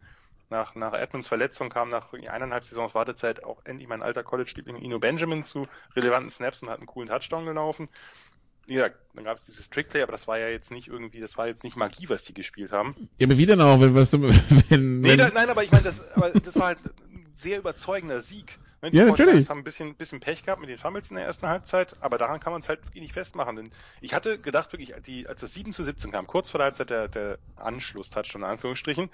[0.50, 4.98] nach, nach Edmonds Verletzung kam nach eineinhalb Saisons Wartezeit auch endlich mein alter College-Liebling Ino
[4.98, 5.66] Benjamin zu
[5.96, 7.88] relevanten Snaps und hat einen coolen Touchdown gelaufen.
[8.66, 11.36] Wie gesagt, dann gab es dieses Trickplay, aber das war ja jetzt nicht irgendwie, das
[11.36, 12.96] war jetzt nicht Magie, was die gespielt haben.
[13.18, 14.12] Ja, aber wie denn auch, wenn, was,
[14.70, 16.78] wenn, Nee, wenn da, nein, aber ich meine, das, aber das war halt
[17.10, 18.58] ein sehr überzeugender Sieg.
[18.82, 19.48] Die Ja, 49ers natürlich.
[19.48, 22.38] haben ein bisschen, bisschen Pech gehabt mit den Fumbles in der ersten Halbzeit, aber daran
[22.40, 23.56] kann man es halt wirklich nicht festmachen.
[23.56, 26.66] Denn ich hatte gedacht, wirklich, die, als das 7 zu 17 kam, kurz vor der
[26.66, 29.10] Halbzeit der, der Anschluss-Touchdown in Anführungsstrichen,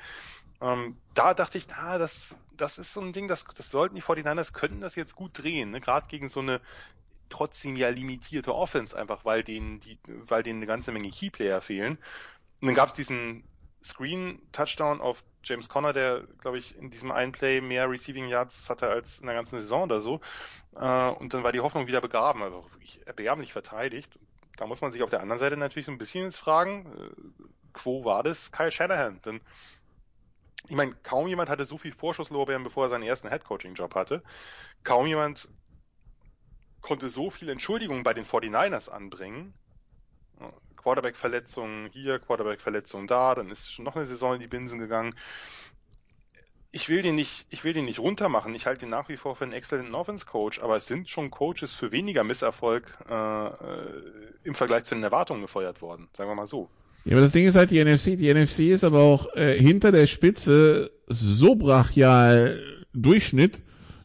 [0.60, 4.02] ähm, da dachte ich, na, das, das ist so ein Ding, das, das sollten die
[4.02, 5.80] 49ers, könnten das jetzt gut drehen, ne?
[5.80, 6.60] gerade gegen so eine
[7.30, 11.98] trotzdem ja limitierte Offense, einfach weil denen, die, weil denen eine ganze Menge Keyplayer fehlen.
[12.60, 13.44] Und dann gab es diesen
[13.82, 18.88] Screen-Touchdown auf James Conner, der, glaube ich, in diesem einen Play mehr Receiving Yards hatte
[18.88, 20.20] als in der ganzen Saison oder so.
[20.76, 24.18] Äh, und dann war die Hoffnung wieder begraben, also wirklich erbärmlich verteidigt.
[24.56, 27.44] da muss man sich auf der anderen Seite natürlich so ein bisschen jetzt fragen, äh,
[27.72, 29.22] quo war das Kyle Shanahan?
[29.22, 29.40] Denn
[30.68, 34.22] ich meine, kaum jemand hatte so viel Vorschusslorbeeren, bevor er seinen ersten Headcoaching-Job hatte.
[34.82, 35.48] Kaum jemand
[36.80, 39.54] konnte so viel Entschuldigungen bei den 49ers anbringen.
[40.76, 45.14] Quarterback-Verletzungen hier, Quarterback-Verletzungen da, dann ist schon noch eine Saison in die Binsen gegangen.
[46.72, 48.54] Ich will den nicht, ich will den nicht runtermachen.
[48.54, 51.74] Ich halte ihn nach wie vor für einen exzellenten Offense-Coach, aber es sind schon Coaches
[51.74, 56.08] für weniger Misserfolg äh, äh im Vergleich zu den Erwartungen gefeuert worden.
[56.16, 56.70] Sagen wir mal so.
[57.04, 58.18] Ja, aber das Ding ist halt die NFC.
[58.18, 62.62] Die NFC ist aber auch äh, hinter der Spitze so brachial
[62.92, 63.62] Durchschnitt,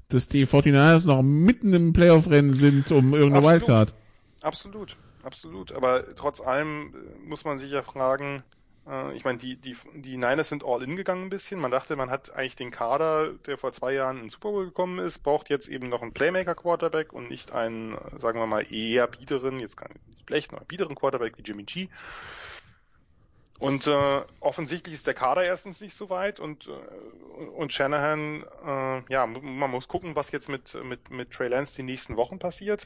[0.09, 3.61] dass die 49ers noch mitten im Playoff-Rennen sind um irgendeine Absolut.
[3.61, 3.93] Wildcard.
[4.41, 5.71] Absolut, absolut.
[5.71, 8.43] Aber trotz allem äh, muss man sich ja fragen,
[8.87, 11.59] äh, ich meine, die, die, die Niners sind all in gegangen ein bisschen.
[11.59, 14.99] Man dachte, man hat eigentlich den Kader, der vor zwei Jahren in Super Bowl gekommen
[14.99, 19.59] ist, braucht jetzt eben noch einen Playmaker-Quarterback und nicht einen, sagen wir mal, eher biederen,
[19.59, 21.89] jetzt kann ich nicht schlecht, noch biederen Quarterback wie Jimmy G.
[23.57, 29.13] Und äh, offensichtlich ist der Kader erstens nicht so weit und äh, und Shanahan, äh,
[29.13, 32.85] ja, man muss gucken, was jetzt mit mit mit Trey Lance die nächsten Wochen passiert.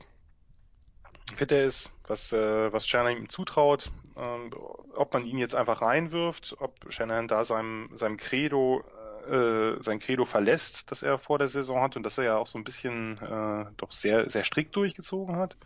[1.36, 4.56] Fit er ist, was äh, was Shanahan ihm zutraut, äh,
[4.96, 8.84] ob man ihn jetzt einfach reinwirft, ob Shanahan da seinem seinem Credo
[9.28, 12.48] äh, sein Credo verlässt, das er vor der Saison hat und das er ja auch
[12.48, 15.58] so ein bisschen äh, doch sehr sehr strikt durchgezogen hat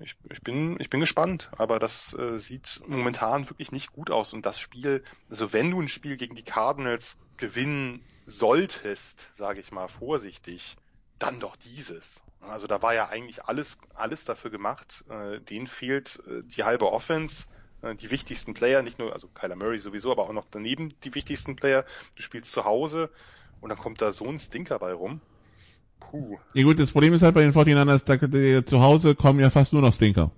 [0.00, 4.32] ich, ich, bin, ich bin gespannt, aber das äh, sieht momentan wirklich nicht gut aus.
[4.32, 9.72] Und das Spiel, also wenn du ein Spiel gegen die Cardinals gewinnen solltest, sage ich
[9.72, 10.76] mal vorsichtig,
[11.18, 12.22] dann doch dieses.
[12.40, 15.04] Also da war ja eigentlich alles, alles dafür gemacht.
[15.08, 17.46] Äh, denen fehlt äh, die halbe Offense,
[17.82, 21.14] äh, die wichtigsten Player, nicht nur, also Kyler Murray sowieso, aber auch noch daneben die
[21.14, 21.84] wichtigsten Player.
[22.16, 23.10] Du spielst zu Hause
[23.60, 25.20] und dann kommt da so ein Stinker bei rum.
[26.10, 26.38] Puh.
[26.54, 29.50] Ja gut, das Problem ist halt bei den 49ers, da, die, zu Hause kommen ja
[29.50, 30.30] fast nur noch Stinker.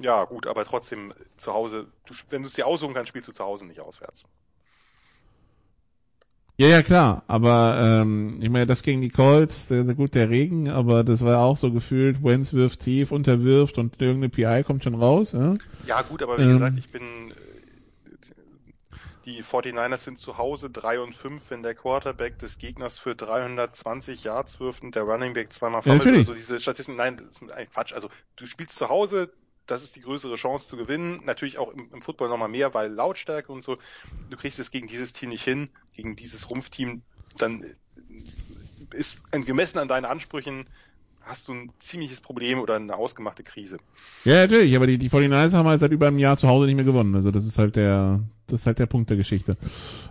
[0.00, 3.32] Ja, gut, aber trotzdem zu Hause, du, wenn du es dir aussuchen kannst, spielst du
[3.32, 4.24] zu Hause nicht auswärts.
[6.60, 10.28] Ja, ja, klar, aber ähm, ich meine, das gegen die Colts, der, der, gut, der
[10.28, 14.84] Regen, aber das war auch so gefühlt, Wenz wirft tief, unterwirft und irgendeine PI kommt
[14.84, 15.32] schon raus.
[15.32, 15.54] Ja,
[15.86, 17.32] ja gut, aber wie ähm, gesagt, ich bin
[19.36, 24.24] die 49ers sind zu Hause 3 und 5, wenn der Quarterback des Gegners für 320
[24.24, 26.04] Yards wirft und der Running Back zweimal fummelt.
[26.04, 27.92] Ja, also diese Statistiken, nein, das ist eigentlich Quatsch.
[27.92, 29.32] Also du spielst zu Hause,
[29.66, 31.20] das ist die größere Chance zu gewinnen.
[31.24, 33.78] Natürlich auch im, im Football nochmal mehr, weil Lautstärke und so.
[34.28, 37.02] Du kriegst es gegen dieses Team nicht hin, gegen dieses Rumpfteam.
[37.38, 37.64] Dann
[38.90, 40.68] ist gemessen an deinen Ansprüchen
[41.22, 43.78] hast du ein ziemliches Problem oder eine ausgemachte Krise.
[44.24, 46.76] Ja, natürlich, aber die, die 49ers haben halt seit über einem Jahr zu Hause nicht
[46.76, 47.14] mehr gewonnen.
[47.14, 49.56] Also das ist halt der, das ist halt der Punkt der Geschichte.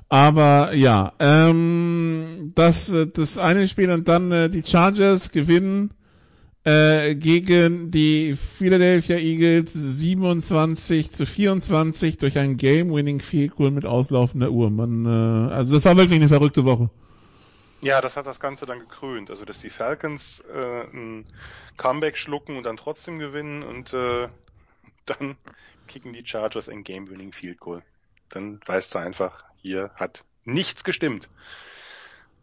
[0.07, 5.91] Aber ja, ähm, das, das eine Spiel und dann äh, die Chargers gewinnen
[6.63, 14.51] äh, gegen die Philadelphia Eagles 27 zu 24 durch ein Game-Winning Field Goal mit auslaufender
[14.51, 14.69] Uhr.
[14.69, 16.89] Man, äh, also das war wirklich eine verrückte Woche.
[17.81, 19.29] Ja, das hat das Ganze dann gekrönt.
[19.29, 21.25] Also, dass die Falcons äh, ein
[21.77, 24.27] Comeback schlucken und dann trotzdem gewinnen und äh,
[25.05, 25.37] dann
[25.87, 27.81] kicken die Chargers ein Game-Winning Field Goal.
[28.29, 31.29] Dann weißt du einfach, hier hat nichts gestimmt.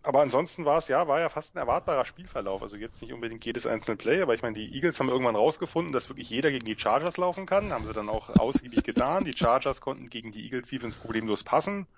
[0.02, 2.62] Aber ansonsten war es ja, war ja fast ein erwartbarer Spielverlauf.
[2.62, 5.92] Also jetzt nicht unbedingt jedes einzelne Play, aber ich meine, die Eagles haben irgendwann rausgefunden,
[5.92, 7.72] dass wirklich jeder gegen die Chargers laufen kann.
[7.72, 9.24] Haben sie dann auch ausgiebig getan.
[9.24, 11.88] Die Chargers konnten gegen die Eagles Defense problemlos passen.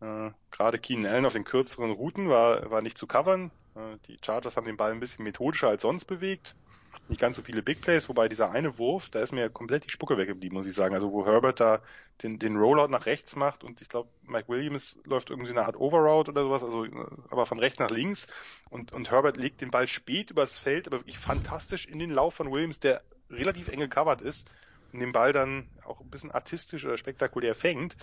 [0.00, 3.50] Äh, Gerade Keenan Allen auf den kürzeren Routen war, war nicht zu covern.
[3.74, 6.54] Äh, die Chargers haben den Ball ein bisschen methodischer als sonst bewegt.
[7.08, 9.90] Nicht ganz so viele Big Plays, wobei dieser eine Wurf, da ist mir komplett die
[9.90, 10.94] Spucke weggeblieben, muss ich sagen.
[10.94, 11.80] Also wo Herbert da
[12.22, 15.76] den, den Rollout nach rechts macht und ich glaube, Mike Williams läuft irgendwie eine Art
[15.76, 16.84] Overroute oder sowas, also
[17.30, 18.26] aber von rechts nach links
[18.70, 22.34] und, und Herbert legt den Ball spät übers Feld, aber wirklich fantastisch in den Lauf
[22.34, 24.48] von Williams, der relativ eng gecovert ist
[25.00, 27.96] den Ball dann auch ein bisschen artistisch oder spektakulär fängt.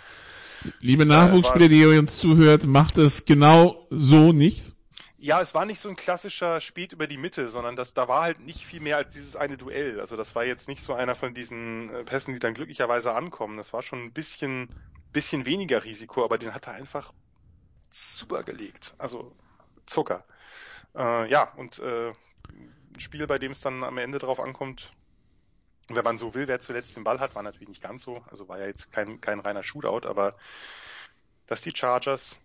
[0.79, 4.73] Liebe Nachwuchsspieler, die ihr uns zuhört, macht es genau so nicht.
[5.17, 8.23] Ja, es war nicht so ein klassischer Spät über die Mitte, sondern das, da war
[8.23, 10.01] halt nicht viel mehr als dieses eine Duell.
[10.01, 13.55] Also das war jetzt nicht so einer von diesen äh, Pässen, die dann glücklicherweise ankommen.
[13.55, 14.67] Das war schon ein bisschen,
[15.13, 17.13] bisschen weniger Risiko, aber den hat er einfach
[17.89, 18.95] super gelegt.
[18.97, 19.33] Also
[19.85, 20.25] Zucker.
[20.93, 24.91] Äh, ja, und äh, ein Spiel, bei dem es dann am Ende drauf ankommt,
[25.95, 28.23] wenn man so will, wer zuletzt den Ball hat, war natürlich nicht ganz so.
[28.29, 30.35] Also war ja jetzt kein, kein reiner Shootout, aber
[31.47, 32.39] dass die Chargers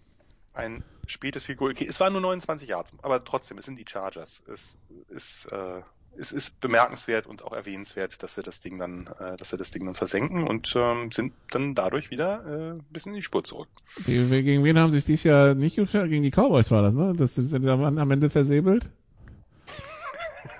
[0.54, 4.42] ein spätes Goal, okay, es waren nur 29 Yards, aber trotzdem, es sind die Chargers.
[4.52, 4.76] Es
[5.08, 5.82] ist, äh,
[6.18, 9.70] es ist bemerkenswert und auch erwähnenswert, dass sie das Ding dann, äh, dass sie das
[9.70, 13.44] Ding dann versenken und ähm, sind dann dadurch wieder äh, ein bisschen in die Spur
[13.44, 13.68] zurück.
[14.04, 17.14] Gegen wen haben sie sich dieses Jahr nicht gegen die Cowboys war das, ne?
[17.16, 18.90] Das sind am Ende versäbelt?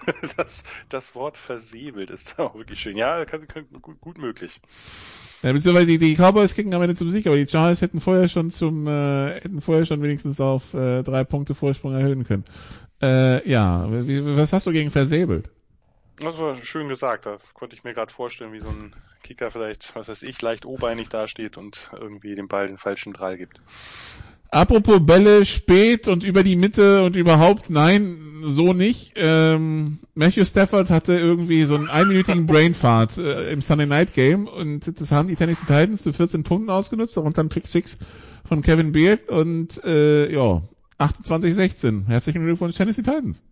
[0.37, 2.97] das, das Wort versäbelt ist auch wirklich schön.
[2.97, 4.61] Ja, kann, kann, gut, gut möglich.
[5.43, 8.29] Ja, beziehungsweise die, die Cowboys kicken am Ende zum Sieg, aber die Chargers hätten vorher
[8.29, 12.45] schon zum, äh, hätten vorher schon wenigstens auf äh, drei Punkte Vorsprung erhöhen können.
[13.01, 15.51] Äh, ja, wie, was hast du gegen versäbelt?
[16.17, 17.27] Das war schön gesagt.
[17.27, 18.93] Da konnte ich mir gerade vorstellen, wie so ein
[19.23, 23.37] Kicker vielleicht, was weiß ich, leicht obeinig dasteht und irgendwie dem Ball den falschen Drall
[23.37, 23.61] gibt.
[24.51, 29.13] Apropos Bälle spät und über die Mitte und überhaupt, nein, so nicht.
[29.17, 35.01] Ähm, Matthew Stafford hatte irgendwie so einen einminütigen Brainfart äh, im Sunday Night Game und
[35.01, 37.99] das haben die Tennessee Titans zu 14 Punkten ausgenutzt, darunter ein Pick 6
[38.45, 40.63] von Kevin Beard und äh, ja,
[40.99, 42.07] 28-16.
[42.07, 43.43] Herzlichen Glückwunsch Tennessee Titans.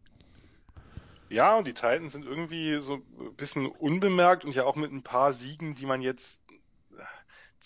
[1.28, 5.02] Ja, und die Titans sind irgendwie so ein bisschen unbemerkt und ja auch mit ein
[5.02, 6.40] paar Siegen, die man jetzt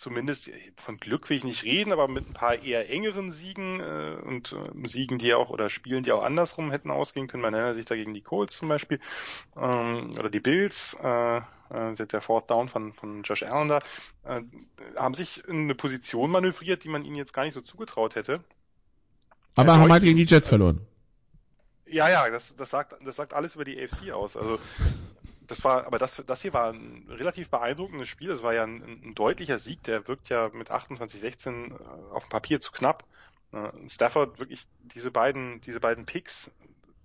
[0.01, 4.17] zumindest von Glück will ich nicht reden, aber mit ein paar eher engeren Siegen äh,
[4.25, 7.43] und äh, Siegen, die auch oder Spielen, die auch andersrum hätten ausgehen können.
[7.43, 8.99] Man erinnert sich da gegen die Colts zum Beispiel
[9.57, 13.81] ähm, oder die Bills, äh, äh, der Fourth Down von, von Josh Allen da,
[14.25, 14.43] äh,
[14.97, 18.43] haben sich in eine Position manövriert, die man ihnen jetzt gar nicht so zugetraut hätte.
[19.55, 20.81] Aber haben halt gegen die Jets verloren.
[21.87, 24.37] Ja, ja, das, das sagt, das sagt alles über die AFC aus.
[24.37, 24.59] Also
[25.51, 28.29] das war, aber das, das hier war ein relativ beeindruckendes Spiel.
[28.29, 29.83] Das war ja ein, ein deutlicher Sieg.
[29.83, 31.75] Der wirkt ja mit 28-16 äh,
[32.13, 33.05] auf dem Papier zu knapp.
[33.53, 36.53] Äh, Stafford wirklich diese beiden, diese beiden Picks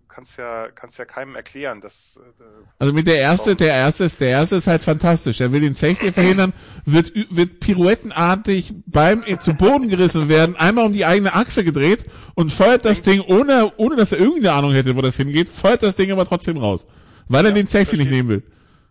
[0.07, 2.19] kannst ja, kannst ja keinem erklären, dass.
[2.39, 2.43] Äh,
[2.77, 5.41] also mit der erste, der erste ist, der erste ist halt fantastisch.
[5.41, 6.53] Er will den Safety verhindern,
[6.85, 12.05] wird, wird pirouettenartig beim zu Boden gerissen werden, einmal um die eigene Achse gedreht
[12.35, 15.81] und feuert das Ding ohne, ohne dass er irgendeine Ahnung hätte, wo das hingeht, feuert
[15.81, 16.85] das Ding aber trotzdem raus.
[17.27, 18.43] Weil er den Safety nicht nehmen will.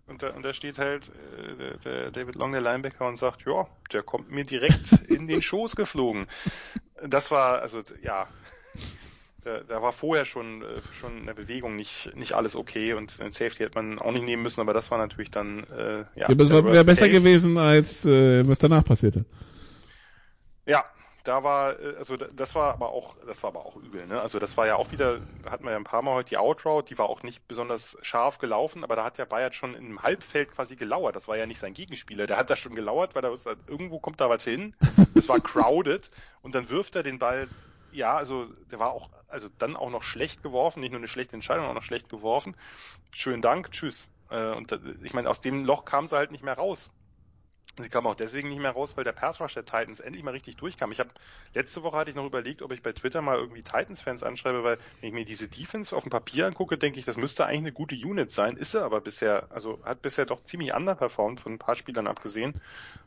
[0.07, 3.47] Und da, und da steht halt äh, der, der David Long, der Linebacker, und sagt,
[3.47, 6.27] ja, der kommt mir direkt in den Schoß geflogen.
[7.03, 8.29] Das war, also ja,
[9.45, 13.19] da, da war vorher schon äh, schon in der Bewegung nicht nicht alles okay und
[13.19, 16.07] den Safety hätte man auch nicht nehmen müssen, aber das war natürlich dann äh, ja.
[16.17, 19.25] ja aber es wäre besser gewesen als äh, was danach passierte.
[20.67, 20.85] Ja,
[21.25, 24.21] da war, äh, also das war aber auch, das war aber auch übel, ne?
[24.21, 26.89] Also das war ja auch wieder, hatten wir ja ein paar Mal heute die Outroute,
[26.89, 30.53] die war auch nicht besonders scharf gelaufen, aber da hat ja Bayard schon im Halbfeld
[30.53, 31.17] quasi gelauert.
[31.17, 33.99] Das war ja nicht sein Gegenspieler, der hat da schon gelauert, weil da ist, irgendwo
[33.99, 34.77] kommt da was hin.
[35.15, 36.11] Es war crowded
[36.43, 37.49] und dann wirft er den Ball,
[37.91, 41.35] ja, also der war auch, also dann auch noch schlecht geworfen, nicht nur eine schlechte
[41.35, 42.57] Entscheidung, auch noch schlecht geworfen.
[43.13, 44.09] Schönen Dank, tschüss.
[44.31, 46.93] Äh, und ich meine, aus dem Loch kam sie halt nicht mehr raus.
[47.77, 50.31] Sie kam auch deswegen nicht mehr raus, weil der Pass Rush der Titans endlich mal
[50.31, 50.93] richtig durchkam.
[50.93, 51.11] Ich habe
[51.55, 54.79] letzte Woche hatte ich noch überlegt, ob ich bei Twitter mal irgendwie Titans-Fans anschreibe, weil
[55.01, 57.73] wenn ich mir diese Defense auf dem Papier angucke, denke ich, das müsste eigentlich eine
[57.73, 58.57] gute Unit sein.
[58.57, 62.61] Ist er aber bisher, also hat bisher doch ziemlich underperformed von ein paar Spielern abgesehen.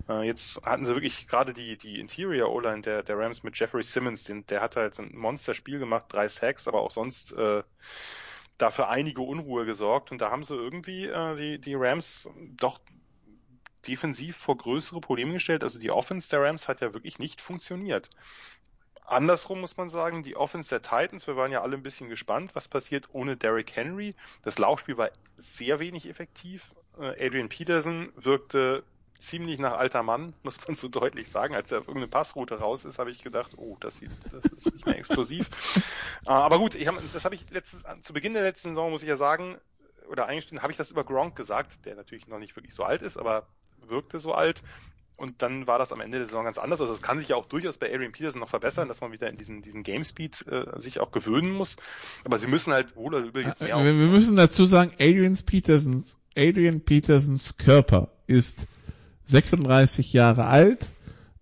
[0.10, 3.84] Äh, jetzt hatten sie wirklich gerade die die Interior O-Line der der Rams mit Jeffrey
[3.84, 7.64] Simmons, den, der hat halt ein Monster-Spiel gemacht, drei Sacks, aber auch sonst äh,
[8.57, 12.80] dafür einige Unruhe gesorgt und da haben sie irgendwie äh, die die Rams doch
[13.88, 15.64] defensiv vor größere Probleme gestellt.
[15.64, 18.09] Also die Offense der Rams hat ja wirklich nicht funktioniert.
[19.05, 22.55] Andersrum muss man sagen, die Offense der Titans, wir waren ja alle ein bisschen gespannt,
[22.55, 24.15] was passiert ohne Derrick Henry.
[24.43, 26.72] Das Laufspiel war sehr wenig effektiv.
[26.99, 28.84] Äh, Adrian Peterson wirkte
[29.18, 31.55] ziemlich nach alter Mann, muss man so deutlich sagen.
[31.55, 34.73] Als er auf irgendeine Passroute raus ist, habe ich gedacht, oh, das, sieht, das ist
[34.73, 35.49] nicht mehr explosiv.
[36.26, 39.03] Äh, aber gut, ich hab, das habe ich letztes, zu Beginn der letzten Saison, muss
[39.03, 39.57] ich ja sagen,
[40.09, 43.01] oder eingestehen, habe ich das über Gronk gesagt, der natürlich noch nicht wirklich so alt
[43.01, 43.47] ist, aber
[43.87, 44.61] wirkte so alt.
[45.17, 46.79] Und dann war das am Ende der Saison ganz anders.
[46.79, 49.27] Also es kann sich ja auch durchaus bei Adrian Peterson noch verbessern, dass man wieder
[49.27, 51.77] in diesen, diesen Game Speed äh, sich auch gewöhnen muss.
[52.23, 55.35] Aber sie müssen halt wohl oder übel jetzt mehr Wir, wir müssen dazu sagen, Adrian
[55.35, 58.67] Petersons, Adrian Petersons Körper ist
[59.25, 60.91] 36 Jahre alt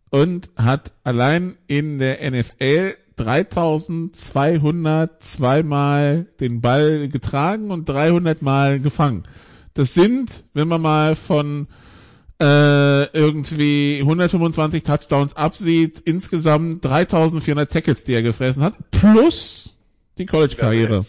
[0.10, 9.24] und hat allein in der NFL 3202 Mal den Ball getragen und 300 Mal gefangen.
[9.74, 11.68] Das sind, wenn man mal von
[12.40, 19.76] äh, irgendwie 125 Touchdowns absieht, insgesamt 3400 Tackles, die er gefressen hat, plus
[20.18, 21.06] die College-Karriere.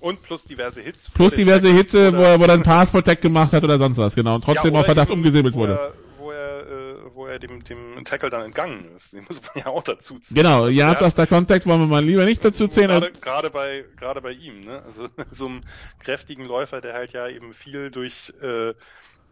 [0.00, 1.10] Und plus diverse Hits.
[1.10, 4.14] Plus diverse Hits, wo er, wo er dann Pass Protect gemacht hat oder sonst was,
[4.14, 4.36] genau.
[4.36, 5.92] Und trotzdem ja, auf Verdacht umgesäbelt wurde.
[6.18, 9.12] Wo er, äh, wo er dem, dem Tackle dann entgangen ist.
[9.12, 10.36] Den muss man ja auch dazu zählen.
[10.36, 11.06] Genau, Yards ja.
[11.06, 12.88] after Contact wollen wir mal lieber nicht dazu zählen.
[12.88, 14.82] Gerade, gerade bei, gerade bei ihm, ne?
[14.86, 15.60] Also so einem
[15.98, 18.72] kräftigen Läufer, der halt ja eben viel durch, äh,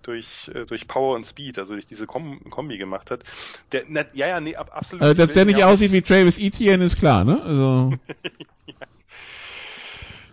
[0.09, 3.25] durch, äh, durch Power und Speed, also durch diese Kom Kombi gemacht hat.
[3.73, 5.03] Der, na, ja, ja, nee, ab, absolut.
[5.03, 7.43] Also, dass der nicht aussieht wie Travis Etienne ist klar, ne?
[7.43, 7.93] Also.
[8.67, 8.75] ja.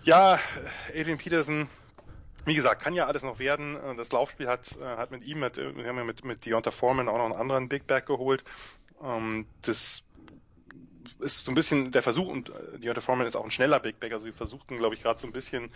[0.03, 0.39] ja,
[0.97, 1.67] Adrian Peterson,
[2.45, 3.77] wie gesagt, kann ja alles noch werden.
[3.97, 7.09] Das Laufspiel hat, äh, hat mit ihm, mit, wir haben ja mit, mit Deonta Foreman
[7.09, 8.43] auch noch einen anderen Big Back geholt.
[9.03, 10.03] Ähm, das
[11.19, 13.99] ist so ein bisschen der Versuch, und äh, Deonta Foreman ist auch ein schneller Big
[13.99, 15.69] Back, also sie versuchten, glaube ich, gerade so ein bisschen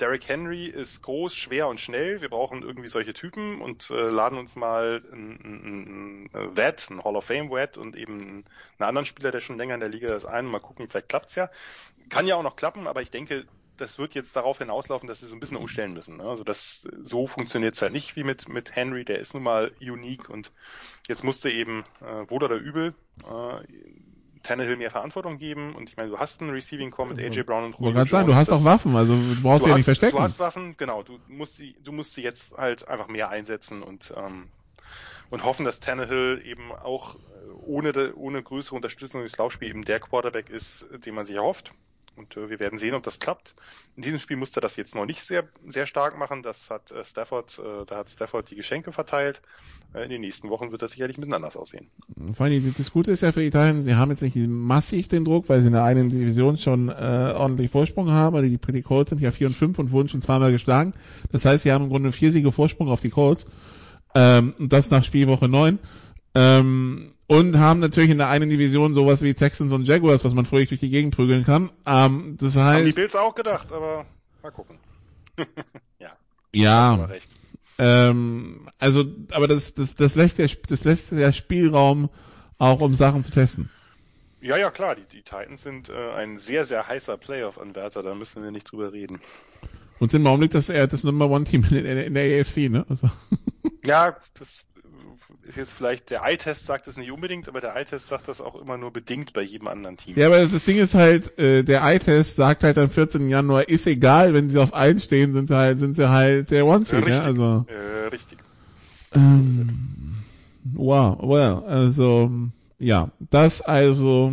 [0.00, 2.20] Derrick Henry ist groß, schwer und schnell.
[2.20, 7.16] Wir brauchen irgendwie solche Typen und äh, laden uns mal einen, einen Vet, einen Hall
[7.16, 8.44] of Fame Vet und eben einen
[8.78, 10.46] anderen Spieler, der schon länger in der Liga ist, ein.
[10.46, 11.50] Mal gucken, vielleicht klappt's ja.
[12.08, 13.46] Kann ja auch noch klappen, aber ich denke,
[13.76, 16.18] das wird jetzt darauf hinauslaufen, dass sie so ein bisschen umstellen müssen.
[16.18, 16.24] Ne?
[16.24, 19.72] Also das so funktioniert es halt nicht wie mit mit Henry, der ist nun mal
[19.80, 20.52] unique und
[21.08, 22.94] jetzt musste eben äh, wohl oder übel
[23.24, 23.64] äh,
[24.48, 27.64] Tannehill mehr Verantwortung geben und ich meine, du hast einen Receiving Core mit AJ Brown
[27.64, 29.80] und Ich wollte gerade sagen, du hast auch Waffen, also du brauchst du ja hast,
[29.80, 30.16] nicht verstecken.
[30.16, 33.82] Du hast Waffen, genau, du musst sie, du musst sie jetzt halt einfach mehr einsetzen
[33.82, 34.48] und ähm,
[35.28, 37.18] und hoffen, dass Tannehill eben auch äh,
[37.60, 41.72] ohne, ohne größere Unterstützung des Laufspiels eben der Quarterback ist, den man sich erhofft.
[42.18, 43.54] Und äh, wir werden sehen, ob das klappt.
[43.96, 46.42] In diesem Spiel musste er das jetzt noch nicht sehr, sehr stark machen.
[46.42, 49.40] Das hat äh, Stafford, äh, da hat Stafford die Geschenke verteilt.
[49.94, 51.90] Äh, in den nächsten Wochen wird das sicherlich ein bisschen anders aussehen.
[52.34, 55.48] Vor allem, das Gute ist ja für Italien, sie haben jetzt nicht massiv den Druck,
[55.48, 58.36] weil sie in der einen Division schon äh, ordentlich Vorsprung haben.
[58.36, 60.92] Also die Pretty Colts sind ja 4 und 5 und wurden schon zweimal geschlagen.
[61.30, 63.46] Das heißt, sie haben im Grunde vier Siege Vorsprung auf die Colts.
[64.14, 65.78] Ähm, und das nach Spielwoche 9.
[66.34, 70.46] Ähm, und haben natürlich in der einen Division sowas wie Texans und Jaguars, was man
[70.46, 71.70] fröhlich durch die Gegend prügeln kann.
[71.86, 74.06] Ähm, das heißt, Haben die Bills auch gedacht, aber
[74.42, 74.78] mal gucken.
[76.00, 76.10] ja.
[76.52, 77.08] ja,
[77.78, 82.08] ähm, also, aber das, das, das lässt ja, das lässt ja Spielraum
[82.56, 83.70] auch um Sachen zu testen.
[84.40, 88.42] Ja, ja, klar, die, die Titans sind äh, ein sehr, sehr heißer Playoff-Anwärter, da müssen
[88.42, 89.20] wir nicht drüber reden.
[90.00, 92.70] Und sind im Augenblick das, äh, das Number One Team in, in, in der AFC,
[92.70, 92.86] ne?
[92.88, 93.10] Also,
[93.84, 94.64] Ja, das
[95.42, 98.54] ist jetzt vielleicht, der Eye-Test sagt es nicht unbedingt, aber der Eye-Test sagt das auch
[98.60, 100.16] immer nur bedingt bei jedem anderen Team.
[100.16, 103.28] ja, aber das Ding ist halt, äh, der Eye-Test sagt halt am 14.
[103.28, 106.66] Januar, ist egal, wenn sie auf allen stehen, sind sie halt, sind sie halt der
[106.66, 107.06] One Seed, ne?
[107.06, 107.26] richtig.
[107.26, 108.38] Also, Äh, richtig.
[109.14, 110.14] ähm,
[110.74, 112.30] wow, well, also,
[112.78, 114.32] ja, das also,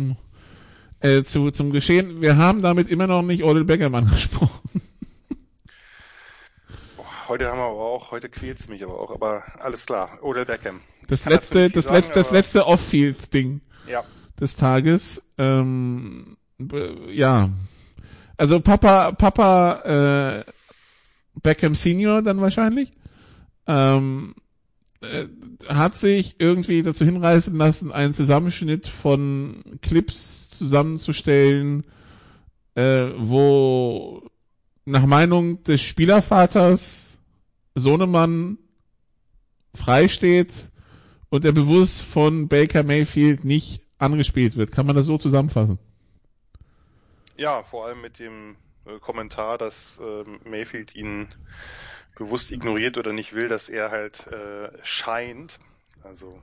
[1.00, 2.20] äh, zu, zum Geschehen.
[2.20, 4.80] Wir haben damit immer noch nicht Odell Beckham angesprochen.
[7.28, 10.18] Heute haben wir aber auch, heute quält's mich aber auch, aber alles klar.
[10.22, 10.80] Odell Beckham.
[11.08, 14.04] Das Kann letzte, das sagen, letzte, das letzte Off-Field-Ding Ja.
[14.40, 15.22] des Tages.
[15.36, 16.36] Ähm,
[17.10, 17.50] ja.
[18.36, 20.52] Also Papa, Papa äh,
[21.42, 22.92] Beckham Senior dann wahrscheinlich.
[23.66, 24.34] Ähm,
[25.00, 25.26] äh,
[25.68, 31.84] hat sich irgendwie dazu hinreißen lassen, einen Zusammenschnitt von Clips zusammenzustellen,
[32.76, 34.22] äh, wo
[34.84, 37.15] nach Meinung des Spielervaters
[37.76, 38.58] Sohnemann
[39.74, 40.70] frei steht
[41.28, 44.72] und der bewusst von Baker Mayfield nicht angespielt wird.
[44.72, 45.78] Kann man das so zusammenfassen?
[47.36, 51.28] Ja, vor allem mit dem äh, Kommentar, dass ähm, Mayfield ihn
[52.16, 55.58] bewusst ignoriert oder nicht will, dass er halt äh, scheint,
[56.02, 56.40] also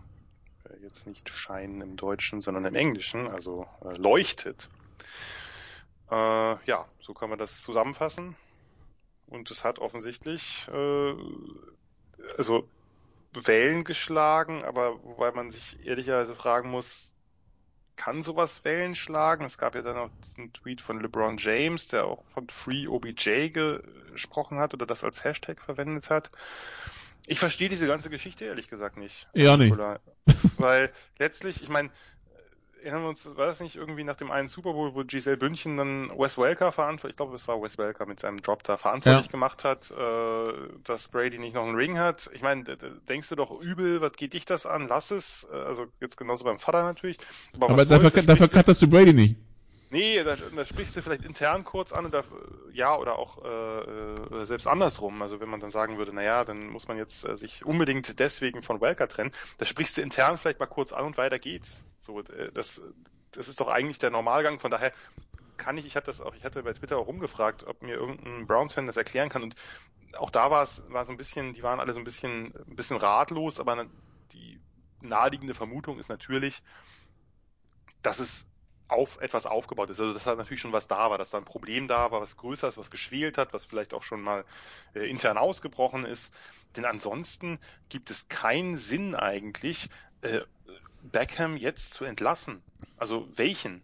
[0.65, 4.69] äh, jetzt nicht scheinen im Deutschen, sondern im Englischen, also äh, leuchtet.
[6.11, 8.35] Äh, ja, so kann man das zusammenfassen.
[9.27, 11.15] Und es hat offensichtlich äh,
[12.37, 12.67] also
[13.33, 17.13] Wellen geschlagen, aber wobei man sich ehrlicherweise fragen muss,
[17.95, 19.45] kann sowas Wellen schlagen?
[19.45, 23.49] Es gab ja dann auch diesen Tweet von LeBron James, der auch von Free OBJ
[23.49, 26.31] gesprochen hat oder das als Hashtag verwendet hat.
[27.27, 29.29] Ich verstehe diese ganze Geschichte ehrlich gesagt nicht.
[29.33, 29.75] Ja, nicht.
[30.57, 31.89] Weil letztlich, ich meine,
[32.83, 35.77] erinnern wir uns, war das nicht irgendwie nach dem einen Super Bowl, wo Giselle Bündchen
[35.77, 39.25] dann Wes Welker verantwortlich, ich glaube, es war Wes Welker mit seinem Drop da verantwortlich
[39.25, 39.31] Ja.
[39.31, 40.53] gemacht hat, äh,
[40.83, 42.29] dass Brady nicht noch einen Ring hat.
[42.33, 44.87] Ich meine, denkst du doch übel, was geht dich das an?
[44.87, 45.47] Lass es.
[45.51, 47.17] Äh, Also jetzt genauso beim Vater natürlich.
[47.59, 48.25] Aber was dafür, soll's?
[48.25, 49.35] Dafür cuttest du Brady nicht.
[49.93, 52.23] Nee, da, da sprichst du vielleicht intern kurz an oder
[52.71, 53.81] ja oder auch äh,
[54.41, 55.21] äh, selbst andersrum.
[55.21, 58.63] Also wenn man dann sagen würde, naja, dann muss man jetzt äh, sich unbedingt deswegen
[58.63, 61.83] von Welker trennen, da sprichst du intern vielleicht mal kurz an und weiter geht's.
[61.99, 62.81] So, äh, das,
[63.33, 64.59] das ist doch eigentlich der Normalgang.
[64.59, 64.93] Von daher
[65.57, 68.47] kann ich, ich hatte das auch, ich hatte bei Twitter auch rumgefragt, ob mir irgendein
[68.47, 69.43] Browns-Fan das erklären kann.
[69.43, 69.55] Und
[70.17, 72.75] auch da war es, war so ein bisschen, die waren alle so ein bisschen, ein
[72.75, 73.85] bisschen ratlos, aber
[74.31, 74.59] die
[75.01, 76.63] naheliegende Vermutung ist natürlich,
[78.01, 78.47] dass es
[78.87, 79.99] auf etwas aufgebaut ist.
[79.99, 82.37] Also dass da natürlich schon was da war, dass da ein Problem da war, was
[82.37, 84.45] größer ist, was geschwelt hat, was vielleicht auch schon mal
[84.93, 86.31] äh, intern ausgebrochen ist.
[86.75, 89.89] Denn ansonsten gibt es keinen Sinn eigentlich,
[90.21, 90.41] äh,
[91.01, 92.61] Beckham jetzt zu entlassen.
[92.97, 93.83] Also welchen?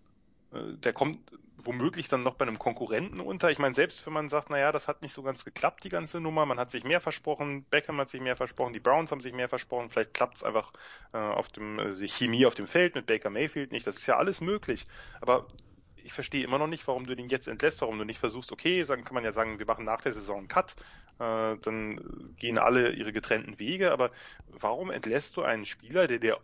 [0.53, 1.19] Äh, der kommt
[1.63, 3.51] womöglich dann noch bei einem Konkurrenten unter.
[3.51, 6.19] Ich meine, selbst wenn man sagt, naja, das hat nicht so ganz geklappt, die ganze
[6.19, 9.33] Nummer, man hat sich mehr versprochen, Beckham hat sich mehr versprochen, die Browns haben sich
[9.33, 10.71] mehr versprochen, vielleicht klappt es einfach
[11.13, 14.17] äh, auf dem, also Chemie auf dem Feld mit Baker Mayfield nicht, das ist ja
[14.17, 14.87] alles möglich.
[15.21, 15.47] Aber
[15.95, 18.83] ich verstehe immer noch nicht, warum du den jetzt entlässt, warum du nicht versuchst, okay,
[18.83, 20.75] dann kann man ja sagen, wir machen nach der Saison einen Cut,
[21.19, 24.11] äh, dann gehen alle ihre getrennten Wege, aber
[24.47, 26.39] warum entlässt du einen Spieler, der dir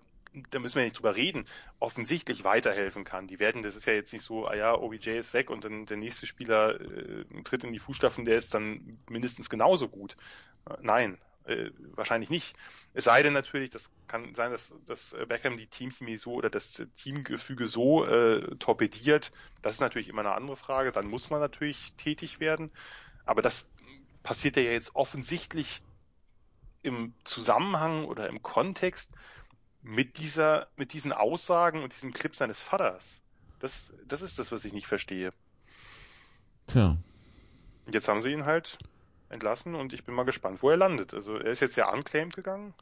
[0.49, 1.45] da müssen wir nicht drüber reden,
[1.79, 3.27] offensichtlich weiterhelfen kann.
[3.27, 5.85] Die werden, das ist ja jetzt nicht so, ah ja, OBJ ist weg und dann
[5.85, 10.17] der nächste Spieler äh, tritt in die Fußstapfen, der ist dann mindestens genauso gut.
[10.81, 12.55] Nein, äh, wahrscheinlich nicht.
[12.93, 16.81] Es sei denn natürlich, das kann sein, dass, dass Beckham die Teamchemie so oder das
[16.95, 19.31] Teamgefüge so äh, torpediert.
[19.61, 20.91] Das ist natürlich immer eine andere Frage.
[20.91, 22.71] Dann muss man natürlich tätig werden.
[23.25, 23.67] Aber das
[24.23, 25.83] passiert ja jetzt offensichtlich
[26.81, 29.11] im Zusammenhang oder im Kontext
[29.85, 33.21] mit dieser, mit diesen Aussagen und diesem Clip seines Vaters.
[33.59, 35.29] Das, das ist das, was ich nicht verstehe.
[36.67, 36.97] Tja.
[37.85, 38.79] Und jetzt haben sie ihn halt
[39.29, 41.13] entlassen und ich bin mal gespannt, wo er landet.
[41.13, 42.73] Also er ist jetzt ja unclaimed gegangen.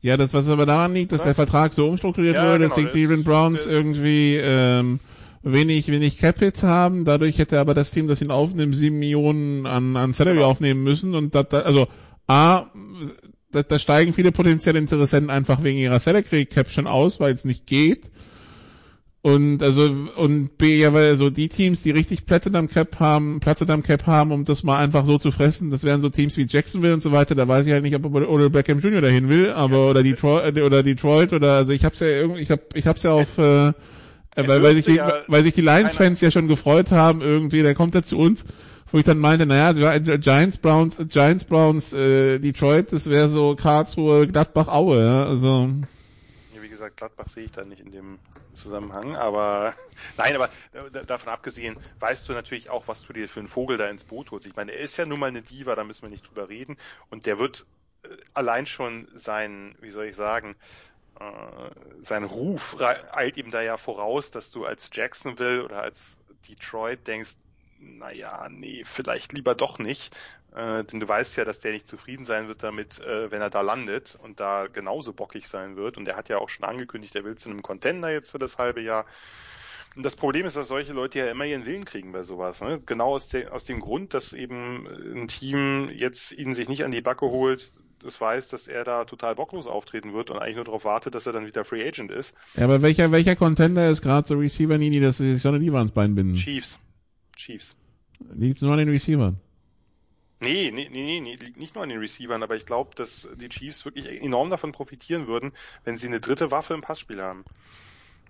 [0.00, 1.26] Ja, das, was aber daran liegt, dass ja.
[1.26, 5.00] der Vertrag so umstrukturiert ja, wurde, genau, dass die Cleveland Browns irgendwie ähm,
[5.42, 7.04] wenig, wenig Capit haben.
[7.04, 10.48] Dadurch hätte aber das Team, das ihn aufnimmt, sieben Millionen an, an Salary genau.
[10.48, 11.14] aufnehmen müssen.
[11.14, 11.88] Und das, also
[12.26, 12.66] A,
[13.52, 17.44] da, da steigen viele potenzielle Interessenten einfach wegen ihrer Salary Cap schon aus, weil es
[17.44, 18.10] nicht geht.
[19.20, 23.82] Und also und B, ja, weil so die Teams, die richtig Platinum Cap haben, Platinum
[23.82, 26.94] Cap haben, um das mal einfach so zu fressen, das wären so Teams wie Jacksonville
[26.94, 27.34] und so weiter.
[27.34, 29.00] Da weiß ich halt nicht, ob Odell Beckham Jr.
[29.00, 29.90] dahin will, aber ja.
[29.90, 33.10] oder Detroit oder Detroit oder also ich hab's ja irgendwie, ich hab ich hab's ja
[33.10, 33.72] auf äh,
[34.36, 37.74] weil, weil sich die, ja weil sich die Lions-Fans ja schon gefreut haben irgendwie, der
[37.74, 38.44] kommt er zu uns,
[38.90, 44.26] wo ich dann meinte, naja, Giants, Browns, Giants, Browns, äh, Detroit, das wäre so Karlsruhe,
[44.26, 45.70] Gladbach, Aue, ja, also
[46.78, 48.20] gesagt, Gladbach sehe ich da nicht in dem
[48.54, 49.74] Zusammenhang, aber
[50.16, 50.50] nein, aber
[50.90, 54.30] davon abgesehen, weißt du natürlich auch, was du dir für einen Vogel da ins Boot
[54.30, 54.46] holst.
[54.46, 56.76] Ich meine, er ist ja nun mal eine Diva, da müssen wir nicht drüber reden
[57.10, 57.66] und der wird
[58.04, 60.56] äh, allein schon sein, wie soll ich sagen,
[61.18, 61.70] äh,
[62.00, 67.32] sein Ruf eilt ihm da ja voraus, dass du als Jacksonville oder als Detroit denkst,
[67.80, 70.14] naja, nee, vielleicht lieber doch nicht.
[70.54, 73.50] Äh, denn du weißt ja, dass der nicht zufrieden sein wird damit, äh, wenn er
[73.50, 75.96] da landet und da genauso bockig sein wird.
[75.96, 78.58] Und er hat ja auch schon angekündigt, er will zu einem Contender jetzt für das
[78.58, 79.04] halbe Jahr.
[79.96, 82.60] Und das Problem ist, dass solche Leute ja immer ihren Willen kriegen bei sowas.
[82.60, 82.80] Ne?
[82.86, 86.90] Genau aus, de aus dem Grund, dass eben ein Team jetzt ihn sich nicht an
[86.90, 87.72] die Backe holt,
[88.02, 91.26] das weiß, dass er da total bocklos auftreten wird und eigentlich nur darauf wartet, dass
[91.26, 92.34] er dann wieder Free Agent ist.
[92.54, 95.58] Ja, aber welcher, welcher Contender ist gerade so Receiver Nini, dass sie sich so eine
[95.58, 96.36] Liebe ans Bein binden?
[96.36, 96.78] Chiefs.
[97.38, 97.76] Chiefs.
[98.34, 99.40] Liegt nur an den Receivern.
[100.40, 103.48] Nee, nee, nee, nee, liegt nicht nur an den Receivern, aber ich glaube, dass die
[103.48, 105.52] Chiefs wirklich enorm davon profitieren würden,
[105.84, 107.44] wenn sie eine dritte Waffe im Passspiel haben.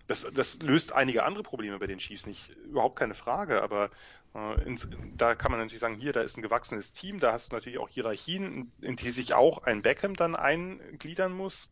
[0.06, 3.90] Das, das löst einige andere Probleme bei den Chiefs nicht, überhaupt keine Frage, aber
[4.34, 7.52] äh, ins, da kann man natürlich sagen, hier, da ist ein gewachsenes Team, da hast
[7.52, 11.68] du natürlich auch Hierarchien, in die sich auch ein Beckham dann eingliedern muss.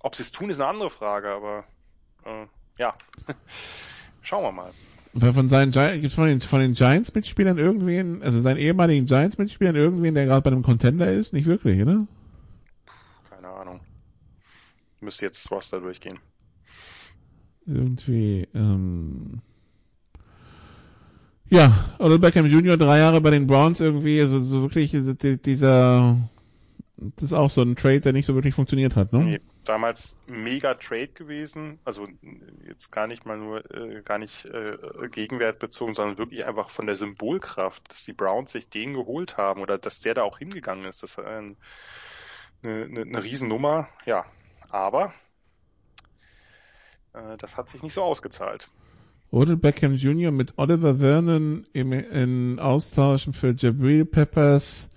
[0.00, 1.64] Ob sie es tun, ist eine andere Frage, aber
[2.24, 2.46] äh,
[2.78, 2.96] ja,
[4.22, 4.72] schauen wir mal.
[5.18, 10.26] Von seinen gibt von den, von den Giants-Mitspielern irgendwen, also seinen ehemaligen Giants-Mitspielern irgendwen, der
[10.26, 11.32] gerade bei einem Contender ist?
[11.32, 12.06] Nicht wirklich, oder?
[13.30, 13.80] Keine Ahnung.
[15.00, 16.18] Müsste jetzt das Roster durchgehen.
[17.64, 19.40] Irgendwie, ähm,
[21.48, 22.76] ja, Odell Beckham Jr.
[22.76, 26.18] drei Jahre bei den Browns irgendwie, also so wirklich dieser
[26.98, 29.22] das ist auch so ein Trade, der nicht so wirklich funktioniert hat, ne?
[29.22, 32.06] Nee, damals mega Trade gewesen, also
[32.66, 34.78] jetzt gar nicht mal nur, äh, gar nicht äh,
[35.10, 39.60] Gegenwert bezogen, sondern wirklich einfach von der Symbolkraft, dass die Browns sich den geholt haben
[39.60, 41.02] oder dass der da auch hingegangen ist.
[41.02, 41.56] Das ist ein,
[42.62, 44.24] eine, eine, eine Riesennummer, ja.
[44.70, 45.12] Aber
[47.12, 48.70] äh, das hat sich nicht so ausgezahlt.
[49.30, 50.30] Odell Beckham Jr.
[50.30, 54.88] mit Oliver Vernon im, in Austauschen für Jabril Peppers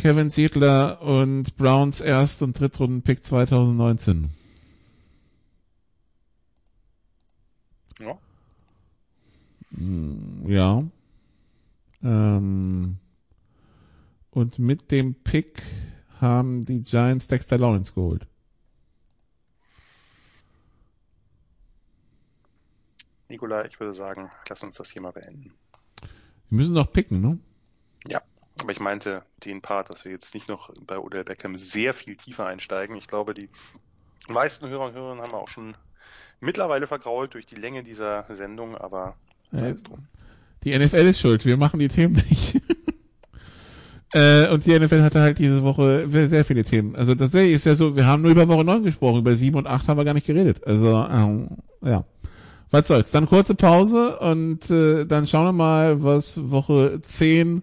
[0.00, 4.30] Kevin Siedler und Browns Erst- und Drittrunden-Pick 2019.
[7.98, 8.18] Ja.
[9.76, 10.82] Hm, ja.
[12.02, 12.96] Ähm,
[14.30, 15.62] und mit dem Pick
[16.18, 18.26] haben die Giants Dexter Lawrence geholt.
[23.28, 25.52] Nikola, ich würde sagen, lass uns das hier mal beenden.
[26.48, 27.38] Wir müssen noch picken, ne?
[28.60, 32.16] Aber ich meinte den Part, dass wir jetzt nicht noch bei Odell Beckham sehr viel
[32.16, 32.96] tiefer einsteigen.
[32.96, 33.48] Ich glaube, die
[34.28, 35.74] meisten Hörer und Hörerinnen haben wir auch schon
[36.40, 39.16] mittlerweile vergrault durch die Länge dieser Sendung, aber
[39.52, 39.74] äh,
[40.64, 42.60] die NFL ist schuld, wir machen die Themen nicht.
[44.12, 46.96] äh, und die NFL hatte halt diese Woche sehr viele Themen.
[46.96, 49.66] Also tatsächlich ist ja so, wir haben nur über Woche 9 gesprochen, über 7 und
[49.66, 50.66] 8 haben wir gar nicht geredet.
[50.66, 51.48] Also, ähm,
[51.82, 52.04] ja.
[52.70, 53.10] Was soll's.
[53.10, 57.62] Dann kurze Pause und äh, dann schauen wir mal, was Woche 10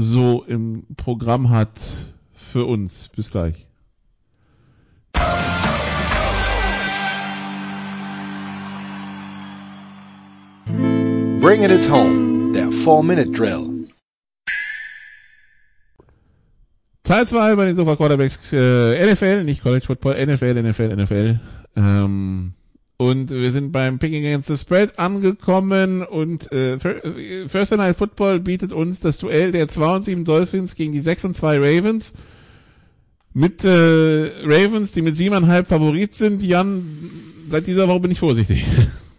[0.00, 1.78] so im Programm hat
[2.32, 3.10] für uns.
[3.14, 3.66] Bis gleich.
[11.40, 13.88] Bringing it home, der 4-Minute-Drill.
[17.02, 21.40] Teil 2 bei den Sofa Quarterbacks äh, NFL, nicht College Football, NFL, NFL, NFL.
[21.76, 22.52] Ähm,
[23.00, 26.78] und wir sind beim Picking Against the Spread angekommen und äh,
[27.48, 31.24] First Night Football bietet uns das Duell der 2 und 7 Dolphins gegen die 6
[31.24, 32.12] und 2 Ravens.
[33.32, 36.42] Mit äh, Ravens, die mit 7,5 Favorit sind.
[36.42, 37.10] Jan,
[37.48, 38.66] seit dieser Woche bin ich vorsichtig.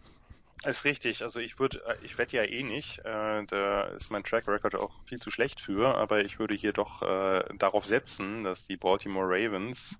[0.64, 1.24] Ist richtig.
[1.24, 3.00] Also ich würde, äh, ich wette ja eh nicht.
[3.00, 6.72] Äh, da ist mein Track Record auch viel zu schlecht für, aber ich würde hier
[6.72, 9.98] doch äh, darauf setzen, dass die Baltimore Ravens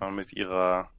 [0.00, 0.90] äh, mit ihrer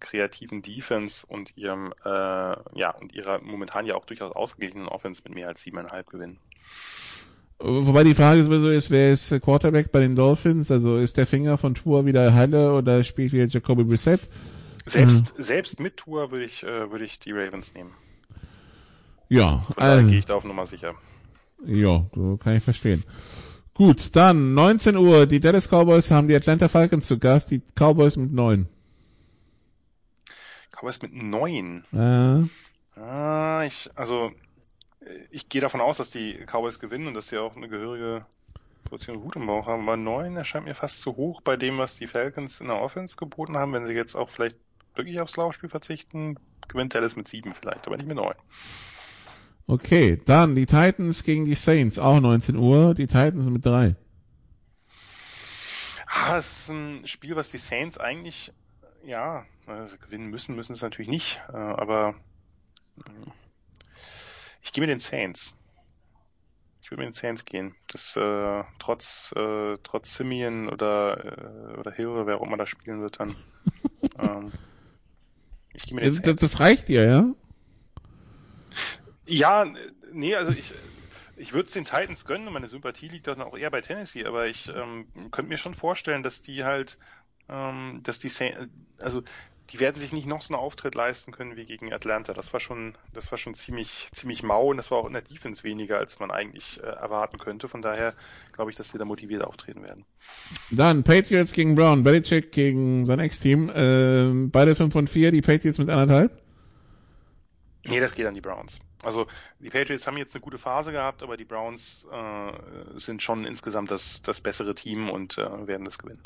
[0.00, 5.34] kreativen Defense und ihrem, äh, ja, und ihrer momentan ja auch durchaus ausgeglichenen Offense mit
[5.34, 6.38] mehr als siebeneinhalb gewinnen.
[7.58, 10.70] Wobei die Frage sowieso ist, wer ist Quarterback bei den Dolphins?
[10.70, 14.20] Also ist der Finger von Tour wieder Halle oder spielt wieder Jacoby Brissett?
[14.86, 15.42] Selbst, mhm.
[15.42, 17.92] selbst mit Tour würde ich, äh, würde ich die Ravens nehmen.
[19.28, 19.60] Ja.
[19.60, 20.94] Von daher also, gehe ich da auf Nummer sicher.
[21.64, 22.04] Ja,
[22.40, 23.04] kann ich verstehen.
[23.72, 25.26] Gut, dann 19 Uhr.
[25.26, 27.50] Die Dallas Cowboys haben die Atlanta Falcons zu Gast.
[27.50, 28.68] Die Cowboys mit 9.
[30.84, 31.84] Cowboys mit 9?
[31.92, 32.44] Ja.
[32.96, 34.32] Ah, ich, also,
[35.30, 38.26] ich gehe davon aus, dass die Cowboys gewinnen und dass sie auch eine gehörige
[38.84, 39.82] Portion Wut im Bauch haben.
[39.82, 43.16] Aber 9 erscheint mir fast zu hoch bei dem, was die Falcons in der Offense
[43.16, 43.72] geboten haben.
[43.72, 44.56] Wenn sie jetzt auch vielleicht
[44.94, 46.36] wirklich aufs Laufspiel verzichten,
[46.68, 48.34] gewinnt Dallas mit 7 vielleicht, aber nicht mit 9.
[49.66, 52.92] Okay, dann die Titans gegen die Saints, auch 19 Uhr.
[52.92, 53.96] Die Titans mit 3.
[56.06, 58.52] Ah, das ist ein Spiel, was die Saints eigentlich,
[59.04, 62.14] ja, also gewinnen müssen, müssen es natürlich nicht, äh, aber
[64.62, 65.54] ich gehe mit den Saints.
[66.82, 67.74] Ich würde mit den Saints gehen.
[67.86, 72.66] Das äh, trotz äh, trotz Simeon oder äh, oder Hill oder wer auch immer da
[72.66, 73.34] spielen wird dann.
[74.18, 74.52] ähm,
[75.72, 76.40] ich gehe mit den Saints.
[76.40, 77.34] Das, das reicht dir, ja?
[79.26, 79.66] Ja,
[80.12, 80.72] nee, also ich
[81.36, 84.46] ich würde es den Titans gönnen meine Sympathie liegt dann auch eher bei Tennessee, aber
[84.46, 86.98] ich ähm, könnte mir schon vorstellen, dass die halt,
[87.48, 88.30] ähm, dass die,
[88.98, 89.22] also
[89.70, 92.34] die werden sich nicht noch so einen Auftritt leisten können wie gegen Atlanta.
[92.34, 95.22] Das war schon, das war schon ziemlich, ziemlich mau und das war auch in der
[95.22, 97.68] Defense weniger, als man eigentlich äh, erwarten könnte.
[97.68, 98.14] Von daher
[98.52, 100.04] glaube ich, dass sie da motiviert auftreten werden.
[100.70, 103.70] Dann Patriots gegen Brown, Belichick gegen sein Ex-Team.
[103.70, 106.40] Äh, beide 5 und 4, die Patriots mit anderthalb?
[107.86, 108.80] Nee, das geht an die Browns.
[109.02, 109.26] Also
[109.60, 113.90] die Patriots haben jetzt eine gute Phase gehabt, aber die Browns äh, sind schon insgesamt
[113.90, 116.22] das, das bessere Team und äh, werden das gewinnen.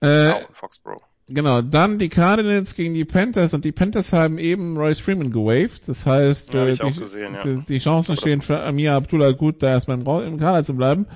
[0.00, 1.02] Äh, Foxborough.
[1.30, 5.86] Genau, dann die Cardinals gegen die Panthers und die Panthers haben eben Royce Freeman gewaved.
[5.86, 7.42] Das heißt, ja, äh, die, gesehen, ja.
[7.42, 11.06] die, die, Chancen stehen für Amir Abdullah gut, da erstmal im, im Kader zu bleiben.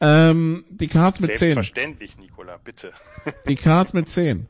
[0.00, 1.54] Ähm, die Cards mit 10.
[1.54, 2.92] Selbstverständlich, Nicola, bitte.
[3.48, 4.48] die Cards mit 10.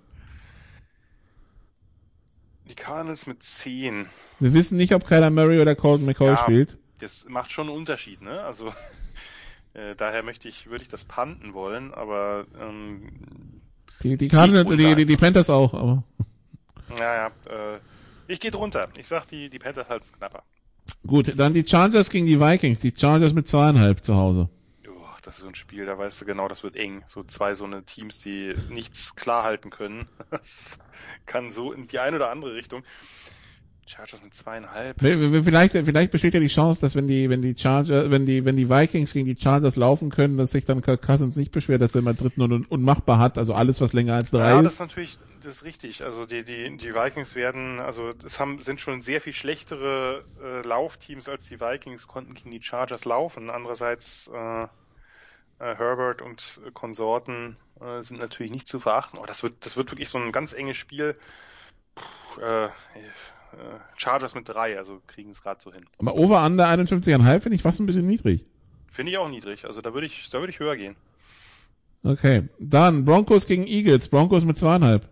[2.68, 4.06] Die Cardinals mit 10.
[4.40, 6.76] Wir wissen nicht, ob Kyler Murray oder Colton McCoy ja, spielt.
[6.98, 8.40] Das macht schon einen Unterschied, ne?
[8.40, 8.74] Also
[9.74, 13.60] äh, daher möchte ich, würde ich das panten wollen, aber ähm,
[14.04, 16.04] die, die Cardinals, die, die, die Panthers auch, aber.
[16.90, 17.78] Naja, äh,
[18.28, 18.88] ich gehe drunter.
[18.98, 20.42] Ich sag, die, die Panthers halten knapper.
[21.06, 22.80] Gut, dann die Chargers gegen die Vikings.
[22.80, 24.50] Die Chargers mit zweieinhalb zu Hause.
[24.86, 24.92] Oh,
[25.22, 27.02] das ist so ein Spiel, da weißt du genau, das wird eng.
[27.08, 30.06] So zwei so eine Teams, die nichts klar halten können.
[30.30, 30.78] Das
[31.26, 32.84] kann so in die eine oder andere Richtung.
[33.86, 34.98] Chargers mit zweieinhalb.
[35.00, 38.56] Vielleicht, vielleicht besteht ja die Chance, dass wenn die, wenn die Chargers, wenn die, wenn
[38.56, 42.00] die Vikings gegen die Chargers laufen können, dass sich dann Cousins nicht beschwert, dass er
[42.00, 44.56] immer dritten und unmachbar hat, also alles, was länger als drei ja, ist.
[44.56, 46.02] Ja, das ist natürlich, das ist richtig.
[46.02, 50.66] Also die, die, die Vikings werden, also es haben, sind schon sehr viel schlechtere äh,
[50.66, 53.50] Laufteams als die Vikings, konnten gegen die Chargers laufen.
[53.50, 54.66] Andererseits, äh,
[55.58, 59.18] äh, Herbert und Konsorten äh, sind natürlich nicht zu verachten.
[59.18, 61.16] Oh, das wird, das wird wirklich so ein ganz enges Spiel.
[61.94, 62.68] Puh, äh,
[63.54, 65.86] äh, Chargers mit drei, also kriegen es gerade so hin.
[65.98, 68.44] Aber over under 51,5 finde ich fast ein bisschen niedrig.
[68.90, 69.64] Finde ich auch niedrig.
[69.64, 70.96] Also da würde ich, da würde ich höher gehen.
[72.02, 72.48] Okay.
[72.58, 74.08] Dann Broncos gegen Eagles.
[74.08, 75.08] Broncos mit zweieinhalb.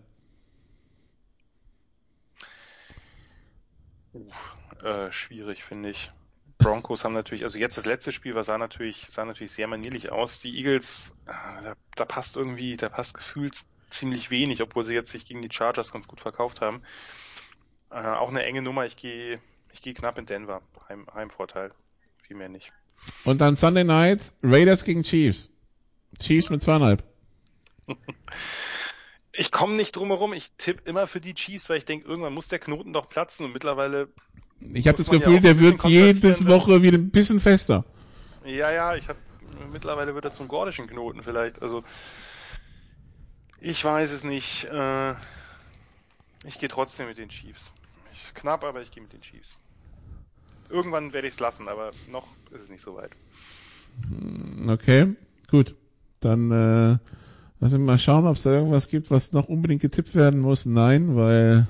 [4.15, 6.11] Uh, äh, schwierig, finde ich.
[6.59, 10.13] Broncos haben natürlich, also jetzt das letzte Spiel war sah natürlich, sah natürlich sehr manierlich
[10.13, 10.39] aus.
[10.39, 13.55] Die Eagles, äh, da, da passt irgendwie, da passt gefühlt
[13.91, 16.83] ziemlich wenig, obwohl sie jetzt sich gegen die Chargers ganz gut verkauft haben.
[17.93, 18.87] Äh, auch eine enge Nummer.
[18.87, 19.39] Ich gehe
[19.73, 20.63] ich gehe knapp in Denver.
[20.89, 21.73] Heim, Heimvorteil.
[22.23, 22.73] Viel mehr nicht.
[23.25, 25.51] Und dann Sunday Night Raiders gegen Chiefs.
[26.19, 27.03] Chiefs mit zweieinhalb.
[29.35, 30.35] Ich komme nicht drum herum.
[30.35, 33.47] Ich tippe immer für die Chiefs, weil ich denke, irgendwann muss der Knoten doch platzen
[33.47, 34.09] und mittlerweile.
[34.75, 37.87] Ich habe das Gefühl, ja der wird jedes Woche wieder ein bisschen fester.
[38.45, 39.19] Ja, ja, ich habe
[39.73, 41.63] mittlerweile wird er zum gordischen Knoten vielleicht.
[41.63, 41.83] Also
[43.59, 44.67] ich weiß es nicht.
[44.67, 45.13] Äh,
[46.45, 47.73] ich gehe trotzdem mit den Chiefs
[48.35, 49.57] knapp, aber ich gehe mit den Chiefs.
[50.71, 53.11] Irgendwann werde ich es lassen, aber noch ist es nicht so weit.
[54.09, 55.15] Hm, okay,
[55.51, 55.75] gut.
[56.21, 56.99] Dann äh,
[57.61, 60.67] lassen wir mal schauen, ob es da irgendwas gibt, was noch unbedingt getippt werden muss.
[60.67, 61.67] Nein, weil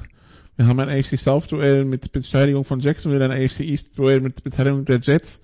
[0.57, 4.45] wir haben ein AFC South Duell mit Beteiligung von Jacksonville, ein AFC East Duell mit
[4.45, 5.41] Beteiligung der Jets.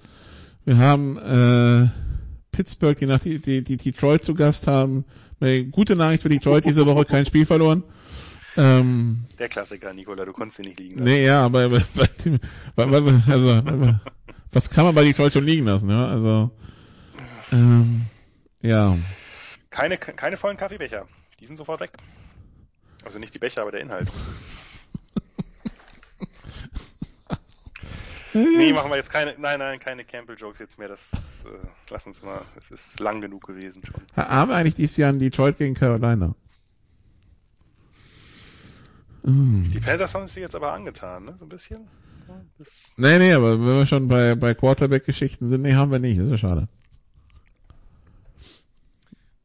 [0.65, 1.89] Wir haben äh,
[2.53, 5.05] Pittsburgh, die nach die, die, die Detroit zu Gast haben.
[5.71, 7.85] Gute Nachricht für Detroit diese Woche, kein Spiel verloren.
[8.59, 11.05] Ähm, der Klassiker, Nikola, du konntest ihn nicht liegen lassen.
[11.05, 13.63] Nee, ja, aber also,
[14.53, 16.09] was kann man bei Detroit schon liegen lassen, ja?
[16.09, 16.51] Also
[17.53, 18.03] ähm,
[18.61, 18.99] ja.
[19.71, 21.07] Keine, keine vollen Kaffeebecher.
[21.41, 21.93] Die sind sofort weg.
[23.05, 24.09] Also nicht die Becher, aber der Inhalt.
[28.35, 30.89] nee, machen wir jetzt keine, nein, nein, keine Campbell-Jokes jetzt mehr.
[30.89, 31.13] Das
[31.45, 31.49] äh,
[31.91, 32.41] lass uns mal.
[32.59, 34.03] Es ist lang genug gewesen schon.
[34.17, 36.35] Haben wir eigentlich dieses Jahr in Detroit gegen Carolina?
[39.23, 41.35] Die Panthers haben es sich jetzt aber angetan, ne?
[41.39, 41.89] So ein bisschen.
[42.59, 46.19] Das nee, nee, aber wenn wir schon bei, bei Quarterback-Geschichten sind, nee, haben wir nicht.
[46.19, 46.69] Das ist ja schade.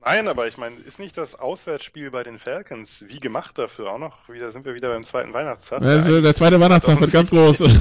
[0.05, 3.99] Nein, aber ich meine, ist nicht das Auswärtsspiel bei den Falcons wie gemacht dafür auch
[3.99, 4.27] noch?
[4.27, 5.81] Wieder sind wir wieder beim zweiten Weihnachtstag.
[5.81, 7.63] Also, der zweite Weihnachtstag wird ganz groß.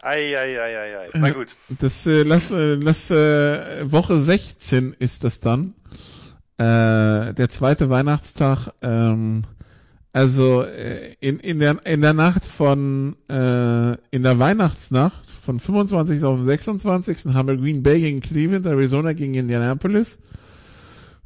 [0.00, 1.10] Eieieiei.
[1.14, 1.56] Na gut.
[1.68, 5.74] Das äh, lass, äh, lass äh, Woche 16 ist das dann.
[6.62, 8.68] Äh, der zweite Weihnachtstag.
[8.82, 9.42] Ähm,
[10.12, 16.22] also äh, in, in, der, in der Nacht von, äh, in der Weihnachtsnacht von 25.
[16.22, 17.34] auf den 26.
[17.34, 20.20] haben wir Green Bay gegen Cleveland, Arizona gegen Indianapolis.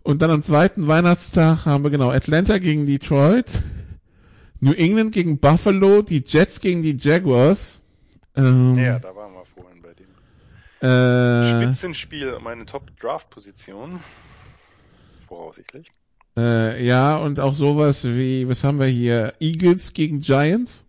[0.02, 3.60] Und dann am zweiten Weihnachtstag haben wir genau Atlanta gegen Detroit,
[4.60, 7.82] New England gegen Buffalo, die Jets gegen die Jaguars.
[8.36, 14.00] Ähm, ja, da waren wir vorhin bei dem äh, Spitzenspiel um eine Top-Draft-Position.
[15.26, 15.90] Voraussichtlich.
[16.36, 19.34] Äh, ja, und auch sowas wie, was haben wir hier?
[19.40, 20.86] Eagles gegen Giants?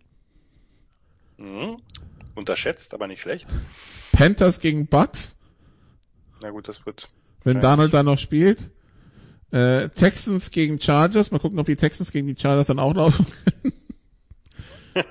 [1.38, 1.78] Mhm.
[2.34, 3.46] Unterschätzt, aber nicht schlecht.
[4.12, 5.36] Panthers gegen Bucks?
[6.42, 7.08] Na gut, das wird.
[7.44, 8.70] Wenn Donald da noch spielt.
[9.50, 11.30] Äh, Texans gegen Chargers.
[11.30, 13.72] Mal gucken, ob die Texans gegen die Chargers dann auch laufen können.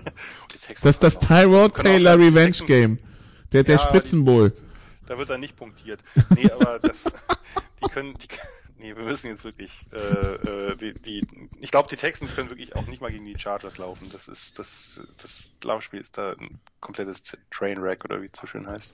[0.82, 3.00] das ist das Tyrod Taylor Revenge Game.
[3.52, 4.54] Der, der ja, Spitzenbowl.
[5.08, 6.02] Da wird er nicht punktiert.
[6.36, 7.06] Nee, aber das,
[7.84, 8.28] die können, die,
[8.80, 11.28] nee, wir müssen jetzt wirklich, äh, äh, die, die,
[11.60, 14.10] ich glaube, die Texans können wirklich auch nicht mal gegen die Chargers laufen.
[14.12, 18.68] Das ist, das, das Laufspiel ist da ein komplettes Trainwreck oder wie es so schön
[18.68, 18.94] heißt.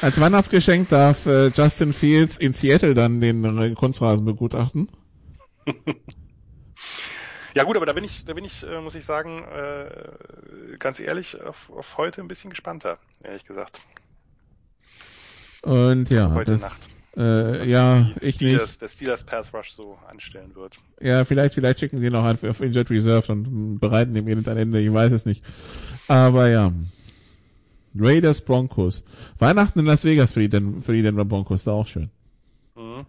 [0.00, 4.88] Als Weihnachtsgeschenk darf äh, Justin Fields in Seattle dann den Kunstrasen begutachten.
[7.54, 11.00] ja gut, aber da bin ich, da bin ich, äh, muss ich sagen, äh, ganz
[11.00, 13.80] ehrlich, auf, auf heute ein bisschen gespannter, ehrlich gesagt.
[15.62, 16.88] Und ja, also heute das, Nacht.
[17.16, 18.82] Äh, ja, ich Steelers, nicht.
[18.82, 20.78] Der Steelers Pass Rush so anstellen wird.
[21.00, 24.80] Ja, vielleicht, vielleicht schicken sie ihn auch auf Injured Reserve und bereiten dem ein Ende,
[24.80, 25.44] ich weiß es nicht.
[26.08, 26.72] Aber ja.
[27.96, 29.04] Raiders Broncos.
[29.38, 32.10] Weihnachten in Las Vegas für die, Den für die Denver Broncos, da auch schön.
[32.74, 33.06] Mhm.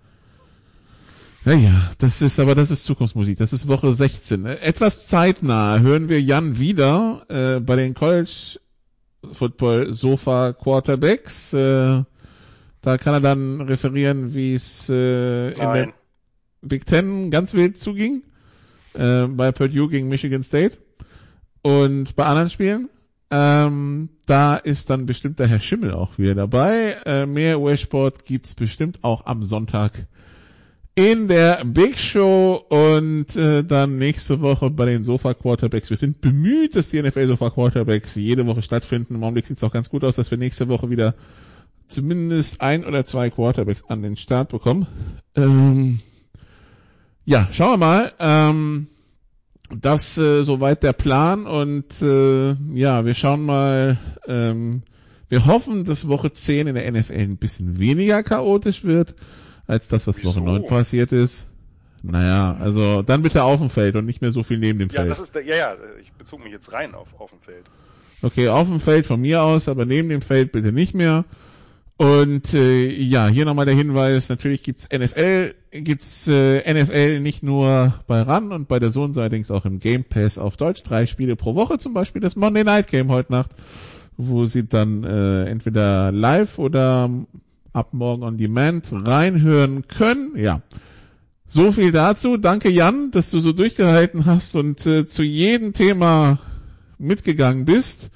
[1.46, 3.38] Ja, ja, das ist, aber das ist Zukunftsmusik.
[3.38, 4.46] Das ist Woche 16.
[4.46, 8.60] Etwas zeitnah hören wir Jan wieder äh, bei den College
[9.32, 11.54] Football Sofa Quarterbacks.
[11.54, 12.04] Äh,
[12.86, 15.94] da kann er dann referieren, wie es äh, in der
[16.62, 18.22] Big Ten ganz wild zuging.
[18.94, 20.78] Äh, bei Purdue gegen Michigan State.
[21.64, 22.90] Und bei anderen Spielen.
[23.32, 26.96] Ähm, da ist dann bestimmt der Herr Schimmel auch wieder dabei.
[27.06, 29.94] Äh, mehr US-Sport gibt's bestimmt auch am Sonntag
[30.94, 35.90] in der Big Show und äh, dann nächste Woche bei den Sofa Quarterbacks.
[35.90, 39.16] Wir sind bemüht, dass die NFL Sofa Quarterbacks jede Woche stattfinden.
[39.16, 41.16] Im Augenblick sieht es auch ganz gut aus, dass wir nächste Woche wieder
[41.88, 44.88] zumindest ein oder zwei Quarterbacks an den Start bekommen.
[45.36, 46.00] Ähm,
[47.26, 48.14] ja, schauen wir mal.
[48.20, 48.88] Ähm,
[49.70, 53.98] das äh, soweit der Plan und äh, ja, wir schauen mal.
[54.28, 54.84] Ähm,
[55.28, 59.16] wir hoffen, dass Woche 10 in der NFL ein bisschen weniger chaotisch wird,
[59.66, 60.30] als das, was Wieso?
[60.30, 61.48] Woche 9 passiert ist.
[62.04, 65.02] Naja, also dann bitte auf dem Feld und nicht mehr so viel neben dem ja,
[65.02, 65.12] Feld.
[65.12, 67.66] Das ist der, ja, ja, ich bezog mich jetzt rein auf, auf dem Feld.
[68.22, 71.26] Okay, auf dem Feld von mir aus, aber neben dem Feld bitte nicht mehr.
[71.98, 77.94] Und äh, ja, hier nochmal der Hinweis, natürlich gibt's NFL, gibt's äh, NFL nicht nur
[78.06, 80.84] bei RAN und bei der Sohn, allerdings auch im Game Pass auf Deutsch.
[80.84, 83.52] Drei Spiele pro Woche, zum Beispiel das Monday Night Game heute Nacht,
[84.18, 87.10] wo Sie dann äh, entweder live oder
[87.72, 90.36] ab morgen on demand reinhören können.
[90.36, 90.62] Ja,
[91.46, 92.36] so viel dazu.
[92.36, 96.40] Danke Jan, dass du so durchgehalten hast und äh, zu jedem Thema
[96.98, 98.10] mitgegangen bist.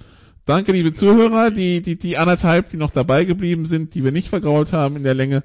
[0.45, 4.29] Danke, liebe Zuhörer, die, die, die anderthalb, die noch dabei geblieben sind, die wir nicht
[4.29, 5.43] vergrault haben in der Länge.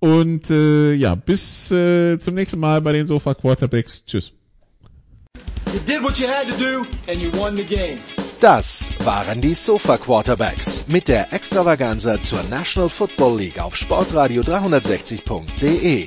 [0.00, 4.04] Und äh, ja, bis äh, zum nächsten Mal bei den Sofa Quarterbacks.
[4.04, 4.32] Tschüss.
[8.40, 16.06] Das waren die Sofa Quarterbacks mit der Extravaganza zur National Football League auf Sportradio 360.de.